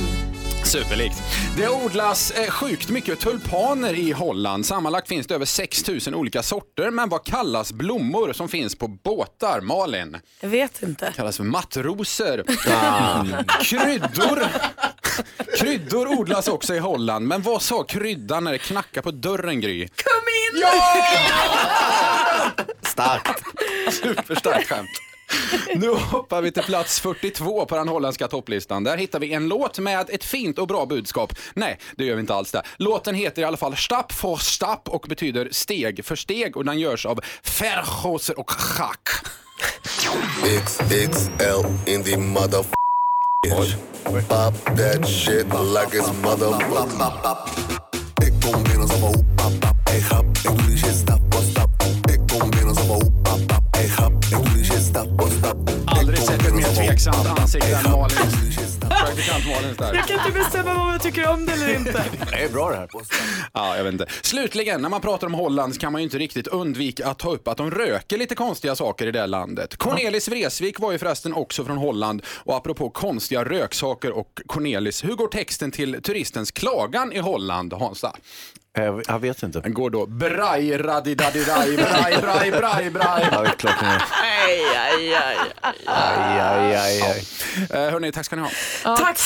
Superlikt. 0.65 1.23
Det 1.57 1.69
odlas 1.69 2.31
eh, 2.31 2.49
sjukt 2.49 2.89
mycket 2.89 3.19
tulpaner 3.19 3.93
i 3.93 4.11
Holland. 4.11 4.65
Sammanlagt 4.65 5.07
finns 5.07 5.27
det 5.27 5.35
över 5.35 5.45
6 5.45 5.87
000 5.87 6.15
olika 6.15 6.43
sorter. 6.43 6.91
Men 6.91 7.09
vad 7.09 7.25
kallas 7.25 7.73
blommor 7.73 8.33
som 8.33 8.49
finns 8.49 8.75
på 8.75 8.87
båtar? 8.87 9.61
Malin? 9.61 10.17
Jag 10.39 10.49
vet 10.49 10.83
inte. 10.83 11.13
kallas 11.15 11.37
för 11.37 11.43
mattrosor. 11.43 12.43
Kryddor. 13.63 14.47
Kryddor 15.57 16.07
odlas 16.07 16.47
också 16.47 16.75
i 16.75 16.79
Holland. 16.79 17.27
Men 17.27 17.41
vad 17.41 17.61
sa 17.61 17.83
kryddan 17.83 18.43
när 18.43 18.51
det 18.51 18.57
knackade 18.57 19.03
på 19.03 19.11
dörren, 19.11 19.61
Gry? 19.61 19.87
Kom 19.87 20.23
in! 20.55 20.63
Starkt. 22.81 23.43
Superstarkt 23.91 24.69
skämt. 24.69 24.89
Nu 25.75 25.89
hoppar 25.89 26.41
vi 26.41 26.51
till 26.51 26.63
plats 26.63 26.99
42 26.99 27.65
på 27.65 27.75
den 27.75 27.87
holländska 27.87 28.27
topplistan. 28.27 28.83
Där 28.83 28.97
hittar 28.97 29.19
vi 29.19 29.33
en 29.33 29.47
låt 29.47 29.79
med 29.79 30.09
ett 30.09 30.23
fint 30.23 30.59
och 30.59 30.67
bra 30.67 30.85
budskap. 30.85 31.33
Nej, 31.53 31.79
det 31.95 32.05
gör 32.05 32.15
vi 32.15 32.21
inte 32.21 32.33
alls 32.33 32.51
det. 32.51 32.63
Låten 32.77 33.15
heter 33.15 33.41
i 33.41 33.45
alla 33.45 33.57
fall 33.57 33.75
Stapp 33.75 34.11
för 34.11 34.35
stapp 34.35 34.89
och 34.89 35.05
betyder 35.09 35.49
steg 35.51 36.05
för 36.05 36.15
steg 36.15 36.57
och 36.57 36.65
den 36.65 36.79
görs 36.79 37.05
av 37.05 37.19
Vergozer 37.59 38.39
och 38.39 38.49
Schack. 38.49 39.09
XXL 40.65 41.65
in 41.85 42.03
the 42.03 42.17
Pop 43.49 44.53
that 44.75 45.07
shit 45.07 45.47
like 45.49 45.93
it's 45.93 46.11
mother 46.21 46.47
Ik 48.21 48.33
kom 48.39 48.63
binnen 48.63 48.87
zo 48.87 48.97
van 48.97 49.13
hoe 49.13 49.23
pap 49.35 49.59
pap 49.59 49.75
Ey 49.83 49.99
grap, 49.99 50.25
ik 50.25 50.43
doe 50.43 50.65
die 50.65 50.77
shit 50.77 50.95
stap 50.95 51.21
voor 51.29 51.43
stap. 51.43 51.69
Ik 52.11 52.19
kom 52.27 52.49
binnen 52.49 52.75
zo 52.75 52.81
van 52.81 53.01
hoe 53.01 53.11
pap 53.21 53.47
pap 53.47 53.63
Ey 53.71 53.87
grap, 53.87 54.11
ik 54.23 54.29
doe 54.29 54.53
die 54.53 54.63
shit 54.63 54.81
stap 54.81 55.07
voor 55.15 55.31
stap. 55.31 55.55
Aldrig 55.85 56.23
sett 56.23 56.45
ett 56.45 56.53
mer 56.53 56.73
tveksamt 56.73 57.39
ansikte 57.39 57.75
än 57.75 57.89
Malin. 57.89 58.66
Praktikant 59.07 59.47
Malins 59.47 59.77
där. 59.77 59.93
Jag 59.93 60.07
kan 60.07 60.19
inte 60.19 60.39
bestämma 60.39 60.81
om 60.81 60.91
jag 60.91 61.01
tycker 61.01 61.29
om 61.29 61.45
det 61.45 61.53
eller 61.53 61.75
inte. 61.75 62.05
Det 62.31 62.43
är 62.43 62.49
bra 62.49 62.69
det 62.69 62.75
här. 62.77 62.89
Ja, 63.53 63.77
jag 63.77 63.83
vet 63.83 63.93
inte. 63.93 64.05
Slutligen, 64.21 64.81
när 64.81 64.89
man 64.89 65.01
pratar 65.01 65.27
om 65.27 65.33
Holland 65.33 65.73
så 65.73 65.79
kan 65.79 65.91
man 65.91 66.01
ju 66.01 66.03
inte 66.03 66.17
riktigt 66.17 66.47
undvika 66.47 67.07
att 67.07 67.19
ta 67.19 67.31
upp 67.31 67.47
att 67.47 67.57
de 67.57 67.71
röker 67.71 68.17
lite 68.17 68.35
konstiga 68.35 68.75
saker 68.75 69.07
i 69.07 69.11
det 69.11 69.19
här 69.19 69.27
landet. 69.27 69.77
Cornelis 69.77 70.27
Vreeswijk 70.27 70.79
var 70.79 70.91
ju 70.91 70.97
förresten 70.97 71.33
också 71.33 71.65
från 71.65 71.77
Holland 71.77 72.21
och 72.27 72.55
apropå 72.55 72.89
konstiga 72.89 73.45
röksaker 73.45 74.11
och 74.11 74.41
Cornelis, 74.45 75.03
hur 75.03 75.15
går 75.15 75.27
texten 75.27 75.71
till 75.71 76.01
turistens 76.01 76.51
klagan 76.51 77.13
i 77.13 77.19
Holland, 77.19 77.73
Hansa? 77.73 78.15
Jag, 78.83 79.03
jag 79.07 79.19
vet 79.19 79.43
inte. 79.43 79.59
Den 79.59 79.73
går 79.73 79.89
då 79.89 80.05
braj, 80.05 80.77
radidadirai, 80.77 81.75
braj, 81.75 82.17
braj, 82.21 82.51
braj, 82.51 82.89
braj. 82.89 83.27
Ja, 83.31 83.41
det 83.41 83.67
är. 83.67 84.01
Aj, 84.47 84.61
aj, 84.77 85.15
aj. 85.15 85.37
Aj, 85.85 86.39
aj, 86.39 86.75
aj, 86.75 87.01
aj. 87.01 87.23
Eh, 87.71 87.91
hörni, 87.91 88.11
tack 88.11 88.25
ska 88.25 88.35
ni 88.35 88.41
ha. 88.41 88.49
Tack. 88.95 89.17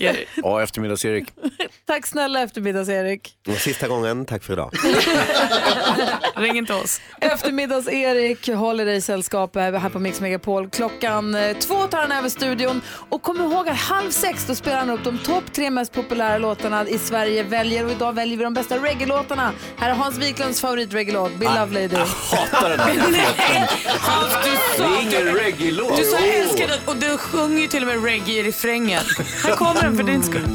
Ja, 0.00 0.12
ja 0.36 0.62
eftermiddags-Erik. 0.62 1.32
Tack 1.86 2.06
snälla 2.06 2.42
eftermiddags-Erik. 2.42 3.36
Och 3.48 3.54
sista 3.54 3.88
gången, 3.88 4.24
tack 4.24 4.44
för 4.44 4.52
idag. 4.52 4.72
Ring 6.36 6.56
inte 6.56 6.74
oss. 6.74 7.00
Eftermiddags-Erik 7.20 8.48
håller 8.48 8.84
dig 8.84 9.00
sällskap 9.00 9.56
här 9.56 9.88
på 9.88 9.98
Mix 9.98 10.20
Megapol. 10.20 10.70
Klockan 10.70 11.34
eh, 11.34 11.56
två 11.56 11.86
tar 11.86 11.98
han 11.98 12.12
över 12.12 12.28
studion. 12.28 12.80
Och 13.08 13.22
kom 13.22 13.40
ihåg 13.40 13.68
att 13.68 13.76
halv 13.76 14.10
sex 14.10 14.46
då 14.46 14.54
spelar 14.54 14.78
han 14.78 14.90
upp 14.90 15.04
de 15.04 15.18
topp 15.18 15.52
tre 15.52 15.70
mest 15.70 15.92
populära 15.92 16.38
låtarna 16.38 16.88
i 16.88 16.98
Sverige 16.98 17.42
väljer. 17.42 17.84
Och 17.84 17.90
idag 17.90 18.12
väljer 18.12 18.38
vi 18.38 18.44
de 18.44 18.54
bästa 18.54 18.78
reggae-låtarna. 18.98 19.52
Här 19.76 19.90
är 19.90 19.94
Hans 19.94 20.18
Wiklunds 20.18 20.60
favorit-reggae-låt, 20.60 21.32
Bill 21.34 21.48
Love 21.48 21.74
Lady. 21.82 21.96
Hatar 22.30 22.70
den 22.70 22.80
här 22.80 23.68
Hans, 24.00 24.32
du 24.44 24.50
Det 24.50 24.82
sa, 24.82 24.84
är 24.98 25.02
ingen 25.02 25.34
reggae-låt. 25.36 25.96
du 25.96 26.04
sa 26.04 26.16
Jo. 26.20 26.32
älskar 26.42 26.68
den 26.68 26.78
och 26.86 26.96
du 26.96 27.16
sjunger 27.18 27.60
ju 27.62 27.66
till 27.68 27.82
och 27.82 27.88
med 27.88 28.04
reggae 28.04 28.34
i 28.34 28.42
refrängen. 28.42 29.02
Här 29.44 29.56
kommer 29.56 29.82
den 29.82 29.96
för 29.96 30.02
din 30.02 30.22
skull. 30.22 30.48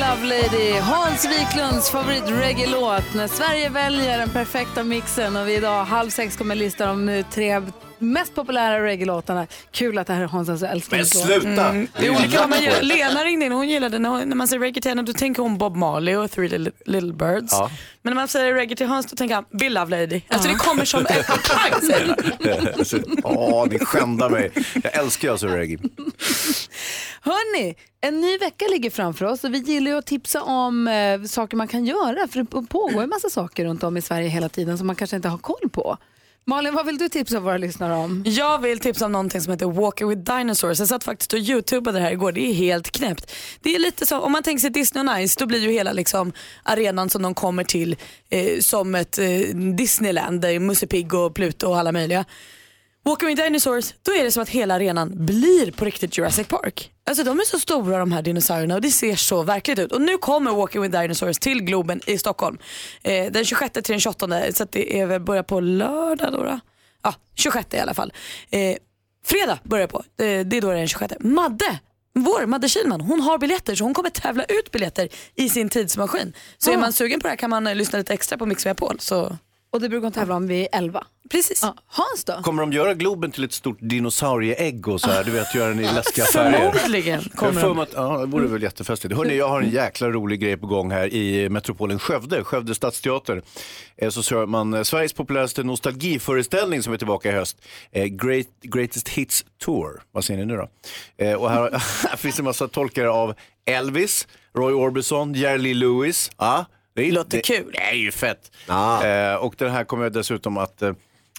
Love 0.00 0.24
Lady, 0.26 0.72
Hans 0.80 1.24
Wiklunds 1.24 1.90
favorit-reggae-låt. 1.90 3.14
När 3.14 3.28
Sverige 3.28 3.68
väljer 3.68 4.18
den 4.18 4.28
perfekta 4.30 4.84
mixen 4.84 5.36
och 5.36 5.48
vi 5.48 5.54
idag 5.54 5.84
halv 5.84 6.10
sex 6.10 6.36
kommer 6.36 6.54
lista 6.54 6.86
de 6.86 7.24
tre 7.30 7.60
mest 7.98 8.34
populära 8.34 8.84
reggae-låtarna. 8.84 9.46
Kul 9.70 9.98
att 9.98 10.06
det 10.06 10.12
här 10.12 10.22
är 10.22 10.26
Hansens 10.26 10.62
älsklingslåt. 10.62 11.28
Men 11.28 11.40
sluta! 11.40 11.68
Mm. 11.68 11.88
Det 11.98 12.06
är 12.06 12.10
olika 12.10 12.40
vad 12.40 12.48
man 12.50 12.60
gillar. 12.60 12.82
Lena 12.82 13.24
ringde 13.24 13.46
in 13.46 13.52
och 13.52 13.58
hon 13.58 13.68
gillade 13.68 13.98
när, 13.98 14.26
när 14.26 14.36
man 14.36 14.48
säger 14.48 14.60
reggae 14.60 14.82
till 14.82 14.90
henne 14.90 15.02
då 15.02 15.12
tänker 15.12 15.42
hon 15.42 15.58
Bob 15.58 15.76
Marley 15.76 16.16
och 16.16 16.30
Three 16.30 16.48
Little, 16.48 16.72
Little 16.84 17.12
Birds. 17.12 17.52
Ja. 17.52 17.70
Men 18.02 18.10
när 18.10 18.20
man 18.20 18.28
säger 18.28 18.54
reggae 18.54 18.76
till 18.76 18.86
Hans 18.86 19.06
då 19.06 19.16
tänker 19.16 19.34
han 19.34 19.44
Bill 19.58 19.74
Love 19.74 20.00
Lady. 20.00 20.20
Alltså 20.28 20.48
det 20.48 20.54
kommer 20.54 20.84
som 20.84 21.06
en. 21.08 22.74
Alltså, 22.78 22.98
Åh, 23.24 23.66
ni 23.70 23.78
skändar 23.78 24.30
mig. 24.30 24.50
Jag 24.82 24.94
älskar 24.94 25.30
alltså 25.30 25.46
reggae. 25.46 25.78
Hörni, 27.20 27.74
en 28.00 28.20
ny 28.20 28.38
vecka 28.38 28.64
ligger 28.70 28.90
framför 28.90 29.24
oss 29.24 29.44
och 29.44 29.54
vi 29.54 29.58
gillar 29.58 29.90
ju 29.90 29.98
att 29.98 30.06
tipsa 30.06 30.42
om 30.42 30.88
eh, 30.88 31.22
saker 31.22 31.56
man 31.56 31.68
kan 31.68 31.84
göra 31.84 32.28
för 32.28 32.38
det 32.38 32.66
pågår 32.68 33.02
en 33.02 33.08
massa 33.08 33.30
saker 33.30 33.64
runt 33.64 33.82
om 33.82 33.96
i 33.96 34.02
Sverige 34.02 34.28
hela 34.28 34.48
tiden 34.48 34.78
som 34.78 34.86
man 34.86 34.96
kanske 34.96 35.16
inte 35.16 35.28
har 35.28 35.38
koll 35.38 35.68
på. 35.72 35.96
Malin, 36.48 36.74
vad 36.74 36.86
vill 36.86 36.98
du 36.98 37.08
tipsa 37.08 37.40
våra 37.40 37.56
lyssnare 37.56 37.94
om? 37.94 38.22
Jag 38.26 38.62
vill 38.62 38.78
tipsa 38.78 39.06
om 39.06 39.12
någonting 39.12 39.40
som 39.40 39.52
heter 39.52 39.66
Walking 39.66 40.08
with 40.08 40.20
Dinosaurs. 40.20 40.78
Jag 40.78 40.88
satt 40.88 41.04
faktiskt 41.04 41.32
och 41.32 41.38
youtubade 41.38 41.98
det 41.98 42.04
här 42.04 42.12
igår. 42.12 42.32
Det 42.32 42.40
är 42.40 42.54
helt 42.54 42.90
knäppt. 42.90 43.32
Det 43.62 43.74
är 43.74 43.78
lite 43.78 44.06
så, 44.06 44.20
om 44.20 44.32
man 44.32 44.42
tänker 44.42 44.60
sig 44.60 44.70
Disney 44.70 45.04
on 45.04 45.28
Ice 45.28 45.36
då 45.36 45.46
blir 45.46 45.60
ju 45.60 45.70
hela 45.70 45.92
liksom, 45.92 46.32
arenan 46.62 47.10
som 47.10 47.22
de 47.22 47.34
kommer 47.34 47.64
till 47.64 47.96
eh, 48.30 48.60
som 48.60 48.94
ett 48.94 49.18
eh, 49.18 49.26
Disneyland. 49.76 50.40
Där 50.40 50.48
är 50.48 50.58
Musse 50.58 50.86
Pigg 50.86 51.14
och 51.14 51.34
Pluto 51.34 51.66
och 51.66 51.78
alla 51.78 51.92
möjliga. 51.92 52.24
Walking 53.08 53.28
with 53.28 53.42
Dinosaurs, 53.42 53.94
då 54.02 54.12
är 54.12 54.24
det 54.24 54.30
som 54.32 54.42
att 54.42 54.48
hela 54.48 54.74
arenan 54.74 55.26
blir 55.26 55.72
på 55.72 55.84
riktigt 55.84 56.18
Jurassic 56.18 56.48
Park. 56.48 56.92
Alltså 57.06 57.24
de 57.24 57.40
är 57.40 57.44
så 57.44 57.58
stora 57.58 57.98
de 57.98 58.12
här 58.12 58.22
dinosaurierna 58.22 58.74
och 58.74 58.80
det 58.80 58.90
ser 58.90 59.16
så 59.16 59.42
verkligt 59.42 59.78
ut. 59.78 59.92
Och 59.92 60.00
nu 60.00 60.18
kommer 60.18 60.50
Walking 60.50 60.82
with 60.82 61.00
Dinosaurs 61.00 61.38
till 61.38 61.62
Globen 61.62 62.00
i 62.06 62.18
Stockholm. 62.18 62.58
Eh, 63.02 63.32
den 63.32 63.44
26 63.44 63.72
till 63.72 63.82
den 63.82 64.00
28 64.00 64.52
så 64.52 64.64
det 64.70 65.00
är 65.00 65.06
väl 65.06 65.20
börjar 65.20 65.42
på 65.42 65.60
lördag 65.60 66.32
då. 66.32 66.42
då? 66.42 66.60
Ja, 67.02 67.14
26 67.34 67.74
i 67.74 67.78
alla 67.78 67.94
fall. 67.94 68.12
Eh, 68.50 68.76
fredag 69.24 69.58
börjar 69.62 69.86
på, 69.86 69.98
eh, 69.98 70.24
det 70.46 70.56
är 70.56 70.60
då 70.60 70.68
det 70.68 70.74
är 70.74 70.78
den 70.78 70.88
26. 70.88 71.14
Madde 71.20 71.78
vår 72.14 72.46
Madde 72.46 72.68
Kihlman, 72.68 73.00
hon 73.00 73.20
har 73.20 73.38
biljetter 73.38 73.74
så 73.74 73.84
hon 73.84 73.94
kommer 73.94 74.10
tävla 74.10 74.44
ut 74.44 74.70
biljetter 74.70 75.08
i 75.34 75.48
sin 75.48 75.68
tidsmaskin. 75.68 76.32
Så 76.58 76.70
är 76.70 76.76
Ah. 76.76 76.80
man 76.80 76.92
sugen 76.92 77.20
på 77.20 77.26
det 77.26 77.30
här 77.30 77.36
kan 77.36 77.50
man 77.50 77.66
eh, 77.66 77.74
lyssna 77.74 77.98
lite 77.98 78.14
extra 78.14 78.38
på 78.38 78.46
Mix 78.46 78.64
Megapol. 78.64 78.96
Så... 79.00 79.36
Och 79.70 79.80
det 79.80 79.88
brukar 79.88 80.02
hon 80.02 80.12
tävla 80.12 80.34
om 80.36 80.46
vid 80.46 80.66
11. 80.72 81.04
Precis. 81.30 81.60
Ja. 81.62 81.74
Hans 81.86 82.24
då? 82.24 82.32
Kommer 82.42 82.62
de 82.62 82.72
göra 82.72 82.94
Globen 82.94 83.30
till 83.30 83.44
ett 83.44 83.52
stort 83.52 83.78
dinosaurieägg 83.80 84.88
och 84.88 85.00
så 85.00 85.10
här? 85.10 85.24
Du 85.24 85.30
vet, 85.30 85.54
göra 85.54 85.68
den 85.68 85.80
i 85.80 85.82
läskiga 85.94 86.24
färger. 86.24 86.70
Förmodligen 86.72 87.20
kommer 87.22 87.62
de. 87.62 87.78
att, 87.78 87.92
ja, 87.94 88.18
det 88.18 88.26
vore 88.26 88.46
väl 88.46 88.62
jättefestligt. 88.62 89.16
Hörrni, 89.16 89.36
jag 89.36 89.48
har 89.48 89.62
en 89.62 89.70
jäkla 89.70 90.10
rolig 90.10 90.40
grej 90.40 90.56
på 90.56 90.66
gång 90.66 90.90
här 90.90 91.14
i 91.14 91.48
metropolen 91.48 91.98
Skövde, 91.98 92.44
Skövde 92.44 92.74
stadsteater. 92.74 93.42
Eh, 93.96 94.10
Så 94.10 94.22
kör 94.22 94.46
man 94.46 94.74
eh, 94.74 94.82
Sveriges 94.82 95.12
populäraste 95.12 95.62
nostalgiföreställning 95.62 96.82
som 96.82 96.92
är 96.92 96.96
tillbaka 96.96 97.28
i 97.28 97.32
höst. 97.32 97.56
Eh, 97.92 98.04
Great, 98.06 98.46
Greatest 98.62 99.08
Hits 99.08 99.44
Tour. 99.64 100.02
Vad 100.12 100.24
säger 100.24 100.38
ni 100.40 100.46
nu 100.46 100.56
då? 100.56 100.68
Och 101.38 101.50
här, 101.50 101.70
här 102.08 102.16
finns 102.16 102.38
en 102.38 102.44
massa 102.44 102.68
tolkare 102.68 103.10
av 103.10 103.34
Elvis, 103.66 104.26
Roy 104.54 104.72
Orbison, 104.72 105.34
Jerry 105.34 105.58
Lee 105.58 105.74
Lewis. 105.74 106.30
Ja, 106.38 106.64
det 106.98 107.08
är, 107.08 107.12
Låter 107.12 107.36
det, 107.36 107.42
kul. 107.42 107.70
Det 107.72 107.82
är 107.82 107.94
ju 107.94 108.10
fett. 108.10 108.52
Eh, 108.68 109.34
och 109.34 109.54
den 109.58 109.70
här 109.70 109.84
kommer 109.84 110.02
jag 110.04 110.12
dessutom 110.12 110.56
att 110.58 110.82
eh, 110.82 110.88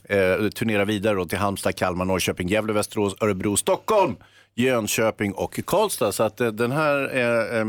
eh, 0.10 0.50
turnera 0.50 0.86
vidare 0.86 1.16
då 1.16 1.26
till 1.26 1.38
Halmstad, 1.38 1.76
Kalmar, 1.76 2.06
Norrköping, 2.06 2.48
Gävle, 2.48 2.74
Västerås, 2.74 3.16
Örebro, 3.22 3.58
Stockholm, 3.58 4.16
Jönköping 4.56 5.34
och 5.34 5.60
Karlstad. 5.66 6.12
Så 6.12 6.24
att 6.24 6.42
eh, 6.42 6.48
den 6.48 6.72
här 6.72 7.16
eh, 7.18 7.60
eh, 7.60 7.66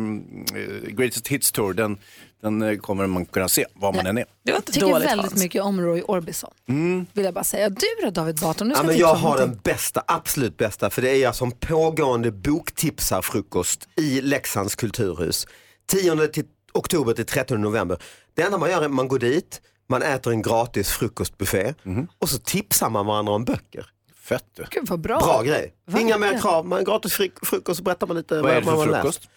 Greatest 0.88 1.28
Hits 1.28 1.53
Tour, 1.53 1.72
den, 1.72 1.99
den 2.43 2.62
eh, 2.62 2.76
kommer 2.76 3.07
man 3.07 3.26
kunna 3.26 3.49
se 3.49 3.66
var 3.74 3.93
man 3.93 4.07
än 4.07 4.18
är. 4.18 4.24
Det 4.45 4.53
var 4.53 4.57
Jag 4.59 4.64
tycker 4.64 4.80
dåligt 4.80 5.09
väldigt 5.09 5.30
Hans. 5.30 5.43
mycket 5.43 5.62
om 5.62 5.80
Roy 5.80 6.03
Orbison. 6.03 6.51
Mm. 6.68 7.07
Vill 7.12 7.24
jag 7.24 7.34
bara 7.34 7.45
säga. 7.45 7.68
Du 7.68 7.86
då 8.03 8.11
David 8.11 8.38
Batra? 8.41 8.66
Nu 8.66 8.74
ska 8.74 8.82
Ja, 8.82 8.86
men 8.86 8.99
jag 8.99 9.14
har 9.14 9.38
den 9.38 9.61
bästa, 9.62 10.03
absolut 10.07 10.57
bästa, 10.57 10.91
för 10.91 11.03
det 11.03 11.11
är 11.11 11.26
alltså 11.26 11.45
en 11.45 11.51
pågående 11.51 12.30
boktipsarfrukost 12.32 13.88
i 13.97 14.20
Leksands 14.20 14.74
kulturhus. 14.74 15.47
10 15.86 16.26
till 16.28 16.45
oktober 16.75 17.12
till 17.12 17.27
13 17.27 17.61
november. 17.62 17.99
Det 18.35 18.43
enda 18.43 18.59
man 18.59 18.71
gör 18.71 18.81
är 18.83 18.85
att 18.87 18.91
man 18.91 19.09
går 19.09 19.18
dit, 19.18 19.61
man 19.89 20.03
äter 20.03 20.33
en 20.33 20.43
gratis 20.43 20.89
frukostbuffé 20.91 21.75
och 22.18 22.29
så 22.29 22.39
tipsar 22.39 22.91
man 22.91 23.07
varandra 23.07 23.33
om 23.33 23.45
böcker. 23.45 23.87
Fett 24.23 24.45
du. 24.57 24.64
Gud 24.71 24.89
vad 24.89 25.01
bra. 25.01 25.18
Bra 25.18 25.43
grej. 25.43 25.75
Inga 25.99 26.18
mer 26.18 26.39
krav, 26.39 26.66
man 26.66 26.85
gratis 26.85 27.12
fri- 27.12 27.33
frukost 27.43 27.79
så 27.79 27.83
berättar 27.85 28.07
man 28.07 28.16
lite 28.16 28.43
Vad 28.43 28.51
är 28.51 28.55
det 28.61 28.66
man 28.66 28.75
för 28.79 28.87
har 28.87 29.01
frukost? 29.03 29.21
läst. 29.25 29.31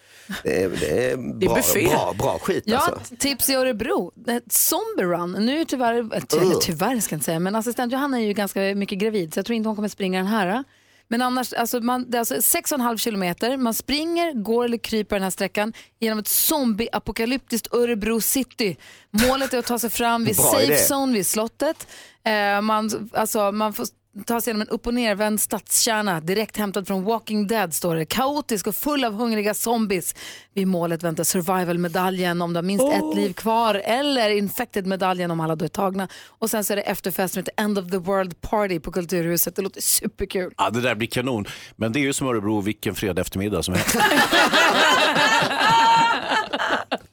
Det 0.43 0.63
är, 0.63 0.69
det 0.69 1.11
är, 1.11 1.17
bra, 1.17 1.55
buffé. 1.55 1.87
bra, 1.87 2.13
bra 2.19 2.39
skit 2.39 2.63
Ja, 2.67 2.77
alltså. 2.77 3.15
tips 3.19 3.49
i 3.49 3.53
Örebro. 3.55 4.11
Ett 4.27 4.51
Zombie 4.53 5.03
Run. 5.03 5.31
Nu 5.31 5.61
är 5.61 5.65
tyvärr, 5.65 6.15
eh, 6.15 6.21
ty, 6.21 6.37
tyvärr 6.61 6.99
ska 6.99 7.13
jag 7.13 7.17
inte 7.17 7.25
säga, 7.25 7.39
men 7.39 7.55
assistent 7.55 7.93
Johanna 7.93 8.17
är 8.19 8.25
ju 8.25 8.33
ganska 8.33 8.59
mycket 8.61 8.97
gravid 8.97 9.33
så 9.33 9.37
jag 9.39 9.45
tror 9.45 9.55
inte 9.55 9.69
hon 9.69 9.75
kommer 9.75 9.87
springa 9.89 10.17
den 10.19 10.27
här. 10.27 10.63
Men 11.13 11.21
annars, 11.21 11.53
alltså 11.53 11.79
man, 11.79 12.09
det 12.09 12.17
är 12.17 12.19
alltså 12.19 12.35
6,5 12.35 12.97
kilometer. 12.97 13.57
Man 13.57 13.73
springer, 13.73 14.33
går 14.33 14.65
eller 14.65 14.77
kryper 14.77 15.15
den 15.15 15.23
här 15.23 15.29
sträckan 15.29 15.73
genom 15.99 16.19
ett 16.19 16.27
zombie-apokalyptiskt 16.27 17.73
Örebro 17.73 18.21
city. 18.21 18.77
Målet 19.11 19.53
är 19.53 19.57
att 19.57 19.65
ta 19.65 19.79
sig 19.79 19.89
fram 19.89 20.25
vid 20.25 20.35
safe 20.35 20.63
idé. 20.63 20.75
zone 20.75 21.13
vid 21.13 21.27
slottet. 21.27 21.87
Eh, 22.25 22.61
man, 22.61 23.09
alltså, 23.13 23.51
man 23.51 23.73
får 23.73 23.85
ta 24.25 24.41
sig 24.41 24.51
genom 24.51 24.61
en 24.61 24.67
upp 24.67 24.87
och 24.87 24.93
nervänd 24.93 25.41
stadskärna 25.41 26.19
direkt 26.19 26.57
hämtad 26.57 26.87
från 26.87 27.03
Walking 27.03 27.47
Dead 27.47 27.73
står 27.73 27.95
det. 27.95 28.05
Kaotisk 28.05 28.67
och 28.67 28.75
full 28.75 29.03
av 29.03 29.13
hungriga 29.13 29.53
zombies. 29.53 30.15
Vid 30.53 30.67
målet 30.67 31.03
väntar 31.03 31.23
survival-medaljen 31.23 32.41
om 32.41 32.53
du 32.53 32.57
har 32.57 32.63
minst 32.63 32.85
ett 32.93 33.15
liv 33.15 33.33
kvar 33.33 33.75
eller 33.75 34.29
infected-medaljen 34.29 35.31
om 35.31 35.39
alla 35.39 35.55
då 35.55 35.65
är 35.65 35.69
tagna. 35.69 36.07
Och 36.27 36.49
sen 36.49 36.63
så 36.63 36.73
är 36.73 36.77
det 36.77 36.81
efterfest 36.81 37.35
med 37.35 37.47
ett 37.47 37.59
end 37.59 37.79
of 37.79 37.91
the 37.91 37.97
world 37.97 38.41
party 38.41 38.79
på 38.79 38.91
Kulturhuset. 38.91 39.55
Det 39.55 39.61
låter 39.61 39.81
superkul. 39.81 40.53
Ja, 40.57 40.69
det 40.69 40.81
där 40.81 40.95
blir 40.95 41.07
kanon. 41.07 41.45
Men 41.75 41.93
det 41.93 41.99
är 41.99 42.01
ju 42.01 42.13
som 42.13 42.27
Örebro 42.27 42.61
vilken 42.61 42.95
fredag 42.95 43.21
eftermiddag 43.21 43.63
som 43.63 43.73
helst. 43.73 43.95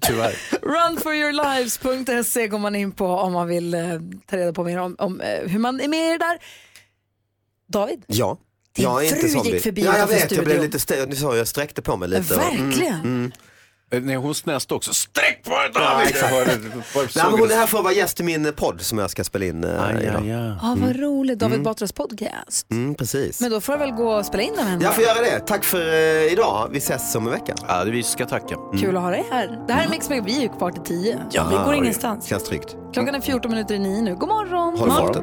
Tyvärr. 0.01 0.35
Runforyourlives.se 0.63 2.49
går 2.49 2.59
man 2.59 2.75
in 2.75 2.93
på 2.93 3.07
om 3.07 3.33
man 3.33 3.49
vill 3.49 3.75
eh, 3.75 3.81
ta 4.27 4.37
reda 4.37 4.53
på 4.53 4.65
mer 4.65 4.79
om, 4.79 4.97
om 4.99 5.21
eh, 5.21 5.49
hur 5.49 5.59
man 5.59 5.81
är 5.81 5.89
med 5.89 6.07
i 6.07 6.13
det 6.13 6.19
där. 6.19 6.39
David? 7.73 8.05
Ja. 8.07 8.39
Din 8.77 8.85
jag 8.85 9.05
är 9.07 9.09
fru 9.15 9.29
inte 9.29 9.49
gick 9.49 9.63
förbi 9.63 9.83
Ja, 9.85 9.99
jag 9.99 10.07
vet, 10.07 10.33
jag 10.33 10.45
blev 10.45 10.63
lite 10.63 10.79
stä- 10.79 11.07
ni 11.09 11.17
sa 11.17 11.37
jag 11.37 11.49
sträckte 11.49 11.83
på 11.83 11.97
mig 11.97 12.09
lite. 12.09 12.35
Verkligen. 12.35 12.95
Mm. 13.01 13.33
Eh, 13.93 14.01
Nej, 14.03 14.17
hon 14.17 14.35
snäste 14.35 14.75
också. 14.75 14.95
Sträck 14.95 15.45
på 15.45 15.51
dig 15.51 15.71
Ja, 15.75 15.81
David! 15.81 16.17
Jag 16.21 16.29
hörde- 16.29 16.51
var 16.95 17.03
Nej, 17.03 17.25
men 17.31 17.41
hon 17.41 17.51
är 17.51 17.55
här 17.57 17.67
för 17.67 17.79
att 17.79 17.85
vara 17.85 17.95
gäst 17.95 18.21
i 18.21 18.23
min 18.23 18.53
podd 18.57 18.81
som 18.81 18.99
jag 18.99 19.11
ska 19.11 19.25
spela 19.25 19.45
in 19.45 19.65
eh, 19.65 19.85
Aj, 19.85 20.03
idag. 20.05 20.17
aj. 20.23 20.29
Ja, 20.29 20.77
vad 20.81 20.97
roligt. 21.01 21.39
David 21.39 21.63
Batras 21.63 21.93
podcast. 21.93 22.71
Mm, 22.71 22.95
precis. 22.95 23.41
Men 23.41 23.51
då 23.51 23.61
får 23.61 23.73
du 23.73 23.79
väl 23.79 23.91
gå 23.91 24.13
och 24.13 24.27
spela 24.27 24.43
in 24.43 24.53
den 24.57 24.67
med. 24.67 24.83
Jag 24.83 24.95
får 24.95 25.05
göra 25.05 25.21
det. 25.21 25.41
Tack 25.41 25.65
för 25.65 25.87
eh, 25.93 26.33
idag. 26.33 26.69
Vi 26.73 26.79
ses 26.79 27.15
om 27.15 27.27
en 27.27 27.33
vecka. 27.33 27.55
Ja, 27.69 27.85
det 27.85 27.91
vi 27.91 28.03
ska 28.03 28.27
tacka. 28.27 28.57
Kul 28.81 28.97
att 28.97 29.03
ha 29.03 29.11
dig 29.11 29.25
här. 29.31 29.65
Det 29.67 29.73
här 29.73 29.85
är 29.87 29.91
Mix 29.91 30.09
Megapol. 30.09 30.31
Vi 30.31 30.37
är 30.39 30.43
ju 30.43 30.49
kvar 30.49 30.71
till 30.71 30.83
tio. 30.83 31.19
Ja, 31.33 31.49
vi 31.51 31.57
går 31.57 31.75
ingenstans. 31.75 32.27
Känns 32.27 32.45
tryggt. 32.45 32.77
Klockan 32.93 33.15
är 33.15 33.21
14 33.21 33.51
minuter 33.51 33.75
i 33.75 33.79
nio 33.79 34.03
nu. 34.03 34.15
God 34.15 34.29
morgon. 34.29 34.79
Håll 34.79 34.89
morgon. 34.89 35.23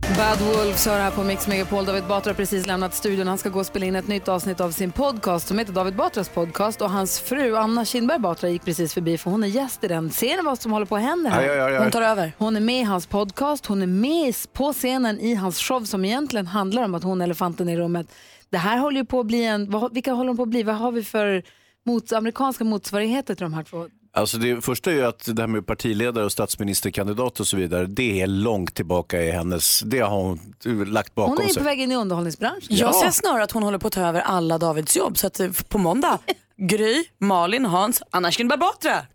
Bad 0.00 0.40
Wolves 0.40 0.86
hör 0.86 1.00
här 1.00 1.10
på 1.10 1.24
Mix 1.24 1.48
Megapol. 1.48 1.84
David 1.84 2.04
Batra 2.04 2.30
har 2.30 2.34
precis 2.34 2.66
lämnat 2.66 2.94
studion. 2.94 3.26
Han 3.26 3.38
ska 3.38 3.48
gå 3.48 3.58
och 3.60 3.66
spela 3.66 3.86
in 3.86 3.96
ett 3.96 4.08
nytt 4.08 4.28
avsnitt 4.28 4.60
av 4.60 4.70
sin 4.70 4.92
podcast 4.92 5.48
som 5.48 5.58
heter 5.58 5.72
David 5.72 5.96
Batras 5.96 6.28
podcast. 6.28 6.82
Och 6.82 6.90
hans 6.90 7.20
fru 7.20 7.56
Anna 7.56 7.84
Kinberg 7.84 8.18
Batra 8.18 8.48
gick 8.48 8.64
precis 8.64 8.94
förbi 8.94 9.18
för 9.18 9.30
hon 9.30 9.44
är 9.44 9.48
gäst 9.48 9.84
i 9.84 9.88
den. 9.88 10.10
Ser 10.10 10.36
ni 10.36 10.42
vad 10.42 10.58
som 10.58 10.72
håller 10.72 10.86
på 10.86 10.96
att 10.96 11.02
hända 11.02 11.30
här? 11.30 11.42
Aj, 11.42 11.48
aj, 11.48 11.60
aj, 11.60 11.74
aj. 11.76 11.82
Hon 11.82 11.90
tar 11.90 12.02
över. 12.02 12.32
Hon 12.38 12.56
är 12.56 12.60
med 12.60 12.80
i 12.80 12.82
hans 12.82 13.06
podcast. 13.06 13.66
Hon 13.66 13.82
är 13.82 13.86
med 13.86 14.34
på 14.52 14.72
scenen 14.72 15.20
i 15.20 15.34
hans 15.34 15.58
show 15.58 15.84
som 15.84 16.04
egentligen 16.04 16.46
handlar 16.46 16.82
om 16.84 16.94
att 16.94 17.02
hon 17.04 17.20
är 17.20 17.24
elefanten 17.24 17.68
i 17.68 17.76
rummet. 17.76 18.06
Det 18.50 18.58
här 18.58 18.78
håller 18.78 19.00
ju 19.00 19.06
på 19.06 19.20
att 19.20 19.26
bli 19.26 19.44
en... 19.44 19.70
Vad, 19.70 19.94
vilka 19.94 20.12
håller 20.12 20.28
de 20.28 20.36
på 20.36 20.42
att 20.42 20.48
bli? 20.48 20.62
Vad 20.62 20.74
har 20.76 20.92
vi 20.92 21.04
för 21.04 21.42
mot, 21.86 22.12
amerikanska 22.12 22.64
motsvarigheter 22.64 23.34
till 23.34 23.44
de 23.44 23.54
här 23.54 23.64
två? 23.64 23.88
Alltså 24.18 24.38
det 24.38 24.60
första 24.64 24.90
är 24.90 24.94
ju 24.94 25.04
att 25.04 25.36
det 25.36 25.42
här 25.42 25.46
med 25.46 25.66
partiledare 25.66 26.24
och 26.24 26.32
statsministerkandidat 26.32 27.40
och 27.40 27.46
så 27.46 27.56
vidare, 27.56 27.86
det 27.86 28.20
är 28.20 28.26
långt 28.26 28.74
tillbaka 28.74 29.22
i 29.22 29.30
hennes, 29.30 29.80
det 29.80 29.98
har 29.98 30.08
hon 30.22 30.54
lagt 30.86 31.14
bakom 31.14 31.36
Hon 31.36 31.44
är 31.44 31.48
sig. 31.48 31.56
på 31.62 31.64
väg 31.64 31.80
in 31.80 31.92
i 31.92 31.96
underhållningsbranschen. 31.96 32.76
Jag 32.76 32.94
ser 32.94 33.10
snarare 33.10 33.42
att 33.42 33.50
hon 33.52 33.62
håller 33.62 33.78
på 33.78 33.86
att 33.86 33.92
ta 33.92 34.00
över 34.00 34.20
alla 34.20 34.58
Davids 34.58 34.96
jobb. 34.96 35.18
Så 35.18 35.26
att 35.26 35.40
eh, 35.40 35.50
på 35.68 35.78
måndag, 35.78 36.18
Gry, 36.56 37.04
Malin, 37.18 37.64
Hans, 37.64 38.02
Anna 38.10 38.30
Kinberg 38.30 38.58
Batra. 38.58 39.02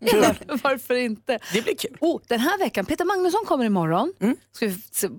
Varför 0.62 0.94
inte? 0.94 1.38
Det 1.52 1.62
blir 1.62 1.76
kul. 1.76 1.96
Oh, 2.00 2.20
den 2.28 2.40
här 2.40 2.58
veckan, 2.58 2.86
Peter 2.86 3.04
Magnusson 3.04 3.44
kommer 3.46 3.64
imorgon. 3.64 4.12
Ska 4.52 4.66
vi 4.66 4.78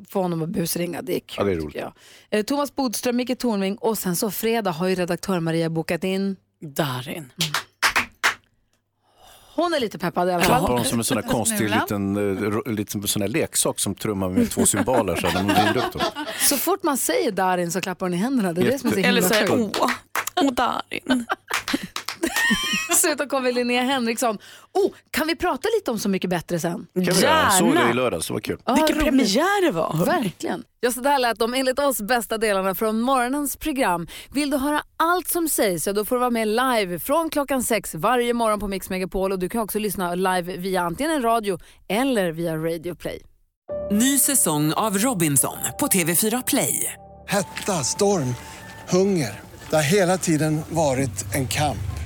få 0.09 0.21
honom 0.21 0.41
att 0.41 0.49
busringa, 0.49 1.01
det 1.01 1.15
är 1.15 1.19
kul. 1.19 1.35
Ja, 1.37 1.43
det 1.43 1.51
är 1.51 1.55
roligt. 1.55 1.67
tycker 1.67 1.79
jag. 1.79 2.39
Eh, 2.39 2.43
Thomas 2.43 2.75
Bodström, 2.75 3.15
Micke 3.15 3.39
Tornving 3.39 3.75
och 3.77 3.97
sen 3.97 4.15
så 4.15 4.31
fredag 4.31 4.71
har 4.71 4.87
ju 4.87 4.95
redaktör 4.95 5.39
Maria 5.39 5.69
bokat 5.69 6.03
in 6.03 6.35
Darin. 6.61 7.31
Hon 9.55 9.73
är 9.73 9.79
lite 9.79 9.97
peppad 9.97 10.29
i 10.29 10.31
alla 10.31 10.43
Klappar 10.43 10.67
fall. 10.67 10.77
hon 10.77 10.85
som 10.85 10.99
en 10.99 11.05
sån 11.05 11.17
här 11.17 11.23
konstig 11.31 11.69
liten, 11.69 12.37
ro- 12.51 12.71
liten 12.71 13.01
sån 13.07 13.21
här 13.21 13.29
leksak 13.29 13.79
som 13.79 13.95
trummar 13.95 14.29
med 14.29 14.51
två 14.51 14.65
cymbaler 14.65 15.15
så 15.15 15.27
här, 15.27 15.43
när 15.43 15.43
upp 15.77 15.93
dem. 15.93 16.01
Så 16.49 16.57
fort 16.57 16.83
man 16.83 16.97
säger 16.97 17.31
Darin 17.31 17.71
så 17.71 17.81
klappar 17.81 18.05
hon 18.05 18.13
i 18.13 18.17
händerna. 18.17 18.53
Det 18.53 18.61
är 18.61 18.65
det 18.71 18.79
som 18.79 18.89
är 18.89 18.93
så 18.93 18.99
himla 18.99 19.09
Eller 19.09 19.21
säger 19.21 19.51
åh, 19.51 19.89
åh 20.41 20.51
Darin. 20.53 21.25
Dessutom 22.89 23.29
kommer 23.29 23.51
Linnea 23.51 23.81
Henriksson. 23.81 24.37
Oh, 24.73 24.91
kan 25.11 25.27
vi 25.27 25.35
prata 25.35 25.67
lite 25.77 25.91
om 25.91 25.99
Så 25.99 26.09
mycket 26.09 26.29
bättre 26.29 26.59
sen? 26.59 26.87
Kan 26.93 27.03
vi 27.03 27.21
göra? 27.21 27.43
Jag 27.43 27.53
såg 27.53 27.75
det 27.75 27.89
i 27.89 27.93
lördags, 27.93 28.27
det 28.27 28.33
var 28.33 28.39
kul. 28.39 28.57
Ja, 28.65 28.73
Vilken 28.73 28.95
roligt. 28.95 29.05
premiär 29.05 29.65
det 29.65 29.71
var. 29.71 30.05
Verkligen. 30.05 30.63
Ja, 30.79 30.91
så 30.91 30.99
där 31.01 31.19
lät 31.19 31.39
de 31.39 31.53
enligt 31.53 31.79
oss 31.79 32.01
bästa 32.01 32.37
delarna 32.37 32.75
från 32.75 33.01
morgonens 33.01 33.57
program. 33.57 34.07
Vill 34.33 34.49
du 34.49 34.57
höra 34.57 34.81
allt 34.97 35.27
som 35.27 35.49
sägs 35.49 35.83
så 35.83 35.91
då 35.91 36.05
får 36.05 36.15
du 36.15 36.19
vara 36.19 36.29
med 36.31 36.47
live 36.47 36.99
från 36.99 37.29
klockan 37.29 37.63
sex 37.63 37.95
varje 37.95 38.33
morgon 38.33 38.59
på 38.59 38.67
Mix 38.67 38.89
Megapol 38.89 39.31
och 39.31 39.39
du 39.39 39.49
kan 39.49 39.61
också 39.61 39.79
lyssna 39.79 40.15
live 40.15 40.57
via 40.57 40.81
antingen 40.81 41.11
en 41.11 41.21
radio 41.21 41.59
eller 41.89 42.31
via 42.31 42.55
Radio 42.57 42.95
Play. 42.95 43.21
Ny 43.91 44.17
säsong 44.19 44.73
av 44.73 44.97
Robinson 44.97 45.57
på 45.79 45.87
TV4 45.87 46.43
Play. 46.47 46.93
Hetta, 47.27 47.71
storm, 47.73 48.35
hunger. 48.89 49.39
Det 49.69 49.75
har 49.75 49.83
hela 49.83 50.17
tiden 50.17 50.61
varit 50.69 51.35
en 51.35 51.47
kamp. 51.47 51.77